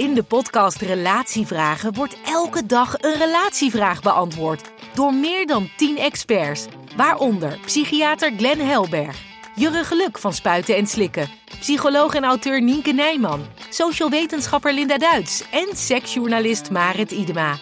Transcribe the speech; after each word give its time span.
In 0.00 0.14
de 0.14 0.22
podcast 0.22 0.80
Relatievragen 0.80 1.94
wordt 1.94 2.16
elke 2.24 2.66
dag 2.66 2.94
een 3.00 3.14
relatievraag 3.14 4.02
beantwoord 4.02 4.70
door 4.94 5.14
meer 5.14 5.46
dan 5.46 5.70
10 5.76 5.98
experts, 5.98 6.66
waaronder 6.96 7.58
psychiater 7.64 8.32
Glenn 8.36 8.60
Helberg, 8.60 9.22
Jurre 9.54 9.84
Geluk 9.84 10.18
van 10.18 10.32
Spuiten 10.32 10.76
en 10.76 10.86
Slikken, 10.86 11.28
psycholoog 11.58 12.14
en 12.14 12.24
auteur 12.24 12.62
Nienke 12.62 12.92
Nijman, 12.92 13.46
social 13.70 14.10
wetenschapper 14.10 14.72
Linda 14.72 14.98
Duits 14.98 15.44
en 15.50 15.76
seksjournalist 15.76 16.70
Marit 16.70 17.10
Idema. 17.10 17.58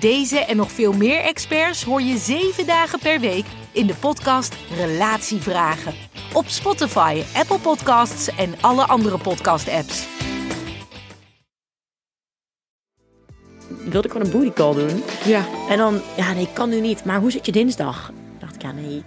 Deze 0.00 0.38
en 0.38 0.56
nog 0.56 0.70
veel 0.72 0.92
meer 0.92 1.20
experts 1.20 1.84
hoor 1.84 2.02
je 2.02 2.16
zeven 2.16 2.66
dagen 2.66 2.98
per 2.98 3.20
week 3.20 3.46
in 3.72 3.86
de 3.86 3.94
podcast 3.94 4.54
Relatievragen. 4.76 5.94
Op 6.32 6.48
Spotify, 6.48 7.22
Apple 7.34 7.58
Podcasts 7.58 8.28
en 8.36 8.54
alle 8.60 8.86
andere 8.86 9.18
podcast-apps. 9.18 10.06
Wilde 13.90 14.06
ik 14.06 14.12
gewoon 14.12 14.26
een 14.26 14.32
booty 14.32 14.52
call 14.52 14.74
doen. 14.74 15.02
Ja. 15.24 15.44
En 15.68 15.78
dan, 15.78 16.00
ja, 16.16 16.32
nee, 16.32 16.42
ik 16.42 16.54
kan 16.54 16.68
nu 16.68 16.80
niet. 16.80 17.04
Maar 17.04 17.20
hoe 17.20 17.30
zit 17.30 17.46
je 17.46 17.52
dinsdag? 17.52 18.12
dacht 18.38 18.54
ik, 18.54 18.62
ja, 18.62 18.72
nee. 18.72 19.02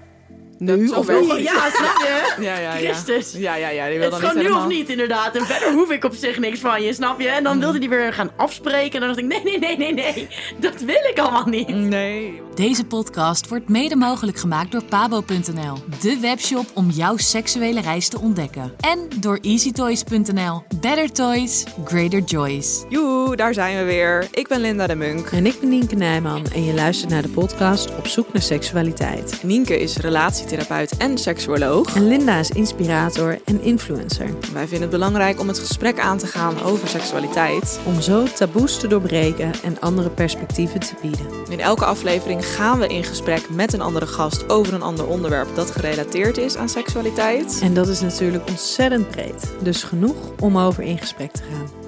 Nu 0.58 0.89
of 0.89 1.08
niet? 1.08 1.44
Ja, 1.44 1.70
snap 1.70 1.98
je? 1.98 2.36
Ja, 2.39 2.59
ja, 2.59 2.75
ja. 2.75 2.89
Christus. 2.92 3.34
Ja, 3.38 3.56
ja, 3.56 3.70
ja. 3.70 3.88
Die 3.88 4.00
wil 4.00 4.11
Het 4.11 4.22
dan 4.22 4.30
is 4.30 4.36
niet 4.36 4.45
gewoon 4.45 4.67
nu 4.67 4.73
of 4.73 4.78
niet, 4.78 4.89
inderdaad. 4.89 5.36
En 5.36 5.45
verder 5.45 5.73
hoef 5.73 5.92
ik 5.92 6.03
op 6.03 6.14
zich 6.14 6.39
niks 6.39 6.59
van 6.59 6.81
je, 6.81 6.94
snap 6.94 7.20
je? 7.20 7.28
En 7.28 7.44
dan 7.44 7.59
wilde 7.59 7.80
die 7.80 7.89
weer 7.89 8.14
gaan 8.14 8.31
afspreken. 8.38 8.92
En 8.94 9.00
dan 9.00 9.08
dacht 9.08 9.20
ik, 9.20 9.26
nee, 9.26 9.44
nee, 9.44 9.59
nee, 9.59 9.78
nee, 9.78 9.94
nee. 9.94 10.28
Dat 10.59 10.81
wil 10.81 11.09
ik 11.09 11.20
allemaal 11.20 11.48
niet. 11.48 11.67
Nee. 11.67 12.42
Deze 12.56 12.86
podcast 12.86 13.48
wordt 13.50 13.70
mede 13.70 13.95
mogelijk 13.95 14.38
gemaakt 14.38 14.72
door 14.72 14.83
pabo.nl, 14.83 15.78
de 16.02 16.17
webshop 16.22 16.66
om 16.73 16.89
jouw 16.89 17.17
seksuele 17.17 17.81
reis 17.81 18.09
te 18.09 18.20
ontdekken. 18.20 18.73
En 18.80 19.00
door 19.20 19.39
easytoys.nl. 19.42 20.64
Better 20.81 21.11
toys, 21.11 21.64
greater 21.86 22.22
joys. 22.22 22.83
Joe, 22.89 23.36
daar 23.36 23.53
zijn 23.53 23.78
we 23.78 23.83
weer. 23.83 24.28
Ik 24.31 24.48
ben 24.48 24.59
Linda 24.61 24.88
de 24.88 24.95
Munk. 24.95 25.31
En 25.31 25.45
ik 25.45 25.59
ben 25.59 25.70
Nienke 25.70 25.95
Nijman 25.95 26.45
en 26.53 26.64
je 26.64 26.73
luistert 26.73 27.11
naar 27.11 27.22
de 27.22 27.30
podcast 27.30 27.95
Op 27.98 28.08
zoek 28.08 28.33
naar 28.33 28.42
seksualiteit. 28.42 29.44
Nienke 29.44 29.80
is 29.80 29.98
relatietherapeut 29.98 30.55
en 30.98 31.17
seksuoloog. 31.17 31.95
En 31.95 32.08
Linda 32.08 32.39
is 32.39 32.50
inspirator 32.50 33.38
en 33.45 33.61
influencer. 33.61 34.30
Wij 34.53 34.67
vinden 34.67 34.82
het 34.82 34.89
belangrijk 34.89 35.39
om 35.39 35.48
het 35.48 35.60
gesprek 35.60 35.99
aan 35.99 36.17
te 36.17 36.27
gaan 36.27 36.61
over 36.61 36.88
seksualiteit. 36.88 37.80
Om 37.86 38.02
zo 38.02 38.23
taboes 38.23 38.80
te 38.80 38.88
doorbreken 38.88 39.52
en 39.64 39.80
andere 39.80 40.10
perspectieven 40.10 40.80
te 40.80 40.93
bieden. 41.02 41.27
In 41.49 41.60
elke 41.60 41.86
aflevering 41.86 42.45
gaan 42.45 42.80
we 42.80 42.88
in 42.88 43.04
gesprek 43.04 43.49
met 43.49 43.73
een 43.73 43.82
andere 43.82 44.08
gast 44.08 44.49
over 44.49 44.73
een 44.73 44.82
ander 44.82 45.08
onderwerp 45.08 45.55
dat 45.55 45.71
gerelateerd 45.71 46.38
is 46.38 46.58
aan 46.58 46.70
seksualiteit. 46.70 47.60
En 47.64 47.73
dat 47.73 47.87
is 47.87 48.02
natuurlijk 48.02 48.49
ontzettend 48.49 49.10
breed. 49.10 49.54
Dus 49.61 49.83
genoeg 49.83 50.16
om 50.39 50.58
over 50.58 50.83
in 50.83 50.98
gesprek 50.98 51.32
te 51.32 51.43
gaan. 51.43 51.85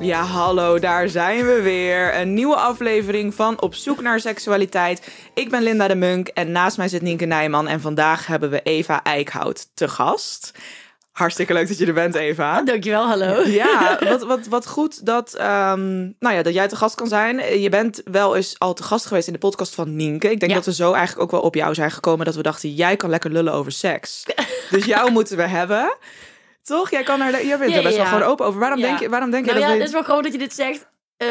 Ja, 0.00 0.22
hallo, 0.22 0.78
daar 0.78 1.08
zijn 1.08 1.46
we 1.46 1.62
weer. 1.62 2.14
Een 2.20 2.34
nieuwe 2.34 2.56
aflevering 2.56 3.34
van 3.34 3.60
Op 3.62 3.74
zoek 3.74 4.00
naar 4.02 4.20
seksualiteit. 4.20 5.08
Ik 5.34 5.50
ben 5.50 5.62
Linda 5.62 5.88
de 5.88 5.94
Munk 5.94 6.28
en 6.28 6.52
naast 6.52 6.76
mij 6.76 6.88
zit 6.88 7.02
Nienke 7.02 7.24
Nijman. 7.24 7.68
En 7.68 7.80
vandaag 7.80 8.26
hebben 8.26 8.50
we 8.50 8.60
Eva 8.62 9.02
Eickhout 9.02 9.66
te 9.74 9.88
gast. 9.88 10.50
Hartstikke 11.12 11.52
leuk 11.52 11.68
dat 11.68 11.78
je 11.78 11.86
er 11.86 11.92
bent, 11.92 12.14
Eva. 12.14 12.62
Dankjewel, 12.62 13.06
hallo. 13.06 13.42
Ja, 13.46 13.98
wat, 14.08 14.22
wat, 14.22 14.46
wat 14.46 14.66
goed 14.66 15.06
dat, 15.06 15.34
ehm, 15.34 15.96
nou 16.18 16.34
ja, 16.34 16.42
dat 16.42 16.54
jij 16.54 16.68
te 16.68 16.76
gast 16.76 16.94
kan 16.94 17.08
zijn. 17.08 17.60
Je 17.60 17.68
bent 17.68 18.00
wel 18.04 18.36
eens 18.36 18.58
al 18.58 18.74
te 18.74 18.82
gast 18.82 19.06
geweest 19.06 19.26
in 19.26 19.32
de 19.32 19.38
podcast 19.38 19.74
van 19.74 19.96
Nienke. 19.96 20.30
Ik 20.30 20.40
denk 20.40 20.50
Ja. 20.52 20.56
dat 20.56 20.66
we 20.66 20.74
zo 20.74 20.92
eigenlijk 20.92 21.22
ook 21.22 21.30
wel 21.30 21.40
op 21.48 21.54
jou 21.54 21.74
zijn 21.74 21.90
gekomen 21.90 22.24
dat 22.26 22.34
we 22.34 22.42
dachten, 22.42 22.74
jij 22.74 22.96
kan 22.96 23.10
lekker 23.10 23.30
lullen 23.30 23.52
over 23.52 23.72
seks. 23.72 24.22
dus 24.70 24.84
jou 24.84 25.10
moeten 25.10 25.36
we 25.36 25.42
hebben. 25.46 25.96
Toch? 26.66 26.90
Jij 26.90 27.02
kan 27.02 27.20
er, 27.20 27.46
jij 27.46 27.58
bent 27.58 27.70
Ja, 27.70 27.76
er 27.76 27.82
best 27.82 27.96
ja, 27.96 28.02
wel 28.02 28.10
ja. 28.10 28.16
gewoon 28.16 28.32
open 28.32 28.46
over. 28.46 28.60
Waarom 28.60 28.78
Ja. 28.78 28.86
denk 28.86 28.98
je, 28.98 29.08
waarom 29.08 29.30
denk 29.30 29.44
je 29.44 29.50
Nou 29.50 29.62
dat 29.62 29.70
ja, 29.72 29.76
het 29.78 29.86
is 29.86 29.92
wel 29.92 30.04
gewoon 30.04 30.22
dat 30.22 30.32
je 30.32 30.38
dit 30.38 30.54
zegt. 30.54 30.86
Eh, 31.16 31.28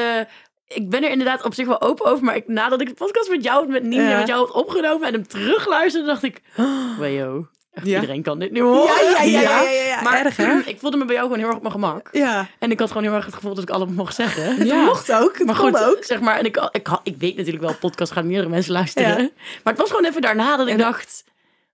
ik 0.67 0.89
ben 0.89 1.03
er 1.03 1.09
inderdaad 1.09 1.43
op 1.43 1.53
zich 1.53 1.67
wel 1.67 1.81
open 1.81 2.05
over. 2.05 2.23
Maar 2.23 2.35
ik, 2.35 2.47
nadat 2.47 2.81
ik 2.81 2.87
de 2.87 2.93
podcast 2.93 3.29
met 3.29 3.43
jou, 3.43 3.67
met 3.67 3.83
Nien, 3.83 4.01
Ja. 4.01 4.17
met 4.17 4.27
jou 4.27 4.39
had 4.45 4.51
opgenomen 4.51 5.07
en 5.07 5.13
hem 5.13 5.27
terugluisterde, 5.27 6.07
dacht 6.07 6.23
ik... 6.23 6.41
Wajo, 6.99 7.47
echt 7.73 7.85
Ja. 7.85 7.93
iedereen 7.95 8.21
kan 8.23 8.39
dit 8.39 8.51
nu 8.51 8.61
horen. 8.61 9.27
ja. 9.29 10.01
Maar 10.03 10.25
erg, 10.25 10.37
hè? 10.37 10.53
ik 10.73 10.79
voelde 10.79 10.97
me 10.97 11.05
bij 11.05 11.15
jou 11.15 11.27
gewoon 11.27 11.39
heel 11.39 11.47
erg 11.47 11.55
op 11.57 11.61
mijn 11.61 11.73
gemak. 11.73 12.09
Ja, 12.11 12.47
En 12.59 12.71
ik 12.71 12.79
had 12.79 12.87
gewoon 12.87 13.03
heel 13.03 13.13
erg 13.13 13.25
het 13.25 13.33
gevoel 13.35 13.53
dat 13.53 13.63
ik 13.63 13.69
alles 13.69 13.89
mocht 13.89 14.15
zeggen. 14.15 14.43
het 14.57 14.73
mocht 14.73 15.11
ook. 15.11 15.37
Het 15.37 15.45
Maar 15.47 15.55
goed, 15.55 15.83
ook. 15.83 15.97
zeg 16.03 16.19
maar, 16.19 16.37
en 16.37 16.45
ik, 16.45 16.69
ik, 16.71 16.87
ik 17.03 17.15
weet 17.17 17.35
natuurlijk 17.35 17.63
wel, 17.63 17.75
podcast 17.75 18.11
gaan 18.11 18.27
meerdere 18.27 18.49
mensen 18.49 18.73
luisteren. 18.73 19.31
Maar 19.63 19.73
het 19.73 19.77
was 19.81 19.89
gewoon 19.89 20.05
even 20.05 20.21
daarna 20.21 20.57
dat 20.57 20.67
ik 20.67 20.73
En- 20.73 20.79
dacht, 20.79 21.23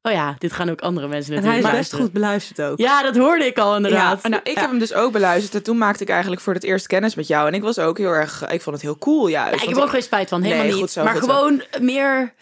oh 0.02 0.12
ja, 0.12 0.36
dit 0.38 0.54
gaan 0.54 0.70
ook 0.70 0.82
andere 0.82 1.08
mensen 1.08 1.34
En 1.36 1.44
hij 1.44 1.48
natuurlijk 1.48 1.74
is 1.74 1.80
best 1.80 1.92
luisteren. 1.92 2.06
goed 2.06 2.14
beluisterd 2.14 2.62
ook. 2.62 2.78
Ja, 2.80 3.02
dat 3.04 3.16
hoorde 3.18 3.46
ik 3.46 3.58
al 3.58 3.76
inderdaad. 3.76 4.20
Ja, 4.24 4.30
nou, 4.30 4.42
ik 4.44 4.58
heb 4.58 4.70
hem 4.70 4.80
dus 4.80 4.94
ook 4.94 5.12
beluisterd. 5.12 5.56
En 5.56 5.64
toen 5.64 5.78
maakte 5.78 6.04
ik 6.04 6.10
eigenlijk 6.10 6.42
voor 6.42 6.54
het 6.54 6.64
eerst 6.64 6.88
kennis 6.88 7.16
met 7.16 7.28
jou. 7.28 7.48
En 7.48 7.54
ik 7.54 7.62
was 7.62 7.80
ook 7.80 7.98
heel 7.98 8.10
erg... 8.12 8.48
Ik 8.50 8.62
vond 8.62 8.76
het 8.76 8.86
heel 8.86 8.98
cool 8.98 9.28
juist. 9.28 9.56
Ja, 9.56 9.62
ik 9.70 9.76
heb 9.76 9.84
ook 9.84 9.90
geen 9.90 10.02
spijt 10.04 10.30
van, 10.30 10.42
helemaal 10.42 10.66
Nee, 10.66 10.74
niet. 10.76 10.92
zo, 10.92 11.04
maar 11.04 11.14
zo. 11.16 11.20
gewoon 11.20 11.64
meer... 11.80 12.34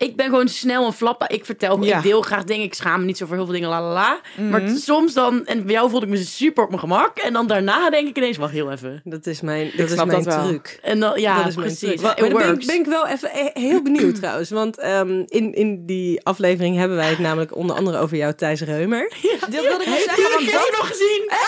Ik 0.00 0.16
ben 0.16 0.24
gewoon 0.26 0.48
snel 0.48 0.86
een 0.86 0.92
flappa. 0.92 1.28
Ik 1.28 1.44
vertel, 1.44 1.84
Ja. 1.84 1.96
ik 1.96 2.02
deel 2.02 2.20
graag 2.22 2.44
dingen. 2.44 2.64
Ik 2.64 2.74
schaam 2.74 3.00
me 3.00 3.06
niet 3.06 3.16
zo 3.16 3.26
voor 3.26 3.34
heel 3.34 3.44
veel 3.44 3.54
dingen, 3.54 3.68
la 3.68 3.82
la 3.82 3.92
la. 3.92 4.20
Mhm. 4.36 4.48
Maar 4.48 4.62
soms 4.76 5.12
dan, 5.14 5.46
en 5.46 5.64
bij 5.64 5.72
jou 5.74 5.90
voelde 5.90 6.06
ik 6.06 6.12
me 6.12 6.18
super 6.18 6.62
op 6.62 6.68
mijn 6.68 6.80
gemak. 6.80 7.18
En 7.18 7.32
dan 7.32 7.46
daarna 7.46 7.90
denk 7.90 8.08
ik 8.08 8.16
ineens, 8.16 8.36
wacht 8.36 8.52
heel 8.52 8.70
even. 8.70 9.00
Dat 9.04 9.26
is 9.26 9.40
mijn, 9.40 9.70
dat 9.76 9.90
is 9.90 9.96
mijn 10.04 10.22
dat 10.24 10.44
truc. 10.46 10.78
En 10.82 11.00
dan, 11.00 11.20
ja, 11.20 11.36
dat 11.36 11.46
is 11.46 11.54
mijn 11.56 11.66
precies. 11.66 11.88
truc. 11.88 12.00
Maar, 12.00 12.10
It 12.12 12.20
maar 12.20 12.30
dan 12.30 12.38
ben, 12.52 12.60
ik- 12.60 12.66
ben 12.66 12.76
ik 12.78 12.86
wel 12.86 13.06
even 13.06 13.30
heel 13.54 13.82
benieuwd 13.82 14.14
trouwens. 14.20 14.50
Want 14.50 14.78
ehm, 14.78 15.22
in, 15.26 15.54
in 15.54 15.86
die 15.86 16.24
aflevering 16.24 16.76
hebben 16.76 16.96
wij 16.96 17.08
het 17.08 17.18
namelijk 17.18 17.56
onder 17.56 17.76
andere 17.76 17.98
over 17.98 18.16
jou, 18.16 18.34
Thijs 18.34 18.60
Reumer. 18.60 19.08
Dat 19.40 19.48
wilde 19.50 19.68
ik 19.68 19.86
nog 19.86 19.98
zeggen. 19.98 20.22
Heb 20.22 20.32
want 20.32 20.44
je 20.44 20.74
nog 20.78 20.86
gezien? 20.88 21.30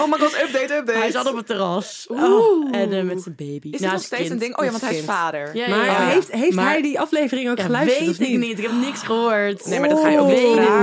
Oh 0.00 0.10
my 0.10 0.18
god, 0.18 0.34
update, 0.42 0.74
update. 0.74 0.98
Hij 0.98 1.10
zat 1.10 1.26
op 1.30 1.36
het 1.36 1.46
terras. 1.46 2.06
Oeh. 2.10 2.68
En 2.76 2.92
eh, 2.92 3.02
met 3.02 3.22
zijn 3.22 3.34
baby. 3.36 3.68
Is 3.70 3.80
Naast 3.80 3.92
nog 3.92 4.02
steeds 4.02 4.20
kind. 4.20 4.32
een 4.32 4.38
ding? 4.38 4.56
Oh 4.58 4.64
ja, 4.64 4.70
want 4.70 4.82
hij 4.82 4.96
is 4.96 5.04
vader. 5.04 5.56
Ja, 5.56 5.68
Maar 5.68 5.78
ja, 5.84 5.92
ja. 5.92 6.06
heeft, 6.06 6.32
heeft 6.32 6.54
Maar- 6.54 6.68
hij 6.68 6.82
die 6.82 7.00
aflevering 7.00 7.47
ook 7.50 7.58
Ja, 7.58 7.64
geluisterd 7.64 7.98
weet 8.00 8.08
of 8.08 8.18
niet? 8.18 8.28
ik 8.30 8.38
niet. 8.38 8.58
Ik 8.58 8.64
heb 8.64 8.72
niks 8.72 9.02
gehoord. 9.02 9.66
Nee, 9.66 9.80
maar 9.80 9.88
dat 9.88 10.00
ga 10.00 10.08
je 10.08 10.18
ook 10.18 10.28
Oh, 10.28 10.32
niet 10.32 10.38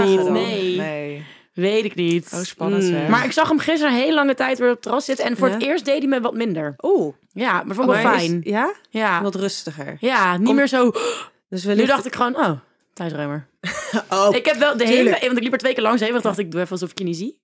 weet 0.05 0.19
ik 0.19 0.19
niet, 0.23 0.29
nee. 0.29 0.75
nee. 0.77 1.25
Weet 1.53 1.85
ik 1.85 1.95
niet. 1.95 2.31
Oh, 2.33 2.39
spannend 2.41 2.83
Mm. 2.83 3.09
Maar 3.09 3.25
ik 3.25 3.31
zag 3.31 3.47
hem 3.49 3.59
gisteren 3.59 3.93
een 3.93 3.99
hele 3.99 4.13
lange 4.13 4.33
tijd 4.33 4.57
weer 4.57 4.67
op 4.67 4.73
het 4.73 4.83
terras 4.83 5.05
zitten. 5.05 5.25
En 5.25 5.37
voor 5.37 5.47
Ja? 5.47 5.53
het 5.53 5.63
eerst 5.63 5.85
deed 5.85 5.97
hij 5.97 6.07
me 6.07 6.21
wat 6.21 6.33
minder. 6.33 6.73
Oeh, 6.81 7.13
Ja, 7.33 7.51
maar 7.63 7.75
vond 7.75 7.89
ik 7.89 7.93
wel 7.95 8.03
maar 8.03 8.15
is- 8.15 8.27
fijn. 8.27 8.41
ja? 8.43 8.73
Ja. 8.89 9.21
Wat 9.21 9.35
rustiger. 9.35 9.97
ja, 9.99 10.37
niet 10.37 10.45
Kom- 10.47 10.55
meer 10.55 10.67
zo... 10.67 10.91
Dus 11.49 11.61
Nu 11.63 11.67
wellicht... 11.69 11.87
dacht 11.87 12.05
ik 12.05 12.15
gewoon, 12.15 12.35
oh, 12.37 12.51
Thijs 12.93 13.11
Reumer. 13.13 13.47
oh, 14.09 14.27
Ik 14.35 14.45
heb 14.45 14.55
wel 14.57 14.77
de 14.77 14.83
hele... 14.85 14.97
tuurlijk. 15.01 15.21
Want 15.25 15.37
ik 15.37 15.43
liep 15.43 15.51
er 15.53 15.57
twee 15.59 15.73
keer 15.73 15.83
langs 15.83 16.01
heen. 16.01 16.11
Want 16.11 16.23
dacht 16.23 16.37
ik, 16.37 16.51
doe 16.51 16.59
even 16.59 16.71
alsof 16.71 16.91
ik 16.91 16.97
je 16.97 17.03
niet 17.03 17.17
zie. 17.17 17.39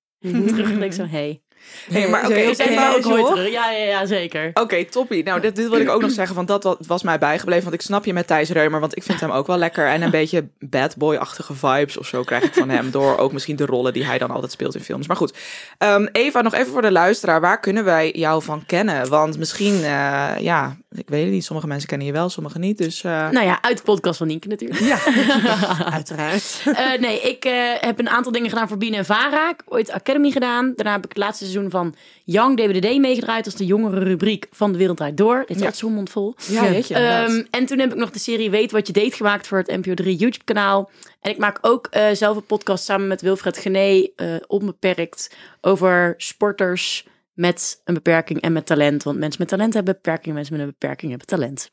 Terug 0.47 0.71
en 0.71 0.83
ik 0.83 0.93
zo, 0.93 1.05
hey. 1.05 1.41
Nee, 1.89 2.07
maar 2.07 2.25
oké, 2.25 2.49
oké. 2.49 2.73
maar 2.73 2.95
ook 2.95 3.03
nooit 3.05 3.25
terug. 3.25 3.51
Ja, 3.51 3.71
ja, 3.71 3.83
ja, 3.85 4.05
zeker. 4.05 4.51
Oké, 4.53 4.85
toppie. 4.85 5.23
Nou, 5.23 5.41
dit, 5.41 5.55
dit 5.55 5.69
wil 5.69 5.79
ik 5.79 5.89
ook 5.89 6.01
nog 6.01 6.11
zeggen, 6.11 6.35
want 6.35 6.47
dat 6.47 6.63
wa- 6.63 6.75
was 6.87 7.03
mij 7.03 7.17
bijgebleven. 7.19 7.63
Want 7.63 7.75
ik 7.75 7.81
snap 7.81 8.05
je 8.05 8.13
met 8.13 8.27
Thijs 8.27 8.49
Reumer, 8.49 8.79
want 8.79 8.95
ik 8.97 9.03
vind 9.03 9.19
hem 9.19 9.31
ook 9.31 9.47
wel 9.47 9.57
lekker. 9.57 9.87
En 9.87 10.01
een 10.01 10.09
beetje 10.11 10.47
bad 10.59 10.97
boy-achtige 10.97 11.53
vibes 11.53 11.97
of 11.97 12.07
zo 12.07 12.23
krijg 12.23 12.43
ik 12.43 12.53
van 12.53 12.69
hem. 12.69 12.91
Door 12.91 13.17
ook 13.17 13.31
misschien 13.33 13.55
de 13.55 13.65
rollen 13.65 13.93
die 13.93 14.05
hij 14.05 14.17
dan 14.17 14.31
altijd 14.31 14.51
speelt 14.51 14.75
in 14.75 14.81
films. 14.83 15.07
Maar 15.07 15.17
goed, 15.17 15.33
Ehm, 15.77 16.07
Eva, 16.11 16.41
nog 16.41 16.53
even 16.53 16.71
voor 16.71 16.81
de 16.81 16.91
luisteraar. 16.91 17.41
Waar 17.41 17.59
kunnen 17.59 17.83
wij 17.83 18.11
jou 18.11 18.43
van 18.43 18.63
kennen? 18.65 19.09
Want 19.09 19.37
misschien, 19.37 19.83
eh, 19.83 20.29
ja, 20.39 20.75
Ik 20.95 21.09
weet 21.09 21.23
het 21.23 21.31
niet, 21.31 21.43
sommige 21.45 21.67
mensen 21.67 21.87
kennen 21.87 22.07
je 22.07 22.13
wel, 22.13 22.29
sommige 22.29 22.59
niet. 22.59 22.77
Dus 22.77 23.03
eh, 23.03 23.29
Nou 23.29 23.45
ja, 23.45 23.61
uit 23.61 23.77
de 23.77 23.83
podcast 23.83 24.17
van 24.17 24.27
Nienke 24.27 24.47
natuurlijk. 24.47 24.79
Ja, 24.79 24.97
uiteraard. 25.97 26.61
Eh, 26.65 26.99
nee, 26.99 27.21
ik 27.21 27.45
eh, 27.45 27.53
heb 27.79 27.99
een 27.99 28.09
aantal 28.09 28.31
dingen 28.31 28.49
gedaan 28.49 28.67
voor 28.67 28.77
Biene 28.77 28.97
en 28.97 29.05
Vara. 29.05 29.49
Ik 29.49 29.57
heb 29.57 29.73
ooit 29.73 29.91
Academy 29.91 30.31
gedaan. 30.31 30.73
Daarna 30.75 30.91
heb 30.91 31.03
ik 31.03 31.09
het 31.09 31.17
laatste 31.17 31.43
seizoen 31.45 31.69
van 31.71 31.95
Young 32.23 32.57
DWDD 32.57 32.97
meegedraaid. 32.99 33.45
als 33.45 33.55
de 33.55 33.65
jongere 33.65 33.99
rubriek 34.03 34.47
van 34.51 34.71
De 34.71 34.77
Wereld 34.77 34.97
Draait 34.97 35.17
Door. 35.17 35.43
Dit 35.47 35.57
is 35.57 35.63
Ja. 35.63 35.71
zo'n 35.71 35.93
mond 35.93 36.09
vol. 36.09 36.35
ja, 36.47 36.61
weet 36.69 36.87
je. 36.87 36.93
Ehm, 36.95 37.43
en 37.51 37.65
toen 37.65 37.79
heb 37.79 37.91
ik 37.91 37.97
nog 37.97 38.11
de 38.11 38.19
serie 38.19 38.49
Weet 38.49 38.71
Wat 38.71 38.87
Je 38.87 38.93
Deed 38.93 39.13
gemaakt 39.13 39.47
voor 39.47 39.57
het 39.57 39.67
NPO 39.67 39.93
3 39.93 40.15
YouTube 40.15 40.43
kanaal. 40.45 40.89
En 41.21 41.31
ik 41.31 41.37
maak 41.37 41.57
ook 41.61 41.87
eh, 41.87 42.05
zelf 42.13 42.35
een 42.35 42.45
podcast 42.45 42.83
samen 42.83 43.07
met 43.07 43.21
Wilfred 43.21 43.57
Gené, 43.57 44.07
eh 44.15 44.35
onbeperkt, 44.47 45.35
over 45.61 46.13
sporters 46.17 47.05
met 47.41 47.81
een 47.83 47.93
beperking 47.93 48.41
en 48.41 48.53
met 48.53 48.65
talent. 48.65 49.03
Want 49.03 49.17
mensen 49.17 49.39
met 49.39 49.49
talent 49.49 49.73
hebben 49.73 49.93
beperkingen, 49.93 50.35
mensen 50.35 50.53
met 50.53 50.63
een 50.63 50.75
beperking 50.79 51.09
hebben 51.09 51.27
talent. 51.27 51.71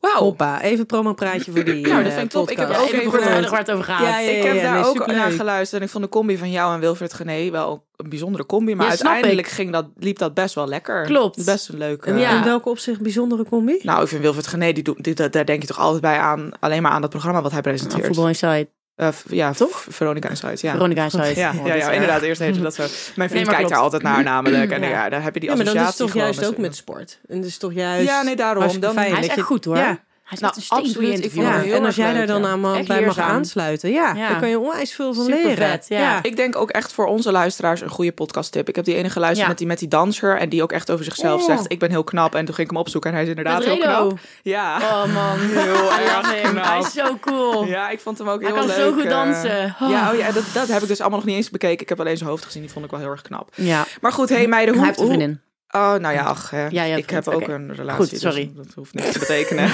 Wauw. 0.00 0.18
Hoppa, 0.18 0.62
even 0.62 0.86
promo-praatje 0.86 1.52
voor 1.52 1.64
die 1.64 1.86
Nou, 1.88 2.02
dat 2.02 2.12
eh, 2.12 2.18
vind 2.18 2.24
ik 2.24 2.30
top. 2.30 2.50
Ik 2.50 2.56
heb 2.56 2.68
ook 2.68 2.74
even 2.74 2.98
even 2.98 3.10
kort 3.10 3.50
waar 3.50 3.58
het 3.58 3.70
over 3.70 3.84
gaat. 3.84 4.00
Ja, 4.00 4.18
ja, 4.18 4.30
ik 4.30 4.42
heb 4.42 4.54
ja, 4.54 4.62
daar 4.62 4.72
nee, 4.72 4.84
ook 4.84 4.96
superleuk. 4.96 5.16
naar 5.16 5.30
geluisterd 5.30 5.80
en 5.80 5.86
ik 5.86 5.92
vond 5.92 6.04
de 6.04 6.10
combi 6.10 6.38
van 6.38 6.50
jou 6.50 6.74
en 6.74 6.80
Wilfred 6.80 7.12
Gené 7.12 7.50
wel 7.50 7.86
een 7.96 8.08
bijzondere 8.08 8.46
combi. 8.46 8.74
Maar 8.74 8.88
uiteindelijk 8.88 9.46
ging 9.46 9.72
dat, 9.72 9.86
liep 9.96 10.18
dat 10.18 10.34
best 10.34 10.54
wel 10.54 10.68
lekker. 10.68 11.04
Klopt. 11.04 11.44
Best 11.44 11.68
een 11.68 11.78
leuke. 11.78 12.14
Ja. 12.14 12.36
in 12.36 12.44
welke 12.44 12.68
opzicht 12.68 13.00
bijzondere 13.00 13.44
combi? 13.44 13.78
Nou, 13.82 14.02
ik 14.02 14.08
vind 14.08 14.22
Wilfred 14.22 14.46
Gené, 14.46 14.72
die 14.72 14.82
doet, 14.82 15.04
die, 15.04 15.14
daar 15.14 15.30
daar 15.30 15.44
denk 15.44 15.62
je 15.62 15.68
toch 15.68 15.78
altijd 15.78 16.02
bij 16.02 16.18
aan, 16.18 16.50
alleen 16.60 16.82
maar 16.82 16.92
aan 16.92 17.00
dat 17.00 17.10
programma 17.10 17.42
wat 17.42 17.52
hij 17.52 17.60
Nou, 17.60 17.74
presenteert. 17.74 18.06
Voetbal 18.06 18.28
Inside. 18.28 18.68
Eh, 19.00 19.08
ja, 19.28 19.52
toch? 19.52 19.84
Veronica 19.88 20.28
Insight, 20.28 20.60
ja. 20.60 20.72
Veronica 20.72 21.02
Inside. 21.04 21.34
Ja, 21.40 21.52
ja, 21.64 21.74
ja 21.74 21.74
erg. 21.74 21.92
inderdaad. 21.92 22.22
Eerst 22.22 22.40
heette 22.40 22.60
dat 22.60 22.74
zo. 22.74 22.84
Mijn 23.16 23.28
vriend 23.30 23.46
maar 23.46 23.54
kijkt 23.54 23.56
klopt. 23.56 23.70
daar 23.70 23.78
altijd 23.82 24.02
naar 24.02 24.22
namelijk. 24.22 24.70
En 24.72 24.82
Ja. 24.82 24.88
ja, 24.88 25.08
daar 25.08 25.22
heb 25.22 25.34
je 25.34 25.40
die 25.40 25.48
Ja, 25.48 25.56
maar 25.56 25.64
associatie 25.64 25.98
dat 25.98 26.06
is 26.08 26.12
toch 26.14 26.22
juist 26.22 26.40
met 26.40 26.48
ook 26.48 26.56
met 26.56 26.76
sport. 26.76 27.18
En 27.28 27.36
dat 27.36 27.46
is 27.46 27.58
toch 27.58 27.72
juist... 27.72 28.08
Ja, 28.08 28.22
nee, 28.22 28.36
daarom. 28.36 28.80
Dan- 28.80 28.96
Hij 28.96 29.10
is 29.20 29.26
echt 29.26 29.40
goed 29.40 29.64
hoor. 29.64 29.98
Hij 30.30 30.38
is 30.38 30.44
Nou, 30.44 30.54
een 30.56 30.84
absoluut. 30.86 31.08
Ik 31.08 31.14
interview. 31.14 31.42
vond 31.42 31.46
ja. 31.54 31.58
het 31.60 31.64
heel 31.64 31.74
en 31.76 31.84
als 31.84 31.96
jij 31.96 32.12
daar 32.14 32.26
dan 32.26 32.42
ja. 32.42 32.48
aan 32.48 32.74
Echt 32.74 32.88
bij 32.88 33.04
mag 33.04 33.18
aansluiten, 33.18 33.90
ja, 33.90 34.14
Ja. 34.16 34.28
dan 34.28 34.40
kan 34.40 34.48
je 34.48 34.58
onwijs 34.58 34.92
veel 34.94 35.14
van 35.14 35.24
Super 35.24 35.38
leren. 35.44 35.68
vet, 35.68 35.86
ja. 35.88 36.18
Ik 36.22 36.36
denk 36.36 36.56
ook 36.56 36.70
echt 36.70 36.92
voor 36.92 37.06
onze 37.06 37.32
luisteraars 37.32 37.80
een 37.80 37.88
goede 37.88 38.12
podcasttip. 38.12 38.68
Ik 38.68 38.76
heb 38.76 38.84
die 38.84 38.94
ene 38.94 39.10
geluisterd 39.10 39.42
Ja. 39.42 39.48
met 39.48 39.58
die, 39.58 39.66
met 39.66 39.78
die 39.78 39.88
danser. 39.88 40.36
En 40.38 40.48
die 40.48 40.62
ook 40.62 40.72
echt 40.72 40.90
over 40.90 41.04
zichzelf 41.04 41.40
Oh. 41.40 41.46
zegt. 41.46 41.64
Ik 41.72 41.78
ben 41.78 41.90
heel 41.90 42.04
knap. 42.04 42.34
En 42.34 42.44
toen 42.44 42.54
ging 42.54 42.66
ik 42.68 42.72
hem 42.72 42.82
opzoeken. 42.82 43.10
En 43.10 43.16
hij 43.16 43.24
is 43.24 43.30
inderdaad 43.30 43.64
heel 43.64 43.74
Redo. 43.74 44.06
knap. 44.06 44.18
Ja. 44.42 44.76
Oh 44.78 45.14
man, 45.14 45.38
Heel 45.64 45.92
erg 45.92 46.40
knap. 46.50 46.64
Hij 46.64 46.78
is 46.78 46.92
zo 46.92 47.16
cool. 47.20 47.64
Ja, 47.64 47.88
ik 47.88 48.00
vond 48.00 48.18
hem 48.18 48.28
ook 48.28 48.40
Hij 48.40 48.50
heel 48.50 48.58
kan 48.58 48.66
leuk. 48.66 48.76
zo 48.76 48.92
goed 48.92 49.04
eh. 49.04 49.10
dansen. 49.10 49.76
Oh. 49.80 49.90
Ja, 49.90 50.10
oh 50.12 50.18
ja 50.18 50.32
dat, 50.32 50.44
dat 50.54 50.68
heb 50.68 50.82
ik 50.82 50.88
dus 50.88 51.00
allemaal 51.00 51.18
nog 51.18 51.28
niet 51.28 51.36
eens 51.36 51.50
bekeken. 51.50 51.80
Ik 51.82 51.88
heb 51.88 52.00
alleen 52.00 52.16
zijn 52.16 52.28
hoofd 52.30 52.44
gezien. 52.44 52.62
Die 52.62 52.70
vond 52.70 52.84
ik 52.84 52.90
wel 52.90 53.00
heel 53.00 53.10
erg 53.10 53.22
knap. 53.22 53.48
Ja. 53.54 53.86
Maar 54.00 54.12
goed, 54.12 54.28
hey 54.28 54.46
meiden. 54.46 54.74
Hoe, 54.74 54.82
Hij 54.84 54.92
heeft 54.92 55.00
een 55.02 55.06
hoe- 55.08 55.16
vriendin. 55.16 55.40
Oh, 55.72 55.94
nou 55.94 56.14
ja, 56.14 56.22
ach, 56.22 56.50
hè. 56.50 56.66
Ja, 56.70 56.82
ik 56.84 57.10
heb 57.10 57.28
ook 57.28 57.48
een 57.48 57.74
relatie. 57.74 58.08
Goed, 58.08 58.20
sorry. 58.20 58.50
Dus 58.56 58.66
dat 58.66 58.74
hoeft 58.74 58.94
niks 58.94 59.12
te 59.12 59.18
betekenen. 59.18 59.68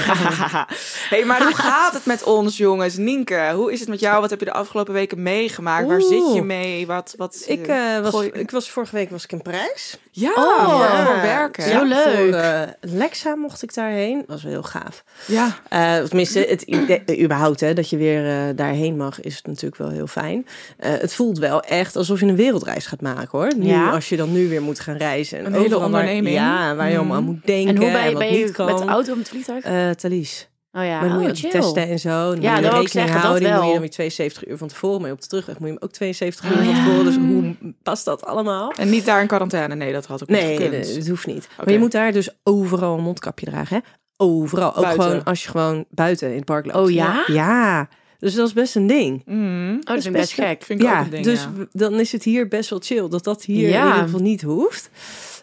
hey, 1.13 1.25
maar 1.25 1.43
hoe 1.43 1.55
gaat 1.55 1.93
het 1.93 2.07
met 2.07 2.23
ons, 2.23 2.57
jongens? 2.57 2.97
Nienke, 2.97 3.53
hoe 3.55 3.73
is 3.73 3.81
het 3.81 3.89
met 3.89 4.01
jou? 4.01 4.21
Wat 4.21 4.31
heb 4.31 4.39
je 4.39 4.45
de 4.45 4.53
afgelopen 4.53 4.93
weken 4.95 5.23
meegemaakt? 5.23 5.87
Waar 5.87 6.01
zit 6.01 6.35
je 6.35 6.43
mee? 6.43 6.87
Wat, 6.87 7.15
wat, 7.17 7.45
Ik, 7.47 7.67
eh, 7.67 7.97
eh, 7.97 8.03
was, 8.03 8.11
gooi- 8.13 8.31
ik 8.33 8.51
was 8.51 8.71
vorige 8.71 8.95
week 8.95 9.11
was 9.11 9.25
ik 9.25 9.33
in 9.33 9.43
Parijs. 9.43 9.99
Ja, 10.11 10.33
Oh, 10.35 10.71
voor, 10.71 10.85
ja. 10.85 11.05
voor 11.07 11.21
werken. 11.23 11.63
Zo 11.71 11.85
leuk. 11.85 12.17
Voor 12.17 12.41
eh, 12.41 12.61
Lexa 12.81 13.35
mocht 13.35 13.63
ik 13.63 13.75
daarheen. 13.75 14.25
was 14.27 14.43
wel 14.43 14.53
heel 14.53 14.63
gaaf. 14.63 15.05
Ja. 15.27 15.57
Eh, 15.69 15.97
tenminste, 16.05 16.47
het 16.49 16.63
idee, 16.63 17.03
eh, 17.07 17.23
überhaupt 17.23 17.61
hè, 17.61 17.73
dat 17.75 17.91
je 17.91 17.97
weer 17.97 18.27
eh, 18.31 18.57
daarheen 18.57 18.97
mag, 18.97 19.21
is 19.21 19.43
natuurlijk 19.43 19.77
wel 19.77 19.91
heel 19.91 20.07
fijn. 20.07 20.47
Eh, 20.79 20.91
het 20.99 21.15
voelt 21.15 21.39
wel 21.39 21.61
echt 21.63 21.97
alsof 21.97 22.21
je 22.21 22.27
een 22.27 22.37
wereldreis 22.37 22.87
gaat 22.87 23.01
maken 23.01 23.39
hoor. 23.39 23.53
Nu, 23.57 23.67
Ja. 23.67 23.91
Als 23.91 24.09
je 24.09 24.17
dan 24.17 24.33
nu 24.33 24.49
weer 24.49 24.63
moet 24.63 24.81
gaan 24.81 24.97
reizen. 24.97 25.39
En 25.39 25.45
Een 25.47 25.53
hele 25.53 25.79
onderneming. 25.87 26.35
ja, 26.35 26.75
waar 26.75 26.91
je 26.91 26.97
allemaal 26.97 27.17
aan 27.17 27.25
moet 27.25 27.47
denken. 27.47 27.75
En 27.77 27.83
hoe 27.83 27.91
ben 27.93 28.09
je, 28.11 28.17
ben 28.17 28.33
je 28.33 28.45
niet 28.45 28.57
met 28.59 28.79
de 28.79 28.85
auto 28.85 29.11
of 29.11 29.17
met 29.17 29.19
het 29.19 29.29
vliegtuig? 29.29 29.65
Eh, 29.65 29.91
Thalys. 29.91 30.49
oh 30.73 30.85
ja, 30.85 31.01
Maar 31.01 31.09
dan 31.09 31.19
moet 31.23 31.39
je 31.39 31.47
oh, 31.47 31.51
chill. 31.53 31.61
testen 31.61 31.89
en 31.89 31.99
zo. 31.99 32.31
Dan 32.31 32.41
Ja, 32.41 32.53
moet 32.55 32.63
je 32.63 32.69
er 32.71 32.77
rekening 32.81 33.11
houden. 33.11 33.43
Die 33.43 33.53
moet 33.53 33.65
je 33.67 33.71
dan 33.73 33.81
weer 33.81 33.91
72 33.91 34.47
uur 34.49 34.57
van 34.57 34.69
tevoren. 34.69 35.01
Maar 35.01 35.11
op 35.11 35.21
de 35.21 35.27
terugweg 35.27 35.59
moet 35.59 35.69
je 35.69 35.75
hem 35.75 35.83
ook 35.83 35.93
72 35.93 36.45
uur 36.45 36.51
Oh, 36.53 36.57
van 36.59 36.69
ja. 36.69 36.75
tevoren. 36.85 37.05
Dus 37.05 37.17
hoe 37.17 37.55
past 37.83 38.05
dat 38.05 38.25
allemaal? 38.25 38.73
En 38.73 38.91
niet 38.91 39.05
daar 39.05 39.21
in 39.21 39.27
quarantaine. 39.27 39.75
Nee, 39.75 39.93
dat 39.93 40.07
had 40.07 40.23
ook 40.23 40.29
niet 40.29 40.39
Nee, 40.41 40.57
gekund. 40.57 40.71
nee, 40.87 40.95
dat 40.99 41.07
hoeft 41.07 41.27
niet. 41.27 41.49
Maar 41.57 41.73
je 41.73 41.79
moet 41.79 41.93
daar 41.93 42.13
dus 42.13 42.29
overal 42.43 42.97
een 42.97 43.03
mondkapje 43.05 43.47
dragen. 43.47 43.77
Hè? 43.77 43.83
Overal. 44.25 44.75
Ook 44.77 44.83
Buiten. 44.83 45.03
gewoon 45.05 45.25
als 45.25 45.43
je 45.43 45.49
gewoon 45.51 45.85
buiten 45.91 46.29
in 46.31 46.37
het 46.37 46.45
park 46.45 46.67
loopt. 46.67 46.79
Oh 46.79 46.91
ja? 46.91 47.25
Ja. 47.27 47.89
Dus 48.19 48.35
dat 48.35 48.47
is 48.47 48.53
best 48.53 48.77
een 48.77 48.87
ding. 48.87 49.23
Mm, 49.27 49.75
Oh, 49.75 49.95
dat 49.95 50.05
ik 50.05 50.13
best 50.13 50.33
gek. 50.33 50.63
vind 50.63 50.81
ik 50.81 50.87
ook 50.87 50.93
ja, 50.93 51.01
een 51.01 51.11
ding, 51.11 51.25
dus 51.25 51.41
ja. 51.43 51.67
dan 51.73 51.95
is 52.01 52.13
het 52.13 52.23
hier 52.23 52.49
best 52.49 52.71
wel 52.71 52.79
chill 52.83 53.09
dat 53.09 53.25
dat 53.25 53.45
hier 53.45 53.69
Ja. 53.69 53.81
in 53.81 53.87
ieder 53.89 54.03
geval 54.03 54.21
niet 54.21 54.43
hoeft. 54.43 54.91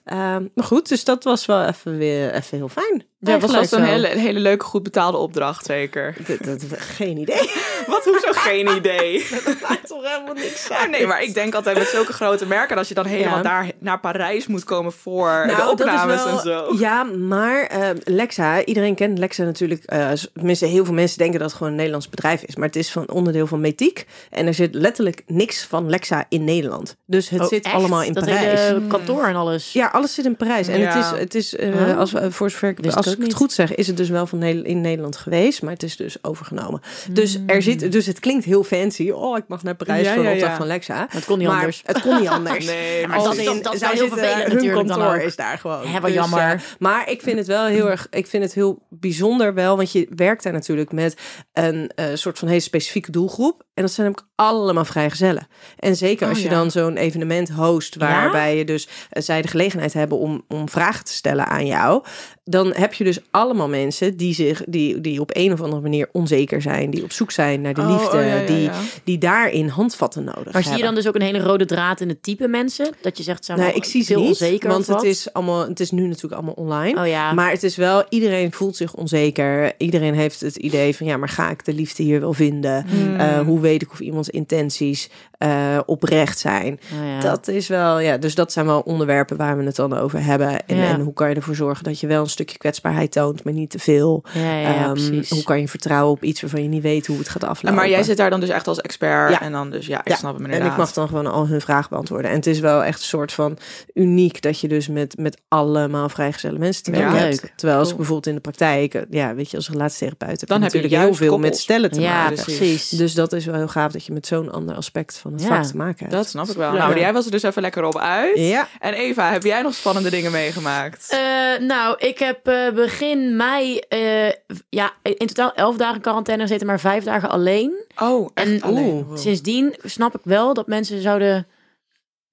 Ehm, 0.04 0.48
maar 0.56 0.66
goed, 0.66 0.90
dus 0.90 1.04
dat 1.04 1.24
was 1.24 1.46
wel 1.46 1.66
even 1.66 1.98
weer 1.98 2.34
even 2.34 2.58
heel 2.58 2.70
fijn. 2.70 3.04
Ja, 3.24 3.40
was 3.40 3.52
dat 3.52 3.72
een 3.72 3.84
hele, 3.84 4.08
hele 4.08 4.40
leuke, 4.40 4.66
goed 4.66 4.84
betaalde 4.84 5.18
opdracht, 5.18 5.66
zeker? 5.66 6.16
Dat, 6.28 6.44
dat, 6.44 6.66
geen 6.80 7.18
idee. 7.18 7.52
Wat, 7.88 8.04
hoezo 8.04 8.32
geen 8.32 8.76
idee? 8.76 9.26
maakt 9.70 9.88
toch 9.88 10.04
helemaal 10.12 10.34
niks 10.34 10.70
Oh, 10.72 10.88
nee, 10.90 11.08
maar 11.08 11.24
ik 11.24 11.34
denk 11.34 11.54
altijd 11.56 11.78
met 11.78 11.88
zulke 11.88 12.14
grote 12.14 12.46
merken... 12.46 12.76
dat 12.76 12.88
je 12.88 12.94
dan 12.94 13.06
helemaal 13.06 13.36
Ja. 13.38 13.42
daar 13.44 13.72
naar 13.80 14.00
Parijs 14.00 14.48
moet 14.48 14.64
komen 14.64 14.92
voor 14.92 15.44
de 15.48 15.54
Nou, 15.54 15.58
dat 15.76 15.80
is 15.80 15.86
opnames 15.86 16.24
wel- 16.24 16.38
en 16.38 16.44
zo. 16.44 16.76
Ja, 16.80 17.04
maar 17.04 17.64
eh, 17.64 17.90
Lexa, 18.04 18.64
iedereen 18.66 18.96
kent 18.96 19.18
Lexa 19.18 19.44
natuurlijk. 19.44 19.84
eh, 19.84 20.12
tenminste, 20.34 20.66
heel 20.66 20.86
veel 20.86 20.94
mensen 20.94 21.18
denken 21.18 21.40
dat 21.40 21.48
het 21.48 21.58
gewoon 21.58 21.72
een 21.72 21.78
Nederlands 21.78 22.10
bedrijf 22.10 22.42
is. 22.44 22.56
Maar 22.56 22.66
het 22.68 22.76
is 22.76 22.92
van 22.92 23.10
onderdeel 23.10 23.48
van 23.48 23.62
Metiek. 23.62 24.06
En 24.30 24.48
er 24.48 24.54
zit 24.54 24.76
letterlijk 24.76 25.24
niks 25.28 25.64
van 25.64 25.90
Lexa 25.90 26.26
in 26.30 26.44
Nederland. 26.44 26.96
Dus 27.06 27.30
het 27.30 27.42
Oh, 27.42 27.48
zit 27.48 27.66
echt? 27.66 27.76
allemaal 27.76 28.04
in 28.04 28.14
dat 28.14 28.26
Parijs. 28.26 28.60
hele 28.60 28.82
kantoor 28.88 29.26
en 29.26 29.36
alles. 29.36 29.74
Ja, 29.74 29.88
alles 29.88 30.14
zit 30.14 30.26
in 30.26 30.36
Parijs. 30.36 30.68
En 30.68 30.80
Ja. 30.80 30.88
het 30.88 31.04
is, 31.14 31.20
het 31.20 31.36
is 31.36 31.56
eh, 31.56 31.98
als, 31.98 32.12
we, 32.12 32.32
voor 32.32 32.50
zover 32.50 32.70
ik, 32.70 32.86
als 32.96 33.13
ik 33.14 33.22
het 33.22 33.34
goed 33.34 33.52
zeg, 33.52 33.76
is 33.76 33.88
het 33.88 33.98
dus 33.98 34.10
wel 34.10 34.28
van 34.28 34.44
in 34.44 34.82
Nederland 34.82 35.18
geweest. 35.18 35.62
Maar 35.62 35.74
het 35.74 35.84
is 35.84 35.96
dus 35.96 36.24
overgenomen. 36.24 36.82
Dus, 37.12 37.38
er 37.48 37.62
zit, 37.62 37.92
dus 37.92 38.06
het 38.06 38.20
klinkt 38.20 38.46
heel 38.46 38.64
fancy. 38.64 39.10
Oh, 39.10 39.38
ik 39.38 39.44
mag 39.48 39.64
naar 39.64 39.76
Parijs 39.76 40.08
Ja, 40.08 40.14
voor 40.14 40.24
een 40.24 40.30
ja, 40.30 40.34
opdracht 40.34 40.52
ja. 40.52 40.58
van 40.58 40.68
Lexa. 40.68 40.96
Maar 40.96 41.08
het 41.10 41.26
kon 41.26 41.38
niet 41.38 41.48
maar 41.48 41.58
anders. 41.58 41.82
Het 41.86 42.02
kon 42.02 42.20
niet 42.20 42.30
anders. 42.30 42.66
Nee, 42.74 43.08
maar 43.08 43.18
Als 43.18 43.26
dat 43.26 43.36
in, 43.36 43.62
dat 43.62 43.74
is 43.74 43.82
heel 43.82 44.08
vervelend 44.08 44.44
hun 44.44 44.54
natuurlijk 44.54 44.88
dan 44.88 44.98
kantoor 44.98 45.18
is 45.18 45.36
daar 45.36 45.58
gewoon. 45.58 45.88
Hè, 45.88 46.00
wat 46.00 46.14
jammer. 46.14 46.40
eh, 46.40 46.60
maar 46.80 47.10
ik 47.10 47.22
vind 47.22 47.38
het 47.38 47.48
wel 47.48 47.66
heel 47.66 47.90
erg, 47.90 48.08
ik 48.10 48.28
vind 48.28 48.44
het 48.44 48.54
heel 48.54 48.86
bijzonder 48.90 49.54
wel, 49.54 49.76
want 49.78 49.92
je 49.92 50.08
werkt 50.16 50.44
daar 50.44 50.54
natuurlijk 50.54 50.92
met 50.92 51.16
een 51.54 51.92
eh, 51.96 52.06
soort 52.14 52.40
van 52.40 52.48
hele 52.48 52.60
specifieke 52.60 53.12
doelgroep. 53.12 53.64
En 53.74 53.82
dat 53.84 53.92
zijn 53.92 54.08
ook 54.08 54.28
allemaal 54.36 54.86
vrijgezellen. 54.86 55.48
En 55.80 55.96
zeker 55.96 56.28
als 56.28 56.38
Oh, 56.38 56.44
je 56.44 56.50
ja. 56.50 56.56
dan 56.56 56.72
zo'n 56.72 56.98
evenement 56.98 57.50
host, 57.52 57.96
waarbij 57.96 58.58
je 58.58 58.66
dus 58.66 58.88
eh, 59.10 59.24
zij 59.24 59.42
de 59.42 59.48
gelegenheid 59.48 59.94
hebben 59.94 60.18
om, 60.18 60.44
om 60.48 60.70
vragen 60.70 61.06
te 61.06 61.14
stellen 61.14 61.46
aan 61.48 61.66
jou. 61.66 62.04
Dan 62.44 62.74
heb 62.76 62.94
je 62.94 63.04
dus 63.04 63.20
allemaal 63.32 63.70
mensen 63.70 64.18
die 64.18 64.34
zich, 64.34 64.62
die, 64.68 65.02
die 65.02 65.22
op 65.22 65.30
een 65.34 65.52
of 65.54 65.62
andere 65.62 65.82
manier 65.82 66.10
onzeker 66.12 66.62
zijn, 66.62 66.90
die 66.90 67.04
op 67.04 67.12
zoek 67.12 67.32
zijn 67.32 67.62
naar 67.62 67.74
de 67.74 67.82
Oh, 67.82 67.92
liefde, 67.92 68.18
oh, 68.18 68.28
ja, 68.28 68.46
die, 68.46 68.70
die 69.04 69.18
daarin 69.18 69.68
handvatten 69.68 70.24
nodig 70.24 70.44
Maar 70.44 70.54
hebben. 70.54 70.64
zie 70.64 70.78
je 70.78 70.84
dan 70.84 70.96
dus 70.96 71.08
ook 71.08 71.16
een 71.16 71.22
hele 71.22 71.40
rode 71.40 71.66
draad 71.66 72.02
in 72.02 72.10
het 72.10 72.24
type 72.24 72.48
mensen? 72.48 72.90
Dat 73.02 73.18
je 73.18 73.24
zegt, 73.24 73.46
zijn 73.46 73.58
wel 73.58 73.76
ik 73.76 73.84
zie 73.84 74.02
ze 74.04 74.14
veel 74.14 74.22
niet, 74.22 74.30
onzeker 74.30 74.70
want 74.70 74.88
het 74.88 75.04
is, 75.04 75.34
allemaal, 75.34 75.68
het 75.68 75.80
is 75.80 75.92
nu 75.92 76.08
natuurlijk 76.08 76.34
allemaal 76.34 76.54
online. 76.54 77.02
Oh 77.02 77.08
ja. 77.08 77.34
Maar 77.34 77.52
het 77.52 77.64
is 77.64 77.76
wel, 77.76 78.04
iedereen 78.10 78.52
voelt 78.52 78.76
zich 78.76 78.94
onzeker. 78.94 79.74
Iedereen 79.78 80.14
heeft 80.14 80.40
het 80.42 80.56
idee 80.56 80.96
van, 80.96 81.08
ja, 81.08 81.18
maar 81.18 81.30
ga 81.30 81.50
ik 81.50 81.66
de 81.66 81.74
liefde 81.74 82.04
hier 82.04 82.20
wel 82.20 82.34
vinden? 82.34 82.86
Hmm. 82.88 83.16
Eh, 83.20 83.40
hoe 83.40 83.60
weet 83.64 83.82
ik 83.82 83.92
of 83.92 84.00
iemands 84.00 84.30
intenties 84.30 85.10
eh, 85.38 85.80
oprecht 85.86 86.40
zijn? 86.40 86.80
Oh 86.94 87.08
ja. 87.08 87.20
Dat 87.20 87.48
is 87.48 87.68
wel, 87.68 88.00
ja, 88.00 88.18
dus 88.18 88.36
dat 88.36 88.52
zijn 88.52 88.66
wel 88.66 88.80
onderwerpen 88.80 89.38
waar 89.38 89.58
we 89.58 89.64
het 89.64 89.76
dan 89.76 89.98
over 89.98 90.24
hebben. 90.24 90.66
En, 90.66 90.78
Ja. 90.78 90.84
en 90.88 91.00
hoe 91.00 91.14
kan 91.14 91.30
je 91.30 91.36
ervoor 91.36 91.56
zorgen 91.56 91.84
dat 91.84 92.00
je 92.00 92.08
wel 92.08 92.22
een 92.24 92.30
stukje 92.30 92.58
kwetsbaarheid 92.58 93.12
toont, 93.12 93.44
maar 93.44 93.54
niet 93.54 93.70
te 93.70 93.80
veel? 93.80 94.24
ja, 94.34 94.42
ja, 94.42 94.58
ja, 94.72 94.84
Ehm, 94.94 95.24
hoe 95.30 95.44
kan 95.44 95.60
je 95.60 95.68
vertrouwen 95.68 96.12
op 96.14 96.24
iets 96.24 96.42
waarvan 96.42 96.64
je 96.64 96.68
niet 96.70 96.82
weet 96.82 97.08
hoe 97.08 97.18
het 97.18 97.30
gaat 97.30 97.44
aflopen? 97.44 97.80
maar 97.80 97.90
jij 97.90 98.04
zit 98.04 98.18
daar 98.18 98.30
dan 98.30 98.40
dus 98.40 98.50
echt 98.50 98.68
als 98.68 98.82
expert. 98.82 99.32
Ja. 99.32 99.42
En 99.42 99.52
dan 99.52 99.70
dus, 99.70 99.86
ja, 99.86 100.00
ik 100.00 100.08
Ja, 100.08 100.16
snap 100.16 100.38
hem 100.38 100.46
En 100.46 100.66
ik 100.66 100.78
mag 100.78 100.94
dan 100.94 101.08
gewoon 101.08 101.28
al 101.28 101.48
hun 101.48 101.62
vragen 101.62 101.90
beantwoorden. 101.90 102.30
En 102.32 102.36
het 102.38 102.48
is 102.48 102.60
wel 102.60 102.84
echt 102.84 103.00
een 103.00 103.06
soort 103.06 103.32
van 103.34 103.58
uniek 103.94 104.42
dat 104.42 104.60
je 104.60 104.68
dus 104.68 104.88
met, 104.88 105.18
met 105.18 105.42
allemaal 105.48 106.10
vrijgezelle 106.10 106.58
mensen 106.60 106.84
te 106.84 106.92
Ja. 106.92 106.98
werken 106.98 107.18
hebt. 107.20 107.42
Leuk. 107.42 107.54
Terwijl 107.56 107.78
als 107.80 107.88
Cool. 107.88 107.98
bijvoorlijk 107.98 108.28
in 108.28 108.36
de 108.36 108.42
praktijk, 108.42 109.06
ja, 109.10 109.36
weet 109.36 109.52
je, 109.52 109.58
als 109.58 109.70
relatietherapeut 109.70 110.40
heb 110.40 110.50
Dan 110.50 110.58
je 110.58 110.64
heb 110.64 110.74
je 110.74 110.80
natuurlijk 110.82 111.04
heel 111.10 111.16
veel 111.28 111.38
met 111.40 111.58
stellen 111.58 111.92
te 111.92 112.02
ja, 112.02 112.24
maken. 112.24 112.44
precies. 112.44 112.90
Dus 112.90 113.14
dat 113.14 113.34
is 113.34 113.46
wel 113.46 113.53
heel 113.58 113.68
gaaf 113.68 113.92
dat 113.92 114.06
je 114.06 114.14
met 114.14 114.28
zo'n 114.28 114.52
ander 114.52 114.76
aspect 114.76 115.18
van 115.18 115.32
het 115.34 115.42
Ja. 115.42 115.48
vak 115.48 115.64
te 115.64 115.78
maken 115.78 116.00
hebt. 116.00 116.12
Dat 116.12 116.28
snap 116.28 116.48
ik 116.48 116.56
wel. 116.56 116.72
Nou, 116.74 117.00
jij 117.00 117.14
was 117.14 117.26
er 117.26 117.32
dus 117.32 117.44
even 117.44 117.62
lekker 117.62 117.84
op 117.84 117.98
uit. 117.98 118.38
Ja. 118.38 118.68
En 118.80 118.94
Eva, 118.94 119.32
heb 119.32 119.44
jij 119.44 119.62
nog 119.62 119.74
spannende 119.74 120.10
dingen 120.10 120.32
meegemaakt? 120.32 121.08
Eh, 121.10 121.20
nou, 121.68 121.96
ik 122.00 122.20
heb 122.20 122.48
eh, 122.48 122.70
begin 122.74 123.36
mei, 123.36 123.78
eh, 123.78 124.30
ja, 124.70 124.92
in 125.02 125.28
totaal 125.28 125.54
elf 125.54 125.78
dagen 125.78 126.02
quarantaine 126.02 126.44
gezeten, 126.44 126.68
maar 126.68 126.80
vijf 126.80 127.04
dagen 127.04 127.30
alleen. 127.30 127.84
oh, 128.02 128.30
echt 128.34 128.48
En 128.48 128.62
alleen. 128.62 128.84
oeh, 128.96 129.08
Wow. 129.08 129.18
Sindsdien 129.18 129.76
snap 129.84 130.16
ik 130.16 130.22
wel 130.24 130.54
dat 130.54 130.68
mensen 130.68 131.02
zouden, 131.02 131.48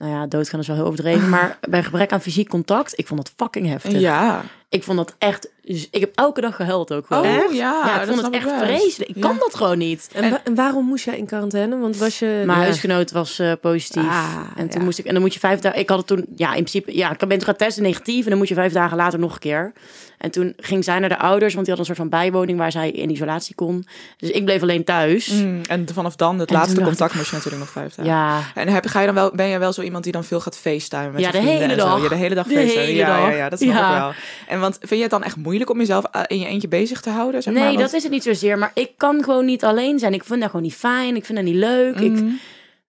nou 0.00 0.12
ja, 0.12 0.26
doodgaan 0.26 0.60
is 0.60 0.66
wel 0.66 0.76
heel 0.76 0.84
overdreven, 0.84 1.28
maar 1.28 1.58
bij 1.70 1.82
gebrek 1.82 2.12
aan 2.12 2.20
fysiek 2.20 2.48
contact, 2.48 2.98
ik 2.98 3.06
vond 3.06 3.22
dat 3.22 3.32
fucking 3.36 3.66
heftig. 3.66 4.00
Ja. 4.00 4.42
Ik 4.68 4.82
vond 4.82 4.96
dat 4.96 5.14
echt... 5.18 5.48
Ik 5.62 6.00
heb 6.00 6.12
elke 6.14 6.40
dag 6.40 6.56
gehuild 6.56 6.92
ook 6.92 7.06
gewoon. 7.06 7.22
Oh 7.22 7.34
Echt? 7.34 7.54
ja, 7.54 7.82
ja, 7.86 8.00
ik 8.00 8.06
dat 8.06 8.14
vond 8.14 8.26
het 8.26 8.34
echt 8.34 8.44
best. 8.44 8.64
vreselijk. 8.64 9.10
Ik 9.10 9.20
kan 9.20 9.36
dat 9.38 9.54
gewoon 9.54 9.78
niet. 9.78 10.10
En, 10.12 10.44
en 10.44 10.54
waarom 10.54 10.86
moest 10.86 11.04
jij 11.04 11.18
in 11.18 11.26
quarantaine? 11.26 11.78
Want 11.78 11.96
was 11.96 12.18
je... 12.18 12.26
Mijn 12.26 12.58
ja. 12.58 12.64
huisgenoot 12.64 13.10
was 13.10 13.38
eh, 13.38 13.52
positief. 13.60 14.02
Ah, 14.02 14.36
en 14.56 14.68
toen 14.68 14.78
ja. 14.80 14.84
moest 14.84 14.98
ik, 14.98 15.04
en 15.04 15.12
dan 15.12 15.22
moet 15.22 15.34
je 15.34 15.40
vijf 15.40 15.60
dagen. 15.60 15.78
Ik 15.78 15.88
had 15.88 15.98
het 15.98 16.06
toen, 16.06 16.26
ja, 16.36 16.48
in 16.48 16.64
principe, 16.64 16.96
ja, 16.96 17.10
ik 17.10 17.18
ben 17.18 17.28
toen 17.28 17.42
gaan 17.42 17.56
testen 17.56 17.82
negatief. 17.82 18.24
En 18.24 18.30
dan 18.30 18.38
moet 18.38 18.48
je 18.48 18.54
vijf 18.54 18.72
dagen 18.72 18.96
later 18.96 19.18
nog 19.18 19.32
een 19.32 19.38
keer. 19.38 19.72
En 20.20 20.30
toen 20.30 20.52
ging 20.56 20.84
zij 20.84 20.98
naar 20.98 21.08
de 21.08 21.18
ouders, 21.18 21.54
want 21.54 21.66
die 21.66 21.74
hadden 21.74 21.78
een 21.78 21.96
soort 21.96 22.10
van 22.10 22.20
bijwoning 22.20 22.58
waar 22.58 22.72
zij 22.72 22.90
in 22.90 23.10
isolatie 23.10 23.54
kon. 23.54 23.86
Dus 24.16 24.30
ik 24.30 24.44
bleef 24.44 24.62
alleen 24.62 24.84
thuis. 24.84 25.26
Mm, 25.28 25.60
en 25.68 25.86
vanaf 25.94 26.16
dan, 26.16 26.38
het 26.38 26.48
En 26.50 26.56
laatste 26.56 26.80
contact 26.80 27.14
moest 27.14 27.30
je 27.30 27.36
natuurlijk 27.36 27.62
nog 27.62 27.72
vijf 27.72 27.94
dagen. 27.94 28.12
Ja, 28.12 28.40
En 28.54 28.68
heb, 28.68 28.86
ga 28.86 29.00
je 29.00 29.06
dan 29.06 29.14
wel, 29.14 29.30
ben 29.34 29.46
je 29.46 29.58
wel 29.58 29.72
zo 29.72 29.82
iemand 29.82 30.04
die 30.04 30.12
dan 30.12 30.24
veel 30.24 30.40
gaat 30.40 30.56
facetimen 30.58 31.12
met 31.12 31.20
Ja, 31.20 31.26
je 31.26 31.32
de 31.32 31.38
vrienden 31.38 31.60
hele 31.68 31.74
dag. 31.74 32.02
Ja, 32.02 32.08
de 32.08 32.14
hele 32.14 32.34
dag 32.34 32.46
De 32.46 32.54
facetimen. 32.54 32.84
hele 32.84 32.98
ja, 32.98 33.30
ja, 33.30 33.48
dat 33.48 33.58
snap 33.58 33.72
Ja. 33.74 33.92
ik 33.94 33.98
wel. 34.00 34.12
En 34.48 34.60
want 34.60 34.76
vind 34.78 34.90
je 34.90 35.00
het 35.02 35.10
dan 35.10 35.22
echt 35.22 35.36
moeilijk 35.36 35.70
om 35.70 35.78
jezelf 35.78 36.04
eh, 36.04 36.20
in 36.26 36.38
je 36.38 36.46
eentje 36.46 36.68
bezig 36.68 37.00
te 37.00 37.10
houden? 37.10 37.42
Zeg 37.42 37.52
nee, 37.54 37.62
maar? 37.62 37.72
Want- 37.72 37.84
dat 37.84 37.94
is 37.94 38.02
het 38.02 38.12
niet 38.12 38.22
zozeer. 38.22 38.58
Maar 38.58 38.70
ik 38.74 38.90
kan 38.96 39.24
gewoon 39.24 39.44
niet 39.44 39.64
alleen 39.64 39.98
zijn. 39.98 40.14
Ik 40.14 40.24
vind 40.24 40.40
dat 40.40 40.48
gewoon 40.50 40.64
niet 40.64 40.74
fijn. 40.74 41.16
Ik 41.16 41.24
vind 41.24 41.38
dat 41.38 41.46
niet 41.46 41.56
leuk. 41.56 42.00
Ik, 42.00 42.10
Mhm. 42.12 42.24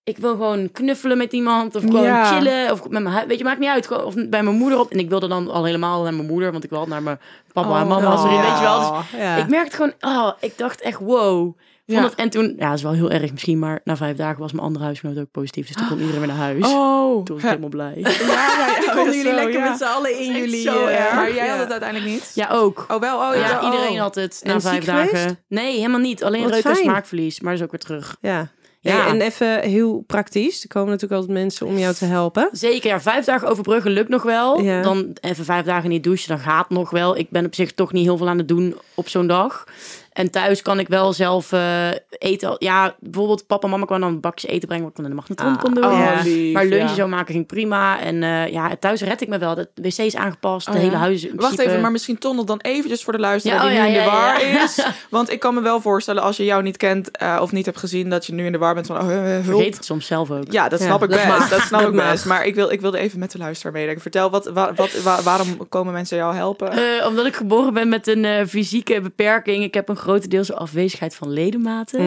Ik 0.04 0.18
wil 0.18 0.32
gewoon 0.32 0.72
knuffelen 0.72 1.18
met 1.18 1.34
iemand. 1.34 1.76
Of 1.76 1.82
gewoon 1.82 2.04
Ja. 2.04 2.26
chillen. 2.26 2.72
Of 2.72 2.90
met 2.90 3.04
mijn 3.04 3.28
Weet 3.28 3.38
je, 3.38 3.44
maakt 3.44 3.60
niet 3.60 3.70
uit. 3.70 4.04
Of 4.04 4.14
bij 4.16 4.44
mijn 4.44 4.56
moeder 4.56 4.80
op. 4.80 4.92
En 4.92 5.00
ik 5.00 5.10
wilde 5.10 5.28
dan 5.28 5.50
al 5.50 5.64
helemaal 5.64 6.04
naar 6.04 6.14
mijn 6.14 6.28
moeder. 6.28 6.52
Want 6.52 6.64
ik 6.64 6.70
wilde 6.70 6.90
naar 6.90 7.04
mijn 7.04 7.20
papa 7.54 7.80
en 7.80 7.88
mama. 7.88 8.06
Oh, 8.08 8.16
was 8.16 8.24
erin, 8.24 8.42
weet 8.42 8.58
je 8.58 8.64
wel. 8.64 8.94
Dus 9.12 9.20
Ja. 9.20 9.36
Ik 9.36 9.48
merkte 9.48 9.76
gewoon, 9.76 9.94
oh, 10.00 10.32
ik 10.40 10.58
dacht 10.58 10.82
echt, 10.82 11.00
wow. 11.00 11.58
Het, 11.86 12.16
en 12.16 12.30
toen, 12.30 12.56
ja, 12.58 12.74
is 12.74 12.82
wel 12.82 12.94
heel 12.94 13.12
erg 13.12 13.32
misschien, 13.32 13.60
maar 13.60 13.82
na 13.84 13.96
vijf 13.96 14.18
dagen 14.18 14.40
was 14.40 14.52
mijn 14.52 14.66
andere 14.66 14.86
huisgenoot 14.86 15.18
ook 15.18 15.32
positief. 15.32 15.68
Dus 15.68 15.76
toen 15.76 15.88
kon 15.88 16.00
iedereen 16.00 16.20
weer 16.20 16.28
naar 16.28 16.38
huis. 16.38 16.66
Oh, 16.66 17.24
Toen 17.24 17.36
was 17.36 17.44
ik 17.44 17.50
helemaal 17.50 17.70
blij. 17.70 17.94
Ja, 17.96 18.10
ja, 18.10 18.78
ja, 18.86 18.94
konden 18.96 19.16
jullie 19.16 19.34
lekker 19.34 19.62
met 19.62 19.78
z'n 19.78 19.84
allen 19.84 20.20
in 20.20 20.32
jullie... 20.34 20.62
zo 20.62 20.86
eh, 20.86 21.00
erg. 21.00 21.14
Maar 21.16 21.34
jij 21.34 21.48
had 21.48 21.60
het 21.60 21.72
uiteindelijk 21.72 22.12
niet? 22.12 22.32
Ja, 22.36 22.50
ook. 22.50 22.86
Oh, 22.88 23.00
wel? 23.00 23.18
Oh, 23.18 23.36
ja, 23.36 23.48
ja. 23.48 23.64
iedereen 23.64 23.94
oh. 23.94 24.00
had 24.02 24.16
het 24.16 24.42
na 24.44 24.60
vijf 24.62 24.86
dagen. 24.86 25.40
Nee, 25.48 25.76
helemaal 25.76 26.00
niet. 26.00 26.24
Alleen 26.24 26.48
reuk 26.48 26.64
en 26.64 26.76
smaakverlies, 26.76 27.40
maar 27.40 27.52
dat 27.52 27.60
is 27.60 27.66
ook 27.66 27.72
weer 27.72 27.82
terug. 27.82 28.18
Ja. 28.22 28.48
Ja. 28.84 29.02
Hey, 29.02 29.12
en 29.12 29.22
even 29.22 29.60
heel 29.62 30.04
praktisch. 30.08 30.62
Er 30.64 30.68
komen 30.68 30.90
natuurlijk 30.90 31.22
altijd 31.22 31.40
mensen 31.40 31.68
om 31.68 31.78
jou 31.78 31.94
te 31.94 32.06
helpen. 32.06 32.50
Zeker, 32.52 32.90
ja, 32.90 33.02
vijf 33.02 33.26
dagen 33.26 33.48
overbruggen 33.48 33.92
lukt 33.92 34.10
nog 34.10 34.24
wel. 34.24 34.62
Ja. 34.62 34.82
Dan 34.82 35.14
even 35.22 35.46
vijf 35.46 35.66
dagen 35.66 35.90
niet 35.90 36.04
douchen, 36.04 36.28
dan 36.28 36.40
gaat 36.40 36.70
nog 36.70 36.90
wel. 36.90 37.18
Ik 37.18 37.30
ben 37.30 37.46
op 37.46 37.56
zich 37.56 37.72
toch 37.72 37.92
niet 37.92 38.06
heel 38.06 38.18
veel 38.18 38.30
aan 38.30 38.38
het 38.38 38.48
doen 38.48 38.76
op 38.94 39.08
zo'n 39.10 39.28
dag. 39.28 39.64
En 40.12 40.32
thuis 40.32 40.62
kan 40.62 40.80
ik 40.80 40.88
wel 40.88 41.14
zelf 41.14 41.52
eh, 41.52 41.90
eten. 42.10 42.56
Ja, 42.58 42.96
bijvoorbeeld 43.00 43.48
papa 43.48 43.64
en 43.66 43.70
mama 43.70 43.86
kwamen 43.86 44.06
dan 44.06 44.14
een 44.16 44.22
bakje 44.22 44.48
eten 44.48 44.68
brengen 44.68 44.84
wat 44.86 44.92
ik 44.98 45.04
dan 45.04 45.06
in 45.06 45.12
de 45.12 45.18
magnetron 45.18 45.58
kon 45.58 45.74
doen. 45.74 45.86
oh, 45.86 45.92
Ja. 46.00 46.22
lief, 46.24 46.54
maar 46.54 46.66
lunch 46.66 46.90
ja. 46.90 46.96
zo 46.96 47.08
maken 47.08 47.34
ging 47.34 47.46
prima. 47.48 48.00
En 48.00 48.24
eh, 48.24 48.48
ja, 48.48 48.76
thuis 48.80 49.02
red 49.02 49.22
ik 49.22 49.28
me 49.28 49.38
wel. 49.38 49.56
De 49.56 49.70
wc 49.76 49.98
is 49.98 50.16
aangepast, 50.16 50.68
Oh, 50.68 50.74
de 50.74 50.80
hele 50.80 50.96
huis. 50.96 51.24
in 51.24 51.30
Wacht 51.30 51.40
principe- 51.42 51.70
even, 51.70 51.82
maar 51.82 51.92
misschien 51.92 52.18
tonnel 52.18 52.46
dan 52.46 52.60
eventjes 52.62 53.04
voor 53.04 53.14
de 53.14 53.20
luisteraar 53.20 53.58
Ja, 53.58 53.70
die 53.70 53.78
oh, 53.80 53.84
nu 53.86 53.88
in 53.88 54.04
de 54.04 54.10
war 54.10 54.42
is. 54.64 54.86
Want 55.10 55.32
ik 55.32 55.40
kan 55.40 55.54
me 55.54 55.62
wel 55.62 55.82
voorstellen 55.82 56.22
als 56.24 56.38
je 56.38 56.44
jou 56.46 56.64
niet 56.64 56.78
kent 56.78 57.12
eh, 57.18 57.38
of 57.42 57.52
niet 57.52 57.66
hebt 57.66 57.78
gezien 57.78 58.10
dat 58.10 58.26
je 58.26 58.34
nu 58.34 58.46
in 58.46 58.52
de 58.52 58.58
war 58.58 58.74
bent 58.74 58.88
van 58.88 58.96
oh, 58.98 59.08
hulp. 59.08 59.44
Vergeet 59.44 59.76
het 59.76 59.86
soms 59.86 60.06
zelf 60.06 60.32
ook. 60.32 60.52
Ja, 60.52 60.70
dat 60.70 60.82
snap 60.82 61.04
ik 61.04 61.10
best. 61.10 61.50
Dat 61.50 61.60
snap 61.62 61.82
ik 61.82 61.92
best. 61.96 62.26
Maar 62.26 62.46
ik, 62.46 62.56
wil, 62.56 62.72
ik 62.72 62.82
wilde 62.82 62.98
even 62.98 63.20
met 63.20 63.32
de 63.32 63.38
luisteraar 63.38 63.74
meedenken. 63.74 64.02
Vertel, 64.02 64.30
wat, 64.30 64.46
wa- 64.46 64.74
wat, 64.74 65.02
wa- 65.02 65.22
waarom 65.22 65.68
komen 65.70 65.94
mensen 65.94 66.18
jou 66.18 66.36
helpen? 66.36 66.70
Omdat 67.08 67.26
ik 67.26 67.36
geboren 67.36 67.74
ben 67.74 67.90
met 67.90 68.08
een 68.08 68.48
fysieke 68.48 69.02
beperking. 69.02 69.64
Ik 69.64 69.74
heb 69.74 69.90
een 69.90 69.98
grotendeels 70.02 70.54
afwezigheid 70.54 71.16
van 71.16 71.30
ledematen. 71.30 72.00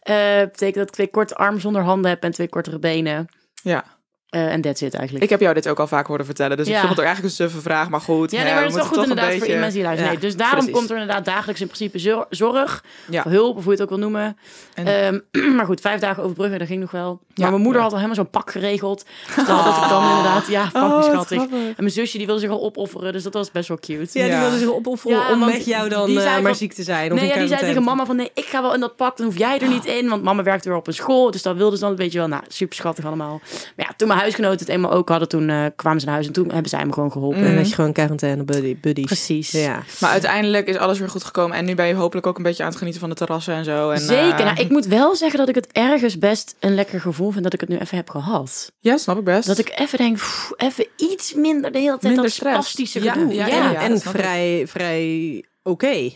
Eh, 0.00 0.40
betekent 0.40 0.74
dat 0.74 0.86
ik 0.86 0.90
twee 0.94 1.10
korte 1.10 1.34
armen 1.34 1.60
zonder 1.60 1.82
handen 1.82 2.10
heb 2.10 2.22
en 2.22 2.32
twee 2.32 2.48
kortere 2.48 2.78
benen. 2.78 3.26
ja, 3.62 3.84
Eh, 4.30 4.52
En 4.52 4.60
that's 4.60 4.80
it 4.82 4.94
eigenlijk. 4.94 5.24
ik 5.24 5.30
heb 5.30 5.40
jou 5.40 5.54
dit 5.54 5.68
ook 5.68 5.78
al 5.80 5.86
vaak 5.86 6.06
horen 6.06 6.24
vertellen. 6.24 6.56
Dus 6.56 6.66
ik 6.68 6.76
vond 6.76 6.88
het 6.88 6.98
ook 6.98 7.04
eigenlijk 7.04 7.34
een 7.38 7.44
suffe 7.44 7.60
vraag. 7.60 7.88
Maar 7.88 8.00
goed, 8.00 8.30
ja, 8.30 8.38
hè, 8.38 8.44
nee, 8.44 8.54
maar 8.54 8.64
is 8.66 8.74
wel 8.74 8.84
goed 8.84 8.92
toch 8.94 9.02
inderdaad 9.02 9.26
een 9.26 9.30
voor 9.38 9.40
beetje... 9.40 9.54
mensen 9.60 9.74
die 9.74 9.82
luisteren. 9.82 10.12
Ja, 10.12 10.18
Nee, 10.18 10.28
dus 10.30 10.36
daarom 10.36 10.56
precies. 10.58 10.74
komt 10.76 10.90
er 10.90 10.96
inderdaad 10.96 11.24
dagelijks 11.24 11.60
in 11.60 11.66
principe 11.66 11.98
zor- 11.98 12.26
zorg. 12.30 12.84
Ja. 13.10 13.22
Of 13.26 13.32
hulp, 13.32 13.56
of 13.56 13.64
hoe 13.64 13.72
je 13.72 13.80
het 13.80 13.82
ook 13.82 13.88
wil 13.88 13.98
noemen. 13.98 14.36
En- 14.74 14.86
Ehm, 15.32 15.54
maar 15.56 15.66
goed, 15.66 15.80
vijf 15.80 16.00
dagen 16.00 16.22
overbruggen, 16.22 16.58
dat 16.58 16.68
ging 16.68 16.80
nog 16.80 16.90
wel. 16.90 17.08
Maar 17.10 17.20
Ja, 17.34 17.48
mijn 17.50 17.62
moeder 17.62 17.76
ja. 17.76 17.82
had 17.82 17.90
al 17.90 17.96
helemaal 17.96 18.16
zo'n 18.24 18.30
pak 18.30 18.50
geregeld. 18.50 19.04
Stel 19.30 19.44
dat 19.64 19.76
ik 19.76 19.88
dan 19.88 20.08
inderdaad, 20.08 20.46
ja, 20.46 20.62
fucking 20.62 20.92
Oh, 20.92 21.02
schattig. 21.02 21.36
grappig. 21.36 21.58
En 21.58 21.74
mijn 21.76 21.90
zusje 21.90 22.16
die 22.16 22.26
wilde 22.26 22.40
zich 22.40 22.50
al 22.50 22.62
opofferen, 22.62 23.12
dus 23.12 23.22
dat 23.22 23.32
was 23.34 23.50
best 23.50 23.68
wel 23.68 23.78
cute. 23.78 24.18
Ja, 24.18 24.24
die 24.24 24.32
Ja. 24.34 24.40
wilden 24.40 24.58
zich 24.58 24.72
opofferen 24.72 25.16
Ja, 25.16 25.32
om 25.32 25.38
met 25.44 25.64
jou 25.64 25.88
dan 25.88 26.08
eh, 26.08 26.14
maar 26.24 26.42
van- 26.42 26.54
ziek 26.54 26.72
te 26.72 26.82
zijn. 26.82 27.12
Of 27.12 27.20
Nee, 27.20 27.38
die 27.38 27.46
zei 27.48 27.60
tegen 27.60 27.74
te- 27.74 27.80
mama 27.80 28.04
van 28.06 28.16
nee, 28.16 28.30
ik 28.34 28.44
ga 28.44 28.62
wel 28.62 28.74
in 28.74 28.80
dat 28.80 28.96
pak, 28.96 29.16
dan 29.16 29.26
hoef 29.26 29.38
jij 29.38 29.58
er 29.60 29.68
niet 29.68 29.84
in. 29.84 30.08
Want 30.08 30.22
mama 30.22 30.42
werkte 30.42 30.68
weer 30.68 30.78
op 30.78 30.86
een 30.86 30.94
school, 30.94 31.30
dus 31.30 31.42
dat 31.42 31.56
wilde 31.56 31.76
ze 31.76 31.82
dan, 31.82 31.96
weet 31.96 32.12
je 32.12 32.18
wel. 32.18 32.28
Nou, 32.28 32.42
super 32.48 32.76
schattig 32.76 33.04
allemaal. 33.04 33.40
Maar 33.76 33.86
ja, 33.86 33.94
toen 33.96 34.08
mijn 34.08 34.19
huisgenoten 34.20 34.58
het 34.58 34.68
eenmaal 34.68 34.92
ook 34.92 35.08
hadden, 35.08 35.28
toen 35.28 35.48
eh, 35.48 35.64
kwamen 35.76 36.00
ze 36.00 36.06
naar 36.06 36.14
huis 36.14 36.26
en 36.26 36.32
toen 36.32 36.50
hebben 36.52 36.70
zij 36.70 36.86
me 36.86 36.92
gewoon 36.92 37.12
geholpen. 37.12 37.44
En 37.44 37.56
dat 37.56 37.68
je 37.68 37.74
gewoon 37.74 37.92
quarantaine 37.92 38.42
buddy, 38.44 38.76
buddies. 38.80 39.04
Precies. 39.04 39.50
Ja. 39.50 39.82
Maar 40.00 40.10
uiteindelijk 40.10 40.66
is 40.68 40.76
alles 40.76 40.98
weer 40.98 41.08
goed 41.08 41.24
gekomen. 41.24 41.56
En 41.56 41.64
nu 41.64 41.74
ben 41.74 41.86
je 41.86 41.94
hopelijk 41.94 42.26
ook 42.26 42.36
een 42.36 42.42
beetje 42.42 42.62
aan 42.62 42.68
het 42.68 42.78
genieten 42.78 43.00
van 43.00 43.08
de 43.10 43.14
terrassen 43.16 43.54
en 43.54 43.64
zo. 43.64 43.90
En, 43.90 44.00
Zeker. 44.00 44.38
eh, 44.38 44.44
Nou, 44.44 44.60
ik 44.60 44.68
moet 44.70 44.86
wel 44.86 45.16
zeggen 45.16 45.38
dat 45.38 45.48
ik 45.48 45.54
het 45.54 45.68
ergens 45.72 46.18
best 46.18 46.54
een 46.60 46.74
lekker 46.74 47.00
gevoel 47.00 47.30
vind 47.30 47.44
dat 47.44 47.52
ik 47.52 47.60
het 47.60 47.68
nu 47.68 47.76
even 47.78 47.96
heb 47.96 48.10
gehad. 48.10 48.72
Ja, 48.80 48.96
snap 48.96 49.18
ik 49.18 49.24
best. 49.24 49.46
Dat 49.46 49.58
ik 49.58 49.72
even 49.78 49.98
denk, 49.98 50.16
pff, 50.16 50.52
even 50.56 50.86
iets 50.96 51.34
minder 51.34 51.72
de 51.72 51.78
hele 51.78 51.90
tijd 51.90 52.02
Minder 52.02 52.22
dat 52.22 52.32
stress. 52.32 52.54
spastische 52.54 53.02
Ja, 53.02 53.12
gedoe. 53.12 53.34
ja, 53.34 53.46
Ja, 53.46 53.56
ja, 53.56 53.62
ja, 53.64 53.70
ja. 53.70 53.80
en 53.80 54.00
vrij, 54.00 54.64
vrij 54.66 55.44
oké. 55.62 56.10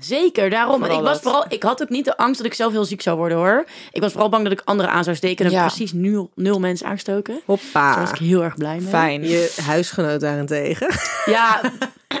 zeker. 0.00 0.50
Daarom. 0.50 0.78
Vooral 0.78 0.98
ik 0.98 1.04
was 1.04 1.12
dat. 1.12 1.22
vooral, 1.22 1.44
ik 1.48 1.62
had 1.62 1.82
ook 1.82 1.88
niet 1.88 2.04
de 2.04 2.16
angst 2.16 2.36
dat 2.36 2.46
ik 2.46 2.54
zelf 2.54 2.72
heel 2.72 2.84
ziek 2.84 3.02
zou 3.02 3.16
worden 3.16 3.38
hoor. 3.38 3.64
Ik 3.92 4.00
was 4.00 4.10
vooral 4.12 4.28
bang 4.28 4.42
dat 4.42 4.52
ik 4.52 4.62
anderen 4.64 4.92
aan 4.92 5.04
zou 5.04 5.16
steken. 5.16 5.44
En 5.44 5.50
ik 5.50 5.56
Ja. 5.56 5.62
heb 5.62 5.68
precies 5.74 5.92
nul, 5.92 6.30
nul 6.34 6.60
mensen 6.60 6.86
aangestoken. 6.86 7.34
Daar 7.34 7.42
Hoppa. 7.46 8.00
was 8.00 8.10
ik 8.10 8.16
heel 8.18 8.42
erg 8.42 8.54
blij 8.56 8.76
mee. 8.78 8.88
Fijn. 8.88 9.28
Je 9.28 9.54
huisgenoot 9.62 10.20
daarentegen. 10.20 10.88
Ja. 11.24 11.60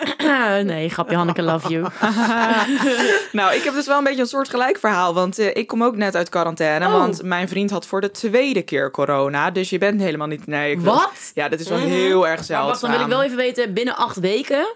nee, 0.62 0.88
grapje 0.88 1.16
Hanneke, 1.16 1.42
love 1.42 1.68
you. 1.68 1.86
Nou, 3.32 3.54
ik 3.54 3.62
heb 3.64 3.74
dus 3.74 3.86
wel 3.86 3.98
een 3.98 4.04
beetje 4.04 4.20
een 4.20 4.26
soort 4.26 4.48
gelijk 4.48 4.78
verhaal. 4.78 5.14
Want 5.14 5.38
eh, 5.38 5.46
ik 5.56 5.66
kom 5.66 5.84
ook 5.84 5.96
net 5.96 6.14
uit 6.16 6.28
quarantaine. 6.28 6.86
Oh. 6.86 6.92
Want 6.92 7.22
mijn 7.22 7.48
vriend 7.48 7.70
had 7.70 7.86
voor 7.86 8.00
de 8.00 8.10
tweede 8.10 8.62
keer 8.62 8.90
corona. 8.90 9.50
Dus 9.50 9.70
je 9.70 9.78
bent 9.78 10.00
helemaal 10.00 10.26
niet... 10.26 10.46
Nee, 10.46 10.70
ik 10.72 10.80
wil- 10.80 10.92
Wat? 10.94 11.30
Ja, 11.34 11.48
dat 11.48 11.60
is 11.60 11.68
wel 11.68 11.78
heel 11.78 12.26
erg 12.26 12.36
Maar 12.36 12.44
zeldzaam. 12.44 12.66
wacht, 12.66 12.80
dan 12.80 12.90
wil 12.90 13.00
ik 13.00 13.06
wel 13.06 13.22
even 13.22 13.36
weten, 13.36 13.72
binnen 13.74 13.96
acht 13.96 14.16
weken? 14.16 14.74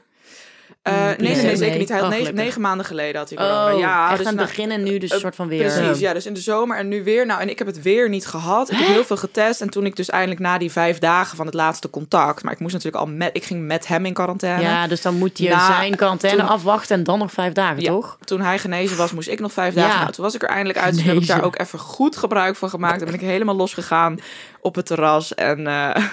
Eh, 0.83 0.95
nee, 0.95 1.17
nee, 1.19 1.35
nee, 1.35 1.45
Nee. 1.45 1.57
zeker 1.57 1.79
niet. 1.79 1.89
Hij 1.89 1.99
had 2.01 2.13
Oh, 2.13 2.29
negen, 2.33 2.61
maanden 2.61 2.87
geleden 2.87 3.17
had 3.21 3.29
hij 3.29 3.39
corona. 3.39 3.73
Oh, 3.75 3.79
ja, 3.79 4.09
echt 4.09 4.19
dus 4.19 4.27
aan 4.27 4.33
het 4.33 4.35
nou- 4.45 4.49
begin 4.49 4.71
en 4.71 4.83
nu 4.83 4.99
dus 4.99 5.11
een 5.11 5.17
eh, 5.17 5.23
soort 5.23 5.35
van 5.35 5.49
weer. 5.49 5.73
Precies, 5.73 5.99
ja. 5.99 6.13
Dus 6.13 6.27
in 6.27 6.35
de 6.35 6.41
zomer 6.41 6.77
en 6.77 6.89
nu 6.89 7.05
weer. 7.05 7.27
Nou, 7.27 7.41
en 7.41 7.49
ik 7.49 7.59
heb 7.59 7.67
het 7.67 7.83
weer 7.83 8.09
niet 8.09 8.27
gehad. 8.27 8.71
Ik 8.71 8.79
heb 8.79 8.87
heel 8.87 9.05
veel 9.05 9.17
getest. 9.17 9.61
En 9.61 9.71
toen 9.71 9.87
ik 9.87 9.97
dus 9.97 10.11
eindelijk 10.11 10.41
na 10.41 10.59
die 10.59 10.73
vijf 10.73 10.99
dagen 10.99 11.37
van 11.37 11.47
het 11.47 11.55
laatste 11.55 11.91
contact... 11.91 12.43
Maar 12.43 12.53
ik 12.53 12.59
moest 12.59 12.73
natuurlijk 12.73 13.05
al 13.05 13.11
met... 13.11 13.31
Ik 13.33 13.45
ging 13.45 13.67
met 13.67 13.87
hem 13.87 14.07
in 14.07 14.13
quarantaine. 14.13 14.63
Ja, 14.63 14.87
dus 14.87 15.03
dan 15.03 15.15
moet 15.15 15.39
je 15.39 15.49
Na- 15.49 15.67
zijn 15.67 15.97
quarantaine 15.97 16.41
toen- 16.41 16.49
afwachten 16.49 16.97
en 16.97 17.05
dan 17.05 17.19
nog 17.19 17.33
vijf 17.33 17.53
dagen, 17.53 17.83
Ja. 17.83 17.91
toch? 17.91 18.17
Toen 18.25 18.41
hij 18.41 18.59
genezen 18.59 18.97
was, 18.97 19.13
moest 19.13 19.29
ik 19.29 19.41
nog 19.41 19.53
vijf 19.53 19.75
dagen. 19.75 19.91
Ja. 19.95 20.01
Nou, 20.01 20.13
toen 20.13 20.25
was 20.25 20.35
ik 20.35 20.43
er 20.43 20.49
eindelijk 20.49 20.79
uit. 20.79 20.95
Dus 20.95 21.03
heb 21.03 21.17
ik 21.17 21.27
daar 21.27 21.45
ook 21.45 21.59
even 21.59 21.79
goed 21.79 22.17
gebruik 22.17 22.57
van 22.57 22.69
gemaakt. 22.71 22.99
Dan 22.99 23.07
ben 23.11 23.15
ik 23.21 23.27
helemaal 23.27 23.57
losgegaan 23.57 24.19
op 24.61 24.75
het 24.75 24.87
terras. 24.87 25.35
En 25.35 25.67
eh, 25.67 26.05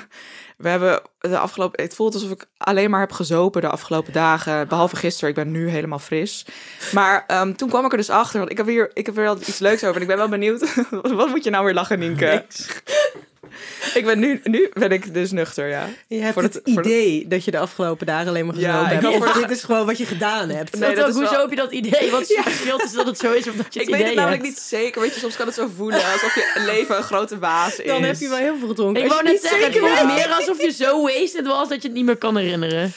we 0.60 0.70
hebben 0.70 1.02
de 1.20 1.38
afgelopen... 1.38 1.84
Het 1.84 1.96
voelt 1.96 2.14
alsof 2.14 2.32
ik 2.32 2.46
alleen 2.58 2.90
maar 2.90 3.00
heb 3.00 3.12
gezopen 3.12 3.62
de 3.62 3.70
afgelopen 3.70 4.14
dagen. 4.14 4.68
Behalve 4.68 4.96
gisteren. 4.96 5.30
Ik 5.30 5.36
ben 5.36 5.52
nu 5.52 5.70
helemaal 5.70 6.00
fris. 6.00 6.46
Maar 6.94 7.24
ehm, 7.28 7.54
toen 7.54 7.70
kwam 7.70 7.86
ik 7.86 7.92
er 7.92 7.98
dus 7.98 8.10
achter. 8.10 8.40
Want 8.40 8.52
ik 8.52 8.58
heb 8.58 8.68
hier, 8.68 8.92
ik 8.94 9.06
heb 9.06 9.16
weer 9.16 9.24
wel 9.24 9.38
iets 9.38 9.60
leuks 9.60 9.84
over. 9.84 9.96
En 9.96 10.02
ik 10.02 10.08
ben 10.08 10.18
wel 10.18 10.30
benieuwd. 10.30 10.76
Wat 11.02 11.30
moet 11.30 11.44
je 11.44 11.50
nou 11.50 11.66
weer 11.66 11.74
lachen, 11.74 12.00
Nienke? 12.00 12.46
Ik 13.94 14.06
ben 14.06 14.20
nu, 14.20 14.40
nu 14.44 14.70
ben 14.74 14.92
ik 14.92 15.14
dus 15.14 15.32
nuchter, 15.32 15.68
ja. 15.68 15.88
Je 16.08 16.20
hebt 16.20 16.34
Voor 16.34 16.44
het 16.44 16.54
het- 16.54 16.64
voor 16.74 16.82
de- 16.84 16.90
idee 16.90 17.28
dat 17.28 17.46
je 17.46 17.52
de 17.52 17.58
afgelopen 17.60 18.06
dagen 18.06 18.28
alleen 18.28 18.46
maar 18.46 18.56
Ja, 18.58 18.84
gezopen 18.88 19.18
ik 19.18 19.24
hebt. 19.24 19.34
dit 19.48 19.58
is 19.58 19.64
gewoon 19.64 19.86
wat 19.86 19.98
je 19.98 20.06
gedaan 20.06 20.50
hebt. 20.50 20.80
Nee, 20.80 20.96
dat 20.96 21.08
is 21.08 21.14
hoezo 21.16 21.32
wel- 21.32 21.42
heb 21.42 21.50
je 21.50 21.56
dat 21.56 21.72
idee? 21.72 22.12
Wat 22.12 22.22
is 22.22 22.28
het 22.36 22.44
verschil 22.44 22.78
tussen 22.78 22.98
dat 22.98 23.08
het 23.08 23.18
zo 23.20 23.32
is 23.32 23.48
of 23.48 23.56
dat 23.56 23.74
je 23.74 23.80
het 23.80 23.88
Ik 23.90 23.96
weet 23.96 24.06
het 24.06 24.16
namelijk 24.16 24.42
hebt? 24.44 24.56
niet 24.56 24.64
zeker. 24.64 25.02
Weet 25.02 25.14
je, 25.14 25.20
soms 25.20 25.36
kan 25.36 25.46
het 25.46 25.56
zo 25.56 25.70
voelen 25.76 26.04
alsof 26.12 26.36
je 26.36 26.62
leven 26.66 26.98
een 26.98 27.04
grote 27.04 27.40
waas 27.40 27.80
is. 27.80 27.86
Dan 27.88 28.04
heb 28.04 28.16
je 28.20 28.30
wel 28.30 28.38
heel 28.38 28.56
veel 28.60 28.68
gedronken. 28.68 29.04
Ik 29.04 29.10
wou 29.10 29.24
net 29.24 29.42
zeggen, 29.42 29.64
het 29.64 29.74
zeker 29.74 29.90
voelt 29.98 30.14
meer 30.16 30.28
alsof 30.28 30.62
je 30.62 30.72
zo 30.72 31.02
wasted 31.04 31.46
was 31.48 31.70
dat 31.70 31.82
je 31.82 31.88
het 31.88 31.98
niet 31.98 32.06
meer 32.06 32.18
kan 32.18 32.38
herinneren. 32.38 32.94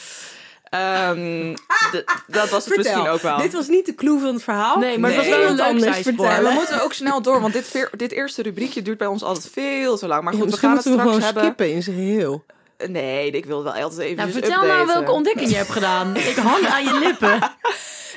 Ehm, 0.73 1.55
d- 1.93 2.05
dat 2.27 2.49
was 2.51 2.65
het 2.65 2.77
misschien 2.77 3.09
ook 3.09 3.21
wel. 3.23 3.37
Dit 3.39 3.53
was 3.53 3.69
niet 3.69 3.87
de 3.87 3.95
clue 3.95 4.21
van 4.21 4.35
het 4.35 4.43
verhaal. 4.43 4.79
Nee, 4.79 4.99
maar 4.99 5.11
het 5.11 5.19
was 5.19 5.29
wel 5.29 5.43
een 5.49 5.55
leuk 5.55 5.67
anders 5.67 5.99
vertellen. 5.99 6.49
we 6.49 6.55
moeten 6.55 6.83
ook 6.83 6.93
snel 6.93 7.23
door, 7.23 7.41
want 7.41 7.53
dit, 7.53 7.89
dit 7.97 8.13
eerste 8.13 8.43
rubriekje 8.43 8.83
duurt 8.83 8.99
bij 8.99 9.07
ons 9.07 9.23
altijd 9.23 9.49
veel 9.53 9.97
te 9.99 10.07
lang. 10.07 10.23
Maar 10.23 10.33
Ja, 10.33 10.39
goed, 10.39 10.51
we 10.51 10.57
gaan 10.57 10.77
het 10.77 10.85
we 10.85 10.91
straks 10.91 11.09
gewoon 11.09 11.23
hebben. 11.23 11.43
skippen 11.43 11.71
in 11.73 11.83
zijn 11.83 11.97
geheel. 11.97 12.45
Nee, 12.87 13.31
ik 13.31 13.45
wil 13.45 13.63
wel 13.65 13.73
altijd 13.73 14.01
even 14.01 14.17
Nou, 14.17 14.31
vertel 14.31 14.63
nou 14.67 14.87
welke 14.87 15.11
ontdekking 15.13 15.51
je 15.51 15.57
hebt 15.57 15.71
gedaan. 15.71 16.17
Ik 16.17 16.37
hang 16.37 16.67
aan 16.67 16.85
je 16.85 16.99
lippen. 16.99 17.39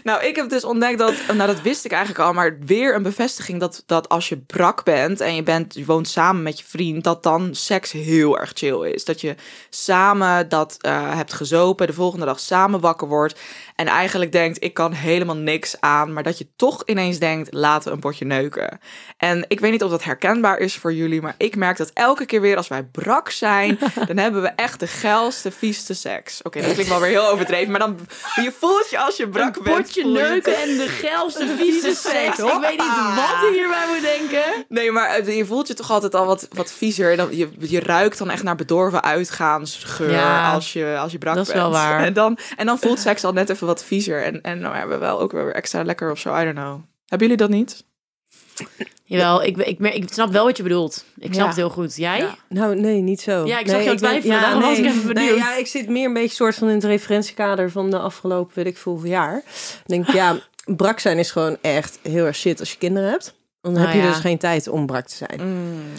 Nou, 0.05 0.23
ik 0.23 0.35
heb 0.35 0.49
dus 0.49 0.63
ontdekt 0.63 0.97
dat, 0.97 1.13
nou 1.27 1.47
dat 1.47 1.61
wist 1.61 1.85
ik 1.85 1.91
eigenlijk 1.91 2.25
al, 2.25 2.33
maar 2.33 2.57
weer 2.59 2.95
een 2.95 3.03
bevestiging 3.03 3.59
dat, 3.59 3.83
dat 3.85 4.09
als 4.09 4.29
je 4.29 4.37
brak 4.37 4.83
bent 4.83 5.19
en 5.19 5.35
je, 5.35 5.43
bent, 5.43 5.73
je 5.73 5.85
woont 5.85 6.07
samen 6.07 6.43
met 6.43 6.59
je 6.59 6.65
vriend, 6.65 7.03
dat 7.03 7.23
dan 7.23 7.55
seks 7.55 7.91
heel 7.91 8.39
erg 8.39 8.51
chill 8.53 8.91
is. 8.91 9.05
Dat 9.05 9.21
je 9.21 9.35
samen 9.69 10.49
dat 10.49 10.77
eh, 10.79 11.15
hebt 11.15 11.33
gezopen, 11.33 11.87
de 11.87 11.93
volgende 11.93 12.25
dag 12.25 12.39
samen 12.39 12.79
wakker 12.79 13.07
wordt. 13.07 13.39
En 13.75 13.87
eigenlijk 13.87 14.31
denkt, 14.31 14.63
ik 14.63 14.73
kan 14.73 14.91
helemaal 14.91 15.35
niks 15.35 15.75
aan. 15.79 16.13
Maar 16.13 16.23
dat 16.23 16.37
je 16.37 16.47
toch 16.55 16.81
ineens 16.85 17.19
denkt, 17.19 17.53
laten 17.53 17.87
we 17.87 17.93
een 17.95 17.99
potje 17.99 18.25
neuken. 18.25 18.79
En 19.17 19.45
ik 19.47 19.59
weet 19.59 19.71
niet 19.71 19.83
of 19.83 19.89
dat 19.89 20.03
herkenbaar 20.03 20.57
is 20.57 20.75
voor 20.75 20.93
jullie. 20.93 21.21
Maar 21.21 21.35
ik 21.37 21.55
merk 21.55 21.77
dat 21.77 21.91
elke 21.93 22.25
keer 22.25 22.41
weer 22.41 22.57
als 22.57 22.67
wij 22.67 22.83
brak 22.83 23.29
zijn. 23.29 23.79
dan 24.07 24.17
hebben 24.17 24.41
we 24.41 24.47
echt 24.47 24.79
de 24.79 24.87
geilste, 24.87 25.51
vieste 25.51 25.93
seks. 25.93 26.41
Oké, 26.41 26.61
dat 26.61 26.71
klinkt 26.73 26.91
wel 26.91 26.99
weer 26.99 27.09
heel 27.09 27.27
overdreven. 27.29 27.71
Maar 27.71 27.79
dan, 27.79 27.99
je 28.35 28.53
voelt 28.59 28.89
je 28.89 28.99
als 28.99 29.17
je 29.17 29.29
brak 29.29 29.55
Een 29.55 29.63
bent. 29.63 29.75
potje 29.77 30.01
voel 30.01 30.13
je- 30.13 30.19
neuken 30.19 30.55
en 30.61 30.77
de 30.77 30.87
geilste 30.87 31.47
vieze 31.59 31.95
seks. 31.95 32.39
Ik 32.39 32.57
weet 32.61 32.69
niet 32.69 33.15
wat 33.15 33.39
je 33.41 33.49
hierbij 33.53 33.85
moet 33.93 34.01
denken. 34.01 34.65
Nee, 34.69 34.91
maar 34.91 35.09
eh, 35.09 35.37
je 35.37 35.45
voelt 35.45 35.67
je 35.67 35.73
toch 35.73 35.91
altijd 35.91 36.15
al 36.15 36.25
wat, 36.25 36.47
wat 36.53 36.71
viezer. 36.71 37.11
En 37.11 37.17
Dan, 37.17 37.35
je, 37.37 37.49
je 37.59 37.79
ruikt 37.79 38.17
dan 38.17 38.29
echt 38.29 38.43
naar 38.43 38.55
bedorven 38.55 39.03
uitgaansgeur 39.03 40.11
Ja, 40.11 40.51
als, 40.53 40.73
je, 40.73 40.97
als 40.99 41.11
je 41.11 41.17
brak 41.17 41.35
dat 41.35 41.47
is 41.47 41.53
bent. 41.53 41.63
wel 41.63 41.71
waar. 41.71 42.03
En 42.05 42.13
dan, 42.13 42.37
en 42.55 42.65
dan 42.65 42.79
voelt 42.79 42.99
seks 42.99 43.23
al 43.23 43.33
net 43.33 43.49
even 43.49 43.64
wat 43.65 43.83
viezer. 43.83 44.23
En, 44.23 44.41
en 44.41 44.61
dan 44.61 44.73
hebben 44.73 44.99
we 44.99 45.05
wel 45.05 45.19
ook 45.19 45.31
weer 45.31 45.53
extra 45.53 45.83
lekker 45.83 46.11
of 46.11 46.19
zo. 46.19 46.35
I 46.39 46.43
don't 46.43 46.55
know. 46.55 46.79
Hebben 47.05 47.27
jullie 47.27 47.37
dat 47.37 47.49
niet? 47.49 47.83
Jawel, 49.03 49.43
ik, 49.43 49.57
ik, 49.57 49.79
ik, 49.79 50.13
snap 50.13 50.31
wel 50.31 50.45
wat 50.45 50.57
je 50.57 50.63
bedoelt. 50.63 51.05
Ik 51.17 51.33
snap 51.33 51.41
Ja. 51.41 51.47
het 51.47 51.55
heel 51.55 51.69
goed. 51.69 51.95
Jij? 51.95 52.17
Ja. 52.17 52.35
Nou, 52.49 52.79
nee, 52.79 53.01
niet 53.01 53.21
zo. 53.21 53.45
Ja, 53.45 53.59
ik 53.59 53.65
nee, 53.65 53.75
zag 53.75 53.83
jou 53.83 53.97
twijfelen, 53.97 54.41
daarom 54.41 54.61
was 54.61 54.77
ik 54.77 54.85
even 54.85 55.07
benieuwd. 55.13 55.29
Nee, 55.29 55.35
ja, 55.35 55.55
ik 55.55 55.67
zit 55.67 55.89
meer 55.89 56.05
een 56.05 56.13
beetje 56.13 56.35
soort 56.35 56.55
van 56.55 56.67
in 56.67 56.73
het 56.75 56.83
referentiekader 56.83 57.71
van 57.71 57.89
de 57.89 57.99
afgelopen, 57.99 58.55
weet 58.55 58.65
ik 58.65 58.77
veel, 58.77 58.99
jaar. 59.03 59.37
Ik 59.37 59.83
denk, 59.85 60.11
ja, 60.11 60.39
brak 60.77 60.99
zijn 60.99 61.17
is 61.19 61.31
gewoon 61.31 61.57
echt 61.61 61.99
heel 62.01 62.25
erg 62.25 62.35
shit 62.35 62.59
als 62.59 62.71
je 62.71 62.77
kinderen 62.77 63.09
hebt. 63.09 63.33
Dan 63.61 63.75
heb 63.75 63.83
Nou 63.83 63.97
je 63.97 64.03
ja. 64.03 64.09
dus 64.09 64.19
geen 64.19 64.37
tijd 64.37 64.67
om 64.67 64.85
brak 64.85 65.05
te 65.05 65.15
zijn. 65.15 65.41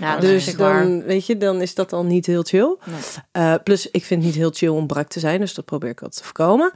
Ja, 0.01 0.13
dat 0.13 0.21
dus 0.21 0.55
waar. 0.55 0.83
dan, 0.83 1.03
weet 1.03 1.27
je, 1.27 1.37
dan 1.37 1.61
is 1.61 1.75
dat 1.75 1.93
al 1.93 2.05
niet 2.05 2.27
heel 2.27 2.43
chill. 2.43 2.77
Nee. 2.85 2.99
Eh, 3.33 3.55
plus, 3.65 3.91
ik 3.91 4.05
vind 4.05 4.23
het 4.23 4.33
niet 4.33 4.41
heel 4.41 4.51
chill 4.55 4.69
om 4.69 4.87
brak 4.87 5.09
te 5.09 5.21
zijn, 5.21 5.41
dus 5.41 5.55
dat 5.55 5.65
probeer 5.65 5.91
ik 5.91 6.01
altijd 6.03 6.19
te 6.19 6.25
voorkomen. 6.25 6.73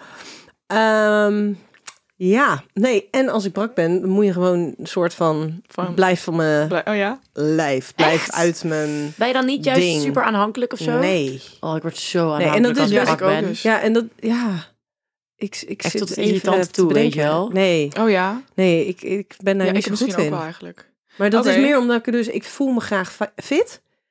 Ehm, 0.70 1.52
ja, 2.16 2.62
nee, 2.74 3.08
en 3.10 3.28
als 3.28 3.44
ik 3.44 3.52
brak 3.52 3.74
ben, 3.74 4.00
dan 4.00 4.10
moet 4.10 4.24
je 4.24 4.32
gewoon 4.32 4.74
een 4.78 4.86
soort 4.86 5.14
van, 5.14 5.60
Van- 5.66 5.94
blijf 5.94 6.22
van 6.22 6.36
mijn 6.36 6.68
Blij- 6.68 6.86
Oh 6.88 6.96
ja? 6.96 7.18
lijf, 7.32 7.94
blijf 7.94 8.12
Echt? 8.12 8.32
uit 8.32 8.64
mijn 8.64 9.12
Ben 9.16 9.26
je 9.26 9.32
dan 9.32 9.46
niet 9.46 9.64
juist 9.64 9.80
Ding. 9.80 10.02
super 10.02 10.22
aanhankelijk 10.22 10.72
of 10.72 10.78
zo? 10.78 10.98
nee. 10.98 11.42
Oh, 11.60 11.76
ik 11.76 11.82
word 11.82 11.96
zo 11.96 12.18
en 12.18 12.32
aanhankelijk 12.34 12.62
dat 12.62 12.76
is 12.76 12.80
als 12.80 12.90
ik 12.90 12.96
dus- 12.96 13.04
brak 13.04 13.20
ik 13.20 13.26
ook 13.36 13.40
ben. 13.40 13.48
dus. 13.50 13.62
Ja, 13.62 13.80
en 13.80 13.92
dat, 13.92 14.04
ja. 14.20 14.66
Ik, 15.36 15.62
ik 15.66 15.82
Echt 15.82 15.90
zit 15.92 16.00
tot 16.42 16.62
te 16.62 16.68
toe, 16.70 16.92
weet 16.92 17.12
je 17.14 17.20
wel? 17.20 17.48
Nee, 17.48 17.88
Oh 18.00 18.10
ja? 18.10 18.42
nee, 18.54 18.86
ik, 18.86 19.02
ik 19.02 19.34
ben 19.42 19.58
daar 19.58 19.66
ja, 19.66 19.72
niet 19.72 19.84
zo 19.84 19.94
goed 19.94 20.16
in. 20.16 20.30
wel 20.30 20.40
eigenlijk. 20.42 20.90
Maar 21.16 21.30
dat 21.30 21.46
is 21.46 21.56
meer 21.56 21.78
omdat 21.78 22.06
ik 22.06 22.12
dus, 22.12 22.26
ik 22.28 22.44
voel 22.44 22.72
me 22.72 22.80
graag 22.80 23.12
fi- 23.12 23.42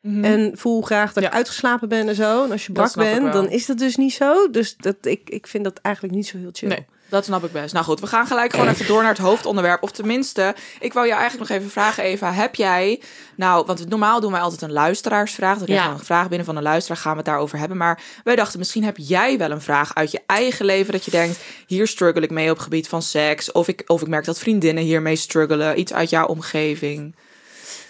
Mhm. 0.01 0.23
En 0.23 0.51
voel 0.55 0.81
graag 0.81 1.13
dat 1.13 1.23
Ja. 1.23 1.29
ik 1.29 1.35
uitgeslapen 1.35 1.89
ben 1.89 2.07
en 2.07 2.15
zo. 2.15 2.43
En 2.43 2.51
als 2.51 2.65
je 2.65 2.71
brak 2.71 2.95
bent, 2.95 3.33
dan 3.33 3.49
is 3.49 3.65
dat 3.65 3.77
dus 3.77 3.95
niet 3.95 4.13
zo. 4.13 4.49
Dus 4.49 4.77
dat, 4.77 4.95
ik, 5.01 5.29
ik 5.29 5.47
vind 5.47 5.63
dat 5.63 5.79
eigenlijk 5.81 6.15
niet 6.15 6.27
zo 6.27 6.37
heel 6.37 6.49
chill. 6.53 6.69
Nee, 6.69 6.85
dat 7.09 7.25
snap 7.25 7.43
ik 7.43 7.51
best. 7.51 7.73
Nou 7.73 7.85
goed, 7.85 7.99
we 7.99 8.07
gaan 8.07 8.27
gelijk 8.27 8.51
gewoon 8.53 8.67
even 8.69 8.87
door 8.87 9.01
naar 9.01 9.11
het 9.11 9.21
hoofdonderwerp. 9.21 9.83
Of 9.83 9.91
tenminste, 9.91 10.55
ik 10.79 10.93
wou 10.93 11.07
je 11.07 11.13
eigenlijk 11.13 11.49
nog 11.49 11.57
even 11.59 11.71
vragen, 11.71 12.03
Eva. 12.03 12.31
Heb 12.33 12.55
jij, 12.55 13.01
nou, 13.35 13.65
want 13.65 13.89
normaal 13.89 14.19
doen 14.19 14.31
wij 14.31 14.41
altijd 14.41 14.61
een 14.61 14.71
luisteraarsvraag. 14.71 15.55
Dan 15.57 15.65
krijgen 15.65 15.85
Ja. 15.87 15.93
we 15.93 15.99
een 15.99 16.05
vraag 16.05 16.27
binnen 16.27 16.45
van 16.45 16.55
een 16.55 16.63
luisteraar, 16.63 16.97
gaan 16.97 17.11
we 17.11 17.17
het 17.17 17.25
daarover 17.27 17.57
hebben. 17.57 17.77
Maar 17.77 18.01
wij 18.23 18.35
dachten, 18.35 18.59
misschien 18.59 18.83
heb 18.83 18.97
jij 18.97 19.37
wel 19.37 19.51
een 19.51 19.61
vraag 19.61 19.95
uit 19.95 20.11
je 20.11 20.21
eigen 20.25 20.65
leven. 20.65 20.91
Dat 20.93 21.05
je 21.05 21.11
denkt, 21.11 21.39
hier 21.67 21.87
struggle 21.87 22.21
ik 22.21 22.29
mee 22.31 22.49
op 22.49 22.55
het 22.55 22.63
gebied 22.63 22.87
van 22.87 23.01
seks. 23.01 23.51
Of 23.51 23.67
ik, 23.67 23.83
of 23.87 24.01
ik 24.01 24.07
merk 24.07 24.25
dat 24.25 24.39
vriendinnen 24.39 24.83
hiermee 24.83 25.15
struggelen. 25.15 25.79
Iets 25.79 25.93
uit 25.93 26.09
jouw 26.09 26.25
omgeving. 26.27 27.15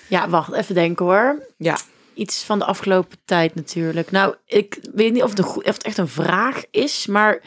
Ja, 0.08 0.30
wacht, 0.30 0.54
even 0.54 0.76
denken 0.76 1.06
hoor. 1.06 1.44
Ja, 1.58 1.78
Iets 2.20 2.44
van 2.44 2.60
de 2.60 2.66
afgelopen 2.66 3.18
tijd 3.26 3.56
natuurlijk. 3.56 4.12
Nou, 4.12 4.36
ik 4.46 4.80
weet 4.94 5.14
niet 5.14 5.24
of 5.24 5.30
het, 5.30 5.40
een 5.40 5.46
of 5.46 5.64
het 5.66 5.84
echt 5.84 5.98
een 5.98 6.08
vraag 6.08 6.64
is, 6.72 7.06
maar 7.08 7.42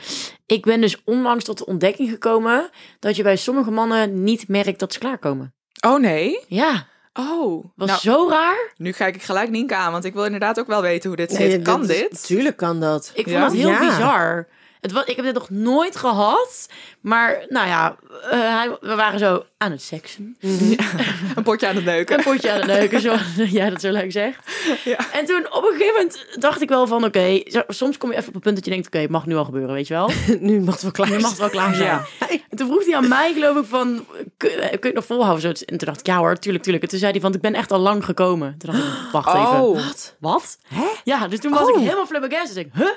ik 0.47 0.62
ben 0.64 0.81
dus 0.81 1.02
onlangs 1.05 1.45
tot 1.45 1.59
de 1.59 1.67
ontdekking 1.67 2.11
gekomen 2.11 2.71
dat 2.99 3.17
je 3.17 3.23
bij 3.23 3.37
sommige 3.37 3.71
mannen 3.71 4.23
niet 4.23 4.49
merkt 4.49 4.79
dat 4.79 4.93
ze 4.93 4.99
klaarkomen. 4.99 5.55
Oh 5.87 6.00
nee? 6.00 6.41
Ja, 6.49 6.87
Oh, 7.14 7.64
was 7.76 7.88
nou, 7.88 8.00
zo 8.00 8.26
raar. 8.31 8.73
nu 8.76 8.91
kijk 8.93 9.14
ik 9.14 9.23
gelijk 9.23 9.50
Nienke 9.50 9.75
aan, 9.75 9.93
want 9.93 10.05
ik 10.05 10.12
wil 10.14 10.25
inderdaad 10.25 10.61
ook 10.61 10.67
wel 10.67 10.83
weten 10.83 11.09
hoe 11.09 11.17
dit 11.17 11.38
Nee, 11.38 11.50
zit. 11.50 11.62
Kan 11.62 11.87
dit? 11.87 12.26
Tuurlijk 12.26 12.57
kan 12.57 12.81
dat. 12.81 13.11
Ik 13.14 13.25
vond 13.25 13.37
Ja? 13.37 13.43
dat 13.45 13.52
heel 13.52 13.69
Ja. 13.69 13.79
bizar. 13.79 14.49
Het 14.83 14.93
was, 14.93 15.05
ik 15.05 15.17
heb 15.17 15.25
dit 15.25 15.35
nog 15.35 15.51
nooit 15.51 15.97
gehad, 15.97 16.69
maar 17.01 17.45
nou 17.49 17.67
ja, 17.67 17.97
eh, 18.31 18.62
we 18.81 18.95
waren 18.95 19.19
zo 19.19 19.45
aan 19.57 19.71
het 19.71 19.83
seksen. 19.83 20.37
Een 21.37 21.43
potje 21.43 21.69
aan 21.69 21.75
het 21.75 21.85
neuken. 21.85 22.19
Een 22.19 22.25
potje 22.25 22.53
aan 22.53 22.57
het 22.57 22.67
neuken, 22.67 23.01
zoals 23.01 23.21
jij 23.59 23.71
dat 23.71 23.81
zo 23.81 23.91
leuk 23.91 24.12
zegt. 24.12 24.51
Ja. 24.85 25.12
En 25.12 25.25
toen 25.25 25.53
op 25.53 25.65
een 25.65 25.73
gegeven 25.73 25.95
moment 25.95 26.27
dacht 26.39 26.61
ik 26.61 26.69
wel 26.69 26.87
van, 26.87 27.05
oké, 27.05 27.43
soms 27.69 27.99
kom 27.99 28.11
je 28.11 28.17
even 28.17 28.29
op 28.29 28.35
het 28.35 28.43
punt 28.43 28.55
dat 28.57 28.65
je 28.65 28.71
denkt, 28.71 28.87
oké, 28.87 28.99
het 28.99 29.11
mag 29.11 29.27
nu 29.27 29.37
al 29.37 29.45
gebeuren, 29.45 29.75
weet 29.75 29.87
je 29.87 29.95
wel. 29.95 30.11
nu 30.41 30.61
mag 30.61 30.75
het 30.75 30.83
wel 30.83 30.91
klaar 30.91 31.11
Nu 31.11 31.19
mag 31.19 31.31
het 31.31 31.39
wel 31.39 31.51
klaar 31.51 31.75
zijn. 31.75 31.89
Ja. 31.89 32.07
En 32.51 32.57
toen 32.57 32.67
vroeg 32.67 32.85
hij 32.85 32.97
aan 32.97 33.09
mij, 33.09 33.33
geloof 33.33 33.57
ik, 33.57 33.65
van, 33.65 34.07
kun, 34.37 34.51
kun 34.51 34.59
je 34.61 34.79
het 34.81 34.95
nog 34.95 35.07
volhouden? 35.07 35.43
Zo, 35.43 35.65
En 35.65 35.79
toen 35.79 35.89
dacht 35.89 36.01
ik, 36.01 36.07
ja 36.07 36.17
hoor, 36.17 36.39
tuurlijk, 36.39 36.65
tuurlijk. 36.65 36.85
En 36.85 36.91
toen 36.91 37.01
zei 37.01 37.12
hij 37.12 37.21
van, 37.21 37.35
ik 37.35 37.41
ben 37.41 37.55
echt 37.55 37.73
al 37.73 37.79
lang 37.79 38.05
gekomen. 38.05 38.55
Toen 38.59 38.71
dacht 38.73 38.85
ik, 38.85 39.11
wacht 39.12 39.35
even. 39.35 39.62
Oh. 39.62 39.87
Wat? 39.87 40.17
Wat? 40.21 40.59
Hè? 40.69 40.87
Ja, 41.05 41.29
dus 41.29 41.39
toen 41.39 41.53
was 41.53 41.69
ik 41.69 41.75
helemaal 41.75 42.07
flabbergasted. 42.07 42.57
Ik 42.57 42.75
denk, 42.75 42.89
huh? 42.89 42.97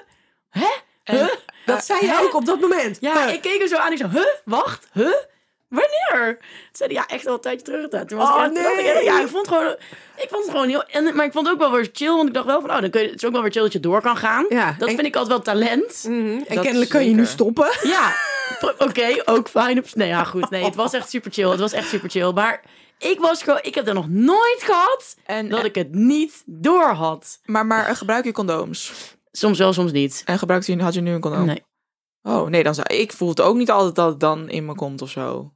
Hè? 0.49 0.67
Huh? 1.17 1.27
Dat 1.65 1.85
zei 1.85 2.05
je 2.05 2.19
ook 2.23 2.35
op 2.35 2.45
dat 2.45 2.59
moment. 2.59 2.97
Ja, 2.99 3.25
ik 3.27 3.41
keek 3.41 3.57
hem 3.59 3.67
zo 3.67 3.75
aan. 3.77 3.91
Ik 3.91 3.97
zei, 3.97 4.11
huh? 4.11 4.25
Wacht? 4.45 4.87
Huh? 4.93 5.13
Wanneer? 5.67 6.37
Toen 6.39 6.47
zei 6.71 6.93
hij, 6.93 7.03
ja, 7.07 7.15
echt 7.15 7.27
al 7.27 7.33
een 7.33 7.39
tijdje 7.39 7.65
terug. 7.65 8.05
Toen 8.05 8.17
was 8.17 8.29
Oh, 8.29 8.35
ik 8.45 8.57
echt, 8.57 8.79
ik 8.79 8.85
echt- 8.85 8.93
nee. 8.93 9.03
ja, 9.03 9.21
ik 9.21 9.27
vond 9.27 9.47
gewoon... 9.47 9.75
Ik 10.15 10.27
vond 10.29 10.41
het 10.43 10.51
gewoon 10.51 10.67
heel... 10.67 10.83
En, 10.83 11.15
maar 11.15 11.25
ik 11.25 11.31
vond 11.31 11.45
het 11.47 11.55
ook 11.55 11.61
wel 11.61 11.71
weer 11.71 11.89
chill. 11.93 12.15
Want 12.15 12.27
ik 12.27 12.33
dacht 12.33 12.45
wel 12.45 12.61
van, 12.61 12.69
oh, 12.71 12.81
dan 12.81 12.89
kun 12.89 13.01
je, 13.01 13.07
het 13.07 13.15
is 13.15 13.25
ook 13.25 13.31
wel 13.33 13.41
weer 13.41 13.51
chill 13.51 13.61
dat 13.61 13.73
je 13.73 13.79
door 13.79 14.01
kan 14.01 14.17
gaan. 14.17 14.45
Ja, 14.49 14.75
Dat 14.79 14.89
en- 14.89 14.95
vind 14.95 15.07
ik 15.07 15.15
altijd 15.15 15.45
wel 15.45 15.55
talent. 15.55 16.03
Mhm. 16.07 16.41
En 16.47 16.61
kennelijk 16.61 16.89
kan 16.91 17.05
je 17.05 17.13
nu 17.13 17.25
stoppen. 17.25 17.69
Ja, 17.83 18.15
oké, 18.77 19.21
ook 19.25 19.49
fijn. 19.49 19.85
Nee, 19.93 20.07
ja, 20.07 20.23
goed. 20.23 20.49
Nee, 20.49 20.63
het 20.63 20.75
was 20.75 20.93
echt 20.93 21.09
super 21.09 21.31
chill. 21.31 21.49
Het 21.49 21.59
was 21.59 21.71
echt 21.73 21.87
super 21.87 22.09
chill. 22.09 22.31
Maar 22.31 22.61
ik 22.97 23.19
was 23.19 23.43
gewoon... 23.43 23.59
Ik 23.61 23.75
heb 23.75 23.85
dat 23.85 23.93
nog 23.95 24.09
nooit 24.09 24.61
gehad 24.63 25.15
En, 25.25 25.49
dat 25.49 25.63
ik 25.63 25.75
het 25.75 25.93
niet 25.93 26.43
door 26.45 26.87
had. 26.89 27.39
maar, 27.45 27.65
maar 27.65 27.95
gebruik 27.95 28.25
je 28.25 28.31
condooms? 28.31 28.91
Soms 29.37 29.57
wel, 29.57 29.73
soms 29.73 29.91
niet. 29.91 30.21
En 30.25 30.39
gebruikt 30.39 30.67
u, 30.67 30.81
had 30.81 30.93
je 30.93 31.01
nu 31.01 31.11
een 31.13 31.19
condoom? 31.21 31.45
Nee. 31.45 31.63
Oh, 32.21 32.47
nee, 32.47 32.63
dan 32.63 32.75
zou 32.75 32.87
ik 32.93 33.11
voel 33.13 33.29
het 33.29 33.41
ook 33.41 33.55
niet 33.55 33.71
altijd 33.71 33.95
dat 33.95 34.09
het 34.09 34.19
dan 34.19 34.49
in 34.49 34.65
me 34.65 34.75
komt 34.75 35.01
of 35.01 35.09
zo. 35.09 35.51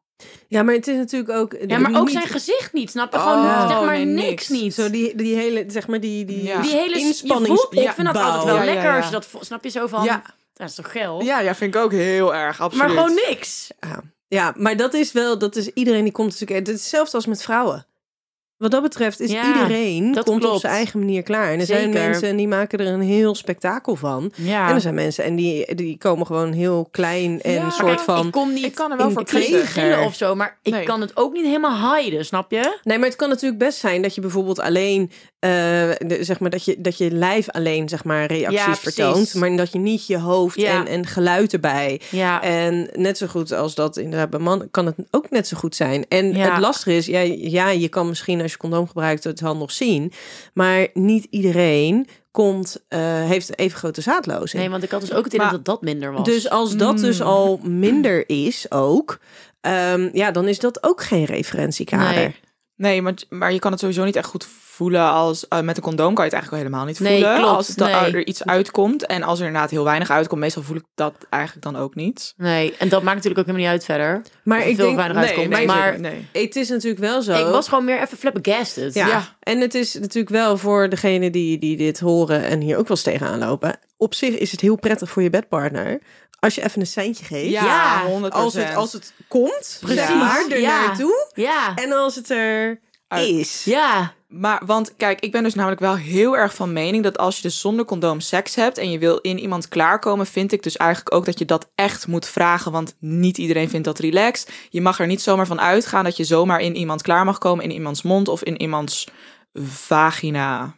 Ja, 0.48 0.63
maar 0.63 0.74
het 0.74 0.88
is 0.88 0.96
natuurlijk 0.98 1.32
ook... 1.32 1.56
Ja, 1.68 1.78
maar 1.80 1.96
ook 2.00 2.06
niet- 2.06 2.13
zijn 2.15 2.28
gezicht 2.28 2.74
niet, 2.74 2.89
snap 2.89 3.12
je? 3.12 3.18
Oh, 3.18 3.24
Gewoon, 3.24 3.70
zeg 3.70 3.80
maar, 3.86 3.96
nee, 3.96 4.06
niks, 4.06 4.26
niks. 4.28 4.62
niet. 4.62 4.74
Zo 4.74 4.89
die, 4.89 5.15
die 5.15 5.36
hele, 5.36 5.63
zeg 5.68 5.88
maar, 5.88 6.00
die, 6.00 6.26
die, 6.26 6.44
Ja. 6.44 6.62
die 6.62 6.72
hele 6.72 7.00
inspannings... 7.00 7.62
je 7.62 7.68
voelt- 7.70 7.84
Ik 7.86 7.92
vind 7.92 8.08
dat 8.13 8.24
altijd 8.24 8.44
wel 8.44 8.56
Ja, 8.56 8.63
lekker 8.65 8.84
ja. 8.84 8.96
als 8.98 9.06
je 9.06 9.12
dat 9.12 9.28
snap 9.39 9.63
je 9.63 9.70
zo 9.70 9.88
van. 9.88 10.04
Ja. 10.04 10.22
Dat 10.54 10.70
is 10.70 10.76
toch 10.76 10.92
geil? 10.92 11.22
Ja, 11.24 11.39
ja, 11.39 11.56
vind 11.56 11.76
ik 11.76 11.82
ook 11.82 11.92
heel 11.92 12.36
erg, 12.36 12.62
absoluut. 12.62 12.88
maar 12.88 12.96
gewoon 12.96 13.20
niks. 13.28 13.72
Ja. 13.80 14.02
ja, 14.28 14.54
maar 14.58 14.78
dat 14.78 14.94
is 14.94 15.12
wel, 15.12 15.38
dat 15.38 15.56
is 15.56 15.68
iedereen 15.74 16.04
die 16.04 16.12
komt 16.12 16.30
natuurlijk. 16.30 16.60
Het 16.60 16.68
is 16.68 16.74
hetzelfde 16.82 17.15
als 17.15 17.26
met 17.26 17.42
vrouwen. 17.44 17.86
Wat 18.60 18.72
dat 18.72 18.82
betreft 18.82 19.19
is 19.19 19.32
Ja, 19.32 19.48
iedereen 19.48 20.12
dat 20.12 20.26
komt 20.26 20.45
op 20.45 20.60
zijn 20.60 20.74
eigen 20.74 21.00
manier 21.00 21.24
klaar. 21.24 21.52
En 21.54 21.60
er 21.60 21.65
zijn 21.65 21.89
mensen 21.89 22.30
en 22.30 22.36
die 22.36 22.48
maken 22.48 22.80
er 22.80 22.88
een 22.88 23.02
heel 23.02 23.36
spektakel 23.36 23.95
van. 23.95 24.32
Ja. 24.36 24.69
En 24.69 24.76
er 24.76 24.82
zijn 24.82 24.93
mensen 24.93 25.24
en 25.24 25.36
die, 25.36 25.76
die 25.76 25.98
komen 25.98 26.26
gewoon 26.26 26.52
heel 26.52 26.88
klein 26.91 27.41
en 27.41 27.52
Ja. 27.52 27.58
een 27.58 27.63
Maar 27.63 27.72
soort 27.72 27.88
Kijk, 27.88 28.00
van. 28.00 28.26
ik 28.26 28.32
kom 28.32 28.54
niet. 28.54 28.65
Ik 28.65 28.76
kan 28.76 28.91
er 28.91 28.98
wel 28.98 29.08
in 29.08 29.13
voor 29.13 29.24
kiezen. 29.24 30.00
of 30.06 30.15
zo, 30.15 30.36
maar 30.36 30.58
ik 30.63 30.74
Nee. 30.74 30.84
kan 30.86 31.02
het 31.02 31.17
ook 31.17 31.34
niet 31.34 31.45
helemaal 31.45 31.95
hiden, 31.95 32.26
snap 32.26 32.52
je? 32.52 32.78
Nee, 32.84 32.98
maar 32.98 33.08
het 33.08 33.17
kan 33.17 33.30
natuurlijk 33.30 33.60
best 33.60 33.78
zijn 33.80 34.02
dat 34.02 34.15
je 34.15 34.22
bijvoorbeeld 34.22 34.60
alleen, 34.60 35.12
eh, 35.39 35.50
de, 35.50 36.17
zeg 36.19 36.39
maar, 36.39 36.50
dat 36.50 36.65
je, 36.65 36.76
dat 36.82 36.98
je 36.98 37.12
lijf 37.12 37.50
alleen, 37.50 37.89
zeg 37.89 38.04
maar, 38.04 38.26
reacties 38.26 38.80
vertoont. 38.80 39.34
Maar 39.34 39.56
dat 39.56 39.72
je 39.72 39.80
niet 39.80 40.08
je 40.08 40.17
hoofd 40.17 40.62
Ja. 40.62 40.80
en, 40.80 40.88
en 40.88 41.06
geluid 41.06 41.54
erbij. 41.54 42.02
Ja. 42.10 42.41
En 42.41 42.89
net 42.93 43.17
zo 43.17 43.28
goed 43.28 43.52
als 43.52 43.76
dat 43.76 43.98
inderdaad 43.98 44.30
bij 44.30 44.39
man 44.39 44.67
kan 44.72 44.86
het 44.86 44.95
ook 45.12 45.30
net 45.30 45.48
zo 45.48 45.58
goed 45.58 45.76
zijn. 45.76 46.06
En 46.10 46.36
Ja. 46.36 46.52
het 46.52 46.62
lastige 46.62 46.95
is, 46.95 47.06
ja, 47.06 47.19
ja, 47.38 47.69
je 47.69 47.88
kan 47.88 48.08
misschien 48.08 48.41
als 48.50 48.58
je 48.62 48.68
condoom 48.70 48.88
gebruikt 48.88 49.24
het 49.24 49.40
wel 49.40 49.58
nog 49.58 49.72
zien. 49.72 50.12
Maar 50.54 50.88
niet 50.94 51.28
iedereen 51.30 52.08
komt, 52.32 52.84
eh, 52.88 53.00
heeft 53.26 53.58
even 53.58 53.78
grote 53.78 54.02
zaadlozing. 54.02 54.62
Nee, 54.62 54.72
want 54.72 54.84
ik 54.84 54.92
had 54.92 55.02
dus 55.02 55.14
ook 55.14 55.24
het 55.24 55.34
idee 55.34 55.46
Maar- 55.46 55.56
dat 55.56 55.66
dat 55.66 55.82
minder 55.82 56.12
was. 56.12 56.24
Dus 56.24 56.50
als 56.50 56.76
dat 56.78 56.98
dus 56.98 57.22
al 57.22 57.60
minder 57.64 58.30
is 58.30 58.72
ook, 58.72 59.20
ehm, 59.62 60.10
ja, 60.14 60.32
dan 60.32 60.48
is 60.48 60.60
dat 60.60 60.84
ook 60.84 61.04
geen 61.04 61.26
referentiekader. 61.26 62.16
Nee. 62.16 62.36
Nee, 62.76 63.02
maar, 63.02 63.14
maar 63.30 63.54
je 63.54 63.60
kan 63.60 63.72
het 63.72 63.80
sowieso 63.80 64.04
niet 64.04 64.16
echt 64.16 64.28
goed 64.28 64.48
voelen 64.80 65.02
als... 65.12 65.48
eh, 65.48 65.60
met 65.62 65.78
een 65.78 65.84
condoom 65.84 66.13
kan 66.13 66.26
je 66.26 66.30
het 66.32 66.39
eigenlijk 66.39 66.63
helemaal 66.63 66.86
niet 66.86 67.00
Nee, 67.00 67.12
voelen. 67.22 67.38
klopt, 67.39 67.56
als 67.56 67.68
het 67.68 67.78
dan- 67.78 67.92
nee. 67.92 68.12
er 68.13 68.28
iets 68.28 68.46
uitkomt. 68.46 69.06
En 69.06 69.24
als 69.24 69.39
er 69.39 69.46
inderdaad 69.46 69.70
heel 69.70 69.84
weinig 69.84 70.10
uitkomt, 70.10 70.39
meestal 70.42 70.63
voel 70.63 70.76
ik 70.76 70.84
dat 70.96 71.13
eigenlijk 71.30 71.63
dan 71.65 71.76
ook 71.76 71.96
niet. 71.96 72.34
Nee, 72.38 72.76
en 72.80 72.89
dat 72.89 73.04
maakt 73.04 73.15
natuurlijk 73.15 73.39
ook 73.48 73.56
helemaal 73.56 73.72
niet 73.72 73.82
uit 73.82 73.86
verder. 73.86 74.22
Maar 74.44 74.60
Of 74.60 74.65
ik 74.65 74.76
veel 74.76 74.86
denk, 74.86 74.98
weinig 74.98 75.18
Nee, 75.18 75.26
uitkomt. 75.28 75.50
nee, 75.50 75.65
maar 75.65 75.98
het 76.32 76.56
is 76.56 76.70
natuurlijk 76.70 77.02
wel 77.02 77.22
zo. 77.22 77.34
ik 77.48 77.52
was 77.54 77.68
gewoon 77.68 77.86
meer 77.86 78.02
even 78.02 78.18
flabbergasted. 78.18 78.94
Ja. 78.94 79.08
Ja. 79.08 79.36
en 79.39 79.60
het 79.62 79.76
is 79.76 79.94
natuurlijk 79.94 80.30
wel 80.30 80.58
voor 80.58 80.89
degene 80.89 81.30
die, 81.30 81.58
die 81.60 81.78
dit 81.78 82.00
horen 82.00 82.44
en 82.44 82.62
hier 82.62 82.78
ook 82.78 82.88
wel 82.88 82.98
eens 82.98 83.06
tegenaan 83.06 83.39
lopen. 83.39 83.80
Op 83.98 84.13
zich 84.13 84.38
is 84.38 84.52
het 84.52 84.62
heel 84.62 84.76
prettig 84.76 85.10
voor 85.10 85.22
je 85.24 85.30
bedpartner 85.30 86.00
als 86.39 86.56
je 86.56 86.63
even 86.63 86.82
een 86.82 86.88
seintje 86.88 87.26
geeft. 87.26 87.50
Ja, 87.52 88.04
100%. 88.22 88.22
als, 88.30 88.54
het, 88.54 88.76
als 88.76 88.94
het 88.94 89.13
komt, 89.28 89.78
Precies, 89.82 90.00
zeg 90.00 90.15
maar, 90.15 90.46
er 90.50 90.60
ja. 90.60 90.86
naartoe. 90.86 91.32
Ja. 91.34 91.76
En 91.76 91.92
als 91.92 92.15
het 92.15 92.30
er 92.30 92.80
uit- 93.10 93.28
is. 93.28 93.63
Ja, 93.63 94.13
Maar, 94.28 94.62
want 94.65 94.95
kijk, 94.95 95.19
ik 95.19 95.32
ben 95.32 95.43
dus 95.43 95.54
namelijk 95.54 95.82
wel 95.82 95.95
heel 95.95 96.38
erg 96.38 96.56
van 96.56 96.74
mening 96.74 97.04
dat 97.04 97.17
als 97.17 97.36
je 97.36 97.41
dus 97.41 97.60
zonder 97.60 97.86
condoom 97.86 98.19
seks 98.19 98.56
hebt 98.56 98.78
en 98.78 98.91
je 98.91 98.98
wil 99.00 99.17
in 99.17 99.39
iemand 99.39 99.67
klaarkomen, 99.67 100.26
vind 100.26 100.52
ik 100.52 100.63
dus 100.63 100.78
eigenlijk 100.78 101.15
ook 101.15 101.26
dat 101.26 101.39
je 101.39 101.45
dat 101.45 101.69
echt 101.76 102.08
moet 102.08 102.26
vragen. 102.26 102.72
Want 102.72 102.95
niet 103.00 103.38
iedereen 103.38 103.69
vindt 103.69 103.86
dat 103.86 104.00
relaxed. 104.00 104.52
Je 104.69 104.82
mag 104.82 105.00
er 105.00 105.08
niet 105.08 105.22
zomaar 105.22 105.48
van 105.48 105.60
uitgaan 105.62 106.04
dat 106.04 106.17
je 106.17 106.24
zomaar 106.24 106.60
in 106.60 106.76
iemand 106.76 107.02
klaar 107.02 107.26
mag 107.26 107.38
komen, 107.38 107.63
in 107.63 107.72
iemands 107.72 108.02
mond 108.02 108.28
of 108.28 108.43
in 108.43 108.62
iemands 108.62 109.08
vagina. 109.54 110.76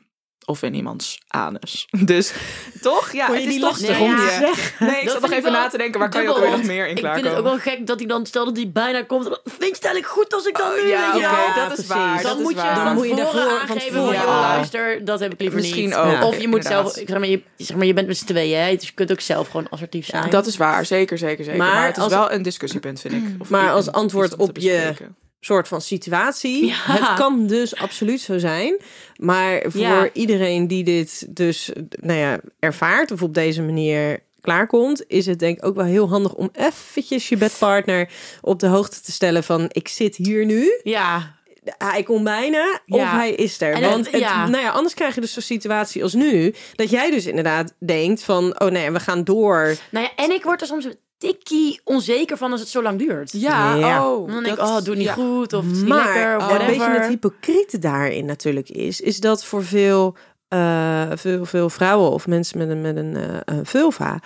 Of 0.51 0.61
in 0.63 0.73
iemands 0.75 1.19
anus. 1.27 1.87
Dus 2.11 2.33
toch? 2.81 3.11
Ja, 3.11 3.25
Vond 3.25 3.37
je 3.37 3.43
het 3.43 3.53
is 3.53 3.59
die 3.59 3.59
toch 3.69 3.79
lastig 3.79 3.99
om 3.99 4.09
je- 4.11 4.37
zeggen? 4.39 4.85
Nee, 4.87 4.95
ik 4.99 5.03
Dat 5.03 5.11
zat 5.13 5.21
nog 5.21 5.31
ik 5.31 5.37
even 5.37 5.51
na 5.51 5.67
te 5.67 5.77
denken, 5.77 5.99
waar 5.99 6.09
kan 6.09 6.21
je 6.21 6.29
ook 6.29 6.39
weer 6.39 6.49
nog 6.51 6.63
meer 6.63 6.87
in 6.87 6.95
Ik 6.95 7.01
klaarkomen? 7.01 7.23
vind 7.31 7.37
het 7.45 7.53
ook 7.53 7.63
wel 7.63 7.73
gek 7.75 7.87
dat 7.87 7.99
hij 7.99 8.07
dan, 8.07 8.25
stel 8.25 8.45
dat 8.45 8.55
hij 8.55 8.69
bijna 8.73 9.03
komt. 9.03 9.23
Vind 9.25 9.39
je 9.59 9.65
het 9.65 9.83
eigenlijk 9.83 10.05
goed 10.13 10.33
als 10.33 10.45
ik 10.45 10.57
dan 10.57 10.71
nu... 10.75 10.81
Oh, 10.81 10.87
ja, 10.87 11.13
je 11.15 11.25
oké, 11.25 11.35
wel? 11.55 11.67
dat 11.69 11.77
is 11.77 11.85
precies. 11.85 11.87
waar. 11.87 12.21
dan 12.21 12.41
moet 12.41 12.49
je 12.51 12.55
waar. 12.57 12.83
Dan 12.83 12.93
moet 12.93 13.07
je 13.07 13.15
daarvoor- 13.15 13.59
aangeven 13.59 13.91
van, 13.93 14.03
joh, 14.03 14.13
Ja. 14.13 14.39
luister, 14.39 15.05
dat 15.05 15.19
heb 15.19 15.33
ik 15.33 15.39
liever 15.39 15.59
Misschien 15.59 15.85
niet. 15.85 15.95
ook, 15.95 16.23
Of 16.23 16.39
je 16.41 16.47
moet 16.47 16.57
inderdaad. 16.57 16.63
zelf, 16.93 16.97
ik 16.97 17.07
zeg 17.09 17.17
maar, 17.19 17.27
je, 17.27 17.41
zeg 17.57 17.77
maar, 17.77 17.85
je 17.85 17.93
bent 17.93 18.07
met 18.07 18.17
z'n 18.17 18.25
tweeën, 18.25 18.59
hè, 18.59 18.75
dus 18.75 18.87
je 18.87 18.93
kunt 18.93 19.11
ook 19.11 19.21
zelf 19.21 19.47
gewoon 19.47 19.67
assertief 19.69 20.05
zijn. 20.05 20.29
Dat 20.29 20.45
is 20.45 20.57
waar, 20.57 20.85
zeker, 20.85 21.17
zeker, 21.17 21.43
zeker. 21.43 21.59
Maar, 21.59 21.73
Maar 21.73 21.85
het 21.85 21.97
is 21.97 22.07
wel 22.07 22.31
een 22.31 22.41
discussiepunt, 22.41 22.99
vind 23.01 23.13
ik. 23.13 23.23
Of 23.39 23.49
Maar 23.49 23.71
als 23.71 23.91
antwoord 23.91 24.35
op 24.35 24.57
je-. 24.57 24.93
Soort 25.41 25.67
van 25.67 25.81
situatie. 25.81 26.65
Ja. 26.65 26.73
Het 26.75 27.13
kan 27.13 27.47
dus 27.47 27.75
absoluut 27.75 28.21
zo 28.21 28.37
zijn. 28.37 28.77
Maar 29.15 29.61
voor 29.67 29.81
Ja. 29.81 30.09
iedereen 30.13 30.67
die 30.67 30.83
dit 30.83 31.25
dus 31.35 31.71
nou 31.89 32.19
ja, 32.19 32.39
ervaart 32.59 33.11
of 33.11 33.21
op 33.21 33.33
deze 33.33 33.61
manier 33.61 34.19
klaarkomt, 34.41 35.03
is 35.07 35.25
het 35.25 35.39
denk 35.39 35.57
ik 35.57 35.65
ook 35.65 35.75
wel 35.75 35.85
heel 35.85 36.09
handig 36.09 36.33
om 36.33 36.49
eventjes 36.53 37.29
je 37.29 37.37
bedpartner 37.37 38.09
op 38.41 38.59
de 38.59 38.67
hoogte 38.67 39.01
te 39.01 39.11
stellen 39.11 39.43
van 39.43 39.65
ik 39.71 39.87
zit 39.87 40.15
hier 40.15 40.45
nu. 40.45 40.79
Ja, 40.83 41.35
Hij 41.77 42.03
komt 42.03 42.23
bijna 42.23 42.79
of 42.87 43.01
hij 43.11 43.31
is 43.31 43.61
er. 43.61 43.73
En 43.73 43.81
Want 43.81 44.11
het, 44.11 44.21
nou 44.21 44.57
ja, 44.57 44.69
anders 44.69 44.93
krijg 44.93 45.15
je 45.15 45.21
dus 45.21 45.33
zo'n 45.33 45.41
situatie 45.41 46.03
als 46.03 46.13
nu. 46.13 46.53
Dat 46.75 46.89
jij 46.89 47.11
dus 47.11 47.25
inderdaad 47.25 47.73
denkt 47.79 48.23
van, 48.23 48.59
oh 48.59 48.67
nee, 48.69 48.91
we 48.91 48.99
gaan 48.99 49.23
door. 49.23 49.75
nou 49.91 50.05
ja, 50.05 50.23
en 50.23 50.31
ik 50.31 50.43
word 50.43 50.61
er 50.61 50.67
soms 50.67 50.87
tikkie 51.21 51.81
onzeker 51.83 52.37
van 52.37 52.51
als 52.51 52.59
het 52.59 52.69
zo 52.69 52.81
lang 52.81 52.99
duurt. 52.99 53.31
Ja, 53.31 53.75
Ja. 53.75 54.07
oh. 54.11 54.27
Dan 54.27 54.43
denk 54.43 54.55
ik, 54.55 54.55
dat- 54.65 54.69
oh, 54.79 54.81
doe 54.85 54.95
niet 54.95 55.05
ja. 55.05 55.13
goed, 55.13 55.53
of 55.53 55.63
het 55.63 55.71
is 55.71 55.79
niet 55.79 55.87
Maar 55.87 56.05
lekker, 56.13 56.35
of 56.37 56.41
een 56.41 56.47
whatever. 56.47 56.77
beetje 56.77 56.99
het 56.99 57.07
hypocriete 57.07 57.79
daarin 57.79 58.25
natuurlijk 58.25 58.69
is, 58.69 59.01
is 59.01 59.19
dat 59.19 59.45
voor 59.45 59.63
veel, 59.63 60.15
eh, 60.47 61.11
veel, 61.13 61.45
veel 61.45 61.69
vrouwen 61.69 62.11
of 62.11 62.27
mensen 62.27 62.57
met 62.57 62.69
een, 62.69 62.81
met 62.81 62.95
een 62.97 63.15
eh, 63.15 63.37
een 63.45 63.65
vulva, 63.65 64.19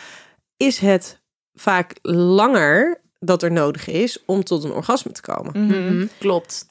is 0.58 0.78
het 0.80 1.20
vaak 1.54 1.94
langer 2.02 3.02
dat 3.20 3.44
er 3.44 3.52
nodig 3.52 3.88
is 3.88 4.24
om 4.26 4.44
tot 4.44 4.64
een 4.64 4.72
orgasme 4.72 5.12
te 5.12 5.22
komen. 5.22 5.66
Mhm, 5.66 6.06
Klopt, 6.20 6.66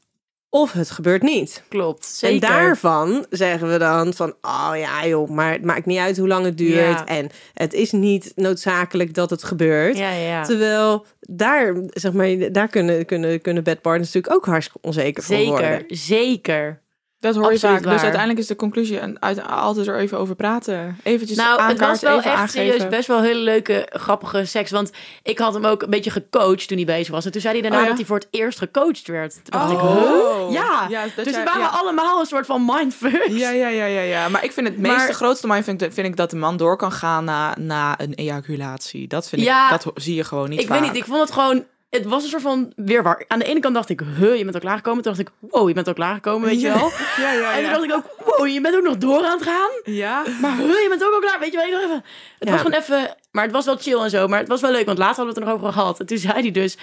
Of 0.55 0.73
het 0.73 0.91
gebeurt 0.91 1.23
niet. 1.23 1.63
klopt. 1.69 2.05
Zeker. 2.05 2.49
En 2.49 2.55
daarvan 2.55 3.27
zeggen 3.31 3.73
we 3.73 3.79
dan 3.79 4.15
van, 4.15 4.35
oh 4.43 4.73
ja 4.77 5.07
joh, 5.07 5.31
maar 5.31 5.53
het 5.53 5.65
maakt 5.65 5.87
niet 5.87 5.99
uit 5.99 6.19
hoe 6.19 6.29
lang 6.29 6.45
het 6.45 6.59
duurt. 6.59 6.99
Ja. 6.99 7.07
En 7.07 7.31
het 7.55 7.73
is 7.73 7.93
niet 7.93 8.33
noodzakelijk 8.37 9.15
dat 9.15 9.31
het 9.31 9.45
gebeurt. 9.45 9.99
Ja, 9.99 10.11
ja, 10.11 10.29
ja. 10.29 10.43
Terwijl 10.43 11.07
daar, 11.21 11.75
zeg 11.91 12.13
maar, 12.13 12.53
daar 12.53 12.69
kunnen, 12.69 13.07
kunnen, 13.07 13.41
kunnen 13.41 13.65
bedpartners 13.65 14.13
natuurlijk 14.13 14.43
ook 14.43 14.47
hartstikke 14.51 14.87
onzeker 14.87 15.23
van 15.23 15.45
worden. 15.45 15.85
Zeker, 15.87 15.97
zeker. 15.97 16.83
Dat 17.25 17.35
hoor 17.35 17.45
je 17.45 17.51
Absoluut 17.55 17.83
vaak. 17.83 17.93
Dus 17.93 18.01
uiteindelijk 18.03 18.41
is 18.41 18.47
de 18.47 18.57
conclusie 18.57 18.99
en 18.99 19.17
uit, 19.23 19.47
altijd 19.49 19.87
er 19.87 19.99
even 19.99 20.19
over 20.19 20.35
praten. 20.35 20.99
Eventjes 21.03 21.39
Nou, 21.39 21.63
het 21.63 21.79
was 21.81 22.01
wel 22.01 22.19
even 22.19 22.31
echt 22.31 22.41
aangeven. 22.41 22.73
serieus 22.73 22.89
best 22.89 23.09
wel 23.09 23.23
hele 23.23 23.41
leuke, 23.41 23.87
grappige 23.93 24.45
seks. 24.45 24.71
Want 24.71 24.91
ik 25.23 25.39
had 25.39 25.55
hem 25.55 25.65
ook 25.65 25.83
een 25.83 25.91
beetje 25.91 26.11
gecoacht 26.11 26.69
toen 26.69 26.77
hij 26.77 26.87
bezig 26.87 27.15
was. 27.15 27.25
En 27.25 27.33
toen 27.33 27.41
zei 27.41 27.53
hij 27.53 27.63
daarna 27.63 27.77
Oh, 27.77 27.83
ja? 27.83 27.89
dat 27.89 27.99
hij 27.99 28.07
voor 28.07 28.17
het 28.19 28.29
eerst 28.31 28.59
gecoacht 28.59 29.07
werd. 29.07 29.33
Toen 29.35 29.61
dacht 29.61 29.73
ik, 29.73 29.79
Oh. 29.83 29.95
huh? 29.97 30.53
Ja, 30.53 30.87
Ja, 30.89 31.05
dus 31.17 31.25
jij- 31.25 31.25
we 31.25 31.43
waren 31.45 31.61
ja. 31.61 31.67
allemaal 31.69 32.21
een 32.21 32.27
soort 32.27 32.47
van 32.47 32.65
mindfuck. 32.67 33.27
Ja, 33.29 33.51
ja, 33.51 33.69
ja, 33.69 33.85
ja, 33.85 34.01
ja. 34.01 34.29
Maar 34.29 34.45
ik 34.45 34.53
vind 34.53 34.67
het 34.69 34.79
meeste, 34.79 34.97
Maar- 34.97 35.13
grootste 35.15 35.47
mindfuck 35.47 35.79
vind 35.93 36.07
ik 36.07 36.17
dat 36.17 36.31
de 36.31 36.37
man 36.37 36.57
door 36.57 36.77
kan 36.77 36.93
gaan 36.93 37.25
na, 37.25 37.55
na 37.59 38.01
een 38.01 38.15
ejaculatie. 38.15 39.09
Dat 39.09 39.29
vind 39.29 39.43
Ja. 39.43 39.65
ik, 39.75 39.83
dat 39.83 39.93
zie 40.03 40.15
je 40.15 40.25
gewoon 40.25 40.49
niet 40.49 40.61
ik 40.61 40.67
vaak. 40.67 40.81
weet 40.81 40.89
niet, 40.93 40.97
ik 41.01 41.05
vond 41.09 41.21
het 41.21 41.33
gewoon... 41.33 41.65
Het 41.97 42.07
was 42.07 42.23
een 42.23 42.29
soort 42.29 42.43
van 42.43 42.73
weerwar. 42.77 43.25
Aan 43.29 43.39
de 43.39 43.45
ene 43.45 43.61
kant 43.61 43.75
dacht 43.75 43.89
ik, 43.89 44.01
huh, 44.19 44.37
je 44.37 44.43
bent 44.43 44.55
al 44.55 44.61
klaargekomen. 44.61 45.03
Toen 45.03 45.15
dacht 45.15 45.29
ik, 45.29 45.35
wow, 45.51 45.69
je 45.69 45.75
bent 45.75 45.87
al 45.87 45.95
klaargekomen, 45.95 46.49
weet 46.49 46.61
je 46.61 46.69
wel. 46.69 46.91
Ja, 47.25 47.33
ja, 47.33 47.49
En 47.53 47.55
toen 47.55 47.65
ja. 47.65 47.71
dacht 47.71 47.85
ik 47.85 47.95
ook, 47.95 48.37
wow, 48.37 48.47
je 48.47 48.61
bent 48.61 48.77
ook 48.77 48.83
nog 48.83 48.97
door 48.97 49.25
aan 49.25 49.39
het 49.39 49.43
gaan. 49.43 49.71
Ja. 49.95 50.23
Maar 50.41 50.57
huh, 50.57 50.67
je 50.67 50.87
bent 50.89 51.05
ook 51.05 51.13
al 51.13 51.21
klaar. 51.21 51.39
Weet 51.41 51.53
je 51.53 51.57
wel, 51.57 51.67
ik 51.67 51.73
dacht 51.73 51.85
even... 51.85 52.05
Het 52.39 52.49
Ja. 52.49 52.51
was 52.51 52.61
gewoon 52.61 52.79
even... 52.81 53.17
Maar 53.31 53.43
het 53.45 53.53
was 53.53 53.65
wel 53.65 53.77
chill 53.77 53.99
en 53.99 54.11
zo. 54.11 54.29
Maar 54.29 54.39
het 54.39 54.49
was 54.49 54.61
wel 54.61 54.71
leuk, 54.71 54.87
want 54.87 54.99
later 54.99 55.17
hadden 55.17 55.35
we 55.35 55.41
het 55.41 55.49
er 55.49 55.55
nog 55.55 55.63
over 55.63 55.81
gehad. 55.81 56.01
En 56.01 56.07
toen 56.07 56.19
zei 56.19 56.41
hij 56.41 56.51
dus... 56.51 56.77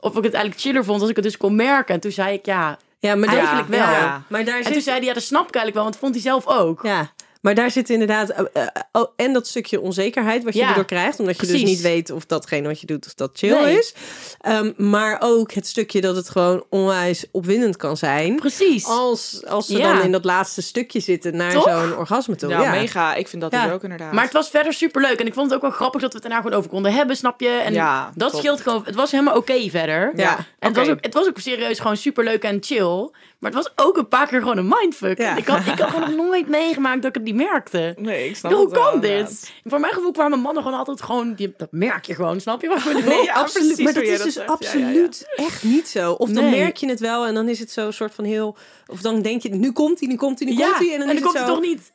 Of 0.00 0.16
ik 0.16 0.22
het 0.24 0.32
eigenlijk 0.34 0.62
chiller 0.62 0.84
vond 0.84 1.00
als 1.00 1.10
ik 1.10 1.16
het 1.16 1.24
dus 1.24 1.36
kon 1.36 1.54
merken. 1.56 1.94
En 1.94 2.00
toen 2.00 2.10
zei 2.12 2.32
ik, 2.34 2.46
ja... 2.46 2.78
Ja, 3.00 3.14
maar 3.14 3.26
daar- 3.28 3.36
Eigenlijk 3.36 3.68
wel. 3.68 3.78
Ja. 3.78 4.22
Maar 4.28 4.44
daar 4.44 4.60
En 4.60 4.72
toen 4.72 4.80
zei 4.80 4.96
hij, 4.98 5.06
ja, 5.06 5.12
dat 5.14 5.22
snap 5.22 5.48
ik 5.48 5.54
eigenlijk 5.54 5.74
wel. 5.74 5.82
Want 5.82 5.94
dat 5.94 6.02
vond 6.02 6.14
hij 6.14 6.22
zelf 6.22 6.46
ook. 6.46 6.82
ja, 6.82 7.10
maar 7.40 7.54
daar 7.54 7.70
zit 7.70 7.90
inderdaad 7.90 8.30
eh, 8.30 8.44
eh, 8.52 8.66
oh, 8.92 9.08
en 9.16 9.32
dat 9.32 9.46
stukje 9.46 9.80
onzekerheid 9.80 10.44
wat 10.44 10.52
je 10.54 10.58
Ja, 10.60 10.68
erdoor 10.68 10.84
krijgt, 10.84 11.20
omdat 11.20 11.40
je 11.40 11.46
dus 11.46 11.62
niet 11.62 11.80
weet 11.80 12.10
of 12.10 12.26
datgene 12.26 12.66
wat 12.68 12.80
je 12.80 12.86
doet 12.86 13.06
of 13.06 13.14
dat 13.14 13.30
chill 13.34 13.62
Nee. 13.64 13.78
is. 13.78 13.94
Ehm, 14.40 14.72
maar 14.76 15.16
ook 15.20 15.52
het 15.52 15.66
stukje 15.66 16.00
dat 16.00 16.16
het 16.16 16.28
gewoon 16.30 16.64
onwijs 16.70 17.24
opwindend 17.32 17.76
kan 17.76 17.96
zijn. 17.96 18.36
Precies. 18.36 18.86
Als, 18.86 19.42
als 19.46 19.66
ze 19.66 19.78
Ja. 19.78 19.92
dan 19.92 20.02
in 20.02 20.12
dat 20.12 20.24
laatste 20.24 20.62
stukje 20.62 21.00
zitten 21.00 21.36
naar 21.36 21.52
Toch? 21.52 21.62
zo'n 21.68 21.96
orgasme 21.96 22.36
toe. 22.36 22.48
Ja, 22.48 22.62
Ja, 22.62 22.70
mega. 22.70 23.14
Ik 23.14 23.28
vind 23.28 23.42
dat 23.42 23.52
Ja. 23.52 23.64
dus 23.64 23.72
ook 23.72 23.82
inderdaad. 23.82 24.12
Maar 24.12 24.24
het 24.24 24.32
was 24.32 24.50
verder 24.50 24.72
super 24.72 25.00
leuk. 25.02 25.20
En 25.20 25.26
ik 25.26 25.34
vond 25.34 25.46
het 25.46 25.54
ook 25.54 25.62
wel 25.62 25.70
grappig 25.70 26.00
dat 26.00 26.12
we 26.12 26.18
het 26.18 26.26
daarna 26.26 26.42
gewoon 26.42 26.58
over 26.58 26.70
konden 26.70 26.92
hebben, 26.92 27.16
snap 27.16 27.40
je? 27.40 27.48
En 27.48 27.72
Ja, 27.72 28.10
dat 28.14 28.30
top. 28.30 28.40
scheelt 28.40 28.60
gewoon. 28.60 28.82
Het 28.84 28.94
was 28.94 29.10
helemaal 29.10 29.36
oké 29.36 29.68
verder. 29.70 30.12
Ja. 30.16 30.36
En 30.58 30.68
het, 30.68 30.76
was 30.76 30.88
ook, 30.88 30.98
het 31.00 31.14
was 31.14 31.26
ook 31.28 31.38
serieus 31.38 31.78
gewoon 31.78 31.96
super 31.96 32.24
leuk 32.24 32.42
en 32.42 32.58
chill. 32.60 33.10
Maar 33.38 33.50
het 33.52 33.62
was 33.64 33.86
ook 33.86 33.96
een 33.96 34.08
paar 34.08 34.26
keer 34.28 34.38
gewoon 34.38 34.56
een 34.58 34.68
mindfuck. 34.68 35.18
Ja. 35.18 35.36
Ik, 35.36 35.46
had, 35.46 35.58
ik 35.66 35.78
had 35.78 35.90
gewoon 35.90 36.16
nog 36.16 36.26
nooit 36.26 36.48
meegemaakt 36.48 36.96
dat 37.02 37.08
ik 37.08 37.14
het 37.14 37.24
niet 37.34 37.46
merkte. 37.46 37.94
Nee, 37.98 38.28
ik 38.28 38.36
snap 38.36 38.52
Hoe 38.52 38.64
het 38.64 38.72
wel, 38.72 38.90
kan 38.90 39.00
dit? 39.00 39.52
Voor 39.64 39.80
mijn 39.80 39.92
gevoel 39.92 40.12
kwamen 40.12 40.38
mannen 40.38 40.62
gewoon 40.62 40.78
altijd 40.78 41.02
gewoon... 41.02 41.34
Die, 41.34 41.54
dat 41.56 41.68
merk 41.70 42.04
je 42.04 42.14
gewoon, 42.14 42.40
snap 42.40 42.62
je 42.62 42.68
wat 42.68 42.78
ik 42.78 42.84
bedoel? 42.94 43.02
Nee, 43.02 43.22
ja, 43.24 43.32
absoluut. 43.34 43.78
Maar 43.78 43.92
dat 43.92 44.02
is 44.02 44.22
dus 44.22 44.34
zegt. 44.34 44.34
Ja, 44.36 44.42
ja, 44.42 44.46
ja. 44.46 44.52
absoluut 44.52 45.26
echt 45.36 45.62
niet 45.62 45.88
zo. 45.88 46.12
Of 46.12 46.30
dan 46.30 46.44
Nee. 46.50 46.60
merk 46.60 46.76
je 46.76 46.88
het 46.88 47.00
wel 47.00 47.26
en 47.26 47.34
dan 47.34 47.48
is 47.48 47.58
het 47.58 47.70
zo 47.70 47.86
een 47.86 47.92
soort 47.92 48.14
van 48.14 48.24
heel... 48.24 48.56
Of 48.86 49.00
dan 49.00 49.22
denk 49.22 49.42
je, 49.42 49.48
nu 49.48 49.72
komt 49.72 50.00
hij, 50.00 50.08
nu 50.08 50.16
komt 50.16 50.38
hij, 50.38 50.48
nu 50.48 50.54
Ja, 50.56 50.66
komt 50.66 50.78
hij. 50.78 50.92
En 50.92 50.98
dan, 51.06 51.10
is 51.16 51.20
komt 51.20 51.38
het 51.38 51.46
toch 51.46 51.60
niet. 51.60 51.92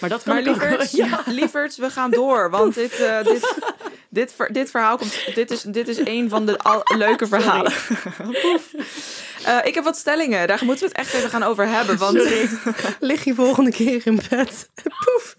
Maar 0.00 0.10
dat 0.10 0.22
kan 0.22 0.34
Maar 0.34 0.42
ook 0.42 0.48
lieverds, 0.60 0.92
wel. 0.92 1.06
Ja. 1.06 1.22
lieverds, 1.26 1.76
we 1.76 1.90
gaan 1.90 2.10
door. 2.10 2.50
Want 2.50 2.74
dit, 2.74 2.92
eh, 3.00 3.24
dit, 3.24 3.54
dit, 4.10 4.32
ver- 4.36 4.52
dit 4.52 4.70
verhaal 4.70 4.96
komt. 4.96 5.34
Dit 5.34 5.50
is, 5.50 5.62
dit 5.62 5.88
is 5.88 5.98
een 6.04 6.28
van 6.28 6.46
de 6.46 6.58
al, 6.58 6.82
leuke 6.96 7.26
verhalen. 7.26 7.72
Poef. 8.42 8.70
Eh, 9.44 9.58
ik 9.62 9.74
heb 9.74 9.84
wat 9.84 9.96
stellingen. 9.96 10.46
Daar 10.46 10.60
moeten 10.64 10.84
we 10.88 10.92
het 10.94 11.06
echt 11.06 11.14
even 11.14 11.30
gaan 11.30 11.42
over 11.42 11.68
hebben. 11.68 11.98
Want 11.98 12.22
Lig 13.00 13.24
je 13.24 13.34
volgende 13.34 13.70
keer 13.70 14.00
in 14.04 14.20
bed. 14.30 14.68
Poef. 15.04 15.36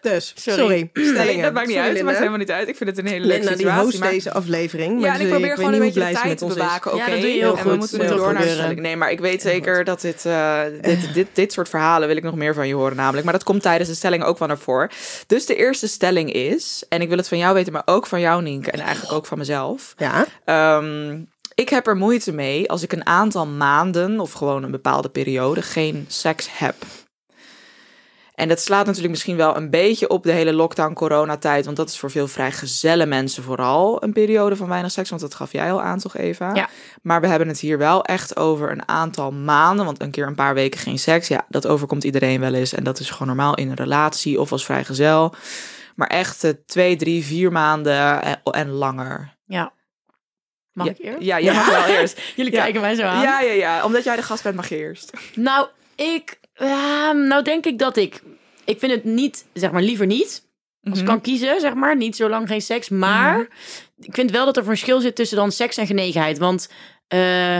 Dus, 0.00 0.32
sorry. 0.36 0.58
Sorry. 0.60 0.90
Stellingen. 0.92 1.26
Nee, 1.26 1.42
dat 1.42 1.52
maakt 1.52 1.66
niet 1.66 1.76
Sorry, 1.76 1.88
uit. 1.88 1.96
Dat 1.96 2.04
maakt 2.04 2.16
helemaal 2.18 2.38
niet 2.38 2.50
uit. 2.50 2.68
Ik 2.68 2.76
vind 2.76 2.90
het 2.90 2.98
een 2.98 3.06
hele 3.06 3.26
leuke 3.26 3.32
Linda, 3.38 3.48
die 3.48 3.58
situatie. 3.58 3.84
host 3.84 3.98
maar- 3.98 4.10
deze 4.10 4.32
aflevering. 4.32 4.92
Ja, 4.92 4.98
maar 5.00 5.08
en 5.14 5.14
ik 5.14 5.20
ze- 5.22 5.28
probeer 5.28 5.46
weet 5.48 5.56
gewoon 5.56 5.72
een 5.72 5.78
beetje 5.80 6.04
de 6.04 6.12
tijd 6.12 6.38
te 6.38 6.46
bewaken. 6.46 6.92
Oké, 6.92 7.04
Ja, 7.04 7.10
dat 7.10 7.20
doe 7.20 7.28
je 7.28 7.34
heel 7.34 7.56
en 7.56 7.62
we 7.64 7.70
goed. 7.70 7.78
moeten 7.78 7.96
Moet 7.98 8.06
nu 8.06 8.12
ook 8.12 8.18
door 8.18 8.32
naar 8.32 8.42
stelling. 8.42 8.80
Nee, 8.80 8.96
maar 8.96 9.10
ik 9.10 9.20
weet 9.20 9.42
zeker 9.42 9.84
dat 9.84 10.00
dit, 10.00 10.26
eh, 10.26 10.62
dit, 10.80 10.98
dit, 11.14 11.26
dit 11.32 11.52
soort 11.52 11.68
verhalen 11.68 12.08
wil 12.08 12.16
ik 12.16 12.22
nog 12.22 12.34
meer 12.34 12.54
van 12.54 12.68
je 12.68 12.74
horen 12.74 12.96
namelijk. 12.96 13.24
Maar 13.24 13.32
dat 13.34 13.42
komt 13.44 13.62
tijdens 13.62 13.88
de 13.88 13.94
stelling 13.96 14.24
ook 14.24 14.38
wel 14.38 14.48
naar 14.48 14.58
voren. 14.58 14.90
Dus 15.26 15.46
de 15.46 15.56
eerste 15.56 15.88
stelling 15.88 16.32
is, 16.32 16.84
en 16.88 17.00
ik 17.00 17.08
wil 17.08 17.16
het 17.18 17.28
van 17.28 17.38
jou 17.38 17.54
weten, 17.54 17.72
maar 17.72 17.82
ook 17.84 18.06
van 18.06 18.20
jou 18.20 18.42
Nienke 18.42 18.70
en 18.70 18.80
eigenlijk 18.80 19.12
ook 19.12 19.26
van 19.26 19.38
mezelf. 19.38 19.94
Ja, 19.96 20.26
Ehm, 20.44 21.20
ik 21.54 21.68
heb 21.68 21.86
er 21.86 21.96
moeite 21.96 22.32
mee 22.32 22.70
als 22.70 22.82
ik 22.82 22.92
een 22.92 23.06
aantal 23.06 23.46
maanden 23.46 24.20
of 24.20 24.32
gewoon 24.32 24.62
een 24.62 24.70
bepaalde 24.70 25.08
periode 25.08 25.62
geen 25.62 26.04
seks 26.08 26.58
heb. 26.58 26.74
En 28.34 28.48
dat 28.48 28.60
slaat 28.60 28.86
natuurlijk 28.86 29.12
misschien 29.12 29.36
wel 29.36 29.56
een 29.56 29.70
beetje 29.70 30.08
op 30.08 30.22
de 30.22 30.32
hele 30.32 30.52
lockdown-coronatijd. 30.52 31.64
Want 31.64 31.76
dat 31.76 31.88
is 31.88 31.98
voor 31.98 32.10
veel 32.10 32.28
vrijgezelle 32.28 33.06
mensen 33.06 33.42
vooral 33.42 34.02
een 34.02 34.12
periode 34.12 34.56
van 34.56 34.68
weinig 34.68 34.90
seks. 34.90 35.08
Want 35.08 35.20
dat 35.20 35.34
gaf 35.34 35.52
jij 35.52 35.72
al 35.72 35.82
aan, 35.82 35.98
toch 35.98 36.16
Eva? 36.16 36.54
Ja. 36.54 36.68
Maar 37.02 37.20
we 37.20 37.26
hebben 37.26 37.48
het 37.48 37.60
hier 37.60 37.78
wel 37.78 38.04
echt 38.04 38.36
over 38.36 38.70
een 38.70 38.88
aantal 38.88 39.32
maanden. 39.32 39.84
Want 39.84 40.02
een 40.02 40.10
keer 40.10 40.26
een 40.26 40.34
paar 40.34 40.54
weken 40.54 40.80
geen 40.80 40.98
seks, 40.98 41.28
ja, 41.28 41.46
dat 41.48 41.66
overkomt 41.66 42.04
iedereen 42.04 42.40
wel 42.40 42.54
eens. 42.54 42.72
En 42.72 42.84
dat 42.84 42.98
is 42.98 43.10
gewoon 43.10 43.26
normaal 43.26 43.54
in 43.54 43.68
een 43.68 43.76
relatie 43.76 44.40
of 44.40 44.52
als 44.52 44.64
vrijgezel. 44.64 45.34
Maar 45.94 46.08
echt 46.08 46.44
eh, 46.44 46.50
twee, 46.66 46.96
drie, 46.96 47.24
vier 47.24 47.52
maanden 47.52 48.22
en, 48.22 48.40
en 48.42 48.70
langer. 48.70 49.36
Ja. 49.46 49.72
Mag 50.74 50.86
ja, 50.86 50.92
ik 50.92 50.98
eerst? 50.98 51.22
Ja, 51.22 51.40
jij 51.40 51.54
mag 51.54 51.86
wel 51.86 51.96
eerst. 51.96 52.20
Jullie 52.36 52.52
Ja. 52.52 52.62
kijken 52.62 52.80
mij 52.80 52.94
zo 52.94 53.02
aan. 53.02 53.22
Ja, 53.22 53.40
ja, 53.40 53.52
ja. 53.52 53.84
Omdat 53.84 54.04
jij 54.04 54.16
de 54.16 54.22
gast 54.22 54.42
bent, 54.42 54.56
mag 54.56 54.68
je 54.68 54.76
eerst. 54.76 55.10
Nou, 55.34 55.68
ik... 55.96 56.38
ja, 56.54 57.12
nou 57.12 57.42
denk 57.42 57.66
ik 57.66 57.78
dat 57.78 57.96
ik... 57.96 58.22
Ik 58.64 58.78
vind 58.78 58.92
het 58.92 59.04
niet, 59.04 59.44
zeg 59.52 59.70
maar, 59.70 59.82
liever 59.82 60.06
niet. 60.06 60.42
Als 60.90 60.98
ik 60.98 61.04
kan 61.04 61.20
kiezen, 61.20 61.60
zeg 61.60 61.74
maar. 61.74 61.96
Niet 61.96 62.16
zo 62.16 62.28
lang 62.28 62.48
geen 62.48 62.62
seks. 62.62 62.88
Maar 62.88 63.40
ik 64.00 64.14
vind 64.14 64.30
wel 64.30 64.44
dat 64.44 64.56
er 64.56 64.64
verschil 64.64 65.00
zit 65.00 65.16
tussen 65.16 65.36
dan 65.36 65.52
seks 65.52 65.76
en 65.76 65.86
genegenheid. 65.86 66.38
Want 66.38 66.68
eh, 67.08 67.58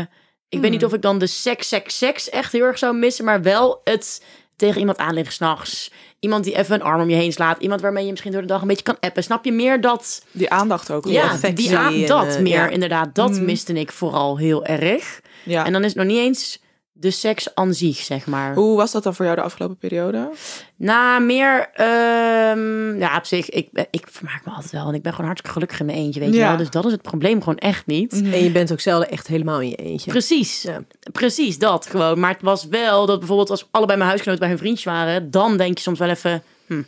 ik 0.48 0.60
weet 0.60 0.70
niet 0.70 0.84
of 0.84 0.92
ik 0.92 1.02
dan 1.02 1.18
de 1.18 1.26
seks, 1.26 1.68
seks, 1.68 1.98
seks 1.98 2.28
echt 2.30 2.52
heel 2.52 2.64
erg 2.64 2.78
zou 2.78 2.96
missen. 2.96 3.24
Maar 3.24 3.42
wel 3.42 3.80
het 3.84 4.24
tegen 4.56 4.80
iemand 4.80 4.98
aanliggen 4.98 5.32
s'nachts. 5.32 5.90
Iemand 6.24 6.44
die 6.44 6.56
even 6.56 6.74
een 6.74 6.82
arm 6.82 7.00
om 7.00 7.10
je 7.10 7.16
heen 7.16 7.32
slaat. 7.32 7.60
Iemand 7.60 7.80
waarmee 7.80 8.04
je 8.04 8.10
misschien 8.10 8.32
door 8.32 8.40
de 8.40 8.46
dag 8.46 8.60
een 8.62 8.68
beetje 8.68 8.82
kan 8.82 8.96
appen. 9.00 9.22
Snap 9.22 9.44
je 9.44 9.52
meer 9.52 9.80
dat... 9.80 10.22
Die 10.30 10.50
aandacht 10.50 10.90
ook. 10.90 11.06
Ja, 11.06 11.36
die 11.54 11.76
aan, 11.76 11.92
en, 11.94 12.06
dat 12.06 12.38
meer 12.40 12.52
ja. 12.52 12.68
inderdaad. 12.68 13.14
Dat 13.14 13.30
Mhm. 13.30 13.44
miste 13.44 13.72
ik 13.72 13.92
vooral 13.92 14.38
heel 14.38 14.64
erg. 14.64 15.20
ja. 15.42 15.66
En 15.66 15.72
dan 15.72 15.80
is 15.82 15.88
het 15.88 15.96
nog 15.96 16.06
niet 16.06 16.18
eens 16.18 16.58
de 17.04 17.10
seks 17.10 17.54
aan 17.54 17.74
zich, 17.74 17.96
zeg 17.96 18.26
maar. 18.26 18.54
Hoe 18.54 18.76
was 18.76 18.92
dat 18.92 19.02
dan 19.02 19.14
voor 19.14 19.24
jou 19.24 19.36
de 19.36 19.42
afgelopen 19.42 19.76
periode? 19.76 20.30
Nou, 20.76 21.22
meer... 21.22 21.70
ehm, 21.72 22.98
ja, 22.98 23.16
op 23.16 23.24
zich, 23.24 23.48
ik, 23.50 23.68
ben- 23.72 23.86
ik 23.90 24.06
vermaak 24.10 24.44
me 24.44 24.52
altijd 24.52 24.72
wel. 24.72 24.88
En 24.88 24.94
ik 24.94 25.02
ben 25.02 25.10
gewoon 25.12 25.26
hartstikke 25.26 25.54
gelukkig 25.56 25.80
in 25.80 25.86
mijn 25.86 25.98
eentje, 25.98 26.20
weet 26.20 26.34
je 26.34 26.40
wel. 26.40 26.56
Dus 26.56 26.70
dat 26.70 26.84
is 26.84 26.92
het 26.92 27.02
probleem 27.02 27.38
gewoon 27.38 27.58
echt 27.58 27.86
niet. 27.86 28.12
En 28.12 28.44
je 28.44 28.50
bent 28.50 28.72
ook 28.72 28.80
zelden 28.80 29.10
echt 29.10 29.26
helemaal 29.26 29.60
in 29.60 29.68
je 29.68 29.76
eentje. 29.76 30.10
Precies, 30.10 30.62
Ja. 30.62 30.82
precies 31.12 31.58
dat 31.58 31.86
gewoon. 31.86 32.20
Maar 32.20 32.32
het 32.32 32.42
was 32.42 32.64
wel 32.66 33.06
dat 33.06 33.18
bijvoorbeeld 33.18 33.50
als 33.50 33.68
allebei 33.70 33.96
mijn 33.98 34.08
huisgenoten 34.10 34.40
bij 34.42 34.50
hun 34.50 34.58
vriendjes 34.62 34.84
waren, 34.84 35.30
dan 35.30 35.56
denk 35.56 35.76
je 35.76 35.82
soms 35.82 35.98
wel 35.98 36.08
even, 36.08 36.42
hm, 36.66 36.82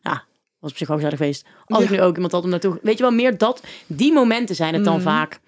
ja, 0.00 0.24
was 0.58 0.70
op 0.70 0.76
zich 0.76 0.88
wel 0.88 0.96
gezellig 0.96 1.18
geweest. 1.18 1.44
Als 1.66 1.82
ik 1.84 1.90
nu 1.90 2.00
ook 2.02 2.14
iemand 2.14 2.32
had 2.32 2.44
om 2.44 2.50
naartoe, 2.50 2.78
weet 2.82 2.96
je 2.96 3.02
wel, 3.02 3.12
meer 3.12 3.38
dat, 3.38 3.62
die 3.86 4.12
momenten 4.12 4.54
zijn 4.54 4.74
het 4.74 4.84
dan 4.84 4.94
Mhm. 4.94 5.02
vaak. 5.02 5.40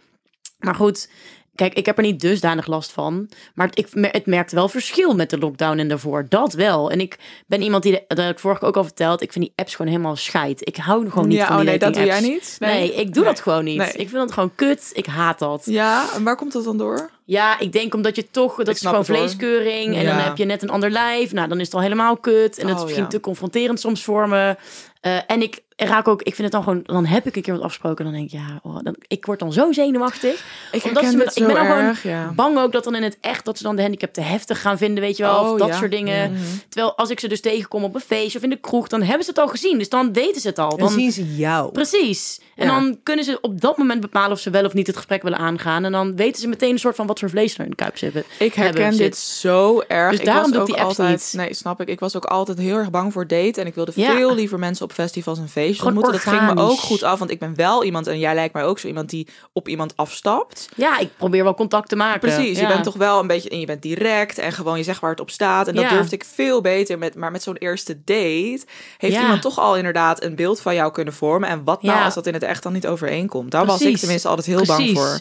Maar 0.58 0.74
goed, 0.74 1.10
kijk, 1.54 1.74
ik 1.74 1.86
heb 1.86 1.96
er 1.96 2.02
niet 2.02 2.20
dusdanig 2.20 2.66
last 2.66 2.92
van, 2.92 3.28
maar 3.54 3.70
ik, 3.74 3.88
het 3.92 4.26
merkte 4.26 4.54
wel 4.54 4.68
verschil 4.68 5.14
met 5.14 5.30
de 5.30 5.38
lockdown 5.38 5.78
en 5.78 5.88
daarvoor, 5.88 6.26
dat 6.28 6.52
wel. 6.52 6.90
En 6.90 7.00
ik 7.00 7.18
ben 7.46 7.62
iemand 7.62 7.82
die, 7.82 8.04
dat 8.08 8.18
heb 8.18 8.30
ik 8.30 8.38
vorige 8.38 8.64
ook 8.64 8.76
al 8.76 8.84
verteld, 8.84 9.22
ik 9.22 9.32
vind 9.32 9.44
die 9.44 9.54
apps 9.56 9.74
gewoon 9.74 9.90
helemaal 9.90 10.16
scheid. 10.16 10.68
Ik 10.68 10.76
hou 10.76 11.10
gewoon 11.10 11.28
niet 11.28 11.36
ja, 11.36 11.46
van 11.46 11.54
oh 11.54 11.60
die 11.60 11.70
nee, 11.70 11.78
dat 11.78 11.94
doe 11.94 12.04
jij 12.04 12.20
niet? 12.20 12.56
Nee, 12.58 12.94
ik 12.94 13.14
doe 13.14 13.24
Nee. 13.24 13.32
dat 13.32 13.42
gewoon 13.42 13.64
niet. 13.64 13.76
Nee. 13.78 13.88
Ik 13.88 14.08
vind 14.08 14.12
dat 14.12 14.32
gewoon 14.32 14.54
kut. 14.54 14.90
Ik 14.92 15.06
haat 15.06 15.38
dat. 15.38 15.62
Ja, 15.64 16.06
en 16.14 16.22
waar 16.24 16.36
komt 16.36 16.52
dat 16.52 16.64
dan 16.64 16.78
door? 16.78 17.10
Ja, 17.24 17.58
ik 17.58 17.72
denk 17.72 17.94
omdat 17.94 18.16
je 18.16 18.30
toch, 18.30 18.56
dat 18.56 18.68
is 18.68 18.80
gewoon 18.80 19.04
vleeskeuring. 19.04 19.96
En 19.96 20.04
dan 20.04 20.16
heb 20.16 20.36
je 20.36 20.44
net 20.44 20.62
een 20.62 20.70
ander 20.70 20.90
lijf. 20.90 21.32
Nou, 21.32 21.48
dan 21.48 21.60
is 21.60 21.66
het 21.66 21.74
al 21.74 21.80
helemaal 21.80 22.16
kut. 22.16 22.58
En 22.58 22.66
het 22.66 22.74
is 22.76 22.80
Oh, 22.80 22.82
misschien 22.82 23.02
ja. 23.02 23.08
te 23.08 23.20
confronterend 23.20 23.80
soms 23.80 24.04
voor 24.04 24.28
me. 24.28 24.56
Eh, 25.00 25.16
en 25.26 25.42
ik 25.42 25.62
raak 25.86 26.08
ook, 26.08 26.22
ik 26.22 26.34
vind 26.34 26.42
het 26.42 26.52
dan 26.52 26.62
gewoon, 26.62 26.80
dan 26.84 27.04
heb 27.06 27.26
ik 27.26 27.36
een 27.36 27.42
keer 27.42 27.52
wat 27.54 27.62
afgesproken. 27.62 28.04
Dan 28.04 28.14
denk 28.14 28.24
ik, 28.24 28.32
ja, 28.32 28.60
oh, 28.62 28.78
dan, 28.82 28.96
ik 29.06 29.26
word 29.26 29.38
dan 29.38 29.52
zo 29.52 29.72
zenuwachtig. 29.72 30.44
Ik 30.72 30.84
Omdat 30.84 31.04
ze 31.04 31.16
me- 31.16 31.24
ik 31.34 31.46
ben 31.46 31.54
dan 31.54 31.66
gewoon 31.66 31.94
ja. 32.02 32.32
Bang 32.34 32.58
ook 32.58 32.72
dat 32.72 32.84
dan 32.84 32.94
in 32.94 33.02
het 33.02 33.18
echt, 33.20 33.44
dat 33.44 33.56
ze 33.56 33.62
dan 33.62 33.76
de 33.76 33.82
handicap 33.82 34.12
te 34.12 34.20
heftig 34.20 34.60
gaan 34.60 34.78
vinden, 34.78 35.02
weet 35.02 35.16
je 35.16 35.22
wel. 35.22 35.40
Oh, 35.44 35.50
of 35.52 35.58
dat 35.58 35.68
ja. 35.68 35.76
soort 35.76 35.90
dingen. 35.90 36.32
Mhm. 36.32 36.42
Terwijl 36.68 36.96
als 36.96 37.10
ik 37.10 37.20
ze 37.20 37.28
dus 37.28 37.40
tegenkom 37.40 37.84
op 37.84 37.94
een 37.94 38.00
feestje 38.00 38.38
of 38.38 38.44
in 38.44 38.50
de 38.50 38.56
kroeg, 38.60 38.88
dan 38.88 39.02
hebben 39.02 39.24
ze 39.24 39.30
het 39.30 39.38
al 39.38 39.48
gezien. 39.48 39.78
Dus 39.78 39.88
dan 39.88 40.12
weten 40.12 40.40
ze 40.40 40.48
het 40.48 40.58
al. 40.58 40.70
Dan 40.70 40.78
Dan, 40.78 40.90
zien 40.90 41.12
ze 41.12 41.36
jou. 41.36 41.72
Precies. 41.72 42.40
En 42.56 42.66
Ja. 42.66 42.74
dan 42.80 42.98
kunnen 43.02 43.24
ze 43.24 43.38
op 43.40 43.60
dat 43.60 43.76
moment 43.76 44.00
bepalen 44.00 44.30
of 44.30 44.38
ze 44.40 44.50
wel 44.50 44.64
of 44.64 44.74
niet 44.74 44.86
het 44.86 44.96
gesprek 44.96 45.22
willen 45.22 45.38
aangaan. 45.38 45.84
En 45.84 45.92
dan 45.92 46.16
weten 46.16 46.40
ze 46.40 46.48
meteen 46.48 46.70
een 46.70 46.78
soort 46.78 46.96
van 46.96 47.06
wat 47.06 47.18
voor 47.18 47.30
vlees 47.30 47.54
er 47.58 47.64
in 47.64 47.70
de 47.70 47.76
kuip 47.76 47.98
zit. 47.98 48.14
Ik 48.38 48.54
herken 48.54 48.82
hebben 48.82 48.98
dit 49.00 49.16
zo 49.16 49.82
erg. 49.88 50.10
Dus 50.10 50.18
ik 50.20 50.24
daarom 50.24 50.42
was 50.42 50.52
doe 50.52 50.60
ik 50.60 50.66
die 50.66 50.76
apps 50.76 50.98
altijd, 50.98 51.30
niet. 51.32 51.42
Nee, 51.42 51.54
snap 51.54 51.80
ik. 51.80 51.88
Ik 51.88 52.00
was 52.00 52.16
ook 52.16 52.24
altijd 52.24 52.58
heel 52.58 52.76
erg 52.76 52.90
bang 52.90 53.12
voor 53.12 53.26
date. 53.26 53.60
En 53.60 53.66
ik 53.66 53.74
wilde 53.74 53.92
veel 53.92 54.34
liever 54.34 54.58
mensen 54.58 54.84
op 54.84 54.92
festivals 54.92 55.38
en 55.38 55.48
feestjes 55.48 55.71
Gewoon 55.78 55.96
ontmoeten. 55.96 56.24
Dat 56.24 56.34
ging 56.40 56.54
me 56.54 56.62
ook 56.62 56.78
goed 56.78 57.02
af. 57.02 57.18
Want 57.18 57.30
ik 57.30 57.38
ben 57.38 57.54
wel 57.56 57.84
iemand, 57.84 58.06
en 58.06 58.18
jij 58.18 58.34
lijkt 58.34 58.54
mij 58.54 58.64
ook 58.64 58.78
zo 58.78 58.86
iemand 58.86 59.10
die 59.10 59.28
op 59.52 59.68
iemand 59.68 59.96
afstapt. 59.96 60.68
Ja, 60.76 60.98
ik 60.98 61.10
probeer 61.16 61.44
wel 61.44 61.54
contact 61.54 61.88
te 61.88 61.96
maken. 61.96 62.20
Precies, 62.20 62.58
je 62.58 62.66
bent 62.66 62.84
toch 62.84 62.96
wel 62.96 63.20
een 63.20 63.26
beetje, 63.26 63.48
en 63.48 63.60
je 63.60 63.66
bent 63.66 63.82
direct 63.82 64.38
en 64.38 64.52
gewoon 64.52 64.76
je 64.78 64.84
zegt 64.84 65.00
waar 65.00 65.10
het 65.10 65.20
op 65.20 65.30
staat. 65.30 65.68
En 65.68 65.74
dat 65.74 65.84
Ja. 65.84 65.90
durfde 65.90 66.14
ik 66.14 66.24
veel 66.24 66.60
beter 66.60 66.98
met, 66.98 67.14
maar 67.14 67.30
met 67.30 67.42
zo'n 67.42 67.56
eerste 67.56 67.98
date 68.04 68.64
heeft 68.98 69.14
Ja. 69.14 69.20
iemand 69.20 69.42
toch 69.42 69.58
al 69.58 69.76
inderdaad 69.76 70.22
een 70.22 70.34
beeld 70.36 70.60
van 70.60 70.74
jou 70.74 70.92
kunnen 70.92 71.14
vormen. 71.14 71.48
En 71.48 71.64
wat 71.64 71.82
nou 71.82 72.04
als 72.04 72.14
dat 72.14 72.26
in 72.26 72.34
het 72.34 72.42
echt 72.42 72.62
dan 72.62 72.72
niet 72.72 72.86
overeenkomt? 72.86 73.50
Daar 73.50 73.66
was 73.66 73.80
ik 73.82 73.96
tenminste 73.96 74.28
altijd 74.28 74.46
heel 74.46 74.64
bang 74.66 74.90
voor. 74.90 75.20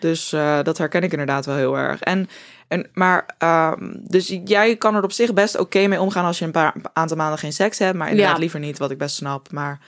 Dus 0.00 0.32
eh, 0.32 0.58
dat 0.62 0.78
herken 0.78 1.02
ik 1.02 1.12
inderdaad 1.12 1.46
wel 1.46 1.56
heel 1.56 1.78
erg. 1.78 2.00
En, 2.00 2.28
en, 2.72 2.86
maar, 2.94 3.26
ehm, 3.38 3.90
dus 3.92 4.38
jij 4.44 4.76
kan 4.76 4.94
er 4.94 5.02
op 5.02 5.12
zich 5.12 5.32
best 5.32 5.58
oké 5.58 5.86
mee 5.86 6.00
omgaan 6.00 6.24
als 6.24 6.38
je 6.38 6.44
een 6.44 6.50
paar 6.50 6.72
een 6.74 6.82
aantal 6.92 7.16
maanden 7.16 7.38
geen 7.38 7.52
seks 7.52 7.78
hebt. 7.78 7.96
Maar 7.96 8.08
inderdaad 8.10 8.34
Ja. 8.34 8.40
liever 8.40 8.60
niet, 8.60 8.78
wat 8.78 8.90
ik 8.90 8.98
best 8.98 9.16
snap. 9.16 9.52
Maar, 9.52 9.78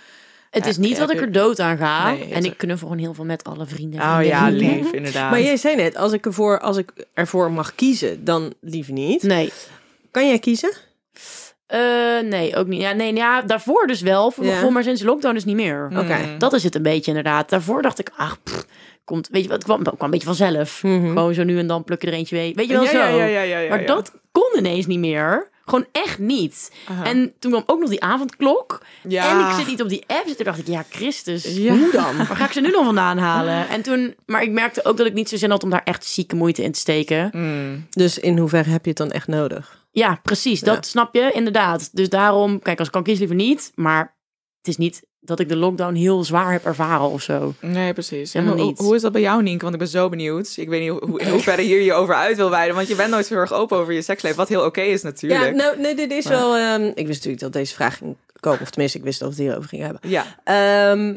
Het 0.50 0.66
is 0.66 0.76
niet 0.76 0.96
dat 0.96 1.10
ik 1.10 1.20
er 1.20 1.32
dood 1.32 1.60
aan 1.60 1.76
ga. 1.76 2.10
Nee, 2.10 2.32
en 2.32 2.44
ik 2.44 2.56
knuffel 2.56 2.86
gewoon 2.88 3.02
heel 3.02 3.14
veel 3.14 3.24
met 3.24 3.44
alle 3.44 3.66
vrienden. 3.66 4.00
en 4.00 4.06
oh 4.06 4.16
vriendinnen. 4.16 4.52
ja, 4.64 4.74
lief, 4.76 4.92
inderdaad. 5.02 5.30
Maar 5.30 5.40
jij 5.42 5.56
zei 5.56 5.76
net, 5.76 5.96
als 5.96 6.12
ik, 6.12 6.26
ervoor, 6.26 6.60
als 6.60 6.76
ik 6.76 6.92
ervoor 7.14 7.50
mag 7.52 7.74
kiezen, 7.74 8.24
dan 8.24 8.54
liever 8.60 8.92
niet. 8.92 9.22
Nee. 9.22 9.52
Kan 10.10 10.26
jij 10.28 10.38
kiezen? 10.38 10.72
Eh, 11.66 11.80
nee, 12.22 12.56
ook 12.56 12.66
niet. 12.66 12.80
Ja, 12.80 12.92
nee, 12.92 13.14
ja, 13.14 13.42
daarvoor 13.42 13.86
dus 13.86 14.00
wel. 14.00 14.30
Voor, 14.30 14.44
Ja. 14.44 14.60
voor 14.60 14.72
maar 14.72 14.82
sinds 14.82 15.02
lockdown 15.02 15.34
dus 15.34 15.44
niet 15.44 15.56
meer. 15.56 15.88
Oké. 15.96 16.16
Mm. 16.16 16.38
Dat 16.38 16.52
is 16.52 16.62
het 16.62 16.74
een 16.74 16.82
beetje 16.82 17.08
inderdaad. 17.10 17.48
Daarvoor 17.50 17.82
dacht 17.82 17.98
ik, 17.98 18.10
ach, 18.16 18.42
pff, 18.42 18.66
komt, 19.04 19.28
weet 19.30 19.42
je 19.42 19.48
wat, 19.48 19.64
kwam, 19.64 19.82
kwam 19.82 19.96
een 20.00 20.10
beetje 20.10 20.26
vanzelf. 20.26 20.82
Mhm. 20.82 21.06
Gewoon 21.06 21.34
zo 21.34 21.44
nu 21.44 21.58
en 21.58 21.66
dan 21.66 21.84
pluk 21.84 22.00
je 22.02 22.06
er 22.06 22.12
eentje 22.12 22.36
mee. 22.36 22.54
Weet 22.54 22.66
je 22.66 22.72
wel 22.72 22.82
ja, 22.84 22.90
zo. 22.90 22.96
ja, 22.98 23.06
ja, 23.08 23.24
ja, 23.24 23.42
ja, 23.42 23.58
ja, 23.58 23.68
maar 23.68 23.80
ja. 23.80 23.86
dat 23.86 24.12
kon 24.32 24.52
ineens 24.58 24.86
niet 24.86 24.98
meer. 24.98 25.52
Gewoon 25.64 25.86
echt 25.92 26.18
niet. 26.18 26.72
Aha. 26.88 27.04
En 27.04 27.32
toen 27.38 27.50
kwam 27.50 27.62
ook 27.66 27.80
nog 27.80 27.88
die 27.88 28.02
avondklok. 28.02 28.82
Ja. 29.08 29.30
En 29.30 29.48
ik 29.48 29.54
zit 29.56 29.66
niet 29.66 29.82
op 29.82 29.88
die 29.88 30.04
apps. 30.06 30.30
En 30.30 30.36
toen 30.36 30.44
dacht 30.44 30.58
ik, 30.58 30.66
ja, 30.66 30.84
Christus, 30.90 31.56
Ja. 31.56 31.72
hoe 31.76 31.90
dan? 31.92 32.16
Waar 32.26 32.36
ga 32.36 32.44
ik 32.44 32.52
ze 32.52 32.60
nu 32.60 32.70
nog 32.70 32.84
vandaan 32.84 33.18
halen? 33.18 33.68
En 33.68 33.82
toen, 33.82 34.14
maar 34.26 34.42
ik 34.42 34.50
merkte 34.50 34.84
ook 34.84 34.96
dat 34.96 35.06
ik 35.06 35.12
niet 35.12 35.28
zo 35.28 35.36
zin 35.36 35.50
had 35.50 35.62
om 35.62 35.70
daar 35.70 35.82
echt 35.84 36.04
zieke 36.04 36.36
moeite 36.36 36.62
in 36.62 36.72
te 36.72 36.78
steken. 36.78 37.30
Mm. 37.32 37.86
Dus 37.90 38.18
in 38.18 38.38
hoeverre 38.38 38.70
heb 38.70 38.82
je 38.82 38.88
het 38.88 38.98
dan 38.98 39.10
echt 39.10 39.26
nodig? 39.26 39.82
Ja, 39.90 40.18
precies. 40.22 40.60
Dat 40.60 40.74
Ja. 40.74 40.82
snap 40.82 41.14
je, 41.14 41.30
inderdaad. 41.34 41.88
Dus 41.92 42.08
daarom, 42.08 42.58
kijk, 42.62 42.78
als 42.78 42.86
ik 42.86 42.92
kan 42.92 43.02
kiezen 43.02 43.26
liever 43.28 43.46
niet. 43.46 43.72
Maar 43.74 44.16
het 44.58 44.68
is 44.68 44.76
niet 44.76 45.02
dat 45.24 45.40
ik 45.40 45.48
de 45.48 45.56
lockdown 45.56 45.94
heel 45.94 46.24
zwaar 46.24 46.52
heb 46.52 46.64
ervaren 46.64 47.10
of 47.10 47.22
zo. 47.22 47.54
Nee, 47.60 47.92
precies. 47.92 48.34
En 48.34 48.40
Helemaal 48.42 48.62
hoe, 48.62 48.70
niet. 48.72 48.78
hoe 48.80 48.94
is 48.94 49.02
dat 49.02 49.12
bij 49.12 49.20
jou, 49.20 49.42
Nienke? 49.42 49.62
Want 49.62 49.74
ik 49.74 49.80
ben 49.80 49.88
zo 49.88 50.08
benieuwd. 50.08 50.52
Ik 50.56 50.68
weet 50.68 50.80
niet 50.80 50.90
hoe, 51.00 51.20
in 51.20 51.28
hoeverre 51.30 51.62
hier 51.62 51.80
je 51.80 51.92
over 51.92 52.14
uit 52.14 52.36
wil 52.36 52.50
wijden. 52.50 52.74
Want 52.74 52.88
je 52.88 52.94
bent 52.94 53.10
nooit 53.10 53.26
zo 53.26 53.34
erg 53.34 53.52
open 53.52 53.76
over 53.78 53.92
je 53.92 54.02
seksleven. 54.02 54.36
Wat 54.38 54.48
heel 54.48 54.64
oké 54.64 54.80
is 54.80 55.02
natuurlijk. 55.02 55.44
Ja, 55.44 55.50
nou, 55.50 55.80
nee, 55.80 55.94
dit 55.94 56.10
is 56.10 56.24
Maar- 56.24 56.32
wel... 56.32 56.56
ehm, 56.56 56.82
ik 56.84 56.94
wist 57.06 57.08
natuurlijk 57.24 57.40
dat 57.40 57.52
deze 57.52 57.74
vraag 57.74 57.96
ging 57.96 58.16
komen. 58.40 58.60
Of 58.60 58.70
tenminste, 58.70 58.98
ik 58.98 59.04
wist 59.04 59.18
dat 59.18 59.28
we 59.28 59.34
het 59.34 59.44
hierover 59.44 59.68
gingen 59.68 59.84
hebben. 59.84 60.10
Ja. 60.10 60.24
Ehm, 60.44 61.14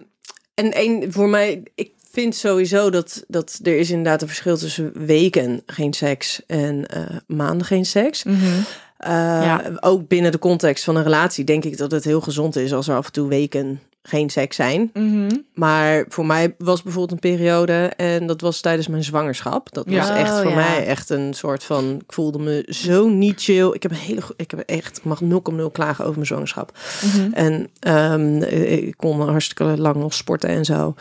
en 0.54 0.72
één, 0.74 1.12
voor 1.14 1.30
mij, 1.30 1.64
ik 1.76 1.92
vind 2.12 2.36
sowieso 2.36 2.90
dat, 2.90 3.24
dat 3.28 3.60
er 3.64 3.78
is 3.78 3.90
inderdaad 3.90 4.22
een 4.22 4.28
verschil 4.28 4.58
tussen 4.58 4.92
weken 5.06 5.62
geen 5.66 5.94
seks 5.94 6.42
en 6.48 6.86
eh, 6.86 7.02
maanden 7.28 7.68
geen 7.68 7.86
seks. 7.86 8.24
Eh, 8.26 9.10
Ja. 9.10 9.72
Ook 9.80 10.08
binnen 10.08 10.32
de 10.32 10.40
context 10.40 10.84
van 10.84 10.96
een 10.96 11.04
relatie 11.04 11.44
denk 11.44 11.64
ik 11.64 11.78
dat 11.78 11.92
het 11.92 12.04
heel 12.04 12.22
gezond 12.22 12.56
is 12.56 12.74
als 12.74 12.88
er 12.88 12.96
af 12.96 13.06
en 13.06 13.12
toe 13.12 13.28
weken 13.28 13.82
geen 14.08 14.30
seks 14.30 14.56
zijn. 14.56 14.90
Mhm. 14.94 15.30
Maar 15.54 16.06
voor 16.10 16.26
mij 16.26 16.56
was 16.58 16.84
bijvoorbeeld 16.84 17.12
een 17.24 17.32
periode 17.32 17.74
en 17.96 18.28
dat 18.28 18.42
was 18.42 18.62
tijdens 18.62 18.88
mijn 18.88 19.04
zwangerschap. 19.04 19.74
Dat 19.74 19.86
was 19.90 20.10
echt 20.10 20.32
Oh, 20.32 20.42
voor 20.42 20.50
ja. 20.50 20.56
mij 20.56 20.86
echt 20.86 21.10
een 21.10 21.34
soort 21.34 21.64
van. 21.64 21.96
Ik 21.96 22.14
voelde 22.14 22.40
me 22.40 22.66
zo 22.70 23.08
niet 23.10 23.42
chill. 23.42 23.72
Ik 23.74 23.84
heb 23.84 23.92
een 23.92 23.98
hele, 23.98 24.22
ik 24.36 24.52
heb 24.52 24.60
echt, 24.60 24.98
ik 24.98 25.04
mag 25.04 25.22
0,0 25.22 25.72
klagen 25.72 26.04
over 26.04 26.16
mijn 26.16 26.26
zwangerschap. 26.26 26.72
Mhm. 27.04 27.34
En 27.34 27.70
ehm, 27.80 28.42
ik 28.44 28.98
kon 28.98 29.22
hartstikke 29.22 29.64
lang 29.64 29.96
nog 29.96 30.14
sporten 30.14 30.50
en 30.50 30.66
zo. 30.66 30.96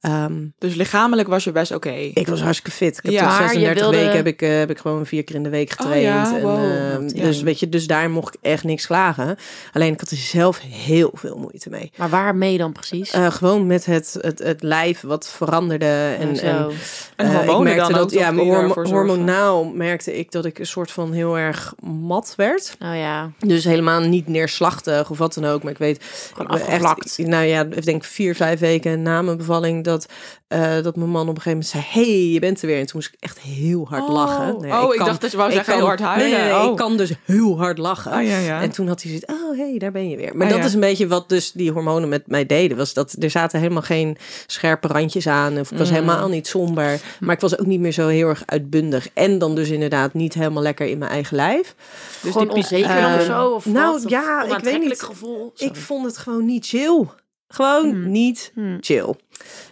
Ehm, 0.00 0.32
Dus 0.58 0.74
lichamelijk 0.74 1.28
was 1.28 1.44
je 1.44 1.52
best 1.52 1.74
oké. 1.74 1.90
ik 2.14 2.26
was 2.28 2.40
hartstikke 2.42 2.70
fit. 2.70 2.96
Ik 2.96 3.02
heb 3.02 3.12
Ja. 3.12 3.18
tot 3.20 3.28
Maar 3.28 3.42
je 3.42 3.48
36 3.48 3.82
wilde- 3.82 3.96
weken 3.96 4.16
heb 4.16 4.26
ik, 4.26 4.42
eh, 4.42 4.58
heb 4.58 4.70
ik 4.70 4.78
gewoon 4.78 5.06
vier 5.06 5.24
keer 5.24 5.36
in 5.36 5.42
de 5.42 5.48
week 5.48 5.70
getraind. 5.70 6.02
ja, 6.02 6.36
en, 6.36 6.42
wow. 6.42 6.64
ehm, 6.64 7.02
Ja. 7.14 7.24
Dus 7.24 7.42
weet 7.42 7.60
je, 7.60 7.68
dus 7.68 7.86
daar 7.86 8.10
mocht 8.10 8.34
ik 8.34 8.40
echt 8.42 8.64
niks 8.64 8.86
klagen. 8.86 9.36
Alleen 9.72 9.92
ik 9.92 10.00
had 10.00 10.10
er 10.10 10.16
zelf 10.16 10.60
heel 10.60 11.10
veel 11.14 11.36
moeite 11.36 11.70
mee. 11.70 11.90
Maar 11.96 12.08
waarmee 12.08 12.58
dan 12.58 12.72
precies? 12.72 13.10
Eh, 13.10 13.30
gewoon 13.30 13.66
met 13.66 13.84
het, 13.86 14.16
het, 14.20 14.38
het 14.38 14.62
lijf 14.62 15.00
wat 15.00 15.28
veranderde. 15.28 16.14
En, 16.18 16.36
Zo. 16.36 16.46
en 16.46 16.68
En 17.16 17.26
eh, 17.26 17.34
hormonen 17.36 17.72
ik 17.72 17.74
merkte 17.76 17.92
dan 17.92 18.00
dat, 18.00 18.12
ja, 18.12 18.34
hormonaal 18.82 19.64
merkte 19.64 20.18
ik 20.18 20.32
dat 20.32 20.44
ik 20.44 20.58
een 20.58 20.66
soort 20.66 20.90
van 20.90 21.12
heel 21.12 21.38
erg 21.38 21.74
mat 21.82 22.32
werd. 22.36 22.76
oh 22.82 22.94
ja. 22.96 23.30
Dus 23.46 23.64
helemaal 23.64 24.00
niet 24.00 24.28
neerslachtig 24.28 25.10
of 25.10 25.18
wat 25.18 25.34
dan 25.34 25.44
ook. 25.44 25.62
Maar 25.62 25.72
ik 25.72 25.78
weet, 25.78 26.04
Gewoon 26.34 26.58
ik. 26.60 26.66
Echt, 26.66 27.18
nou 27.18 27.44
ja, 27.44 27.66
ik 27.70 27.84
denk 27.84 28.04
vier, 28.04 28.34
vijf 28.34 28.60
weken 28.60 29.02
na 29.02 29.22
mijn 29.22 29.36
bevalling 29.36 29.84
dat, 29.88 30.06
eh, 30.48 30.82
dat 30.82 30.96
mijn 30.96 31.10
man 31.10 31.28
op 31.28 31.36
een 31.36 31.42
gegeven 31.42 31.50
moment 31.50 31.68
zei: 31.68 31.84
hey, 32.06 32.24
je 32.32 32.38
bent 32.38 32.60
er 32.60 32.66
weer. 32.66 32.78
En 32.78 32.86
toen 32.86 32.96
moest 33.00 33.08
ik 33.12 33.20
echt 33.20 33.38
heel 33.38 33.86
hard 33.88 34.02
Oh. 34.02 34.12
lachen. 34.12 34.54
Oh, 34.82 34.94
ik 34.94 35.04
dacht 35.04 35.20
dat 35.20 35.30
je 35.30 35.36
wou 35.36 35.50
zeggen 35.52 35.68
kan- 35.72 35.78
heel 35.80 35.86
hard 35.88 36.00
huilen. 36.00 36.30
Nee, 36.30 36.38
nee, 36.40 36.48
nee, 36.52 36.60
Oh. 36.62 36.70
ik 36.70 36.76
kan 36.76 36.96
dus 36.96 37.12
heel 37.24 37.58
hard 37.58 37.78
lachen. 37.78 38.12
Oh, 38.12 38.22
ja, 38.22 38.38
ja. 38.38 38.60
En 38.62 38.70
toen 38.70 38.88
had 38.88 39.02
hij 39.02 39.10
zoiets, 39.10 39.32
oh 39.42 39.58
hey, 39.58 39.78
daar 39.78 39.92
ben 39.92 40.08
je 40.08 40.16
weer. 40.16 40.36
Maar 40.36 40.46
Ah, 40.46 40.52
dat 40.52 40.60
ja. 40.62 40.66
is 40.66 40.74
een 40.74 40.80
beetje 40.80 41.06
wat 41.08 41.28
dus 41.28 41.52
die 41.52 41.70
hormonen 41.72 42.08
met 42.08 42.26
mij 42.26 42.46
deden. 42.46 42.76
Was 42.76 42.94
dat 42.94 43.16
er 43.18 43.30
zaten 43.30 43.58
helemaal 43.60 43.82
geen 43.82 44.16
scherpe 44.46 44.88
randjes 44.88 45.26
aan. 45.26 45.58
Of 45.58 45.70
ik 45.72 45.78
was 45.78 45.88
Mm. 45.88 45.94
helemaal 45.94 46.28
niet 46.28 46.46
somber. 46.46 47.00
Maar 47.20 47.34
ik 47.34 47.40
was 47.40 47.58
ook 47.58 47.66
niet 47.66 47.80
meer 47.80 47.92
zo 47.92 48.06
heel 48.08 48.28
erg 48.28 48.42
uitbundig. 48.46 49.08
En 49.14 49.38
dan 49.38 49.54
dus 49.54 49.68
inderdaad 49.70 50.14
niet 50.14 50.34
helemaal 50.34 50.62
lekker 50.62 50.86
in 50.86 50.98
mijn 50.98 51.10
eigen 51.10 51.36
lijf. 51.36 51.74
Dus 52.22 52.32
Gewoon 52.32 52.46
die 52.48 52.56
onzeker 52.56 53.14
of 53.16 53.22
zo? 53.22 53.48
Of 53.48 53.66
nou, 53.66 53.92
wat? 53.92 54.04
Of 54.04 54.10
ja, 54.10 54.42
ik 54.56 54.64
weet 54.64 54.80
niet. 54.80 55.02
gevoel? 55.02 55.52
Ik 55.56 55.76
vond 55.76 56.04
het 56.06 56.16
gewoon 56.18 56.44
niet 56.44 56.66
chill. 56.66 57.04
Gewoon 57.48 57.90
Hmm. 57.90 58.10
niet 58.10 58.50
Hmm. 58.54 58.76
chill. 58.80 59.14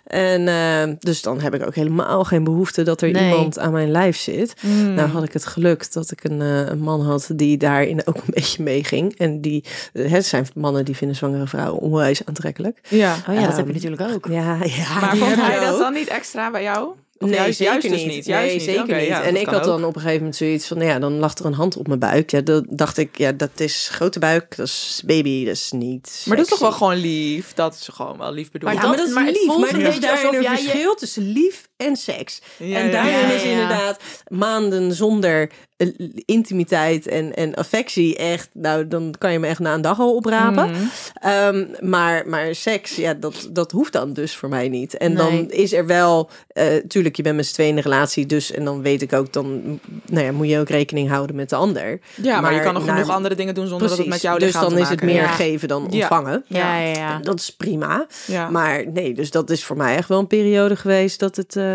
En 0.06 0.48
eh, 0.48 0.94
dus 0.98 1.22
dan 1.22 1.40
heb 1.40 1.54
ik 1.54 1.66
ook 1.66 1.74
helemaal 1.74 2.24
geen 2.24 2.44
behoefte 2.44 2.82
dat 2.82 3.00
er 3.02 3.10
Nee. 3.10 3.30
iemand 3.30 3.58
aan 3.58 3.72
mijn 3.72 3.90
lijf 3.90 4.16
zit. 4.16 4.54
Mm. 4.60 4.94
Nou 4.94 5.08
had 5.08 5.24
ik 5.24 5.32
het 5.32 5.46
geluk 5.46 5.92
dat 5.92 6.10
ik 6.10 6.24
een, 6.24 6.40
eh, 6.40 6.66
een 6.66 6.78
man 6.78 7.00
had 7.02 7.28
die 7.34 7.56
daarin 7.56 8.06
ook 8.06 8.16
een 8.16 8.22
beetje 8.34 8.62
meeging. 8.62 9.18
En 9.18 9.40
die, 9.40 9.64
eh, 9.92 10.10
het 10.10 10.26
zijn 10.26 10.46
mannen 10.54 10.84
die 10.84 10.96
vinden 10.96 11.16
zwangere 11.16 11.46
vrouwen 11.46 11.80
onwijs 11.80 12.24
aantrekkelijk. 12.26 12.80
Ja. 12.88 13.14
Oh 13.28 13.34
ja, 13.34 13.40
dat 13.40 13.48
Ehm, 13.48 13.56
heb 13.56 13.66
je 13.66 13.72
natuurlijk 13.72 14.02
ook. 14.14 14.26
Ja, 14.26 14.56
ja. 14.64 15.00
Maar 15.00 15.16
vond 15.16 15.34
heb 15.34 15.44
hij 15.44 15.60
dat 15.64 15.78
dan 15.78 15.92
niet 15.92 16.08
extra 16.08 16.50
bij 16.50 16.62
jou? 16.62 16.88
Of 17.18 17.28
nee, 17.28 17.38
juist, 17.38 17.56
zeker 17.56 17.72
juist 17.72 17.88
dus 17.88 18.02
niet. 18.04 18.14
niet. 18.14 18.24
Juist 18.26 18.46
nee, 18.46 18.54
niet. 18.56 18.64
zeker 18.64 18.82
Oké, 18.82 18.94
niet. 18.96 19.06
ja, 19.06 19.22
en 19.22 19.32
dat 19.32 19.42
ik 19.42 19.48
had 19.48 19.64
dan 19.64 19.84
op 19.84 19.94
een 19.94 20.00
gegeven 20.00 20.16
moment 20.18 20.36
zoiets 20.36 20.66
van, 20.66 20.76
nou 20.78 20.90
ja, 20.90 20.98
dan 20.98 21.12
lag 21.18 21.34
er 21.38 21.44
een 21.44 21.52
hand 21.52 21.76
op 21.76 21.86
mijn 21.86 21.98
buik. 21.98 22.30
Ja, 22.30 22.40
dan 22.40 22.66
dacht 22.70 22.96
ik, 22.98 23.18
ja, 23.18 23.32
dat 23.32 23.50
is 23.56 23.88
grote 23.92 24.18
buik, 24.18 24.56
dat 24.56 24.66
is 24.66 25.02
baby, 25.06 25.44
dat 25.44 25.54
is 25.54 25.70
niet 25.72 26.22
Maar 26.26 26.36
dat 26.36 26.44
is 26.46 26.50
toch 26.50 26.60
wel 26.60 26.72
gewoon 26.72 26.96
lief? 26.96 27.52
Dat 27.54 27.74
is 27.74 27.88
gewoon 27.92 28.18
wel 28.18 28.32
lief 28.32 28.50
bedoeld. 28.50 28.72
Maar 28.72 28.82
Ja, 28.82 28.88
dat- 28.88 28.88
maar 28.88 28.98
dat 28.98 29.08
is 29.08 29.14
maar 29.14 29.24
het 29.24 29.34
lief. 29.36 29.44
voelt 29.44 29.60
Maar 29.60 29.68
een 29.74 29.80
er 29.80 29.90
beetje 29.92 30.10
alsof 30.10 30.32
je- 30.42 30.48
verschil 30.48 30.94
tussen 30.94 31.32
lief 31.32 31.68
en 31.76 31.96
seks. 31.96 32.42
Ja, 32.56 32.78
en 32.78 32.90
daarin 32.90 33.28
ja, 33.28 33.32
is 33.32 33.42
inderdaad 33.42 33.98
maanden 34.28 34.92
zonder 34.92 35.50
eh, 35.76 35.88
intimiteit 36.24 37.06
en, 37.06 37.34
en 37.34 37.54
affectie 37.54 38.16
echt... 38.16 38.48
Nou, 38.52 38.88
dan 38.88 39.14
kan 39.18 39.32
je 39.32 39.38
me 39.38 39.46
echt 39.46 39.58
na 39.58 39.74
een 39.74 39.80
dag 39.80 40.00
al 40.00 40.14
oprapen. 40.14 40.70
Mhm. 40.70 40.82
Ehm, 41.20 41.66
maar, 41.80 42.28
maar 42.28 42.54
seks, 42.54 42.96
ja, 42.96 43.14
dat, 43.14 43.48
dat 43.52 43.72
hoeft 43.72 43.92
dan 43.92 44.12
dus 44.12 44.36
voor 44.36 44.48
mij 44.48 44.68
niet. 44.68 44.96
En 44.96 45.14
dan 45.14 45.50
is 45.50 45.72
er 45.72 45.86
wel... 45.86 46.30
eh 46.48 46.64
tuurlijk, 46.88 47.16
je 47.16 47.22
bent 47.22 47.36
met 47.36 47.46
z'n 47.46 47.52
tweeën 47.54 47.70
in 47.70 47.76
een 47.76 47.82
relatie, 47.82 48.26
dus... 48.26 48.52
En 48.52 48.64
dan 48.64 48.82
weet 48.82 49.02
ik 49.02 49.12
ook, 49.12 49.32
dan 49.32 49.80
nou 50.06 50.24
ja, 50.24 50.32
moet 50.32 50.48
je 50.48 50.58
ook 50.58 50.68
rekening 50.68 51.08
houden 51.08 51.36
met 51.36 51.48
de 51.48 51.56
ander. 51.56 52.00
Ja, 52.14 52.40
maar, 52.40 52.54
je 52.54 52.60
kan 52.60 52.74
nog 52.74 52.84
genoeg 52.84 53.10
andere 53.10 53.34
dingen 53.34 53.54
doen 53.54 53.66
zonder 53.66 53.88
dat 53.88 53.98
het 53.98 54.06
met 54.06 54.20
jouw 54.20 54.38
dus 54.38 54.52
lichaam 54.52 54.68
dan 54.68 54.78
is 54.78 54.88
het 54.88 55.02
meer 55.02 55.28
geven 55.28 55.68
dan 55.68 55.90
ontvangen. 55.90 56.44
Ja, 56.46 56.78
ja, 56.78 56.92
ja. 56.92 57.18
Dat 57.18 57.38
is 57.40 57.50
prima. 57.50 58.06
Ja. 58.26 58.50
Maar 58.50 58.84
nee, 58.92 59.14
dus 59.14 59.30
dat 59.30 59.50
is 59.50 59.64
voor 59.64 59.76
mij 59.76 59.96
echt 59.96 60.08
wel 60.08 60.18
een 60.18 60.26
periode 60.26 60.76
geweest 60.76 61.18
dat 61.18 61.36
het... 61.36 61.56
eh. 61.56 61.65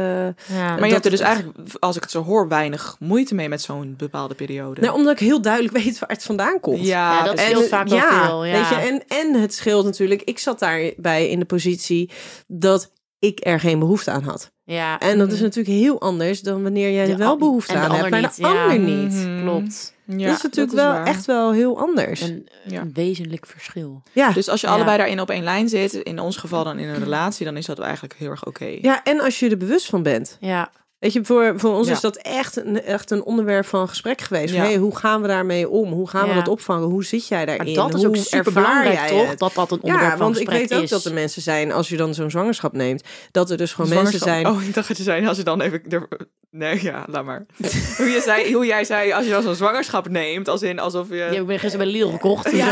Maar 0.50 0.76
je 0.76 0.80
dat- 0.80 0.90
hebt 0.92 1.06
er 1.06 1.12
dus 1.12 1.20
eigenlijk, 1.20 1.58
als 1.80 1.96
ik 1.96 2.02
het 2.02 2.12
zo 2.12 2.24
hoor, 2.24 2.48
weinig 2.48 2.96
moeite 3.00 3.36
mee 3.36 3.50
met 3.50 3.62
zo'n 3.62 3.94
bepaalde 3.98 4.36
periode. 4.36 4.82
Nou, 4.82 4.96
omdat 4.96 5.14
ik 5.14 5.20
heel 5.20 5.42
duidelijk 5.42 5.74
weet 5.84 6.00
waar 6.00 6.10
het 6.10 6.24
vandaan 6.24 6.60
komt. 6.60 6.86
ja, 6.86 7.12
Ja, 7.18 7.24
dat 7.24 7.34
precies. 7.36 7.52
scheelt 7.52 7.68
vaak 7.70 7.88
wel 7.88 8.00
veel, 8.00 8.46
ja. 8.46 8.52
Weet 8.60 8.70
je, 8.70 8.76
en, 8.76 9.04
en 9.08 9.42
het 9.42 9.54
scheelt 9.54 9.86
natuurlijk. 9.86 10.22
Ik 10.22 10.40
zat 10.40 10.60
daarbij 10.60 11.30
in 11.30 11.40
de 11.40 11.46
positie 11.46 12.10
dat 12.48 12.92
ik 13.20 13.40
er 13.46 13.60
geen 13.60 13.80
behoefte 13.80 14.12
aan 14.12 14.24
had. 14.24 14.52
ja. 14.64 15.00
En 15.00 15.18
dat 15.18 15.32
is 15.32 15.40
natuurlijk 15.40 15.76
heel 15.78 16.02
anders 16.02 16.42
dan 16.42 16.64
wanneer 16.64 16.92
jij 16.92 17.10
er 17.10 17.18
wel 17.18 17.38
behoefte 17.38 17.74
aan 17.74 17.92
hebt, 17.92 18.10
maar 18.10 18.22
de 18.36 18.48
ander 18.48 18.80
niet. 18.80 19.14
Mhm. 19.14 19.42
Klopt. 19.42 19.91
Ja, 20.06 20.28
dat 20.28 20.36
is 20.38 20.42
natuurlijk 20.42 20.78
is 20.78 20.84
wel 20.84 20.92
waar. 20.92 21.06
echt 21.06 21.26
wel 21.26 21.52
heel 21.52 21.80
anders. 21.80 22.22
Een, 22.22 22.48
Ja. 22.66 22.82
een 22.82 22.94
wezenlijk 22.94 23.46
verschil. 23.46 24.04
ja. 24.12 24.32
Dus 24.32 24.50
als 24.50 24.62
je 24.62 24.68
Ja. 24.68 24.74
allebei 24.74 24.98
daarin 24.98 25.22
op 25.22 25.30
één 25.30 25.44
lijn 25.44 25.70
zit, 25.70 25.94
in 25.94 26.20
ons 26.20 26.38
geval 26.38 26.64
dan 26.64 26.80
in 26.80 26.88
een 26.90 27.00
relatie, 27.00 27.46
dan 27.46 27.58
is 27.58 27.66
dat 27.66 27.80
eigenlijk 27.80 28.14
heel 28.18 28.30
erg 28.30 28.46
oké. 28.46 28.66
ja, 28.82 29.04
en 29.04 29.20
als 29.22 29.40
je 29.40 29.50
er 29.50 29.58
bewust 29.58 29.86
van 29.86 30.04
bent. 30.04 30.38
Ja. 30.40 30.72
Weet 31.02 31.14
je, 31.14 31.20
voor, 31.24 31.54
voor 31.56 31.76
ons 31.76 31.88
Ja. 31.88 31.94
is 31.94 32.00
dat 32.00 32.16
echt 32.18 32.56
een, 32.56 32.84
echt 32.84 33.12
een 33.12 33.24
onderwerp 33.24 33.66
van 33.66 33.88
gesprek 33.90 34.22
geweest. 34.22 34.54
Ja. 34.54 34.62
hey, 34.64 34.76
hoe 34.76 34.96
gaan 34.96 35.22
we 35.22 35.28
daarmee 35.28 35.70
om? 35.70 35.92
Hoe 35.92 36.08
gaan 36.10 36.22
we 36.24 36.30
Ja. 36.30 36.36
dat 36.36 36.48
opvangen? 36.48 36.88
Hoe 36.88 37.04
zit 37.06 37.28
jij 37.28 37.46
Maar 37.46 37.58
daarin? 37.58 37.74
dat 37.76 37.94
is 37.94 38.00
hoe 38.04 38.08
ook 38.08 38.16
super 38.16 38.38
ervaar 38.38 38.54
belangrijk, 38.54 38.94
jij 39.00 39.08
toch? 39.20 39.30
het? 39.30 39.40
Dat 39.40 39.54
dat 39.54 39.72
een 39.72 39.82
onderwerp 39.82 40.12
Ja, 40.12 40.18
van 40.18 40.26
want 40.26 40.40
ik 40.40 40.48
gesprek 40.48 40.70
weet 40.70 40.78
ook 40.78 40.84
is. 40.84 40.90
dat 40.90 41.06
er 41.06 41.14
mensen 41.14 41.42
zijn, 41.42 41.72
als 41.72 41.90
je 41.90 41.98
dan 41.98 42.14
zo'n 42.14 42.30
zwangerschap 42.32 42.74
neemt, 42.74 43.04
dat 43.32 43.50
er 43.50 43.58
dus 43.58 43.74
gewoon 43.74 43.94
mensen 43.94 44.20
zijn. 44.20 44.48
Oh, 44.48 44.64
ik 44.64 44.74
dacht 44.74 44.88
dat 44.88 44.98
je 44.98 45.04
zei, 45.04 45.28
als 45.28 45.38
je 45.38 45.44
dan 45.44 45.62
even... 45.62 45.82
er- 45.90 46.08
Nee, 46.54 46.84
ja, 46.84 47.06
laat 47.08 47.26
maar. 47.26 47.44
hoe, 47.98 48.06
je 48.10 48.22
zei, 48.26 48.54
hoe 48.54 48.66
jij 48.66 48.84
zei, 48.84 49.12
als 49.12 49.26
je 49.26 49.32
dan 49.32 49.42
zo'n 49.44 49.56
zwangerschap 49.56 50.10
neemt, 50.10 50.48
als 50.48 50.62
in 50.62 50.80
alsof 50.80 51.10
je... 51.10 51.16
Heb 51.16 51.34
ik 51.34 51.46
ben 51.46 51.60
gisteren 51.60 51.86
bij 51.92 51.96
Lidl 51.96 52.12
gekocht. 52.18 52.46
en 52.46 52.56
Ja, 52.58 52.66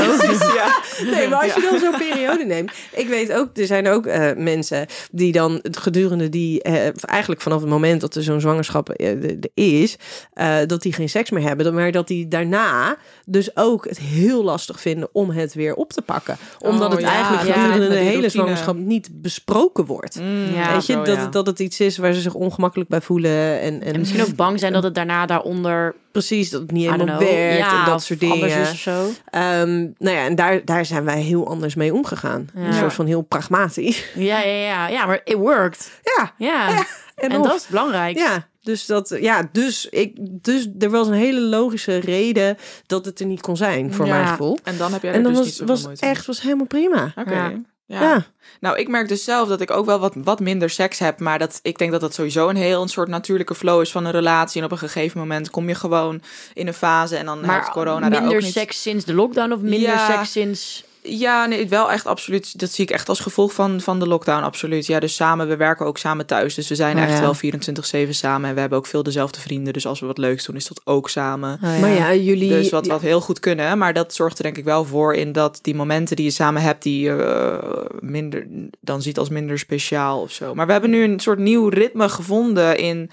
ja. 0.56 0.82
Nee, 1.14 1.28
maar 1.28 1.44
als 1.44 1.54
je 1.54 1.62
Ja. 1.62 1.70
dan 1.70 1.80
zo'n 1.80 1.98
periode 1.98 2.46
neemt. 2.46 2.72
Ik 2.94 3.08
weet 3.08 3.34
ook, 3.34 3.58
er 3.58 3.66
zijn 3.66 3.88
ook 3.88 4.06
eh, 4.06 4.32
mensen 4.36 4.88
die 5.12 5.32
dan 5.32 5.60
het 5.62 5.78
gedurende 5.78 6.30
die, 6.30 6.62
eh, 6.62 6.90
eigenlijk 7.02 7.42
vanaf 7.42 7.60
het 7.62 7.70
moment 7.70 8.02
dat 8.02 8.16
er 8.20 8.26
zo'n 8.26 8.42
zwangerschap 8.42 8.90
eh, 8.90 9.38
is, 9.54 9.96
eh, 10.34 10.56
dat 10.68 10.82
die 10.82 10.94
geen 10.94 11.10
seks 11.10 11.30
meer 11.30 11.44
hebben. 11.48 11.74
Maar 11.74 11.92
dat 11.92 12.08
die 12.08 12.28
daarna 12.28 12.98
dus 13.26 13.58
ook 13.58 13.88
het 13.90 14.00
heel 14.00 14.44
lastig 14.44 14.80
vinden 14.82 15.10
om 15.12 15.30
het 15.30 15.54
weer 15.54 15.74
op 15.76 15.94
te 15.94 16.02
pakken. 16.02 16.38
Omdat 16.60 16.88
Oh, 16.88 16.92
het 16.92 17.02
ja, 17.02 17.12
eigenlijk 17.14 17.48
ja, 17.48 17.54
gedurende 17.54 17.80
met 17.80 17.90
de 17.90 17.96
hele 17.98 18.10
routine. 18.12 18.30
zwangerschap 18.30 18.76
niet 18.78 19.10
besproken 19.12 19.86
wordt. 19.86 20.20
Mm, 20.20 20.54
Ja, 20.54 20.72
Weet 20.74 20.86
je, 20.86 20.94
zo, 20.94 21.04
dat, 21.04 21.16
ja. 21.16 21.28
dat 21.28 21.46
het 21.48 21.60
iets 21.60 21.80
is 21.80 21.98
waar 21.98 22.14
ze 22.14 22.22
zich 22.22 22.34
ongemakkelijk 22.34 22.90
bij 22.90 23.02
voelen. 23.02 23.60
En, 23.62 23.82
en, 23.84 23.94
En 23.94 24.00
misschien 24.00 24.22
ook 24.22 24.36
bang 24.36 24.60
zijn 24.60 24.74
dat 24.74 24.84
het 24.84 24.96
daarna 24.96 25.26
daaronder 25.26 25.96
precies 26.12 26.50
dat 26.50 26.62
het 26.62 26.72
niet 26.72 26.90
helemaal 26.90 27.20
werkt 27.20 27.58
ja, 27.58 27.80
en 27.80 27.92
dat 27.92 28.04
soort 28.04 28.20
dingen. 28.20 28.62
of 28.62 28.76
zo. 28.76 29.10
Ehm, 29.30 29.78
nou 29.98 30.16
ja, 30.16 30.26
en 30.26 30.36
daar, 30.36 30.66
daar 30.66 30.86
zijn 30.86 31.06
wij 31.06 31.22
heel 31.22 31.48
anders 31.48 31.76
mee 31.76 31.94
omgegaan. 31.94 32.50
Ja. 32.56 32.62
Een 32.62 32.74
soort 32.74 32.94
van 32.94 33.06
heel 33.06 33.22
pragmatisch. 33.22 34.06
Ja, 34.16 34.40
ja, 34.42 34.54
ja. 34.54 34.88
Ja, 34.88 35.06
maar 35.06 35.22
it 35.24 35.34
worked. 35.36 35.92
Ja, 36.04 36.34
Ja. 36.38 36.86
En, 37.20 37.30
En 37.30 37.42
dat 37.42 37.56
is 37.56 37.68
belangrijk. 37.68 38.18
Ja, 38.18 38.48
dus 38.62 38.86
dat, 38.86 39.16
ja, 39.20 39.50
dus 39.52 39.86
ik, 39.90 40.16
dus 40.44 40.68
er 40.80 40.90
was 40.90 41.08
een 41.08 41.14
hele 41.14 41.40
logische 41.42 41.98
reden 41.98 42.58
dat 42.86 43.06
het 43.06 43.20
er 43.20 43.26
niet 43.26 43.42
kon 43.42 43.58
zijn, 43.58 43.94
voor 43.94 44.06
Ja. 44.06 44.14
mijn 44.14 44.28
gevoel. 44.28 44.58
En 44.64 44.78
dan 44.78 44.94
heb 44.94 45.02
jij 45.02 45.12
En 45.12 45.18
er 45.18 45.24
dan 45.24 45.34
dus 45.34 45.42
was, 45.46 45.60
niet 45.60 45.70
was 45.70 45.84
moeite 45.84 46.06
echt, 46.06 46.26
was 46.26 46.42
helemaal 46.42 46.66
prima. 46.66 47.14
Oké. 47.16 47.32
Ja. 47.34 47.52
Ja. 47.86 48.02
Ja. 48.02 48.26
Nou, 48.60 48.78
ik 48.78 48.88
merk 48.88 49.08
dus 49.08 49.24
zelf 49.24 49.48
dat 49.50 49.62
ik 49.62 49.72
ook 49.72 49.86
wel 49.86 50.00
wat, 50.00 50.14
wat 50.24 50.40
minder 50.40 50.70
seks 50.70 51.00
heb. 51.00 51.20
Maar 51.20 51.40
dat, 51.40 51.60
ik 51.62 51.78
denk 51.78 51.92
dat 51.92 52.02
dat 52.02 52.14
sowieso 52.14 52.50
een 52.50 52.56
heel 52.56 52.82
een 52.82 52.88
soort 52.90 53.08
natuurlijke 53.08 53.56
flow 53.56 53.82
is 53.82 53.92
van 53.92 54.06
een 54.06 54.12
relatie. 54.12 54.60
En 54.60 54.66
op 54.66 54.72
een 54.72 54.78
gegeven 54.78 55.20
moment 55.20 55.50
kom 55.50 55.68
je 55.68 55.76
gewoon 55.76 56.22
in 56.54 56.68
een 56.68 56.74
fase. 56.74 57.16
En 57.16 57.26
dan 57.26 57.46
Maar 57.46 57.72
corona 57.72 58.10
daar 58.10 58.20
minder 58.22 58.38
ook 58.38 58.44
niet. 58.44 58.54
seks 58.54 58.82
sinds 58.82 59.06
de 59.06 59.14
lockdown 59.14 59.52
of 59.52 59.60
minder 59.60 59.80
Ja. 59.90 60.16
seks 60.18 60.32
sinds... 60.32 60.84
Ja, 61.02 61.46
nee, 61.46 61.68
wel 61.68 61.92
echt 61.92 62.06
absoluut. 62.06 62.60
Dat 62.60 62.72
zie 62.72 62.84
ik 62.84 62.92
echt 62.92 63.10
als 63.10 63.20
gevolg 63.20 63.54
van, 63.54 63.82
van 63.82 64.00
de 64.00 64.08
lockdown, 64.08 64.44
absoluut. 64.44 64.86
Ja, 64.86 65.00
dus 65.00 65.16
samen, 65.16 65.48
we 65.48 65.56
werken 65.56 65.86
ook 65.86 65.98
samen 65.98 66.26
thuis. 66.26 66.54
Dus 66.54 66.68
we 66.68 66.76
zijn 66.76 66.98
Oh, 66.98 67.04
echt 67.04 67.14
ja. 67.14 67.22
wel 67.22 68.06
24-7 68.06 68.10
samen. 68.10 68.50
En 68.50 68.56
we 68.56 68.60
hebben 68.60 68.78
ook 68.78 68.86
veel 68.86 69.04
dezelfde 69.04 69.40
vrienden. 69.40 69.74
Dus 69.74 69.86
als 69.86 70.00
we 70.00 70.06
wat 70.06 70.18
leuks 70.18 70.46
doen, 70.46 70.56
is 70.56 70.68
dat 70.68 70.82
ook 70.84 71.10
samen. 71.10 71.58
Maar 71.62 71.90
ja, 71.90 72.14
jullie... 72.14 72.50
Dus 72.50 72.70
wat, 72.70 72.88
wat 72.88 73.02
heel 73.02 73.22
goed 73.22 73.40
kunnen. 73.40 73.78
Maar 73.78 73.94
dat 73.94 74.14
zorgt 74.14 74.38
er 74.38 74.44
denk 74.44 74.58
ik 74.58 74.64
wel 74.64 74.86
voor 74.86 75.14
in 75.14 75.32
dat 75.32 75.60
die 75.62 75.76
momenten 75.76 76.16
die 76.16 76.26
je 76.26 76.32
samen 76.32 76.62
hebt, 76.62 76.84
die 76.84 77.02
je 77.02 77.24
eh, 77.24 78.00
minder 78.00 78.48
dan 78.80 79.02
ziet 79.02 79.18
als 79.18 79.30
minder 79.30 79.60
speciaal 79.60 80.22
of 80.22 80.32
zo. 80.32 80.56
Maar 80.56 80.66
we 80.66 80.72
hebben 80.72 80.90
nu 80.90 81.04
een 81.04 81.20
soort 81.20 81.40
nieuw 81.40 81.68
ritme 81.68 82.10
gevonden 82.10 82.78
in. 82.78 83.10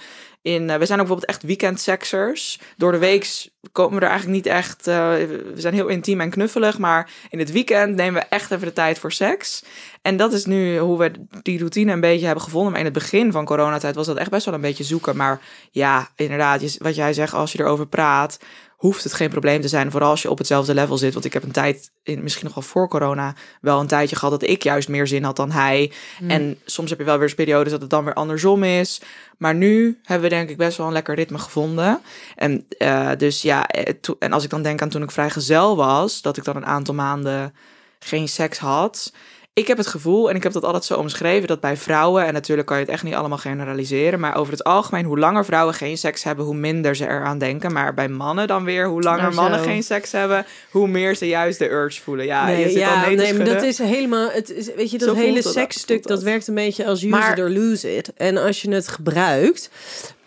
In, 0.46 0.70
eh, 0.70 0.78
we 0.78 0.86
zijn 0.86 1.00
ook 1.00 1.06
bijvoorbeeld 1.06 1.24
echt 1.28 1.42
weekendseksers. 1.42 2.60
Door 2.76 2.92
de 2.92 2.98
week 2.98 3.48
komen 3.72 3.98
we 3.98 4.04
er 4.04 4.10
eigenlijk 4.10 4.44
niet 4.44 4.54
echt. 4.54 4.86
eh, 4.86 4.96
we 4.96 5.54
zijn 5.56 5.74
heel 5.74 5.86
intiem 5.88 6.20
en 6.20 6.30
knuffelig. 6.30 6.78
Maar 6.78 7.10
in 7.30 7.38
het 7.38 7.52
weekend 7.52 7.96
nemen 7.96 8.20
we 8.22 8.26
echt 8.28 8.50
even 8.50 8.66
de 8.66 8.72
tijd 8.72 8.98
voor 8.98 9.12
seks. 9.12 9.64
En 10.02 10.16
dat 10.16 10.32
is 10.32 10.44
nu 10.44 10.78
hoe 10.78 10.98
we 10.98 11.10
die 11.42 11.58
routine 11.58 11.92
een 11.92 12.00
beetje 12.00 12.26
hebben 12.26 12.44
gevonden. 12.44 12.70
Maar 12.70 12.80
in 12.80 12.86
het 12.86 12.94
begin 12.94 13.32
van 13.32 13.44
coronatijd 13.44 13.94
was 13.94 14.06
dat 14.06 14.16
echt 14.16 14.30
best 14.30 14.44
wel 14.44 14.54
een 14.54 14.60
beetje 14.60 14.84
zoeken. 14.84 15.16
Maar 15.16 15.40
ja, 15.70 16.08
inderdaad, 16.16 16.78
wat 16.78 16.94
jij 16.94 17.12
zegt, 17.12 17.34
als 17.34 17.52
je 17.52 17.60
erover 17.60 17.86
praat, 17.86 18.38
hoeft 18.76 19.04
het 19.04 19.12
geen 19.12 19.30
probleem 19.30 19.60
te 19.60 19.68
zijn. 19.68 19.90
Vooral 19.90 20.10
als 20.10 20.22
je 20.22 20.30
op 20.30 20.38
hetzelfde 20.38 20.74
level 20.74 20.98
zit. 20.98 21.12
Want 21.12 21.24
ik 21.24 21.32
heb 21.32 21.42
een 21.42 21.50
tijd, 21.50 21.90
in, 22.02 22.22
misschien 22.22 22.44
nog 22.44 22.54
wel 22.54 22.64
voor 22.64 22.88
corona, 22.88 23.34
wel 23.60 23.80
een 23.80 23.86
tijdje 23.86 24.16
gehad 24.16 24.40
dat 24.40 24.50
ik 24.50 24.62
juist 24.62 24.88
meer 24.88 25.06
zin 25.06 25.24
had 25.24 25.36
dan 25.36 25.50
hij. 25.50 25.92
En 26.28 26.58
soms 26.64 26.90
heb 26.90 26.98
je 26.98 27.04
wel 27.04 27.14
weer 27.14 27.22
eens 27.24 27.34
periodes 27.34 27.72
dat 27.72 27.80
het 27.80 27.90
dan 27.90 28.04
weer 28.04 28.14
andersom 28.14 28.64
is. 28.64 29.00
Maar 29.38 29.54
nu 29.54 29.98
hebben 30.02 30.28
we 30.28 30.34
denk 30.34 30.50
ik 30.50 30.56
best 30.56 30.76
wel 30.76 30.86
een 30.86 30.92
lekker 30.92 31.14
ritme 31.14 31.38
gevonden. 31.38 32.00
En 32.34 32.66
eh, 32.78 33.10
dus 33.16 33.42
ja, 33.42 33.66
eh, 33.66 33.94
to- 34.00 34.16
en 34.18 34.32
als 34.32 34.44
ik 34.44 34.50
dan 34.50 34.62
denk 34.62 34.82
aan 34.82 34.88
toen 34.88 35.02
ik 35.02 35.10
vrijgezel 35.10 35.76
was, 35.76 36.22
dat 36.22 36.36
ik 36.36 36.44
dan 36.44 36.56
een 36.56 36.66
aantal 36.66 36.94
maanden 36.94 37.54
geen 37.98 38.28
seks 38.28 38.58
had. 38.58 39.12
Ik 39.58 39.66
heb 39.66 39.76
het 39.76 39.86
gevoel, 39.86 40.30
en 40.30 40.36
ik 40.36 40.42
heb 40.42 40.52
dat 40.52 40.64
altijd 40.64 40.84
zo 40.84 40.94
omschreven, 40.94 41.48
dat 41.48 41.60
bij 41.60 41.76
vrouwen, 41.76 42.24
en 42.26 42.32
natuurlijk 42.32 42.66
kan 42.68 42.76
je 42.76 42.82
het 42.82 42.92
echt 42.92 43.02
niet 43.02 43.14
allemaal 43.14 43.38
generaliseren, 43.38 44.20
maar 44.20 44.36
over 44.36 44.52
het 44.52 44.64
algemeen, 44.64 45.04
hoe 45.04 45.18
langer 45.18 45.44
vrouwen 45.44 45.74
geen 45.74 45.98
seks 45.98 46.22
hebben, 46.24 46.44
hoe 46.44 46.54
minder 46.54 46.96
ze 46.96 47.04
eraan 47.08 47.38
denken. 47.38 47.72
Maar 47.72 47.94
bij 47.94 48.08
mannen 48.08 48.46
dan 48.46 48.64
weer, 48.64 48.86
hoe 48.88 49.02
langer 49.02 49.22
Nou, 49.22 49.34
mannen 49.34 49.60
geen 49.60 49.82
seks 49.82 50.12
hebben, 50.12 50.46
hoe 50.70 50.88
meer 50.88 51.14
ze 51.16 51.26
juist 51.26 51.58
de 51.58 51.70
urge 51.70 52.02
voelen. 52.02 52.24
Ja, 52.26 52.44
Nee, 52.46 52.58
je 52.64 52.70
zit 52.70 52.78
ja, 52.78 53.02
al 53.04 53.10
nee 53.10 53.34
maar 53.34 53.44
dat 53.44 53.62
is 53.62 53.78
helemaal. 53.78 54.28
Het 54.30 54.50
is, 54.50 54.74
weet 54.74 54.90
je, 54.90 54.98
dat 54.98 55.08
Zo 55.08 55.14
hele 55.14 55.42
seksstuk, 55.42 56.02
dat 56.02 56.16
dat. 56.16 56.22
werkt 56.22 56.46
een 56.46 56.54
beetje 56.54 56.86
als 56.86 56.98
use 57.02 57.08
Maar- 57.08 57.38
it 57.38 57.44
or 57.44 57.50
lose 57.50 57.96
it. 57.96 58.12
En 58.16 58.36
als 58.36 58.62
je 58.62 58.70
het 58.70 58.88
gebruikt, 58.88 59.70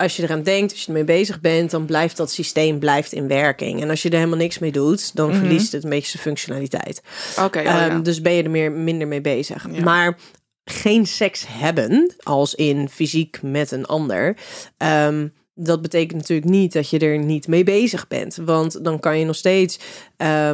als 0.00 0.16
je 0.16 0.22
eraan 0.22 0.42
denkt, 0.42 0.70
als 0.72 0.80
je 0.80 0.86
ermee 0.86 1.04
bezig 1.04 1.40
bent, 1.40 1.70
dan 1.70 1.84
blijft 1.86 2.16
dat 2.16 2.30
systeem 2.30 2.78
blijft 2.78 3.12
in 3.12 3.28
werking. 3.28 3.82
En 3.82 3.90
als 3.90 4.02
je 4.02 4.08
er 4.08 4.16
helemaal 4.16 4.38
niks 4.38 4.58
mee 4.58 4.72
doet, 4.72 5.16
dan 5.16 5.34
verliest 5.34 5.72
het 5.72 5.84
een 5.84 5.90
beetje 5.90 6.10
zijn 6.10 6.22
functionaliteit. 6.22 7.02
Oké, 7.42 7.58
oh 7.58 7.64
ja. 7.64 7.88
Ehm, 7.88 8.02
Dus 8.02 8.20
ben 8.20 8.32
je 8.32 8.42
er 8.42 8.50
meer, 8.50 8.72
minder 8.72 9.08
mee 9.08 9.20
bezig. 9.20 9.66
Ja. 9.72 9.82
Maar 9.82 10.16
geen 10.64 11.06
seks 11.06 11.44
hebben, 11.48 12.14
als 12.18 12.54
in 12.54 12.88
fysiek 12.88 13.38
met 13.42 13.70
een 13.70 13.86
ander. 13.86 14.36
ehm, 14.76 15.28
dat 15.62 15.82
betekent 15.82 16.18
natuurlijk 16.20 16.50
niet 16.50 16.72
dat 16.72 16.90
je 16.90 16.98
er 16.98 17.18
niet 17.18 17.48
mee 17.48 17.64
bezig 17.64 18.08
bent. 18.08 18.38
Want 18.44 18.84
dan 18.84 19.00
kan 19.00 19.18
je 19.18 19.24
nog 19.24 19.36
steeds 19.36 19.78
eh, 20.16 20.50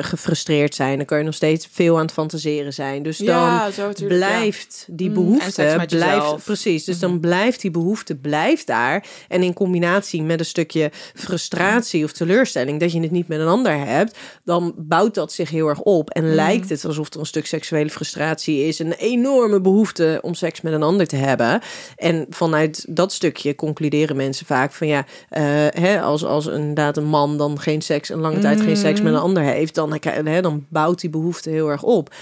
gefrustreerd 0.00 0.74
zijn. 0.74 0.96
Dan 0.96 1.06
kan 1.06 1.18
je 1.18 1.24
nog 1.24 1.34
steeds 1.34 1.68
veel 1.72 1.96
aan 1.96 2.02
het 2.02 2.12
fantaseren 2.12 2.72
zijn. 2.72 3.02
Dus 3.02 3.18
dan 3.18 3.72
zo 3.72 3.92
ja. 3.96 4.06
blijft 4.06 4.86
die 4.90 5.08
en 5.08 5.14
behoefte 5.14 5.84
blijft. 5.86 6.26
Mhm. 6.26 6.40
precies 6.44 6.84
dus 6.84 6.98
dan 6.98 7.20
blijft 7.20 7.60
die 7.60 7.70
behoefte 7.70 8.14
blijft 8.16 8.66
daar 8.66 9.06
en 9.28 9.42
in 9.42 9.52
combinatie 9.52 10.22
met 10.22 10.38
een 10.38 10.44
stukje 10.44 10.90
frustratie 11.14 12.04
of 12.04 12.12
teleurstelling 12.12 12.80
dat 12.80 12.92
je 12.92 13.00
het 13.00 13.10
niet 13.10 13.28
met 13.28 13.40
een 13.40 13.46
ander 13.46 13.78
hebt 13.78 14.18
dan 14.44 14.74
bouwt 14.76 15.14
dat 15.14 15.32
zich 15.32 15.50
heel 15.50 15.68
erg 15.68 15.80
op 15.80 16.10
en 16.10 16.24
Mhm. 16.24 16.34
lijkt 16.34 16.68
het 16.68 16.84
alsof 16.84 17.14
er 17.14 17.20
een 17.20 17.26
stuk 17.26 17.46
seksuele 17.46 17.90
frustratie 17.90 18.66
is 18.66 18.78
een 18.78 18.92
enorme 18.92 19.60
behoefte 19.60 20.18
om 20.22 20.34
seks 20.34 20.60
met 20.60 20.72
een 20.72 20.82
ander 20.82 21.06
te 21.06 21.16
hebben 21.16 21.60
en 21.96 22.26
vanuit 22.30 22.84
dat 22.88 23.12
stukje 23.12 23.54
concluderen 23.54 24.16
mensen 24.16 24.33
vaak 24.44 24.72
van 24.72 24.86
ja 24.86 25.04
eh, 25.28 25.42
hè, 25.68 26.00
als 26.00 26.24
als 26.24 26.46
inderdaad 26.46 26.96
een 26.96 27.04
man 27.04 27.38
dan 27.38 27.60
geen 27.60 27.82
seks 27.82 28.08
een 28.08 28.20
lange 28.20 28.38
tijd 28.38 28.60
geen 28.60 28.76
seks 28.76 29.00
met 29.02 29.12
een 29.12 29.18
ander 29.20 29.42
heeft 29.42 29.74
dan 29.74 29.98
hè, 30.00 30.42
dan 30.42 30.66
bouwt 30.68 31.00
die 31.00 31.10
behoefte 31.10 31.50
heel 31.50 31.68
erg 31.70 31.82
op 31.82 32.14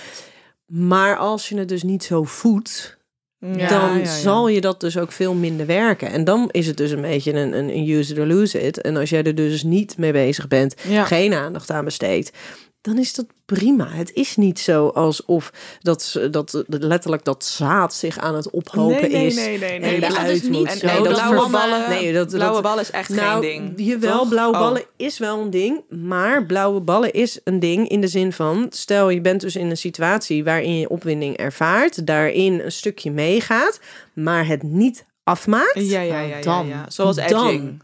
maar 0.66 1.16
als 1.16 1.48
je 1.48 1.58
het 1.58 1.68
dus 1.68 1.82
niet 1.82 2.04
zo 2.04 2.24
voedt, 2.24 2.98
Ja, 3.38 3.68
dan 3.68 3.90
ja, 3.90 3.96
ja. 3.96 4.04
zal 4.04 4.48
je 4.48 4.60
dat 4.60 4.80
dus 4.80 4.98
ook 4.98 5.12
veel 5.12 5.34
minder 5.34 5.66
werken. 5.66 6.10
En 6.10 6.24
dan 6.24 6.48
is 6.50 6.66
het 6.66 6.76
dus 6.76 6.90
een 6.90 7.00
beetje 7.00 7.32
een, 7.32 7.52
een, 7.58 7.68
een 7.68 7.88
use 7.88 8.12
it 8.12 8.18
or 8.18 8.26
lose 8.26 8.62
it. 8.62 8.80
En 8.80 8.96
als 8.96 9.10
jij 9.10 9.22
er 9.22 9.34
dus 9.34 9.62
niet 9.62 9.98
mee 9.98 10.12
bezig 10.12 10.48
bent, 10.48 10.74
Ja. 10.88 11.04
geen 11.04 11.34
aandacht 11.34 11.70
aan 11.70 11.84
besteedt, 11.84 12.30
dan 12.82 12.98
is 12.98 13.14
dat 13.14 13.26
prima. 13.44 13.88
Het 13.88 14.12
is 14.12 14.36
niet 14.36 14.58
zo 14.58 14.88
alsof 14.88 15.52
dat, 15.80 16.20
dat 16.30 16.64
letterlijk 16.68 17.24
dat 17.24 17.44
zaad 17.44 17.94
zich 17.94 18.18
aan 18.18 18.34
het 18.34 18.50
ophopen 18.50 19.00
Nee, 19.00 19.10
nee, 19.10 19.26
is. 19.26 19.34
nee, 19.34 19.58
nee, 19.58 19.78
nee. 19.78 19.94
En 19.94 20.00
Dat 20.00 20.28
is 20.28 20.42
niet 20.42 20.50
moet. 20.52 20.70
zo. 20.70 20.86
Nee, 20.86 21.02
dat 21.02 21.12
blauwe 21.12 21.50
ballen, 21.50 21.88
Nee, 21.88 22.12
dat, 22.12 22.28
blauwe 22.28 22.54
dat, 22.54 22.62
ballen 22.62 22.80
is 22.80 22.90
echt 22.90 23.08
nou, 23.08 23.42
geen 23.42 23.74
ding. 23.74 23.88
Jawel, 23.88 24.18
toch? 24.18 24.28
blauwe 24.28 24.54
Oh. 24.56 24.60
ballen 24.62 24.82
is 24.96 25.18
wel 25.18 25.40
een 25.40 25.50
ding. 25.50 25.80
Maar 25.88 26.46
blauwe 26.46 26.80
ballen 26.80 27.12
is 27.12 27.40
een 27.44 27.58
ding 27.60 27.88
in 27.88 28.00
de 28.00 28.08
zin 28.08 28.32
van... 28.32 28.66
stel 28.70 29.10
je 29.10 29.20
bent 29.20 29.40
dus 29.40 29.56
in 29.56 29.70
een 29.70 29.76
situatie 29.76 30.44
waarin 30.44 30.78
je 30.78 30.88
opwinding 30.88 31.36
ervaart... 31.36 32.06
daarin 32.06 32.60
een 32.60 32.72
stukje 32.72 33.10
meegaat, 33.10 33.80
maar 34.14 34.46
het 34.46 34.62
niet 34.62 35.06
afmaakt... 35.24 35.72
Ja, 35.74 36.00
ja, 36.00 36.20
ja, 36.20 36.36
ja, 36.36 36.40
Dan. 36.40 36.66
ja. 36.66 36.84
Zoals 36.88 37.16
Dan. 37.16 37.24
edging. 37.24 37.82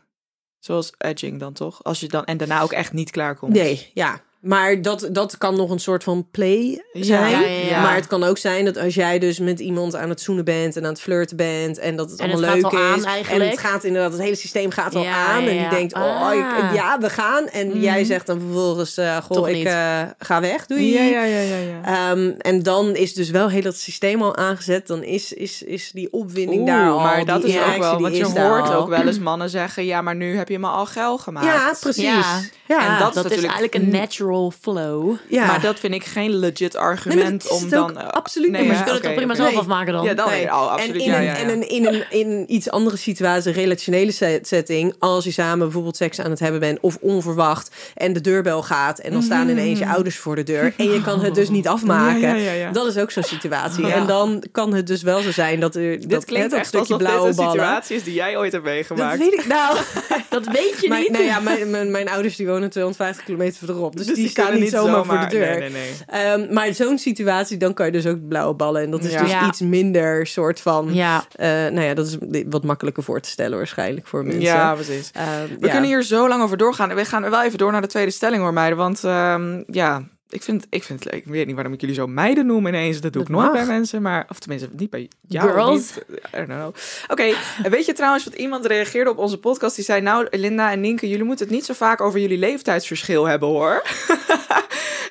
Zoals 0.58 0.92
edging 0.98 1.40
dan 1.40 1.52
toch? 1.52 1.84
Als 1.84 2.00
je 2.00 2.08
dan 2.08 2.24
en 2.24 2.36
daarna 2.36 2.62
ook 2.62 2.72
echt 2.72 2.92
niet 2.92 3.10
klaar 3.10 3.36
komt. 3.36 3.52
Nee, 3.52 3.90
ja. 3.94 4.20
Maar 4.40 4.82
dat, 4.82 5.08
dat 5.12 5.38
kan 5.38 5.56
nog 5.56 5.70
een 5.70 5.78
soort 5.78 6.04
van 6.04 6.26
play 6.30 6.84
zijn. 6.92 7.30
Ja, 7.30 7.38
ja, 7.40 7.46
ja. 7.68 7.82
Maar 7.82 7.94
het 7.94 8.06
kan 8.06 8.24
ook 8.24 8.38
zijn 8.38 8.64
dat 8.64 8.76
als 8.78 8.94
jij 8.94 9.18
dus 9.18 9.38
met 9.38 9.60
iemand 9.60 9.96
aan 9.96 10.08
het 10.08 10.20
zoenen 10.20 10.44
bent 10.44 10.76
en 10.76 10.82
aan 10.84 10.88
het 10.90 11.00
flirten 11.00 11.36
bent 11.36 11.78
en 11.78 11.96
dat 11.96 12.10
het 12.10 12.20
En 12.20 12.30
allemaal 12.30 12.50
het 12.50 12.62
leuk 12.62 12.72
gaat 12.72 12.80
al 12.80 12.86
aan 13.06 13.18
is. 13.20 13.28
en 13.28 13.48
het 13.48 13.58
gaat 13.58 13.84
inderdaad, 13.84 14.12
het 14.12 14.20
hele 14.20 14.34
systeem 14.34 14.70
gaat 14.70 14.94
al 14.94 15.02
Ja, 15.02 15.26
aan. 15.26 15.42
ja, 15.44 15.50
En 15.50 15.58
die 15.58 15.68
denkt, 15.68 15.94
oh, 15.94 16.20
Ah. 16.28 16.34
ik- 16.34 16.74
ja, 16.74 16.98
we 16.98 17.10
gaan. 17.10 17.48
En 17.48 17.68
Mhm. 17.68 17.80
jij 17.80 18.04
zegt 18.04 18.26
dan 18.26 18.40
vervolgens, 18.40 18.96
eh 18.96 19.16
goh, 19.16 19.36
Toch 19.36 19.48
ik 19.48 19.64
eh, 19.64 20.00
ga 20.18 20.40
weg, 20.40 20.66
doei. 20.66 20.92
Ja, 20.92 21.02
ja, 21.02 21.22
ja, 21.22 21.40
ja, 21.40 21.56
ja. 21.56 22.10
Ehm, 22.10 22.30
en 22.38 22.62
dan 22.62 22.94
is 22.96 23.14
dus 23.14 23.30
wel 23.30 23.48
heel 23.50 23.62
dat 23.62 23.76
systeem 23.76 24.22
al 24.22 24.36
aangezet. 24.36 24.86
Dan 24.86 25.02
is, 25.02 25.32
is, 25.32 25.62
is 25.62 25.90
die 25.92 26.12
opwinding 26.12 26.60
Oeh, 26.60 26.70
daar 26.70 26.90
al. 26.90 26.98
maar 27.00 27.24
dat 27.24 27.42
die 27.42 27.50
is 27.50 27.56
ook 27.58 27.62
reactie, 27.64 27.82
wel, 27.82 27.92
die 27.92 28.02
want 28.02 28.16
je 28.16 28.22
is 28.22 28.32
daar 28.32 28.48
hoort 28.58 28.74
ook 28.74 28.88
wel 28.88 29.06
eens 29.06 29.18
mannen 29.30 29.50
zeggen, 29.50 29.84
ja, 29.84 30.00
maar 30.02 30.16
nu 30.16 30.36
heb 30.36 30.48
je 30.48 30.58
me 30.58 30.66
al 30.66 30.86
geil 30.86 31.18
gemaakt. 31.18 31.46
Ja, 31.46 31.74
precies. 31.80 32.02
Ja. 32.04 32.40
Ja, 32.68 32.92
En 32.94 32.98
dat 32.98 33.08
is 33.08 33.14
dat 33.14 33.24
is 33.24 33.30
natuurlijk- 33.30 33.52
eigenlijk 33.52 33.74
een 33.74 34.00
natural 34.00 34.26
flow. 34.60 35.16
ja. 35.28 35.46
Maar 35.46 35.60
dat 35.60 35.78
vind 35.80 35.94
ik 35.94 36.04
geen 36.04 36.34
legit 36.38 36.76
argument 36.76 37.42
dat 37.42 37.52
om 37.52 37.68
dan... 37.68 37.90
ook 37.90 37.96
eh, 37.96 38.08
absoluut 38.08 38.50
nee, 38.50 38.60
niet. 38.60 38.68
Maar 38.70 38.76
ze 38.78 38.82
kunnen 38.84 39.00
het 39.00 39.10
toch 39.10 39.16
prima 39.22 39.34
zelf 39.34 39.48
Nee. 39.50 39.58
afmaken 39.58 39.92
dan? 39.92 40.04
Ja, 40.04 40.14
dan 40.14 40.28
Nee. 40.30 40.44
oh, 40.46 40.70
absoluut. 40.72 40.94
En 40.94 41.00
in, 41.00 41.22
ja, 41.22 41.38
een, 41.40 41.48
en 41.48 41.48
een, 41.50 41.68
in, 41.68 41.86
een, 41.86 42.04
in 42.10 42.44
iets 42.54 42.70
andere 42.70 42.96
situatie, 42.96 43.52
relationele 43.52 44.12
se- 44.12 44.38
setting, 44.42 44.94
als 44.98 45.24
je 45.24 45.30
samen 45.30 45.58
bijvoorbeeld 45.58 45.96
seks 45.96 46.20
aan 46.20 46.30
het 46.30 46.38
hebben 46.40 46.60
bent 46.60 46.80
of 46.80 46.96
onverwacht 47.00 47.70
en 47.94 48.12
de 48.12 48.20
deurbel 48.20 48.62
gaat 48.62 48.98
en 48.98 49.12
dan 49.12 49.22
staan 49.22 49.48
ineens 49.48 49.78
je 49.78 49.86
ouders 49.88 50.16
voor 50.18 50.36
de 50.36 50.42
deur 50.42 50.72
en 50.76 50.90
je 50.92 51.02
kan 51.02 51.20
het 51.20 51.34
dus 51.34 51.48
niet 51.48 51.68
afmaken. 51.76 52.72
Dat 52.72 52.86
is 52.86 52.96
ook 52.96 53.10
zo'n 53.10 53.22
situatie. 53.22 53.92
En 53.92 54.06
dan 54.06 54.42
kan 54.52 54.74
het 54.74 54.86
dus 54.86 55.02
wel 55.02 55.20
zo 55.22 55.30
zijn 55.32 55.60
dat 55.60 55.74
er 55.74 56.00
Dit 56.00 56.10
dat, 56.10 56.24
klinkt 56.24 56.44
hè, 56.44 56.48
dat 56.50 56.58
echt 56.58 56.68
stukje 56.68 56.94
alsof 56.94 56.98
dit 56.98 57.08
blauwe 57.08 57.34
ballen. 57.34 57.50
situatie 57.52 57.96
is 57.96 58.02
die 58.04 58.14
jij 58.14 58.36
ooit 58.36 58.52
hebt 58.52 58.64
Dat 58.64 58.72
meegemaakt. 58.74 59.18
weet 59.18 59.32
ik 59.32 59.46
nou. 59.46 59.76
Dat 60.30 60.46
weet 60.46 60.74
je 60.80 60.88
Mijn, 60.88 61.00
niet. 61.02 61.10
nou 61.10 61.24
ja, 61.24 61.40
mijn, 61.40 61.70
mijn, 61.70 61.90
mijn 61.90 62.08
ouders 62.08 62.36
die 62.36 62.46
wonen 62.46 62.70
250 62.70 63.24
kilometer 63.24 63.56
verderop. 63.58 63.96
Dus, 63.96 64.06
Dus 64.17 64.17
die, 64.20 64.30
staan 64.30 64.44
kunnen 64.44 64.62
niet 64.62 64.72
zomaar, 64.72 65.04
voor 65.04 65.18
de 65.20 65.26
deur. 65.26 65.58
Nee, 65.58 65.70
nee, 65.70 65.70
nee. 65.70 66.22
Ehm, 66.22 66.52
maar 66.54 66.74
zo'n 66.74 66.98
situatie, 66.98 67.56
dan 67.56 67.74
kan 67.74 67.86
je 67.86 67.92
dus 67.92 68.06
ook 68.06 68.28
blauwe 68.28 68.54
ballen. 68.54 68.82
En 68.82 68.90
dat 68.90 69.04
is 69.04 69.12
Ja. 69.12 69.20
dus 69.22 69.30
Ja. 69.30 69.46
iets 69.46 69.60
minder 69.60 70.26
soort 70.26 70.60
van... 70.60 70.94
Ja, 70.94 71.24
eh, 71.32 71.48
nou 71.48 71.80
ja, 71.80 71.94
dat 71.94 72.06
is 72.06 72.16
wat 72.48 72.64
makkelijker 72.64 73.02
voor 73.02 73.20
te 73.20 73.28
stellen 73.28 73.56
waarschijnlijk 73.58 74.06
voor 74.06 74.22
mensen. 74.22 74.42
Ja, 74.42 74.74
precies. 74.74 75.10
Ehm, 75.14 75.26
We 75.60 75.66
ja. 75.66 75.70
kunnen 75.70 75.88
hier 75.90 76.02
zo 76.02 76.28
lang 76.28 76.42
over 76.42 76.56
doorgaan. 76.56 76.94
We 76.94 77.04
gaan 77.04 77.30
wel 77.30 77.42
even 77.42 77.58
door 77.58 77.72
naar 77.72 77.80
de 77.80 77.86
tweede 77.86 78.10
stelling 78.10 78.42
hoor, 78.42 78.52
meiden. 78.52 78.78
Want 78.78 79.04
ehm, 79.04 79.62
ja, 79.66 80.02
ik 80.30 80.42
vind, 80.42 80.66
ik 80.70 80.82
vind 80.84 81.04
het 81.04 81.12
leuk. 81.12 81.24
Ik 81.24 81.30
weet 81.30 81.46
niet 81.46 81.54
waarom 81.54 81.72
ik 81.72 81.80
jullie 81.80 81.94
zo 81.94 82.06
meiden 82.06 82.46
noem 82.46 82.66
ineens. 82.66 83.00
Dat 83.00 83.12
doe 83.12 83.22
ik 83.22 83.28
nooit 83.28 83.46
mag. 83.46 83.54
bij 83.54 83.66
mensen. 83.66 84.02
Maar, 84.02 84.26
of 84.28 84.38
tenminste, 84.38 84.68
niet 84.76 84.90
bij 84.90 85.08
jou. 85.28 85.50
Girls. 85.50 85.74
niet. 85.74 86.04
I 86.34 86.36
don't 86.36 86.48
know. 86.48 86.74
Oké, 87.08 87.34
weet 87.70 87.86
je 87.86 87.92
trouwens 87.92 88.24
wat 88.24 88.34
iemand 88.34 88.66
reageerde 88.66 89.10
op 89.10 89.18
onze 89.18 89.38
podcast? 89.38 89.76
Die 89.76 89.84
zei, 89.84 90.00
nou 90.00 90.26
Linda 90.30 90.70
en 90.70 90.80
Nienke, 90.80 91.08
jullie 91.08 91.24
moeten 91.24 91.46
het 91.46 91.54
niet 91.54 91.64
zo 91.64 91.74
vaak 91.74 92.00
over 92.00 92.20
jullie 92.20 92.38
leeftijdsverschil 92.38 93.24
hebben 93.24 93.48
hoor. 93.48 93.82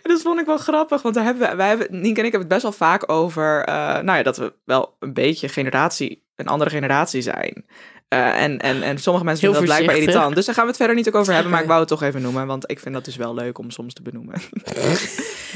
En 0.07 0.13
dat 0.13 0.21
vond 0.21 0.39
ik 0.39 0.45
wel 0.45 0.57
grappig, 0.57 1.01
want 1.01 1.15
daar 1.15 1.23
hebben 1.23 1.49
we, 1.49 1.55
wij 1.55 1.67
hebben, 1.67 1.87
Nienke 1.89 2.19
en 2.19 2.25
ik 2.25 2.31
hebben 2.31 2.39
het 2.39 2.47
best 2.47 2.61
wel 2.61 2.71
vaak 2.71 3.11
over, 3.11 3.63
eh, 3.63 3.75
nou 3.75 4.17
ja, 4.17 4.23
dat 4.23 4.37
we 4.37 4.53
wel 4.65 4.95
een 4.99 5.13
beetje 5.13 5.49
generatie, 5.49 6.23
een 6.35 6.47
andere 6.47 6.69
generatie 6.69 7.21
zijn. 7.21 7.65
Eh, 8.07 8.43
en, 8.43 8.59
en, 8.59 8.83
en 8.83 8.97
sommige 8.97 9.25
mensen 9.25 9.45
Heel 9.47 9.55
vinden 9.57 9.75
dat 9.75 9.85
blijkbaar 9.85 9.95
irritant. 10.07 10.35
Dus 10.35 10.45
daar 10.45 10.55
gaan 10.55 10.63
we 10.63 10.69
het 10.69 10.79
verder 10.79 10.95
niet 10.95 11.07
ook 11.07 11.15
over 11.15 11.33
hebben, 11.33 11.51
maar 11.51 11.61
ik 11.61 11.67
wou 11.67 11.79
het 11.79 11.89
toch 11.89 12.03
even 12.03 12.21
noemen, 12.21 12.47
want 12.47 12.71
ik 12.71 12.79
vind 12.79 12.93
dat 12.95 13.05
dus 13.05 13.15
wel 13.15 13.33
leuk 13.33 13.57
om 13.57 13.71
soms 13.71 13.93
te 13.93 14.01
benoemen. 14.01 14.35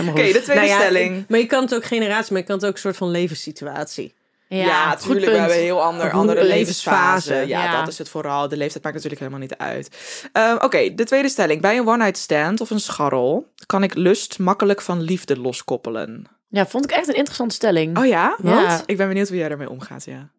Oké, 0.10 0.14
de 0.32 0.42
tweede 0.42 0.54
Nou 0.54 0.68
ja, 0.68 0.80
stelling. 0.80 1.26
Maar 1.28 1.40
je 1.40 1.46
kan 1.46 1.62
het 1.64 1.76
ook 1.76 1.86
generatie, 1.86 2.32
maar 2.32 2.42
je 2.42 2.48
kan 2.48 2.56
het 2.56 2.66
ook 2.66 2.74
een 2.74 2.80
soort 2.80 2.98
van 2.98 3.10
levenssituatie. 3.12 4.14
Ja, 4.48 4.90
goed 4.90 5.02
tuurlijk. 5.02 5.26
We 5.26 5.38
hebben 5.38 5.58
een 5.58 5.64
heel 5.64 5.84
ander, 5.84 6.12
andere 6.12 6.44
levensfase. 6.44 7.30
levensfase. 7.30 7.48
Ja, 7.48 7.64
Ja. 7.64 7.80
dat 7.80 7.88
is 7.88 7.98
het 7.98 8.10
vooral. 8.10 8.48
De 8.48 8.58
leeftijd 8.58 8.84
maakt 8.84 8.96
natuurlijk 8.96 9.22
helemaal 9.22 9.48
niet 9.48 9.58
uit. 9.58 9.90
Ehm, 10.32 10.56
Oké, 10.56 10.94
de 10.96 11.04
tweede 11.04 11.30
stelling. 11.30 11.62
Bij 11.62 11.78
een 11.78 11.88
one-night 11.88 12.18
stand 12.18 12.62
of 12.62 12.70
een 12.70 12.80
scharrel 12.80 13.48
kan 13.66 13.84
ik 13.84 13.94
lust 13.94 14.40
makkelijk 14.40 14.82
van 14.82 15.02
liefde 15.02 15.40
loskoppelen. 15.40 16.26
Ja, 16.50 16.68
vond 16.68 16.84
ik 16.84 16.92
echt 16.92 17.08
een 17.08 17.16
interessante 17.16 17.56
stelling. 17.56 17.98
Oh 17.98 18.06
ja? 18.06 18.36
Ja. 18.44 18.68
Want? 18.68 18.84
Ik 18.86 18.98
ben 18.98 19.08
benieuwd 19.08 19.28
hoe 19.28 19.38
jij 19.38 19.48
daarmee 19.50 19.70
omgaat, 19.70 20.06
ja. 20.06 20.30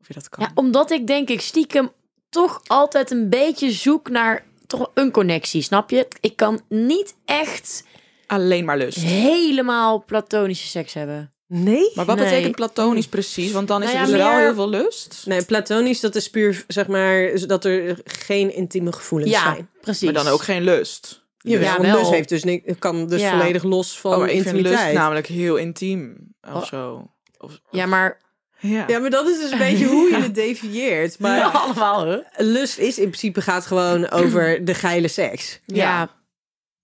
Of 0.00 0.08
je 0.08 0.14
dat 0.14 0.28
kan. 0.28 0.44
Ja, 0.44 0.50
omdat 0.54 0.90
ik 0.90 1.06
denk 1.06 1.28
ik 1.28 1.40
stiekem 1.40 1.90
toch 2.28 2.60
altijd 2.66 3.10
een 3.10 3.28
beetje 3.28 3.70
zoek 3.72 4.08
naar 4.08 4.44
toch 4.66 4.90
een 4.94 5.10
connectie, 5.10 5.62
snap 5.62 5.90
je? 5.90 6.08
Ik 6.20 6.36
kan 6.36 6.60
niet 6.68 7.16
echt 7.24 7.84
Alleen 8.26 8.64
maar 8.64 8.76
lust. 8.78 8.98
helemaal 8.98 10.04
platonische 10.04 10.66
seks 10.68 10.94
hebben. 10.94 11.30
Nee? 11.48 11.90
Maar 11.94 12.04
wat 12.04 12.16
Nee. 12.16 12.24
betekent 12.24 12.54
platonisch 12.56 13.06
precies? 13.08 13.52
Want 13.52 13.68
dan 13.68 13.82
is 13.82 13.88
Nou 13.92 13.98
er 14.00 14.06
dus 14.06 14.16
wel 14.16 14.36
heel 14.38 14.54
veel 14.54 14.68
lust. 14.68 15.22
Nee, 15.26 15.44
platonisch, 15.44 16.00
dat 16.00 16.14
is 16.14 16.30
puur, 16.30 16.64
zeg 16.68 16.86
maar, 16.86 17.46
dat 17.46 17.64
er 17.64 17.98
geen 18.04 18.54
intieme 18.54 18.92
gevoelens 18.92 19.30
Ja, 19.30 19.40
zijn. 19.42 19.70
precies. 19.80 20.02
Maar 20.12 20.24
dan 20.24 20.32
ook 20.32 20.42
geen 20.42 20.62
lust. 20.62 21.24
Ja, 21.38 21.58
Ja, 21.60 21.80
wel. 21.80 21.98
lust 21.98 22.10
heeft 22.10 22.28
dus 22.28 22.44
niks, 22.44 22.72
kan 22.78 23.06
dus 23.08 23.20
Ja. 23.20 23.30
volledig 23.30 23.62
los 23.62 24.00
van 24.00 24.12
Oh, 24.12 24.18
maar 24.18 24.30
ik 24.30 24.42
vind 24.42 24.60
lust 24.60 24.92
namelijk 24.92 25.26
heel 25.26 25.56
intiem. 25.56 26.34
Of 26.40 26.52
Oh. 26.54 26.62
zo. 26.64 27.10
Of, 27.38 27.60
Ja, 27.70 27.86
maar 27.86 28.20
ja. 28.68 28.84
Ja, 28.86 28.98
maar 28.98 29.10
dat 29.10 29.28
is 29.28 29.38
dus 29.38 29.50
een 29.50 29.58
beetje 29.58 29.86
hoe 29.86 30.10
je 30.10 30.16
het 30.16 30.34
defieert. 30.44 31.18
Maar 31.18 31.42
allemaal, 31.42 32.06
hè? 32.06 32.18
lust 32.36 32.78
is 32.78 32.98
in 32.98 33.08
principe 33.08 33.40
gaat 33.40 33.66
gewoon 33.66 34.10
over 34.10 34.64
de 34.64 34.74
geile 34.74 35.08
seks. 35.08 35.60
Ja. 35.66 36.10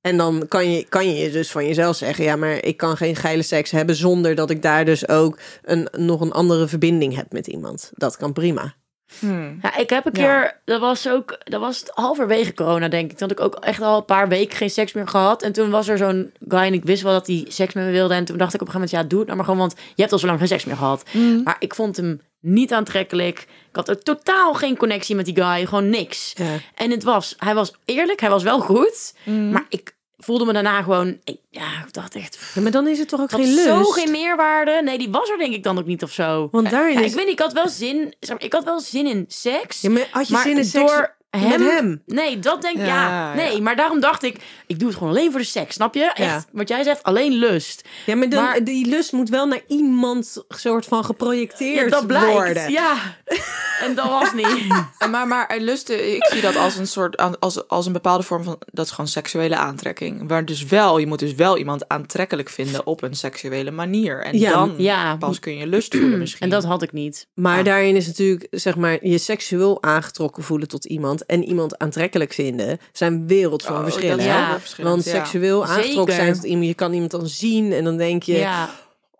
En 0.00 0.16
dan 0.16 0.44
kan 0.48 0.72
je, 0.72 0.84
kan 0.88 1.14
je 1.14 1.30
dus 1.30 1.50
van 1.50 1.66
jezelf 1.66 1.96
zeggen: 1.96 2.24
ja, 2.24 2.36
maar 2.36 2.64
ik 2.64 2.76
kan 2.76 2.96
geen 2.96 3.16
geile 3.16 3.42
seks 3.42 3.70
hebben 3.70 3.94
zonder 3.94 4.34
dat 4.34 4.50
ik 4.50 4.62
daar 4.62 4.84
dus 4.84 5.08
ook 5.08 5.38
een, 5.62 5.88
nog 5.92 6.20
een 6.20 6.32
andere 6.32 6.68
verbinding 6.68 7.16
heb 7.16 7.32
met 7.32 7.46
iemand. 7.46 7.90
Dat 7.94 8.16
kan 8.16 8.32
prima. 8.32 8.74
Hmm. 9.18 9.58
Ja, 9.62 9.76
ik 9.76 9.90
heb 9.90 10.06
een 10.06 10.12
Ja. 10.14 10.40
keer, 10.40 10.60
dat 10.64 10.80
was 10.80 11.08
ook, 11.08 11.38
dat 11.44 11.60
was 11.60 11.78
het 11.80 11.90
halverwege 11.94 12.54
corona, 12.54 12.88
denk 12.88 13.10
ik. 13.10 13.16
Toen 13.18 13.28
had 13.28 13.38
ik 13.38 13.44
ook 13.44 13.54
echt 13.64 13.80
al 13.82 13.96
een 13.96 14.04
paar 14.04 14.28
weken 14.28 14.56
geen 14.56 14.70
seks 14.70 14.92
meer 14.92 15.08
gehad. 15.08 15.42
En 15.42 15.52
toen 15.52 15.70
was 15.70 15.88
er 15.88 15.98
zo'n 15.98 16.32
guy 16.48 16.60
en 16.60 16.72
ik 16.72 16.84
wist 16.84 17.02
wel 17.02 17.12
dat 17.12 17.26
hij 17.26 17.44
seks 17.48 17.74
met 17.74 17.84
me 17.84 17.90
wilde. 17.90 18.14
En 18.14 18.24
toen 18.24 18.38
dacht 18.38 18.54
ik 18.54 18.60
op 18.60 18.66
een 18.66 18.72
gegeven 18.72 18.90
moment, 18.96 19.10
ja, 19.10 19.16
doe 19.16 19.18
het 19.18 19.26
nou 19.26 19.36
maar 19.36 19.46
gewoon, 19.46 19.60
want 19.68 19.74
je 19.94 20.00
hebt 20.00 20.12
al 20.12 20.18
zo 20.18 20.26
lang 20.26 20.38
geen 20.38 20.48
seks 20.48 20.64
meer 20.64 20.76
gehad. 20.76 21.04
Maar 21.44 21.56
ik 21.58 21.74
vond 21.74 21.96
hem 21.96 22.20
niet 22.40 22.72
aantrekkelijk. 22.72 23.38
Ik 23.68 23.76
had 23.76 23.90
ook 23.90 24.00
totaal 24.02 24.54
geen 24.54 24.76
connectie 24.76 25.16
met 25.16 25.24
die 25.24 25.42
guy, 25.42 25.66
gewoon 25.66 25.90
niks. 25.90 26.32
Ja. 26.36 26.44
En 26.74 26.90
het 26.90 27.02
was, 27.02 27.34
hij 27.38 27.54
was 27.54 27.72
eerlijk, 27.84 28.20
hij 28.20 28.30
was 28.30 28.42
wel 28.42 28.60
goed. 28.60 29.14
Maar 29.24 29.66
ik 29.68 29.94
voelde 30.24 30.44
me 30.44 30.52
daarna 30.52 30.82
gewoon, 30.82 31.18
ja, 31.50 31.84
ik 31.86 31.92
dacht 31.92 32.14
echt, 32.14 32.38
Ja, 32.54 32.60
maar 32.60 32.70
dan 32.70 32.86
is 32.88 32.98
het 32.98 33.08
toch 33.08 33.20
ook 33.20 33.30
geen 33.30 33.54
lust? 33.54 33.64
zo 33.66 33.82
geen 33.84 34.10
meerwaarde. 34.10 34.80
Nee, 34.84 34.98
die 34.98 35.10
was 35.10 35.28
er 35.30 35.38
denk 35.38 35.54
ik 35.54 35.62
dan 35.62 35.78
ook 35.78 35.86
niet 35.86 36.02
of 36.02 36.12
zo. 36.12 36.48
Want 36.52 36.70
daarin 36.70 36.94
Ja, 36.98 37.00
is... 37.04 37.10
ik 37.10 37.16
weet 37.16 37.24
niet, 37.24 37.32
ik 37.34 37.40
had 37.40 37.52
wel 37.52 37.68
zin, 37.68 38.14
zeg 38.20 38.30
maar, 38.36 38.44
ik 38.44 38.52
had 38.52 38.64
wel 38.64 38.80
zin 38.80 39.06
in 39.06 39.24
seks. 39.28 39.80
Ja, 39.80 39.90
maar 39.90 40.08
had 40.10 40.26
je 40.28 40.32
maar 40.32 40.42
zin 40.42 40.56
in 40.58 40.64
seks 40.64 40.92
door 40.92 41.14
hem, 41.40 41.48
met 41.60 41.72
hem? 41.72 42.02
Nee, 42.06 42.38
dat 42.38 42.62
denk 42.62 42.76
ik, 42.78 42.86
Ja, 42.86 43.08
ja, 43.08 43.34
Nee, 43.34 43.56
ja. 43.56 43.62
maar 43.62 43.76
daarom 43.76 44.00
dacht 44.00 44.22
ik, 44.22 44.36
ik 44.66 44.78
doe 44.78 44.88
het 44.88 44.96
gewoon 44.96 45.12
alleen 45.12 45.30
voor 45.30 45.40
de 45.40 45.46
seks, 45.46 45.74
snap 45.74 45.94
je? 45.94 46.04
Echt, 46.04 46.18
Ja. 46.18 46.44
wat 46.52 46.68
jij 46.68 46.82
zegt, 46.82 47.02
alleen 47.02 47.32
lust. 47.32 47.88
Ja, 48.06 48.16
maar, 48.16 48.28
dan, 48.28 48.42
Maar- 48.44 48.64
die 48.64 48.86
lust 48.86 49.12
moet 49.12 49.28
wel 49.28 49.46
naar 49.46 49.60
iemand 49.68 50.44
soort 50.48 50.84
van 50.86 51.04
geprojecteerd 51.04 51.84
Ja, 51.84 51.90
dat 51.90 52.06
blijkt. 52.06 52.32
worden. 52.32 52.70
Ja, 52.70 52.94
en 53.86 53.94
dat 53.94 54.08
was 54.08 54.32
niet. 54.32 54.66
Maar, 55.10 55.26
maar 55.28 55.46
er 55.48 55.60
lusten, 55.60 56.14
ik 56.14 56.24
zie 56.24 56.40
dat 56.40 56.56
als 56.56 56.76
een 56.76 56.86
soort, 56.86 57.40
als, 57.40 57.68
als 57.68 57.86
een 57.86 57.92
bepaalde 57.92 58.22
vorm 58.22 58.42
van, 58.44 58.58
dat 58.72 58.84
is 58.86 58.90
gewoon 58.90 59.08
seksuele 59.10 59.56
aantrekking. 59.56 60.28
Waar 60.28 60.44
dus 60.44 60.64
wel, 60.64 60.98
je 60.98 61.06
moet 61.06 61.18
dus 61.18 61.34
wel 61.34 61.58
iemand 61.58 61.88
aantrekkelijk 61.88 62.48
vinden 62.48 62.86
op 62.86 63.02
een 63.02 63.14
seksuele 63.14 63.70
manier. 63.70 64.22
En 64.24 64.38
Ja, 64.38 64.50
dan 64.50 64.74
ja. 64.78 65.16
pas 65.16 65.38
kun 65.38 65.56
je 65.56 65.66
lust 65.66 65.96
voelen 65.96 66.18
misschien. 66.24 66.40
En 66.40 66.50
dat 66.50 66.64
had 66.64 66.82
ik 66.82 66.92
niet. 66.92 67.26
Maar 67.34 67.64
daarin 67.64 67.96
is 67.96 68.06
natuurlijk, 68.06 68.46
zeg 68.50 68.76
maar, 68.76 68.98
je 69.06 69.18
seksueel 69.18 69.82
aangetrokken 69.82 70.42
voelen 70.42 70.68
tot 70.68 70.84
iemand 70.84 71.21
en 71.26 71.44
iemand 71.44 71.78
aantrekkelijk 71.78 72.32
vinden, 72.32 72.78
zijn 72.92 73.26
wereld 73.26 73.62
van 73.62 73.76
Oh, 73.76 73.82
verschillen. 73.82 74.60
Want 74.78 75.04
ja. 75.04 75.10
seksueel 75.10 75.64
aangetrokken 75.66 76.14
zijn 76.14 76.32
tot 76.34 76.44
iemand, 76.44 76.66
je 76.66 76.74
kan 76.74 76.92
iemand 76.92 77.10
dan 77.10 77.26
zien 77.26 77.72
en 77.72 77.84
dan 77.84 77.96
denk 77.96 78.22
je, 78.22 78.32
Ja, 78.38 78.70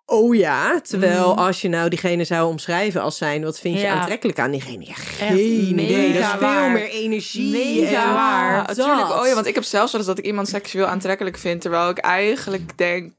oh 0.07 0.35
ja. 0.35 0.81
Terwijl 0.81 1.33
Mm. 1.33 1.39
als 1.39 1.61
je 1.61 1.69
nou 1.69 1.89
diegene 1.89 2.25
zou 2.25 2.49
omschrijven 2.49 3.03
als 3.03 3.17
zijn, 3.17 3.45
wat 3.45 3.59
vind 3.59 3.75
je 3.77 3.81
Ja. 3.83 3.93
aantrekkelijk 3.95 4.39
aan 4.39 4.51
diegene? 4.51 4.85
Ja, 4.87 4.95
geen 4.95 5.79
idee. 5.79 6.13
Dat 6.13 6.23
is 6.23 6.29
veel 6.29 6.39
waar. 6.41 6.71
meer 6.71 6.91
energie. 6.91 7.51
Mega 7.51 8.03
en 8.09 8.15
waar. 8.15 8.65
Natuurlijk. 8.67 9.11
Oh 9.21 9.27
ja, 9.27 9.35
want 9.35 9.47
ik 9.47 9.55
heb 9.55 9.65
zelfs 9.65 9.93
wel 9.93 10.01
eens 10.01 10.11
dat 10.11 10.19
ik 10.19 10.25
iemand 10.25 10.49
seksueel 10.49 10.87
aantrekkelijk 10.87 11.39
vind, 11.39 11.61
terwijl 11.61 11.89
ik 11.89 11.99
eigenlijk 11.99 12.79
denk, 12.79 13.13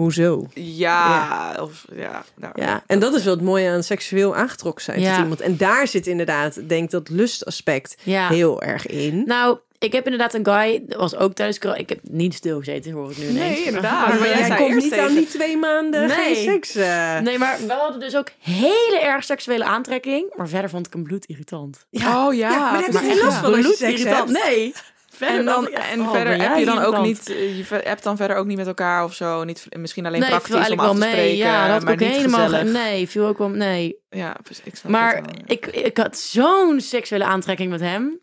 Hoezo? 0.00 0.46
Ja, 0.54 1.56
of 1.60 1.84
ja. 1.94 2.24
Nou, 2.36 2.52
Ja, 2.62 2.82
en 2.86 2.98
dat 2.98 3.14
is 3.14 3.24
wel 3.24 3.34
het 3.34 3.42
mooie 3.42 3.70
aan 3.70 3.82
seksueel 3.82 4.36
aangetrokken 4.36 4.84
zijn 4.84 5.00
Ja. 5.00 5.10
tot 5.14 5.22
iemand. 5.22 5.40
En 5.40 5.56
daar 5.56 5.86
zit 5.88 6.06
inderdaad, 6.06 6.68
denk 6.68 6.84
ik, 6.84 6.90
dat 6.90 7.08
lustaspect 7.08 7.96
Ja. 8.02 8.28
heel 8.28 8.62
erg 8.62 8.86
in. 8.86 9.22
Nou, 9.26 9.58
ik 9.78 9.92
heb 9.92 10.04
inderdaad 10.04 10.34
een 10.34 10.44
guy, 10.44 10.82
dat 10.88 11.00
was 11.00 11.16
ook 11.16 11.32
tijdens 11.34 11.58
corona. 11.58 11.78
Ik 11.78 11.88
heb 11.88 11.98
niet 12.02 12.34
stilgezeten, 12.34 12.92
hoor 12.92 13.10
ik 13.10 13.16
nu 13.18 13.28
ineens. 13.28 13.38
Nee, 13.56 13.64
inderdaad. 13.64 14.08
maar 14.08 14.18
Maar 14.18 14.28
jij 14.48 14.56
komt 14.56 14.74
niet 14.74 14.98
aan 14.98 15.14
die 15.14 15.26
twee 15.26 15.56
maanden 15.56 16.06
Nee. 16.06 16.16
geen 16.16 16.36
seks. 16.44 16.74
eh. 16.74 17.18
Nee, 17.18 17.38
maar 17.38 17.58
we 17.66 17.72
hadden 17.72 18.00
dus 18.00 18.16
ook 18.16 18.28
hele 18.40 18.98
erg 19.02 19.24
seksuele 19.24 19.64
aantrekking. 19.64 20.32
Maar 20.36 20.48
verder 20.48 20.70
vond 20.70 20.86
ik 20.86 20.92
hem 20.92 21.02
bloedirritant. 21.02 21.86
Oh 21.92 22.00
ja. 22.00 22.30
Ja, 22.34 22.58
maar 22.58 22.72
daar 22.72 22.82
heb 22.82 22.92
je 22.92 22.98
geen 22.98 23.24
last 23.24 23.36
van 23.36 23.54
als 23.54 23.56
je 23.56 23.62
seks 23.66 23.78
Bloedirritant. 23.78 24.32
hebt. 24.32 24.44
Nee. 24.48 24.74
Verder 25.20 25.38
En, 25.38 25.44
dan, 25.44 25.68
echt, 25.68 25.90
en 25.92 26.00
oh, 26.00 26.10
verder 26.10 26.40
heb 26.42 26.56
je 26.58 26.64
dan 26.64 26.78
ook 26.78 27.00
niet, 27.02 27.28
eh, 27.30 27.56
je 27.58 27.64
hebt 27.84 28.02
dan 28.02 28.16
verder 28.16 28.36
ook 28.36 28.46
niet 28.46 28.56
met 28.56 28.66
elkaar 28.66 29.04
of 29.04 29.14
zo, 29.14 29.44
niet, 29.44 29.66
misschien 29.78 30.06
alleen 30.06 30.20
Nee, 30.20 30.28
viel 30.28 30.38
praktisch 30.38 30.72
om 30.72 30.78
af 30.78 30.84
wel 30.84 30.94
te 30.94 30.98
mee. 31.00 31.08
spreken, 31.10 31.36
Ja, 31.36 31.68
dat 31.68 31.82
maar 31.84 31.92
ook 31.92 31.98
niet 31.98 32.08
helemaal. 32.08 32.40
gezellig. 32.44 32.66
ge- 32.72 32.78
Nee, 32.78 33.08
viel 33.08 33.26
ook 33.26 33.38
wel. 33.38 33.48
Nee. 33.48 33.96
Ja. 34.10 34.36
Ik 34.64 34.76
snap 34.76 34.92
Maar 34.92 35.16
het 35.16 35.24
wel. 35.26 35.34
ik, 35.46 35.66
ik 35.66 35.96
had 35.96 36.18
zo'n 36.18 36.80
seksuele 36.80 37.24
aantrekking 37.24 37.70
met 37.70 37.80
hem. 37.80 38.20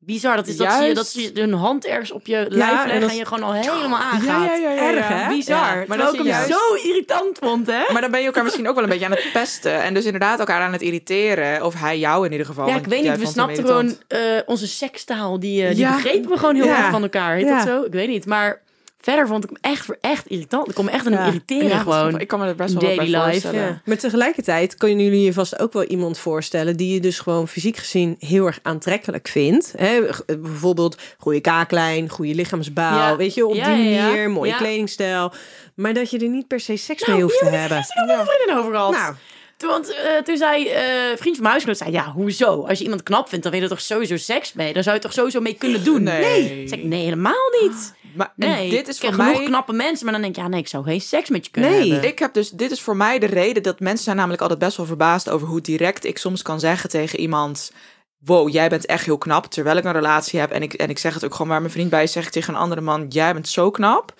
Bizar. 0.00 0.36
Dat 0.36 0.46
is 0.46 0.56
dat 0.56 0.72
ze, 0.72 0.92
dat 0.94 1.06
ze 1.06 1.40
een 1.40 1.52
hand 1.52 1.86
ergens 1.86 2.10
op 2.10 2.26
je 2.26 2.46
lijf 2.48 2.50
en 2.50 2.58
leggen 2.76 2.90
en, 2.90 3.00
dat- 3.00 3.16
je 3.16 3.24
gewoon 3.26 3.42
al 3.42 3.52
helemaal 3.52 3.98
aangaat. 3.98 4.22
ja, 4.46 4.54
ja, 4.54 4.54
ja, 4.54 4.70
ja, 4.70 4.94
Erg, 4.94 5.08
hè? 5.08 5.28
Bizar. 5.28 5.78
Ja, 5.78 5.84
maar 5.88 5.98
dat 5.98 6.14
ik 6.14 6.22
je 6.22 6.28
hem 6.30 6.36
juist- 6.48 6.48
zo 6.52 6.74
irritant 6.88 7.38
vond, 7.40 7.66
hè? 7.66 7.92
Maar 7.92 8.00
dan 8.00 8.10
ben 8.10 8.20
je 8.20 8.26
elkaar 8.26 8.44
misschien 8.44 8.68
ook 8.68 8.74
wel 8.74 8.84
een 8.84 8.90
beetje 8.90 9.04
aan 9.04 9.10
het 9.10 9.28
pesten. 9.32 9.82
En 9.82 9.94
dus 9.94 10.04
inderdaad 10.04 10.38
elkaar 10.38 10.60
aan 10.60 10.72
het 10.72 10.82
irriteren. 10.82 11.64
Of 11.64 11.74
hij 11.74 11.98
jou 11.98 12.24
in 12.26 12.30
ieder 12.32 12.46
geval. 12.46 12.68
Ja, 12.68 12.76
ik 12.76 12.86
weet 12.86 13.02
niet. 13.02 13.18
We 13.18 13.26
snapten 13.26 13.66
gewoon 13.66 13.96
eh, 14.08 14.20
onze 14.46 14.66
sekstaal. 14.68 15.40
Die, 15.40 15.62
eh, 15.62 15.68
die 15.68 15.78
Ja. 15.78 15.94
begrepen 15.94 16.30
we 16.30 16.38
gewoon 16.38 16.54
heel 16.54 16.64
Ja. 16.64 16.78
erg 16.78 16.90
van 16.90 17.02
elkaar. 17.02 17.34
Heet 17.36 17.46
Ja. 17.48 17.56
dat 17.56 17.66
zo? 17.66 17.82
Ik 17.82 17.92
weet 17.92 18.08
niet. 18.08 18.26
Maar 18.26 18.60
verder 19.00 19.26
vond 19.26 19.44
ik 19.44 19.50
hem 19.50 19.72
echt, 19.72 19.86
echt 20.00 20.26
irritant. 20.26 20.68
Ik 20.68 20.74
kon 20.74 20.84
me 20.84 20.90
echt 20.90 21.06
aan 21.06 21.12
hem 21.12 21.20
Ja. 21.22 21.26
irriteren 21.28 21.68
Ja, 21.68 21.78
gewoon. 21.78 22.20
Ik 22.20 22.28
kan 22.28 22.38
me 22.40 22.46
er 22.46 22.54
best 22.54 22.72
wel 22.74 22.82
wat 22.82 22.96
bij 22.96 23.10
Daily 23.10 23.16
life, 23.26 23.30
voorstellen. 23.40 23.68
ja. 23.68 23.82
Maar 23.84 23.96
tegelijkertijd 23.98 24.74
kunnen 24.74 25.04
jullie 25.04 25.22
je 25.22 25.32
vast 25.32 25.58
ook 25.58 25.72
wel 25.72 25.84
iemand 25.84 26.18
voorstellen 26.18 26.76
die 26.76 26.94
je 26.94 27.00
dus 27.00 27.18
gewoon 27.18 27.48
fysiek 27.48 27.76
gezien 27.76 28.16
heel 28.18 28.46
erg 28.46 28.58
aantrekkelijk 28.62 29.28
vindt. 29.28 29.72
Hè? 29.76 30.12
G- 30.12 30.24
Bijvoorbeeld 30.26 30.96
goede 31.18 31.40
kaaklijn, 31.40 32.08
goede 32.08 32.34
lichaamsbouw, 32.34 32.96
Ja. 32.98 33.16
weet 33.16 33.34
je, 33.34 33.46
op 33.46 33.54
Ja, 33.54 33.74
die 33.74 33.84
ja, 33.84 33.90
ja. 33.98 34.06
manier, 34.06 34.30
mooie 34.30 34.50
Ja. 34.50 34.56
kledingstijl. 34.56 35.32
Maar 35.74 35.94
dat 35.94 36.10
je 36.10 36.18
er 36.18 36.28
niet 36.28 36.46
per 36.46 36.60
se 36.60 36.76
seks 36.76 37.00
Nou, 37.02 37.12
mee 37.12 37.22
hoeft 37.22 37.38
te 37.38 37.44
heb 37.44 37.54
ik 37.54 37.60
hebben. 37.60 37.78
nog 37.78 38.06
met 38.06 38.18
een 38.18 38.26
vriendin 38.26 38.56
over 38.56 38.72
gehad. 38.72 38.90
Nou, 38.92 39.14
Toen, 39.56 39.70
want, 39.70 39.94
eh, 39.94 40.22
toen 40.24 40.36
zei 40.36 40.68
eh 40.68 40.82
vriendje 41.06 41.22
van 41.22 41.40
mijn 41.42 41.50
huisgenoot, 41.50 41.76
zei, 41.78 41.90
ja, 41.92 42.12
hoezo? 42.12 42.64
Als 42.66 42.78
je 42.78 42.84
iemand 42.84 43.02
knap 43.02 43.28
vindt, 43.28 43.42
dan 43.42 43.52
wil 43.52 43.62
je 43.62 43.68
er 43.68 43.74
toch 43.76 43.84
sowieso 43.84 44.16
seks 44.16 44.52
mee? 44.52 44.72
Dan 44.72 44.82
zou 44.82 44.94
je 44.96 45.00
het 45.02 45.02
toch 45.02 45.12
sowieso 45.12 45.40
mee 45.40 45.54
kunnen 45.54 45.84
doen? 45.84 46.02
Nee. 46.02 46.62
Ik 46.62 46.68
Zeg 46.68 46.78
ik, 46.78 46.84
nee, 46.84 47.02
helemaal 47.04 47.50
niet. 47.62 47.94
Maar 48.18 48.32
Nee, 48.36 48.70
dit 48.70 48.88
is 48.88 49.00
ik 49.00 49.04
voor 49.14 49.16
mij... 49.16 49.42
knappe 49.44 49.72
mensen, 49.72 50.04
maar 50.04 50.12
dan 50.12 50.22
denk 50.22 50.36
ik, 50.36 50.42
ja, 50.42 50.48
nee, 50.48 50.60
ik 50.60 50.68
zou 50.68 50.84
geen 50.84 51.00
seks 51.00 51.28
met 51.28 51.44
je 51.44 51.50
kunnen 51.50 51.70
Nee. 51.70 51.90
hebben. 51.90 52.08
Ik 52.08 52.18
heb 52.18 52.32
dus, 52.34 52.50
dit 52.50 52.70
is 52.70 52.80
voor 52.80 52.96
mij 52.96 53.18
de 53.18 53.26
reden 53.26 53.62
dat 53.62 53.80
mensen 53.80 54.04
zijn 54.04 54.16
namelijk 54.16 54.42
altijd 54.42 54.60
best 54.60 54.76
wel 54.76 54.86
verbaasd 54.86 55.28
over 55.28 55.48
hoe 55.48 55.60
direct 55.60 56.04
ik 56.04 56.18
soms 56.18 56.42
kan 56.42 56.60
zeggen 56.60 56.90
tegen 56.90 57.18
iemand. 57.18 57.72
Wow, 58.18 58.48
jij 58.50 58.68
bent 58.68 58.86
echt 58.86 59.04
heel 59.04 59.18
knap. 59.18 59.46
Terwijl 59.46 59.76
ik 59.76 59.84
een 59.84 59.92
relatie 59.92 60.40
heb 60.40 60.50
en 60.50 60.62
ik, 60.62 60.72
en 60.72 60.90
ik 60.90 60.98
zeg 60.98 61.14
het 61.14 61.24
ook 61.24 61.32
gewoon 61.32 61.48
waar 61.48 61.60
mijn 61.60 61.72
vriend 61.72 61.90
bij 61.90 62.02
is, 62.02 62.12
zeg 62.12 62.24
ik 62.26 62.30
tegen 62.32 62.54
een 62.54 62.60
andere 62.60 62.80
man: 62.80 63.06
Jij 63.08 63.32
bent 63.32 63.48
zo 63.48 63.70
knap. 63.70 64.14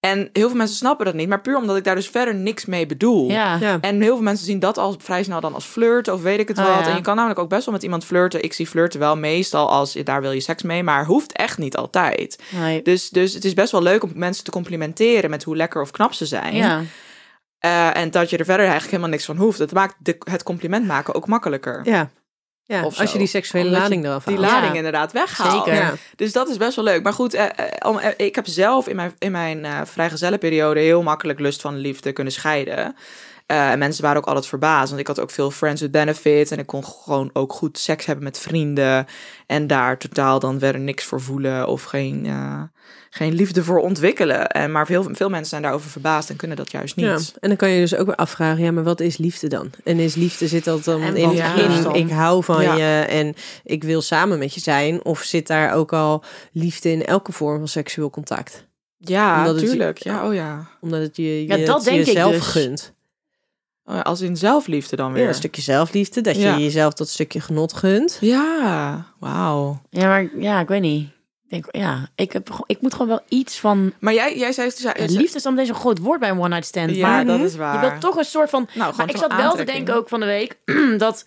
En 0.00 0.30
heel 0.32 0.48
veel 0.48 0.56
mensen 0.56 0.76
snappen 0.76 1.04
dat 1.06 1.14
niet, 1.14 1.28
maar 1.28 1.40
puur 1.40 1.56
omdat 1.56 1.76
ik 1.76 1.84
daar 1.84 1.94
dus 1.94 2.08
verder 2.08 2.34
niks 2.34 2.64
mee 2.64 2.86
bedoel. 2.86 3.30
Ja. 3.30 3.56
ja. 3.60 3.78
En 3.80 4.00
heel 4.00 4.14
veel 4.14 4.24
mensen 4.24 4.46
zien 4.46 4.58
dat 4.58 4.78
als 4.78 4.96
vrij 4.98 5.22
snel 5.22 5.40
dan 5.40 5.54
als 5.54 5.64
flirten 5.64 6.14
of 6.14 6.22
weet 6.22 6.38
ik 6.38 6.48
het 6.48 6.58
Oh, 6.58 6.64
wat. 6.76 6.84
ja. 6.84 6.90
En 6.90 6.96
je 6.96 7.02
kan 7.02 7.14
namelijk 7.14 7.40
ook 7.40 7.48
best 7.48 7.64
wel 7.64 7.74
met 7.74 7.82
iemand 7.82 8.04
flirten. 8.04 8.42
Ik 8.42 8.52
zie 8.52 8.66
flirten 8.66 9.00
wel 9.00 9.16
meestal 9.16 9.70
als 9.70 9.92
daar 9.92 10.20
wil 10.20 10.32
je 10.32 10.40
seks 10.40 10.62
mee, 10.62 10.82
maar 10.82 11.04
hoeft 11.06 11.32
echt 11.32 11.58
niet 11.58 11.76
altijd. 11.76 12.38
Nee. 12.50 12.82
Dus, 12.82 13.08
dus 13.08 13.32
het 13.34 13.44
is 13.44 13.54
best 13.54 13.72
wel 13.72 13.82
leuk 13.82 14.02
om 14.02 14.12
mensen 14.14 14.44
te 14.44 14.50
complimenteren 14.50 15.30
met 15.30 15.42
hoe 15.42 15.56
lekker 15.56 15.82
of 15.82 15.90
knap 15.90 16.12
ze 16.12 16.26
zijn. 16.26 16.54
Ja. 16.54 16.82
Eh, 17.58 17.96
en 17.96 18.10
dat 18.10 18.30
je 18.30 18.36
er 18.36 18.44
verder 18.44 18.62
eigenlijk 18.66 18.90
helemaal 18.90 19.10
niks 19.10 19.24
van 19.24 19.36
hoeft. 19.36 19.58
Het 19.58 19.72
maakt 19.72 19.94
de, 19.98 20.16
het 20.30 20.42
compliment 20.42 20.86
maken 20.86 21.14
ook 21.14 21.26
makkelijker. 21.26 21.80
ja. 21.84 22.10
Ja. 22.70 22.84
Of 22.84 22.98
als 22.98 23.06
zo. 23.06 23.12
je 23.12 23.18
die 23.18 23.26
seksuele 23.26 23.66
Omdat 23.66 23.82
lading 23.82 24.04
eraf 24.04 24.24
Die 24.24 24.36
haalt. 24.36 24.46
lading 24.50 24.70
Ja. 24.70 24.76
inderdaad 24.76 25.12
weghaalt. 25.12 25.64
Zeker. 25.64 25.80
Ja. 25.80 25.94
Dus 26.16 26.32
dat 26.32 26.48
is 26.48 26.56
best 26.56 26.76
wel 26.76 26.84
leuk. 26.84 27.02
Maar 27.02 27.12
goed, 27.12 27.34
eh, 27.34 27.44
eh, 27.44 28.06
eh, 28.06 28.12
ik 28.16 28.34
heb 28.34 28.46
zelf 28.46 28.88
in 28.88 28.96
mijn, 28.96 29.14
in 29.18 29.32
mijn 29.32 29.64
eh 29.64 29.80
vrijgezellenperiode 29.84 30.80
heel 30.80 31.02
makkelijk 31.02 31.38
lust 31.38 31.60
van 31.60 31.76
liefde 31.76 32.12
kunnen 32.12 32.32
scheiden. 32.32 32.96
Eh, 33.50 33.70
en 33.70 33.78
mensen 33.78 34.02
waren 34.02 34.18
ook 34.18 34.26
altijd 34.26 34.46
verbaasd, 34.46 34.88
want 34.88 35.00
ik 35.00 35.06
had 35.06 35.20
ook 35.20 35.30
veel 35.30 35.50
friends 35.50 35.80
with 35.80 35.90
benefits 35.90 36.50
en 36.50 36.58
ik 36.58 36.66
kon 36.66 36.84
gewoon 36.84 37.30
ook 37.32 37.52
goed 37.52 37.78
seks 37.78 38.06
hebben 38.06 38.24
met 38.24 38.38
vrienden 38.38 39.06
en 39.46 39.66
daar 39.66 39.98
totaal 39.98 40.38
dan 40.38 40.58
verder 40.58 40.80
niks 40.80 41.04
voor 41.04 41.20
voelen 41.20 41.68
of 41.68 41.82
geen, 41.82 42.26
eh, 42.26 42.62
geen 43.10 43.32
liefde 43.32 43.64
voor 43.64 43.78
ontwikkelen. 43.78 44.46
En, 44.48 44.72
maar 44.72 44.86
veel, 44.86 45.06
veel 45.12 45.28
mensen 45.28 45.48
zijn 45.48 45.62
daarover 45.62 45.90
verbaasd 45.90 46.30
en 46.30 46.36
kunnen 46.36 46.56
dat 46.56 46.70
juist 46.70 46.96
niet. 46.96 47.04
Ja, 47.06 47.18
en 47.40 47.48
dan 47.48 47.56
kan 47.56 47.68
je 47.70 47.80
dus 47.80 47.94
ook 47.94 48.06
weer 48.06 48.14
afvragen, 48.16 48.64
ja, 48.64 48.70
maar 48.72 48.84
wat 48.84 49.00
is 49.00 49.16
liefde 49.16 49.48
dan? 49.48 49.70
En 49.84 49.98
is 49.98 50.14
liefde 50.14 50.48
zit 50.48 50.64
dat 50.64 50.84
dan 50.84 51.02
En 51.02 51.16
in, 51.16 51.30
Ja. 51.30 51.54
in 51.54 51.94
ik 51.94 52.10
hou 52.10 52.44
van 52.44 52.62
Ja. 52.62 52.74
je 52.76 53.04
en 53.06 53.34
ik 53.64 53.84
wil 53.84 54.02
samen 54.02 54.38
met 54.38 54.54
je 54.54 54.60
zijn? 54.60 55.04
Of 55.04 55.22
zit 55.22 55.46
daar 55.46 55.72
ook 55.74 55.92
al 55.92 56.24
liefde 56.52 56.90
in 56.90 57.04
elke 57.06 57.32
vorm 57.32 57.58
van 57.58 57.68
seksueel 57.68 58.10
contact? 58.10 58.66
Ja, 58.96 59.52
natuurlijk. 59.52 59.98
Ja, 59.98 60.26
oh 60.26 60.34
ja. 60.34 60.68
Omdat 60.80 61.00
het 61.00 61.16
je, 61.16 61.46
Ja, 61.46 61.56
dat 61.56 61.76
het 61.76 61.84
denk 61.84 62.00
ik 62.00 62.06
jezelf 62.06 62.32
dus. 62.32 62.46
gunt. 62.46 62.98
Ja, 63.90 64.00
Als 64.00 64.20
in 64.20 64.36
zelfliefde 64.36 64.96
dan 64.96 65.12
weer. 65.12 65.22
Ja, 65.22 65.28
een 65.28 65.34
stukje 65.34 65.62
zelfliefde, 65.62 66.20
dat 66.20 66.36
Ja. 66.36 66.54
je 66.56 66.62
jezelf 66.62 66.92
dat 66.94 67.08
stukje 67.08 67.40
genot 67.40 67.72
gunt. 67.72 68.18
Ja, 68.20 69.06
wauw. 69.18 69.80
ja, 69.90 70.06
maar 70.08 70.28
ja, 70.38 70.60
ik 70.60 70.68
weet 70.68 70.80
niet. 70.80 71.08
Ik 71.48 71.62
denk, 71.62 71.66
ja, 71.84 72.08
ik, 72.14 72.32
heb, 72.32 72.48
ik 72.66 72.80
moet 72.80 72.92
gewoon 72.92 73.08
wel 73.08 73.20
iets 73.28 73.60
van... 73.60 73.92
Maar 74.00 74.14
jij, 74.14 74.38
jij 74.38 74.52
zei... 74.52 74.70
zei- 74.70 74.94
Ja, 74.98 75.04
liefde 75.18 75.36
is 75.36 75.42
dan 75.42 75.52
meteen 75.54 75.66
zo'n 75.68 75.80
groot 75.80 75.98
woord 75.98 76.20
bij 76.20 76.30
een 76.30 76.38
one-night 76.38 76.66
stand. 76.66 76.90
Ja, 76.96 77.08
maar 77.08 77.24
dat 77.26 77.40
is 77.40 77.56
waar. 77.56 77.74
je 77.84 77.88
wilt 77.88 78.00
toch 78.00 78.16
een 78.16 78.24
soort 78.24 78.50
van... 78.50 78.68
Nou, 78.74 78.94
Maar 78.96 79.10
ik 79.10 79.16
zat 79.16 79.36
wel 79.36 79.54
te 79.54 79.64
denken 79.64 79.94
ook 79.94 80.08
van 80.08 80.20
de 80.20 80.26
week 80.26 80.58
dat 80.98 81.24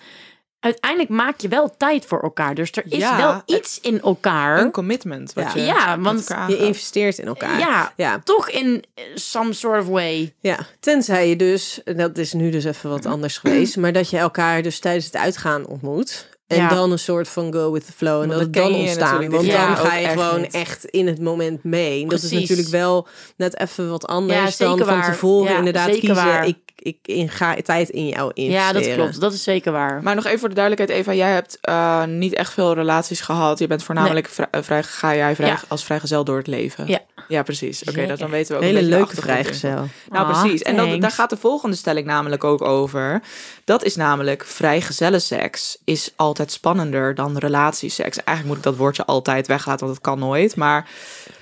uiteindelijk 0.63 1.09
maak 1.09 1.39
je 1.41 1.47
wel 1.47 1.75
tijd 1.77 2.05
voor 2.05 2.21
elkaar. 2.21 2.55
Dus 2.55 2.71
er 2.71 2.83
is 2.89 2.97
Ja, 2.97 3.17
wel 3.17 3.41
iets 3.57 3.79
in 3.81 4.01
elkaar. 4.01 4.59
Een 4.59 4.71
commitment. 4.71 5.33
Wat 5.33 5.43
Ja. 5.53 5.59
je 5.61 5.65
Ja, 5.65 5.99
want 5.99 6.27
Je 6.47 6.57
investeert 6.57 7.17
in 7.17 7.27
elkaar. 7.27 7.59
Ja, 7.59 7.93
Ja. 7.97 8.21
toch 8.23 8.49
in 8.49 8.83
eh, 8.93 9.03
some 9.15 9.53
sort 9.53 9.81
of 9.81 9.87
way. 9.87 10.33
Ja, 10.39 10.57
tenzij 10.79 11.29
je 11.29 11.35
dus, 11.35 11.81
dat 11.95 12.17
is 12.17 12.33
nu 12.33 12.49
dus 12.49 12.63
even 12.63 12.89
wat 12.89 13.05
anders 13.05 13.37
geweest, 13.37 13.77
maar 13.77 13.93
dat 13.93 14.09
je 14.09 14.17
elkaar 14.17 14.61
dus 14.61 14.79
tijdens 14.79 15.05
het 15.05 15.15
uitgaan 15.15 15.65
ontmoet. 15.67 16.31
En 16.47 16.57
Ja. 16.59 16.69
dan 16.69 16.91
een 16.91 16.99
soort 16.99 17.27
van 17.29 17.53
go 17.53 17.71
with 17.71 17.85
the 17.85 17.91
flow. 17.91 18.21
En 18.21 18.27
dat 18.27 18.37
dat 18.37 18.45
het 18.45 18.53
dan 18.53 18.73
ontstaan. 18.73 19.29
Want 19.29 19.51
dan 19.51 19.77
ga 19.77 19.95
je 19.95 20.07
gewoon 20.07 20.45
echt 20.45 20.85
in 20.85 21.07
het 21.07 21.21
moment 21.21 21.63
mee. 21.63 22.01
En 22.01 22.07
Dat 22.07 22.21
is 22.23 22.31
natuurlijk 22.31 22.67
wel 22.69 23.07
net 23.37 23.59
even 23.59 23.89
wat 23.89 24.07
anders 24.07 24.57
Ja, 24.57 24.65
dan 24.65 24.77
zeker 24.77 24.85
van 24.85 24.97
waar. 24.99 25.11
tevoren 25.11 25.51
Ja, 25.51 25.57
inderdaad 25.57 25.85
zeker 25.85 25.99
kiezen. 25.99 26.15
waar. 26.25 26.47
Ik, 26.47 26.57
ik 26.83 26.97
in, 27.01 27.29
ga 27.29 27.55
tijd 27.63 27.89
in 27.89 28.07
jou 28.07 28.31
investeren. 28.33 28.81
Ja, 28.81 28.87
dat 28.87 28.93
klopt. 28.95 29.19
Dat 29.21 29.33
is 29.33 29.43
zeker 29.43 29.71
waar. 29.71 30.03
Maar 30.03 30.15
nog 30.15 30.25
even 30.25 30.39
voor 30.39 30.49
de 30.49 30.55
duidelijkheid, 30.55 30.99
Eva. 31.01 31.13
Jij 31.13 31.31
hebt 31.31 31.57
eh, 31.61 32.03
niet 32.03 32.33
echt 32.33 32.53
veel 32.53 32.73
relaties 32.73 33.21
gehad. 33.21 33.59
Je 33.59 33.67
bent 33.67 33.83
voornamelijk 33.83 34.27
vrij, 34.27 34.47
vrij, 34.51 34.83
ga 34.83 35.15
jij 35.15 35.35
vrij, 35.35 35.47
Ja. 35.47 35.59
als 35.67 35.83
vrijgezel 35.83 36.23
door 36.23 36.37
het 36.37 36.47
leven. 36.47 36.87
Ja. 36.87 36.99
Ja, 37.27 37.43
precies. 37.43 37.83
Oké, 37.83 38.05
dat 38.07 38.19
dan 38.19 38.29
weten 38.29 38.51
we 38.51 38.55
ook 38.57 38.61
Een 38.61 38.67
hele 38.75 38.79
een 38.79 38.89
leuke 38.89 39.15
in. 39.15 39.21
vrijgezel. 39.21 39.69
Nou, 40.09 40.27
Ah, 40.27 40.41
precies. 40.41 40.61
En 40.61 40.75
dat, 40.75 41.01
daar 41.01 41.11
gaat 41.11 41.29
de 41.29 41.37
volgende 41.37 41.75
stelling 41.75 42.05
namelijk 42.05 42.43
ook 42.43 42.61
over. 42.61 43.21
Dat 43.63 43.83
is 43.83 43.95
namelijk 43.95 44.43
vrijgezellenseks 44.45 45.77
is 45.83 46.11
altijd 46.15 46.51
spannender 46.51 47.15
dan 47.15 47.37
relatieseks. 47.37 48.17
Eigenlijk 48.17 48.47
moet 48.47 48.57
ik 48.57 48.63
dat 48.63 48.75
woordje 48.75 49.05
altijd 49.05 49.47
weglaten, 49.47 49.85
want 49.85 49.97
dat 49.97 50.03
kan 50.11 50.19
nooit. 50.19 50.55
Maar 50.55 50.89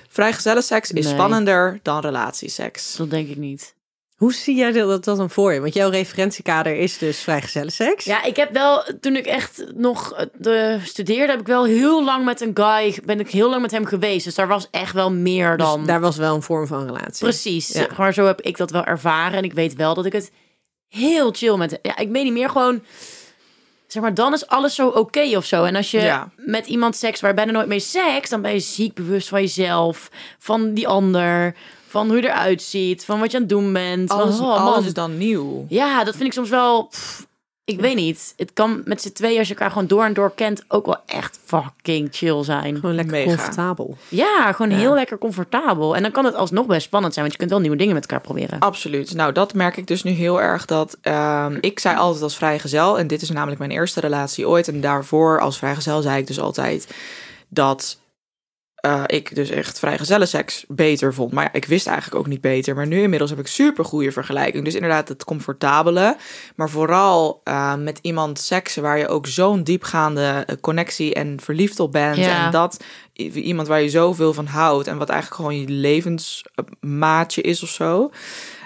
vrijgezellenseks 0.08 0.90
is 0.90 1.04
Nee. 1.04 1.14
spannender 1.14 1.80
dan 1.82 2.00
relatieseks. 2.00 2.96
Dat 2.96 3.10
denk 3.10 3.28
ik 3.28 3.36
niet. 3.36 3.74
Hoe 4.22 4.32
zie 4.34 4.56
jij 4.56 4.72
dat, 4.72 5.04
dat 5.04 5.16
dan 5.16 5.30
voor 5.30 5.52
je? 5.52 5.60
Want 5.60 5.74
jouw 5.74 5.90
referentiekader 5.90 6.76
is 6.76 6.98
dus 6.98 7.18
vrijgezellen 7.20 7.72
seks. 7.72 8.04
Ja, 8.04 8.22
ik 8.22 8.36
heb 8.36 8.52
wel, 8.52 8.84
toen 9.00 9.16
ik 9.16 9.26
echt 9.26 9.64
nog 9.74 10.12
eh, 10.12 10.26
de, 10.34 10.78
studeerde, 10.84 11.32
heb 11.32 11.40
ik 11.40 11.46
wel 11.46 11.64
heel 11.64 12.04
lang 12.04 12.24
met 12.24 12.40
een 12.40 12.50
guy, 12.54 12.98
ben 13.04 13.20
ik 13.20 13.30
heel 13.30 13.50
lang 13.50 13.62
met 13.62 13.70
hem 13.70 13.84
geweest. 13.84 14.24
Dus 14.24 14.34
daar 14.34 14.48
was 14.48 14.68
echt 14.70 14.92
wel 14.94 15.12
meer 15.12 15.56
Dus 15.56 15.66
dan. 15.66 15.86
daar 15.86 16.00
was 16.00 16.16
wel 16.16 16.34
een 16.34 16.42
vorm 16.42 16.66
van 16.66 16.86
relatie. 16.86 17.24
Precies. 17.26 17.68
Ja. 17.68 17.86
Maar 17.96 18.14
zo 18.14 18.26
heb 18.26 18.40
ik 18.40 18.56
dat 18.56 18.70
wel 18.70 18.84
ervaren. 18.84 19.38
En 19.38 19.44
ik 19.44 19.52
weet 19.52 19.74
wel 19.74 19.94
dat 19.94 20.06
ik 20.06 20.12
het 20.12 20.30
heel 20.88 21.32
chill 21.32 21.56
met... 21.56 21.78
Ja, 21.82 21.96
ik 21.96 22.10
weet 22.10 22.24
niet 22.24 22.32
meer 22.32 22.50
gewoon... 22.50 22.82
Zeg 23.86 24.02
maar, 24.02 24.14
dan 24.14 24.32
is 24.32 24.46
alles 24.46 24.74
zo 24.74 24.88
oké 24.88 25.36
of 25.36 25.44
zo. 25.44 25.64
En 25.64 25.76
als 25.76 25.90
je 25.90 26.00
Ja. 26.00 26.30
met 26.36 26.66
iemand 26.66 26.96
seks 26.96 27.20
waar 27.20 27.30
je 27.30 27.36
bijna 27.36 27.52
nooit 27.52 27.68
meer 27.68 27.80
seks... 27.80 28.30
dan 28.30 28.42
ben 28.42 28.52
je 28.52 28.60
ziek 28.60 28.94
bewust 28.94 29.28
van 29.28 29.40
jezelf, 29.40 30.10
van 30.38 30.74
die 30.74 30.88
ander... 30.88 31.54
van 31.92 32.08
hoe 32.08 32.16
je 32.16 32.28
eruit 32.28 32.62
ziet, 32.62 33.04
van 33.04 33.20
wat 33.20 33.30
je 33.30 33.36
aan 33.36 33.42
het 33.42 33.52
doen 33.52 33.72
bent. 33.72 34.10
Van, 34.10 34.20
Alles, 34.20 34.40
oh, 34.40 34.64
man. 34.64 34.84
is 34.84 34.94
dan 34.94 35.18
nieuw. 35.18 35.66
Ja, 35.68 36.04
dat 36.04 36.14
vind 36.16 36.26
ik 36.26 36.32
soms 36.32 36.48
wel... 36.48 36.84
pff, 36.84 37.26
ik 37.64 37.80
weet 37.80 37.94
niet. 37.94 38.34
Het 38.36 38.52
kan 38.52 38.82
met 38.84 39.02
z'n 39.02 39.12
tweeën, 39.12 39.38
als 39.38 39.48
je 39.48 39.54
elkaar 39.54 39.70
gewoon 39.70 39.86
door 39.86 40.04
en 40.04 40.12
door 40.12 40.32
kent... 40.34 40.64
ook 40.68 40.86
wel 40.86 40.96
echt 41.06 41.38
fucking 41.44 42.08
chill 42.10 42.44
zijn. 42.44 42.74
Gewoon 42.74 42.94
lekker 42.94 43.14
Mega. 43.14 43.34
comfortabel. 43.34 43.96
Ja, 44.08 44.52
gewoon 44.52 44.70
heel 44.70 44.94
lekker 44.94 45.18
comfortabel. 45.18 45.96
En 45.96 46.02
dan 46.02 46.10
kan 46.10 46.24
het 46.24 46.34
alsnog 46.34 46.66
best 46.66 46.82
spannend 46.82 47.14
zijn... 47.14 47.24
want 47.24 47.36
je 47.36 47.40
kunt 47.40 47.50
wel 47.52 47.60
nieuwe 47.60 47.76
dingen 47.76 47.94
met 47.94 48.02
elkaar 48.02 48.20
proberen. 48.20 48.58
Absoluut. 48.58 49.14
Nou, 49.14 49.32
dat 49.32 49.54
merk 49.54 49.76
ik 49.76 49.86
dus 49.86 50.02
nu 50.02 50.10
heel 50.10 50.40
erg. 50.40 50.64
Dat 50.64 50.98
ehm, 51.00 51.58
ik 51.60 51.78
zei 51.78 51.96
altijd 51.96 52.22
als 52.22 52.36
vrijgezel, 52.36 52.98
en 52.98 53.06
dit 53.06 53.22
is 53.22 53.30
namelijk 53.30 53.58
mijn 53.58 53.70
eerste 53.70 54.00
relatie 54.00 54.48
ooit. 54.48 54.68
En 54.68 54.80
daarvoor 54.80 55.40
als 55.40 55.58
vrijgezel 55.58 56.02
zei 56.02 56.18
ik 56.18 56.26
dus 56.26 56.40
altijd 56.40 56.94
dat 57.48 58.00
eh, 58.82 59.02
ik 59.06 59.34
dus 59.34 59.50
echt 59.50 59.78
vrijgezellenseks 59.78 60.64
beter 60.68 61.14
vond. 61.14 61.32
Maar 61.32 61.44
ja, 61.44 61.52
ik 61.52 61.64
wist 61.64 61.86
eigenlijk 61.86 62.18
ook 62.18 62.26
niet 62.26 62.40
beter. 62.40 62.74
Maar 62.74 62.86
nu 62.86 63.02
inmiddels 63.02 63.30
heb 63.30 63.38
ik 63.38 63.46
super 63.46 63.84
goede 63.84 64.12
vergelijking. 64.12 64.64
Dus 64.64 64.74
inderdaad 64.74 65.08
het 65.08 65.24
comfortabele. 65.24 66.16
Maar 66.56 66.70
vooral 66.70 67.40
eh, 67.44 67.74
met 67.74 67.98
iemand 68.02 68.38
seksen 68.38 68.82
waar 68.82 68.98
je 68.98 69.08
ook 69.08 69.26
zo'n 69.26 69.62
diepgaande 69.62 70.44
eh, 70.46 70.56
connectie 70.60 71.14
en 71.14 71.40
verliefd 71.40 71.80
op 71.80 71.92
bent. 71.92 72.16
Ja. 72.16 72.44
En 72.44 72.50
dat 72.50 72.84
iemand 73.34 73.68
waar 73.68 73.82
je 73.82 73.90
zoveel 73.90 74.32
van 74.32 74.46
houdt. 74.46 74.86
En 74.86 74.98
wat 74.98 75.08
eigenlijk 75.08 75.40
gewoon 75.40 75.60
je 75.60 75.68
levensmaatje 75.68 77.42
is 77.42 77.62
of 77.62 77.68
zo. 77.68 78.10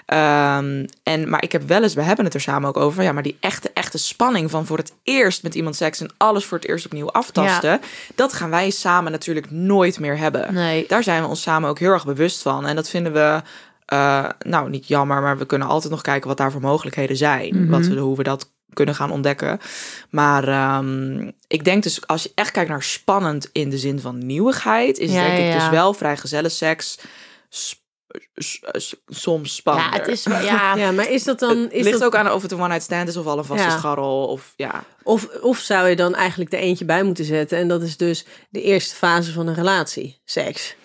Ehm, 0.07 0.85
en, 1.03 1.29
maar 1.29 1.43
ik 1.43 1.51
heb 1.51 1.67
wel 1.67 1.83
eens, 1.83 1.93
we 1.93 2.01
hebben 2.01 2.25
het 2.25 2.33
er 2.33 2.41
samen 2.41 2.69
ook 2.69 2.77
over, 2.77 3.03
ja, 3.03 3.11
maar 3.11 3.23
die 3.23 3.37
echte, 3.39 3.71
echte 3.73 3.97
spanning 3.97 4.51
van 4.51 4.65
voor 4.65 4.77
het 4.77 4.93
eerst 5.03 5.43
met 5.43 5.55
iemand 5.55 5.75
seks 5.75 6.01
en 6.01 6.09
alles 6.17 6.45
voor 6.45 6.57
het 6.57 6.67
eerst 6.67 6.85
opnieuw 6.85 7.11
aftasten, 7.11 7.81
dat 8.15 8.33
gaan 8.33 8.49
wij 8.49 8.69
samen 8.69 9.11
natuurlijk 9.11 9.51
nooit 9.51 9.99
meer 9.99 10.17
hebben. 10.17 10.53
Nee. 10.53 10.85
Daar 10.87 11.03
zijn 11.03 11.21
we 11.21 11.27
ons 11.27 11.41
samen 11.41 11.69
ook 11.69 11.79
heel 11.79 11.91
erg 11.91 12.05
bewust 12.05 12.41
van. 12.41 12.65
En 12.65 12.75
dat 12.75 12.89
vinden 12.89 13.13
we, 13.13 13.41
eh, 13.85 14.29
nou 14.39 14.69
niet 14.69 14.87
jammer, 14.87 15.21
maar 15.21 15.37
we 15.37 15.45
kunnen 15.45 15.67
altijd 15.67 15.91
nog 15.91 16.01
kijken 16.01 16.27
wat 16.27 16.37
daar 16.37 16.51
voor 16.51 16.61
mogelijkheden 16.61 17.17
zijn. 17.17 17.61
Mhm. 17.61 17.69
wat 17.69 17.85
we, 17.85 17.95
hoe 17.95 18.17
we 18.17 18.23
dat 18.23 18.51
kunnen 18.73 18.95
gaan 18.95 19.11
ontdekken. 19.11 19.59
Maar 20.09 20.47
ehm, 20.47 21.31
ik 21.47 21.63
denk 21.63 21.83
dus, 21.83 22.07
als 22.07 22.23
je 22.23 22.31
echt 22.35 22.51
kijkt 22.51 22.69
naar 22.69 22.83
spannend 22.83 23.49
in 23.51 23.69
de 23.69 23.77
zin 23.77 23.99
van 23.99 24.25
nieuwigheid, 24.25 24.97
is 24.97 25.11
Ja, 25.11 25.25
denk 25.25 25.37
ja, 25.37 25.53
ik 25.53 25.59
dus 25.59 25.69
wel 25.69 25.93
vrijgezellen 25.93 26.51
seks 26.51 26.97
soms 29.07 29.55
spannender. 29.55 29.93
Ja, 29.93 29.99
het 29.99 30.07
is, 30.11 30.23
ja, 30.23 30.75
Ja, 30.75 30.91
maar 30.91 31.11
is 31.11 31.23
dat 31.23 31.39
dan... 31.39 31.57
Het 31.57 31.71
Is 31.73 31.83
ligt 31.83 31.99
dat, 31.99 32.07
ook 32.07 32.15
aan 32.15 32.31
of 32.31 32.41
het 32.41 32.51
een 32.51 32.59
one-night 32.59 32.83
stand 32.83 33.07
is 33.07 33.17
of 33.17 33.25
al 33.25 33.37
een 33.37 33.45
vaste 33.45 33.67
Ja. 33.67 33.77
scharrel. 33.77 34.27
Of 34.27 34.53
ja. 34.55 34.83
of, 35.03 35.27
of 35.41 35.57
zou 35.57 35.87
je 35.87 35.95
dan 35.95 36.15
eigenlijk 36.15 36.53
er 36.53 36.59
eentje 36.59 36.85
bij 36.85 37.03
moeten 37.03 37.25
zetten? 37.25 37.57
En 37.57 37.67
dat 37.67 37.81
is 37.81 37.97
dus 37.97 38.25
de 38.49 38.61
eerste 38.61 38.95
fase 38.95 39.31
van 39.31 39.47
een 39.47 39.55
relatie, 39.55 40.21
seks. 40.25 40.75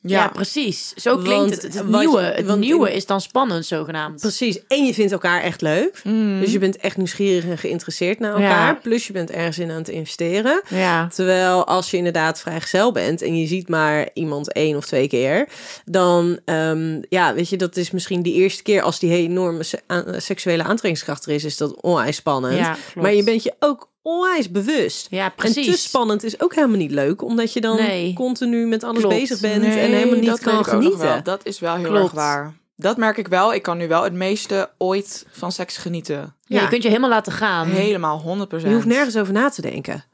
Ja. 0.00 0.28
precies. 0.28 0.92
Zo 0.96 1.16
klinkt 1.16 1.32
Want- 1.50 1.62
het. 1.62 1.74
Het, 1.74 1.88
nieuwe, 1.88 2.20
het 2.20 2.46
want 2.46 2.60
nieuwe 2.60 2.92
is 2.94 3.06
dan 3.06 3.20
spannend, 3.20 3.66
zogenaamd. 3.66 4.20
Precies. 4.20 4.66
En 4.66 4.84
je 4.84 4.94
vindt 4.94 5.12
elkaar 5.12 5.42
echt 5.42 5.60
leuk. 5.60 6.00
Mm. 6.04 6.40
Dus 6.40 6.52
je 6.52 6.58
bent 6.58 6.76
echt 6.76 6.96
nieuwsgierig 6.96 7.44
en 7.44 7.58
geïnteresseerd 7.58 8.18
naar 8.18 8.30
elkaar. 8.32 8.66
Ja. 8.66 8.78
Plus 8.82 9.06
je 9.06 9.12
bent 9.12 9.30
ergens 9.30 9.58
in 9.58 9.70
aan 9.70 9.76
het 9.76 9.88
investeren. 9.88 10.62
Ja. 10.68 11.08
Terwijl 11.14 11.66
als 11.66 11.90
je 11.90 11.96
inderdaad 11.96 12.40
vrijgezel 12.40 12.92
bent 12.92 13.22
en 13.22 13.38
je 13.40 13.46
ziet 13.46 13.68
maar 13.68 14.08
iemand 14.14 14.52
één 14.52 14.76
of 14.76 14.86
twee 14.86 15.08
keer, 15.08 15.48
dan 15.84 16.38
ehm, 16.44 17.00
ja, 17.08 17.34
weet 17.34 17.48
je, 17.48 17.56
dat 17.56 17.76
is 17.76 17.90
misschien 17.90 18.22
die 18.22 18.34
eerste 18.34 18.62
keer 18.62 18.82
als 18.82 18.98
die 18.98 19.12
enorme 19.12 19.62
se- 19.62 19.80
seksuele 20.16 20.62
aantrekkingskracht 20.62 21.26
er 21.26 21.32
is, 21.32 21.44
is 21.44 21.56
dat 21.56 21.80
onwijs 21.80 22.16
spannend. 22.16 22.68
Maar 22.94 23.14
je 23.14 23.24
bent 23.24 23.42
je 23.42 23.54
ook 23.58 23.90
onwijs 24.08 24.50
bewust. 24.50 25.06
Ja, 25.10 25.24
En 25.24 25.32
precies. 25.36 25.66
te 25.66 25.76
spannend 25.88 26.24
is 26.24 26.40
ook 26.40 26.54
helemaal 26.54 26.76
niet 26.76 26.90
leuk, 26.90 27.22
omdat 27.22 27.52
je 27.52 27.60
dan 27.60 27.76
Nee. 27.76 28.12
continu 28.12 28.66
met 28.66 28.84
alles 28.84 29.00
Klopt. 29.00 29.14
bezig 29.16 29.40
bent 29.40 29.62
Nee, 29.62 29.78
en 29.78 29.90
helemaal 29.92 30.18
niet 30.20 30.40
kan 30.40 30.64
genieten. 30.64 31.20
Dat 31.24 31.46
is 31.46 31.58
wel 31.58 31.74
heel 31.74 31.88
Klopt. 31.88 32.02
erg 32.04 32.12
waar. 32.12 32.54
Dat 32.76 32.96
merk 32.96 33.16
ik 33.16 33.28
wel. 33.28 33.54
Ik 33.54 33.62
kan 33.62 33.76
nu 33.78 33.88
wel 33.88 34.02
het 34.02 34.12
meeste 34.12 34.70
ooit 34.78 35.26
van 35.30 35.52
seks 35.52 35.76
genieten. 35.76 36.34
Ja, 36.44 36.62
je 36.62 36.68
kunt 36.68 36.82
je 36.82 36.88
helemaal 36.88 37.10
laten 37.10 37.32
gaan. 37.32 37.66
Helemaal 37.68 38.18
100%. 38.20 38.70
Je 38.70 38.74
hoeft 38.74 38.86
nergens 38.86 39.16
over 39.16 39.32
na 39.32 39.48
te 39.48 39.62
denken. 39.62 40.04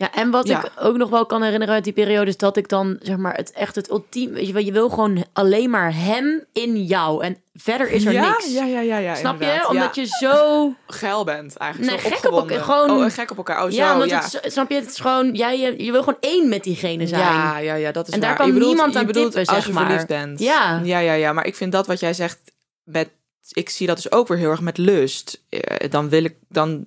Ja, 0.00 0.12
en 0.14 0.30
wat 0.30 0.46
Ja. 0.46 0.64
ik 0.64 0.70
ook 0.80 0.96
nog 0.96 1.10
wel 1.10 1.26
kan 1.26 1.42
herinneren 1.42 1.74
uit 1.74 1.84
die 1.84 1.92
periode 1.92 2.30
is 2.30 2.36
dat 2.36 2.56
ik 2.56 2.68
dan 2.68 2.96
zeg 3.02 3.16
maar 3.16 3.34
het 3.34 3.52
echt 3.52 3.74
het 3.74 3.90
ultieme, 3.90 4.34
weet 4.34 4.46
je 4.46 4.52
wel, 4.52 4.62
je 4.62 4.72
wil 4.72 4.88
gewoon 4.88 5.24
alleen 5.32 5.70
maar 5.70 5.94
hem 5.94 6.44
in 6.52 6.84
jou 6.84 7.24
en 7.24 7.36
verder 7.54 7.90
is 7.90 8.04
er 8.04 8.12
ja? 8.12 8.28
niks. 8.28 8.52
Ja, 8.52 8.64
ja, 8.64 8.80
ja, 8.80 8.96
ja. 8.98 9.14
Snap 9.14 9.32
inderdaad. 9.32 9.62
je? 9.62 9.68
Omdat 9.68 9.94
Ja. 9.94 10.02
je 10.02 10.08
zo 10.20 10.72
geil 10.86 11.24
bent 11.24 11.56
eigenlijk. 11.56 11.90
Nee, 11.92 12.00
zo 12.10 12.16
gek 12.16 12.32
op 12.32 12.38
elkaar, 12.38 12.64
gewoon- 12.64 12.90
Oh, 13.04 13.10
gek 13.10 13.30
op 13.30 13.36
elkaar. 13.36 13.56
Oh, 13.64 13.70
zo, 13.70 13.76
ja, 13.76 14.04
ja. 14.04 14.22
het 14.40 14.52
snap 14.52 14.68
je, 14.70 14.74
het 14.74 14.88
is 14.90 14.98
gewoon 15.00 15.34
jij 15.34 15.58
je, 15.58 15.84
je 15.84 15.90
wil 15.92 16.02
gewoon 16.02 16.20
één 16.20 16.48
met 16.48 16.64
diegene 16.64 17.06
zijn. 17.06 17.20
Ja, 17.20 17.58
ja, 17.58 17.74
ja, 17.74 17.92
dat 17.92 18.08
is 18.08 18.14
En 18.14 18.20
daar 18.20 18.36
kan 18.36 18.46
je 18.46 18.52
bedoelt, 18.52 18.70
niemand 18.70 18.92
je 18.92 18.98
aan 18.98 19.06
bedoelt 19.06 19.32
tippen, 19.32 19.54
als 19.54 19.56
zeg 19.64 19.66
je 19.66 19.72
maar. 19.72 19.84
verliefd 19.86 20.06
bent. 20.06 20.38
Ja. 20.40 20.80
ja, 20.84 20.98
ja, 20.98 21.12
ja. 21.12 21.32
Maar 21.32 21.46
ik 21.46 21.54
vind 21.56 21.72
dat 21.72 21.86
wat 21.86 22.00
jij 22.00 22.14
zegt 22.14 22.38
met, 22.84 23.08
ik 23.52 23.70
zie 23.70 23.86
dat 23.86 23.96
dus 23.96 24.12
ook 24.12 24.28
weer 24.28 24.38
heel 24.38 24.50
erg 24.50 24.60
met 24.60 24.78
lust. 24.78 25.42
Eh, 25.48 25.90
Dan 25.90 26.08
wil 26.08 26.24
ik 26.24 26.36
dan 26.48 26.84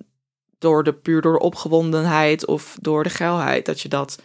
door 0.64 0.84
de 0.84 0.92
puur 0.92 1.20
door 1.20 1.32
de 1.32 1.44
opgewondenheid 1.44 2.46
of 2.46 2.76
door 2.80 3.02
de 3.02 3.10
geilheid 3.10 3.66
dat 3.66 3.80
je 3.80 3.88
dat. 3.88 4.22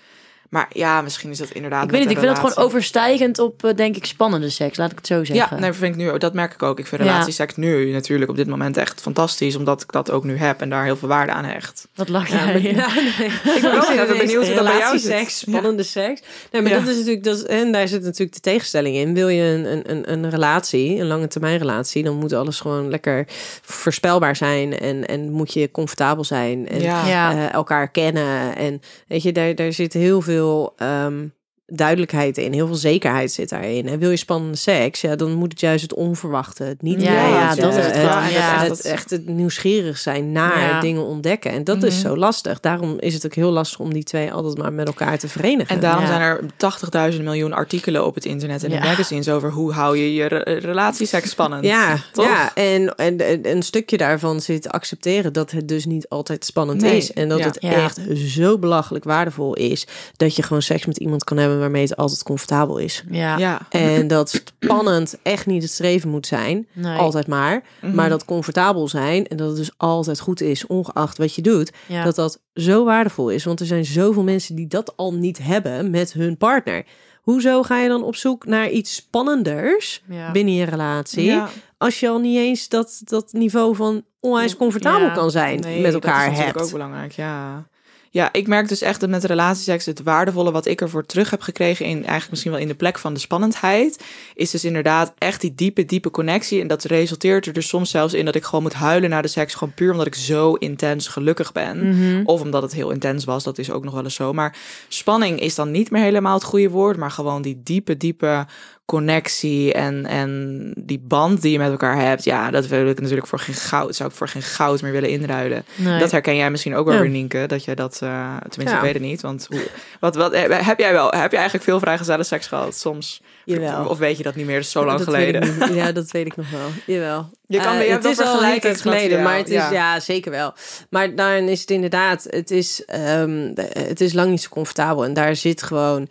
Maar 0.49 0.67
ja, 0.73 1.01
misschien 1.01 1.29
is 1.31 1.37
dat 1.37 1.49
inderdaad. 1.49 1.83
Ik 1.83 1.89
weet 1.91 1.99
niet, 1.99 2.09
ik 2.11 2.17
vind 2.17 2.29
het 2.37 2.39
gewoon 2.51 2.65
overstijgend 2.65 3.39
op, 3.39 3.63
eh, 3.63 3.75
denk 3.75 3.95
ik, 3.95 4.05
spannende 4.05 4.49
seks. 4.49 4.77
Laat 4.77 4.91
ik 4.91 4.97
het 4.97 5.07
zo 5.07 5.23
zeggen. 5.23 5.55
Ja, 5.55 5.61
nee, 5.61 5.73
vind 5.73 5.95
ik 5.95 6.01
nu, 6.01 6.17
dat 6.17 6.33
merk 6.33 6.53
ik 6.53 6.63
ook. 6.63 6.79
Ik 6.79 6.87
vind 6.87 7.01
Ja. 7.03 7.07
relatieseks 7.11 7.55
nu 7.55 7.91
natuurlijk 7.91 8.29
op 8.29 8.35
dit 8.35 8.47
moment 8.47 8.77
echt 8.77 9.01
fantastisch, 9.01 9.55
omdat 9.55 9.81
ik 9.81 9.91
dat 9.91 10.11
ook 10.11 10.23
nu 10.23 10.37
heb 10.37 10.61
en 10.61 10.69
daar 10.69 10.83
heel 10.83 10.97
veel 10.97 11.07
waarde 11.07 11.31
aan 11.31 11.43
hecht. 11.45 11.87
Wat 11.95 12.09
lach 12.09 12.27
Ja, 12.29 12.35
jij? 12.35 12.45
maar- 12.45 12.61
ja, 12.61 12.93
nee. 12.93 13.27
Ik 13.55 13.61
ben 13.61 13.73
ook 13.75 13.89
even 13.89 14.17
benieuwd 14.17 14.45
hoe 14.45 14.55
dat 14.55 14.63
bij 14.63 14.77
jou. 14.77 14.77
Relatieseks, 14.77 15.39
spannende 15.39 15.83
seks. 15.83 16.21
Nee, 16.51 16.61
maar 16.61 16.71
Ja. 16.71 16.79
dat 16.79 16.87
is 16.87 16.95
natuurlijk, 16.97 17.23
dat, 17.23 17.41
en 17.41 17.71
daar 17.71 17.87
zit 17.87 18.03
natuurlijk 18.03 18.33
de 18.33 18.39
tegenstelling 18.39 18.95
in. 18.95 19.13
Wil 19.13 19.27
je 19.29 19.43
een, 19.43 19.71
een, 19.71 19.91
een, 19.91 20.11
een 20.13 20.29
relatie, 20.29 20.99
een 20.99 21.07
lange 21.07 21.27
termijn 21.27 21.57
relatie, 21.57 22.03
dan 22.03 22.15
moet 22.15 22.33
alles 22.33 22.59
gewoon 22.59 22.89
lekker 22.89 23.25
voorspelbaar 23.61 24.35
zijn 24.35 24.79
en, 24.79 25.05
en 25.07 25.31
moet 25.31 25.53
je 25.53 25.71
comfortabel 25.71 26.23
zijn 26.23 26.67
en 26.67 26.81
Ja. 26.81 27.07
Ja. 27.07 27.31
eh, 27.31 27.53
elkaar 27.53 27.91
kennen. 27.91 28.55
En 28.55 28.81
weet 29.07 29.23
je, 29.23 29.31
daar, 29.31 29.55
daar 29.55 29.73
zit 29.73 29.93
heel 29.93 30.21
veel 30.21 30.37
ehm, 30.79 31.31
duidelijkheid 31.71 32.37
in, 32.37 32.53
heel 32.53 32.67
veel 32.67 32.75
zekerheid 32.75 33.31
zit 33.31 33.49
daarin. 33.49 33.87
En 33.87 33.99
wil 33.99 34.09
je 34.09 34.17
spannende 34.17 34.57
seks, 34.57 35.01
ja, 35.01 35.15
dan 35.15 35.33
moet 35.33 35.51
het 35.51 35.59
juist 35.59 35.81
het 35.81 35.93
onverwachte, 35.93 36.63
het 36.63 36.81
niet 36.81 37.01
Ja, 37.01 37.11
weten, 37.11 37.29
ja, 37.29 37.55
dat 37.55 37.69
is 37.69 37.75
het 37.75 37.85
het, 37.85 37.95
wel. 38.05 38.19
het, 38.19 38.31
Ja. 38.33 38.63
het 38.63 38.81
echt 38.81 39.09
het 39.09 39.27
nieuwsgierig 39.27 39.97
zijn 39.97 40.31
naar 40.31 40.59
Ja. 40.59 40.79
dingen 40.79 41.05
ontdekken. 41.05 41.51
En 41.51 41.63
dat 41.63 41.83
is 41.83 41.93
Mhm. 41.93 42.07
zo 42.07 42.17
lastig. 42.17 42.59
Daarom 42.59 42.95
is 42.99 43.13
het 43.13 43.25
ook 43.25 43.33
heel 43.33 43.51
lastig 43.51 43.79
om 43.79 43.93
die 43.93 44.03
twee 44.03 44.31
altijd 44.33 44.57
maar 44.57 44.73
met 44.73 44.87
elkaar 44.87 45.17
te 45.19 45.27
verenigen. 45.27 45.75
En 45.75 45.81
daarom 45.81 46.01
Ja. 46.03 46.07
zijn 46.09 46.21
er 46.21 46.39
80.000 46.57 47.23
miljoen 47.23 47.53
artikelen 47.53 48.05
op 48.05 48.15
het 48.15 48.25
internet 48.25 48.63
en 48.63 48.71
in 48.71 48.79
magazines 48.79 49.29
over 49.29 49.51
hoe 49.51 49.71
hou 49.71 49.97
je 49.97 50.13
je 50.13 50.25
re- 50.25 50.43
relatieseks 50.53 51.29
spannend. 51.29 51.65
ja, 51.65 51.97
toch? 52.13 52.25
ja. 52.25 52.55
En, 52.55 52.95
en, 52.95 53.17
en 53.17 53.51
een 53.51 53.63
stukje 53.63 53.97
daarvan 53.97 54.41
zit 54.41 54.69
accepteren 54.69 55.33
dat 55.33 55.51
het 55.51 55.67
dus 55.67 55.85
niet 55.85 56.09
altijd 56.09 56.45
spannend 56.45 56.81
Nee, 56.81 56.97
is. 56.97 57.13
En 57.13 57.29
dat 57.29 57.39
ja. 57.39 57.45
het 57.45 57.57
Ja. 57.59 57.71
echt 57.71 57.99
zo 58.15 58.57
belachelijk 58.57 59.03
waardevol 59.03 59.53
is 59.53 59.87
dat 60.17 60.35
je 60.35 60.43
gewoon 60.43 60.61
seks 60.61 60.85
met 60.85 60.97
iemand 60.97 61.23
kan 61.23 61.37
hebben 61.37 61.58
waarmee 61.59 61.81
het 61.83 61.95
altijd 61.95 62.23
comfortabel 62.23 62.77
is. 62.77 63.03
Ja. 63.09 63.37
Ja. 63.37 63.59
En 63.69 64.07
dat 64.07 64.29
spannend 64.59 65.17
echt 65.23 65.45
niet 65.45 65.61
het 65.61 65.71
streven 65.71 66.09
moet 66.09 66.27
zijn. 66.27 66.67
Nee. 66.73 66.97
Altijd 66.97 67.27
maar. 67.27 67.63
Mhm. 67.81 67.95
Maar 67.95 68.09
dat 68.09 68.25
comfortabel 68.25 68.87
zijn 68.87 69.27
en 69.27 69.37
dat 69.37 69.47
het 69.47 69.57
dus 69.57 69.71
altijd 69.77 70.19
goed 70.19 70.41
is, 70.41 70.67
ongeacht 70.67 71.17
wat 71.17 71.35
je 71.35 71.41
doet. 71.41 71.71
Ja. 71.87 72.03
Dat 72.03 72.15
dat 72.15 72.41
zo 72.53 72.85
waardevol 72.85 73.29
is. 73.29 73.43
Want 73.43 73.59
er 73.59 73.65
zijn 73.65 73.85
zoveel 73.85 74.23
mensen 74.23 74.55
die 74.55 74.67
dat 74.67 74.97
al 74.97 75.13
niet 75.13 75.37
hebben 75.37 75.89
met 75.89 76.13
hun 76.13 76.37
partner. 76.37 76.85
Hoezo 77.21 77.63
ga 77.63 77.79
je 77.79 77.87
dan 77.89 78.03
op 78.03 78.15
zoek 78.15 78.45
naar 78.45 78.69
iets 78.69 78.95
spannenders 78.95 80.03
Ja. 80.09 80.31
binnen 80.31 80.53
je 80.53 80.65
relatie? 80.65 81.23
Ja. 81.23 81.49
Als 81.77 81.99
je 81.99 82.09
al 82.09 82.19
niet 82.19 82.37
eens 82.37 82.67
dat, 82.69 83.01
dat 83.03 83.33
niveau 83.33 83.75
van 83.75 84.03
onwijs 84.19 84.55
comfortabel 84.55 85.07
Ja. 85.07 85.13
kan 85.13 85.31
zijn 85.31 85.59
Nee, 85.59 85.81
met 85.81 85.91
dat 85.91 86.03
elkaar 86.03 86.21
is 86.21 86.27
natuurlijk 86.27 86.55
hebt. 86.55 86.65
ook 86.65 86.71
belangrijk, 86.71 87.11
ja. 87.11 87.67
Ja, 88.11 88.33
ik 88.33 88.47
merk 88.47 88.67
dus 88.67 88.81
echt 88.81 88.99
dat 88.99 89.09
met 89.09 89.23
relatieseks 89.23 89.85
het 89.85 90.03
waardevolle 90.03 90.51
wat 90.51 90.65
ik 90.65 90.81
ervoor 90.81 91.05
terug 91.05 91.29
heb 91.29 91.41
gekregen, 91.41 91.85
in 91.85 91.95
eigenlijk 91.95 92.29
misschien 92.29 92.51
wel 92.51 92.61
in 92.61 92.67
de 92.67 92.75
plek 92.75 92.99
van 92.99 93.13
de 93.13 93.19
spannendheid, 93.19 94.03
is 94.35 94.51
dus 94.51 94.65
inderdaad 94.65 95.13
echt 95.17 95.41
die 95.41 95.55
diepe, 95.55 95.85
diepe 95.85 96.11
connectie. 96.11 96.61
En 96.61 96.67
dat 96.67 96.83
resulteert 96.83 97.45
er 97.45 97.53
dus 97.53 97.67
soms 97.67 97.89
zelfs 97.89 98.13
in 98.13 98.25
dat 98.25 98.35
ik 98.35 98.43
gewoon 98.43 98.63
moet 98.63 98.73
huilen 98.73 99.09
naar 99.09 99.21
de 99.21 99.27
seks, 99.27 99.53
gewoon 99.53 99.73
puur 99.73 99.91
omdat 99.91 100.07
ik 100.07 100.15
zo 100.15 100.53
intens 100.53 101.07
gelukkig 101.07 101.51
ben. 101.51 101.89
Mhm. 101.89 102.21
Of 102.25 102.41
omdat 102.41 102.61
het 102.61 102.73
heel 102.73 102.91
intens 102.91 103.25
was, 103.25 103.43
dat 103.43 103.57
is 103.57 103.71
ook 103.71 103.83
nog 103.83 103.93
wel 103.93 104.03
eens 104.03 104.15
zo. 104.15 104.33
Maar 104.33 104.57
spanning 104.87 105.39
is 105.39 105.55
dan 105.55 105.71
niet 105.71 105.91
meer 105.91 106.01
helemaal 106.01 106.33
het 106.33 106.43
goede 106.43 106.69
woord, 106.69 106.97
maar 106.97 107.11
gewoon 107.11 107.41
die 107.41 107.61
diepe, 107.63 107.97
diepe 107.97 108.45
connectie 108.89 109.73
en, 109.73 110.05
en 110.05 110.71
die 110.77 110.99
band 110.99 111.41
die 111.41 111.51
je 111.51 111.57
met 111.57 111.71
elkaar 111.71 112.01
hebt. 112.01 112.23
Ja, 112.23 112.51
dat 112.51 112.67
wil 112.67 112.87
ik 112.87 112.99
natuurlijk 112.99 113.27
voor 113.27 113.39
geen 113.39 113.55
goud, 113.55 113.95
zou 113.95 114.09
ik 114.09 114.15
voor 114.15 114.27
geen 114.27 114.41
goud 114.41 114.81
meer 114.81 114.91
willen 114.91 115.09
inruilen. 115.09 115.65
Nee. 115.75 115.99
Dat 115.99 116.11
herken 116.11 116.35
jij 116.35 116.51
misschien 116.51 116.75
ook 116.75 116.85
wel 116.85 116.95
Ja. 116.95 117.01
weer, 117.01 117.09
Nienke, 117.09 117.43
dat 117.47 117.63
je 117.63 117.75
dat, 117.75 117.99
eh, 118.03 118.37
tenminste, 118.37 118.63
Ja. 118.69 118.75
ik 118.75 118.81
weet 118.81 118.93
het 118.93 119.01
niet. 119.03 119.21
Want 119.21 119.45
hoe, 119.49 119.67
wat, 119.99 120.15
wat, 120.15 120.31
eh, 120.31 120.65
heb 120.67 120.79
jij 120.79 120.91
wel, 120.91 121.09
heb 121.11 121.31
je 121.31 121.37
eigenlijk 121.37 121.65
veel 121.65 121.79
vrijgezelle 121.79 122.23
seks 122.23 122.47
gehad 122.47 122.75
soms? 122.75 123.21
Jawel. 123.45 123.85
Of, 123.85 123.97
weet 123.97 124.17
je 124.17 124.23
dat 124.23 124.35
niet 124.35 124.45
meer, 124.45 124.55
dat 124.55 124.63
is 124.65 124.71
zo 124.71 124.85
lang 124.85 124.97
Dat 124.97 125.07
geleden. 125.07 125.55
Ja, 125.75 125.91
dat 125.91 126.11
weet 126.11 126.25
ik 126.25 126.35
nog 126.35 126.49
wel. 126.49 126.67
Jawel. 126.85 127.29
Je 127.47 127.59
kan- 127.59 127.75
Eh, 127.75 127.85
je 127.85 127.91
het 127.91 128.03
wel 128.03 128.11
is 128.11 128.19
al 128.19 128.43
een 128.43 128.59
tijd 128.59 128.81
geleden, 128.81 129.23
maar 129.23 129.37
het 129.37 129.47
is 129.49 129.53
ja. 129.53 129.71
ja. 129.71 129.99
zeker 129.99 130.31
wel. 130.31 130.53
Maar 130.89 131.15
daarin 131.15 131.47
is 131.47 131.59
het 131.61 131.71
inderdaad, 131.71 132.27
het 132.29 132.51
is, 132.51 132.85
ehm, 132.85 133.51
het 133.69 134.01
is 134.01 134.13
lang 134.13 134.29
niet 134.29 134.41
zo 134.41 134.49
comfortabel 134.49 135.05
en 135.05 135.13
daar 135.13 135.35
zit 135.35 135.63
gewoon 135.63 136.07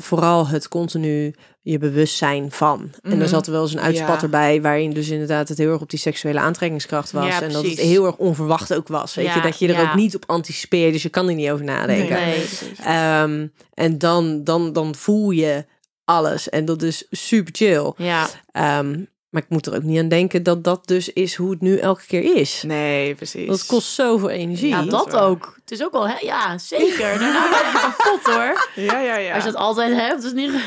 vooral 0.00 0.48
het 0.48 0.68
continu 0.68 1.34
je 1.70 1.78
bewustzijn 1.78 2.50
van. 2.50 2.90
En 3.02 3.10
er 3.10 3.16
Mhm. 3.16 3.26
zat 3.26 3.46
er 3.46 3.52
wel 3.52 3.62
eens 3.62 3.72
een 3.72 3.80
uitspatter 3.80 4.28
Ja. 4.30 4.38
bij, 4.38 4.62
waarin 4.62 4.90
dus 4.92 5.08
inderdaad 5.08 5.48
het 5.48 5.58
heel 5.58 5.70
erg 5.72 5.80
op 5.80 5.90
die 5.90 5.98
seksuele 5.98 6.40
aantrekkingskracht 6.40 7.10
was. 7.10 7.26
Ja, 7.26 7.42
en 7.42 7.52
dat 7.52 7.64
het 7.64 7.78
heel 7.80 8.06
erg 8.06 8.16
onverwacht 8.16 8.74
ook 8.74 8.88
was. 8.88 9.14
Weet 9.14 9.26
Ja, 9.26 9.34
je, 9.34 9.40
dat 9.40 9.58
je 9.58 9.68
er 9.68 9.74
ja. 9.82 9.88
ook 9.90 9.94
niet 9.94 10.14
op 10.16 10.24
anticipeert, 10.26 10.92
dus 10.92 11.02
je 11.02 11.08
kan 11.08 11.28
er 11.28 11.34
niet 11.34 11.50
over 11.50 11.64
nadenken. 11.64 12.16
Nee. 12.20 12.44
Ehm, 12.84 13.46
en 13.74 13.98
dan, 13.98 14.44
dan, 14.44 14.72
dan 14.72 14.94
voel 14.94 15.30
je 15.30 15.64
alles 16.04 16.48
en 16.48 16.64
dat 16.64 16.82
is 16.82 17.06
super 17.10 17.52
chill. 17.56 17.92
Ja. 17.96 18.28
Ehm, 18.52 18.98
Maar 19.36 19.44
ik 19.44 19.50
moet 19.50 19.66
er 19.66 19.74
ook 19.74 19.82
niet 19.82 19.98
aan 19.98 20.08
denken 20.08 20.42
dat 20.42 20.64
dat 20.64 20.86
dus 20.86 21.12
is 21.12 21.34
hoe 21.34 21.50
het 21.50 21.60
nu 21.60 21.78
elke 21.78 22.06
keer 22.06 22.36
is. 22.36 22.62
Nee, 22.66 23.14
precies. 23.14 23.46
Dat 23.48 23.66
kost 23.66 23.88
zoveel 23.88 24.28
energie. 24.28 24.68
Ja, 24.68 24.82
dat 24.82 25.16
ook. 25.16 25.54
Het 25.60 25.70
is 25.70 25.84
ook 25.84 25.92
wel, 25.92 26.08
hè? 26.08 26.14
ja, 26.20 26.58
zeker. 26.58 26.98
Daarna 27.18 27.48
ben 27.48 27.58
je 27.58 27.78
kapot 27.80 28.34
hoor. 28.34 28.68
Ja, 28.74 29.00
ja, 29.00 29.16
ja. 29.16 29.34
Als 29.34 29.44
je 29.44 29.50
dat 29.50 29.60
altijd 29.60 29.94
hebt, 29.94 30.24
is 30.24 30.32
niet... 30.32 30.52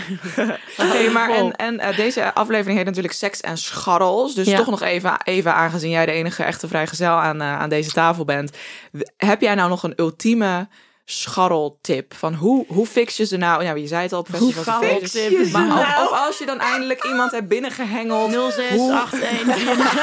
Hey, 0.77 1.09
maar 1.09 1.29
en, 1.29 1.55
en 1.55 1.79
eh, 1.79 1.95
deze 1.95 2.33
aflevering 2.33 2.77
heet 2.77 2.85
natuurlijk 2.85 3.13
Seks 3.13 3.41
en 3.41 3.57
Scharrels. 3.57 4.35
Dus 4.35 4.47
Ja. 4.47 4.57
toch 4.57 4.69
nog 4.69 4.81
even, 4.81 5.21
even 5.23 5.53
aangezien 5.53 5.89
jij 5.89 6.05
de 6.05 6.11
enige 6.11 6.43
echte 6.43 6.67
vrijgezel 6.67 7.13
aan, 7.13 7.41
eh, 7.41 7.59
aan 7.59 7.69
deze 7.69 7.91
tafel 7.91 8.25
bent. 8.25 8.51
Heb 9.17 9.41
jij 9.41 9.55
nou 9.55 9.69
nog 9.69 9.83
een 9.83 9.93
ultieme 9.95 10.67
scharreltip? 11.11 12.13
Van 12.13 12.33
hoe, 12.33 12.65
hoe 12.67 12.85
fix 12.85 13.17
je 13.17 13.25
ze 13.25 13.37
nou? 13.37 13.63
Ja, 13.63 13.73
je 13.75 13.87
zei 13.87 14.01
het 14.01 14.13
al 14.13 14.19
op 14.19 14.27
festivals. 14.29 14.65
Hoe 14.67 14.85
fix 14.99 15.11
je 15.13 15.45
ze 15.45 15.51
Maar 15.51 15.67
nou? 15.67 15.79
of, 15.79 16.11
of 16.11 16.17
als 16.27 16.37
je 16.37 16.45
dan 16.45 16.59
eindelijk 16.59 17.03
iemand 17.05 17.31
hebt 17.31 17.47
binnengehengeld. 17.47 18.31
0681. 18.31 19.97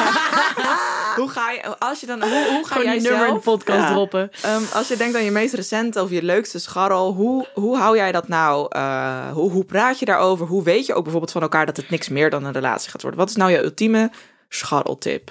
Hoe 1.17 1.29
ga 1.29 1.51
je, 1.51 1.79
als 1.79 2.01
je 2.01 2.07
dan, 2.07 2.23
hoe, 2.23 2.47
hoe 2.51 2.67
ga 2.67 2.83
jij 2.83 2.99
nummer 2.99 3.27
in 3.29 3.35
de 3.35 3.41
podcast 3.41 3.79
Ja. 3.79 3.91
droppen. 3.93 4.31
Ehm, 4.43 4.63
als 4.75 4.89
je 4.89 4.97
denkt 4.97 5.17
aan 5.17 5.25
je 5.25 5.31
meest 5.31 5.55
recente 5.55 6.03
of 6.03 6.11
je 6.11 6.23
leukste 6.23 6.59
scharrel, 6.59 7.13
hoe, 7.13 7.47
hoe 7.55 7.77
hou 7.77 7.97
jij 7.97 8.13
dat 8.13 8.29
nou? 8.29 8.67
eh, 8.71 9.33
hoe, 9.33 9.51
hoe 9.51 9.65
praat 9.65 9.99
je 9.99 10.05
daarover? 10.05 10.47
Hoe 10.47 10.63
weet 10.63 10.87
je 10.87 10.95
ook 10.95 11.03
bijvoorbeeld 11.03 11.33
van 11.33 11.43
elkaar 11.43 11.67
dat 11.67 11.77
het 11.77 11.91
niks 11.91 12.09
meer 12.09 12.31
dan 12.31 12.45
een 12.45 12.53
relatie 12.53 12.91
gaat 12.91 13.03
worden? 13.03 13.21
Wat 13.21 13.29
is 13.29 13.37
nou 13.37 13.51
je 13.51 13.63
ultieme 13.63 14.11
scharreltip? 14.49 15.31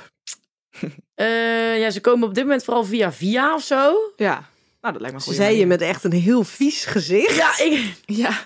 Eh, 1.16 1.80
ja, 1.80 1.90
ze 1.90 2.02
komen 2.02 2.28
op 2.28 2.34
dit 2.34 2.44
moment 2.44 2.64
vooral 2.64 2.84
via 2.84 3.12
via 3.12 3.54
of 3.54 3.62
zo. 3.64 3.94
Ja, 4.16 4.44
nou 4.86 4.98
dat 4.98 5.02
lijkt 5.02 5.18
me 5.18 5.24
goede 5.24 5.38
zei 5.44 5.58
je 5.58 5.66
met 5.66 5.82
echt 5.82 6.04
een 6.04 6.12
heel 6.14 6.44
vies 6.44 6.86
gezicht. 6.86 7.36
Ja, 7.36 7.60
ik... 7.66 7.94
Ja, 8.22 8.46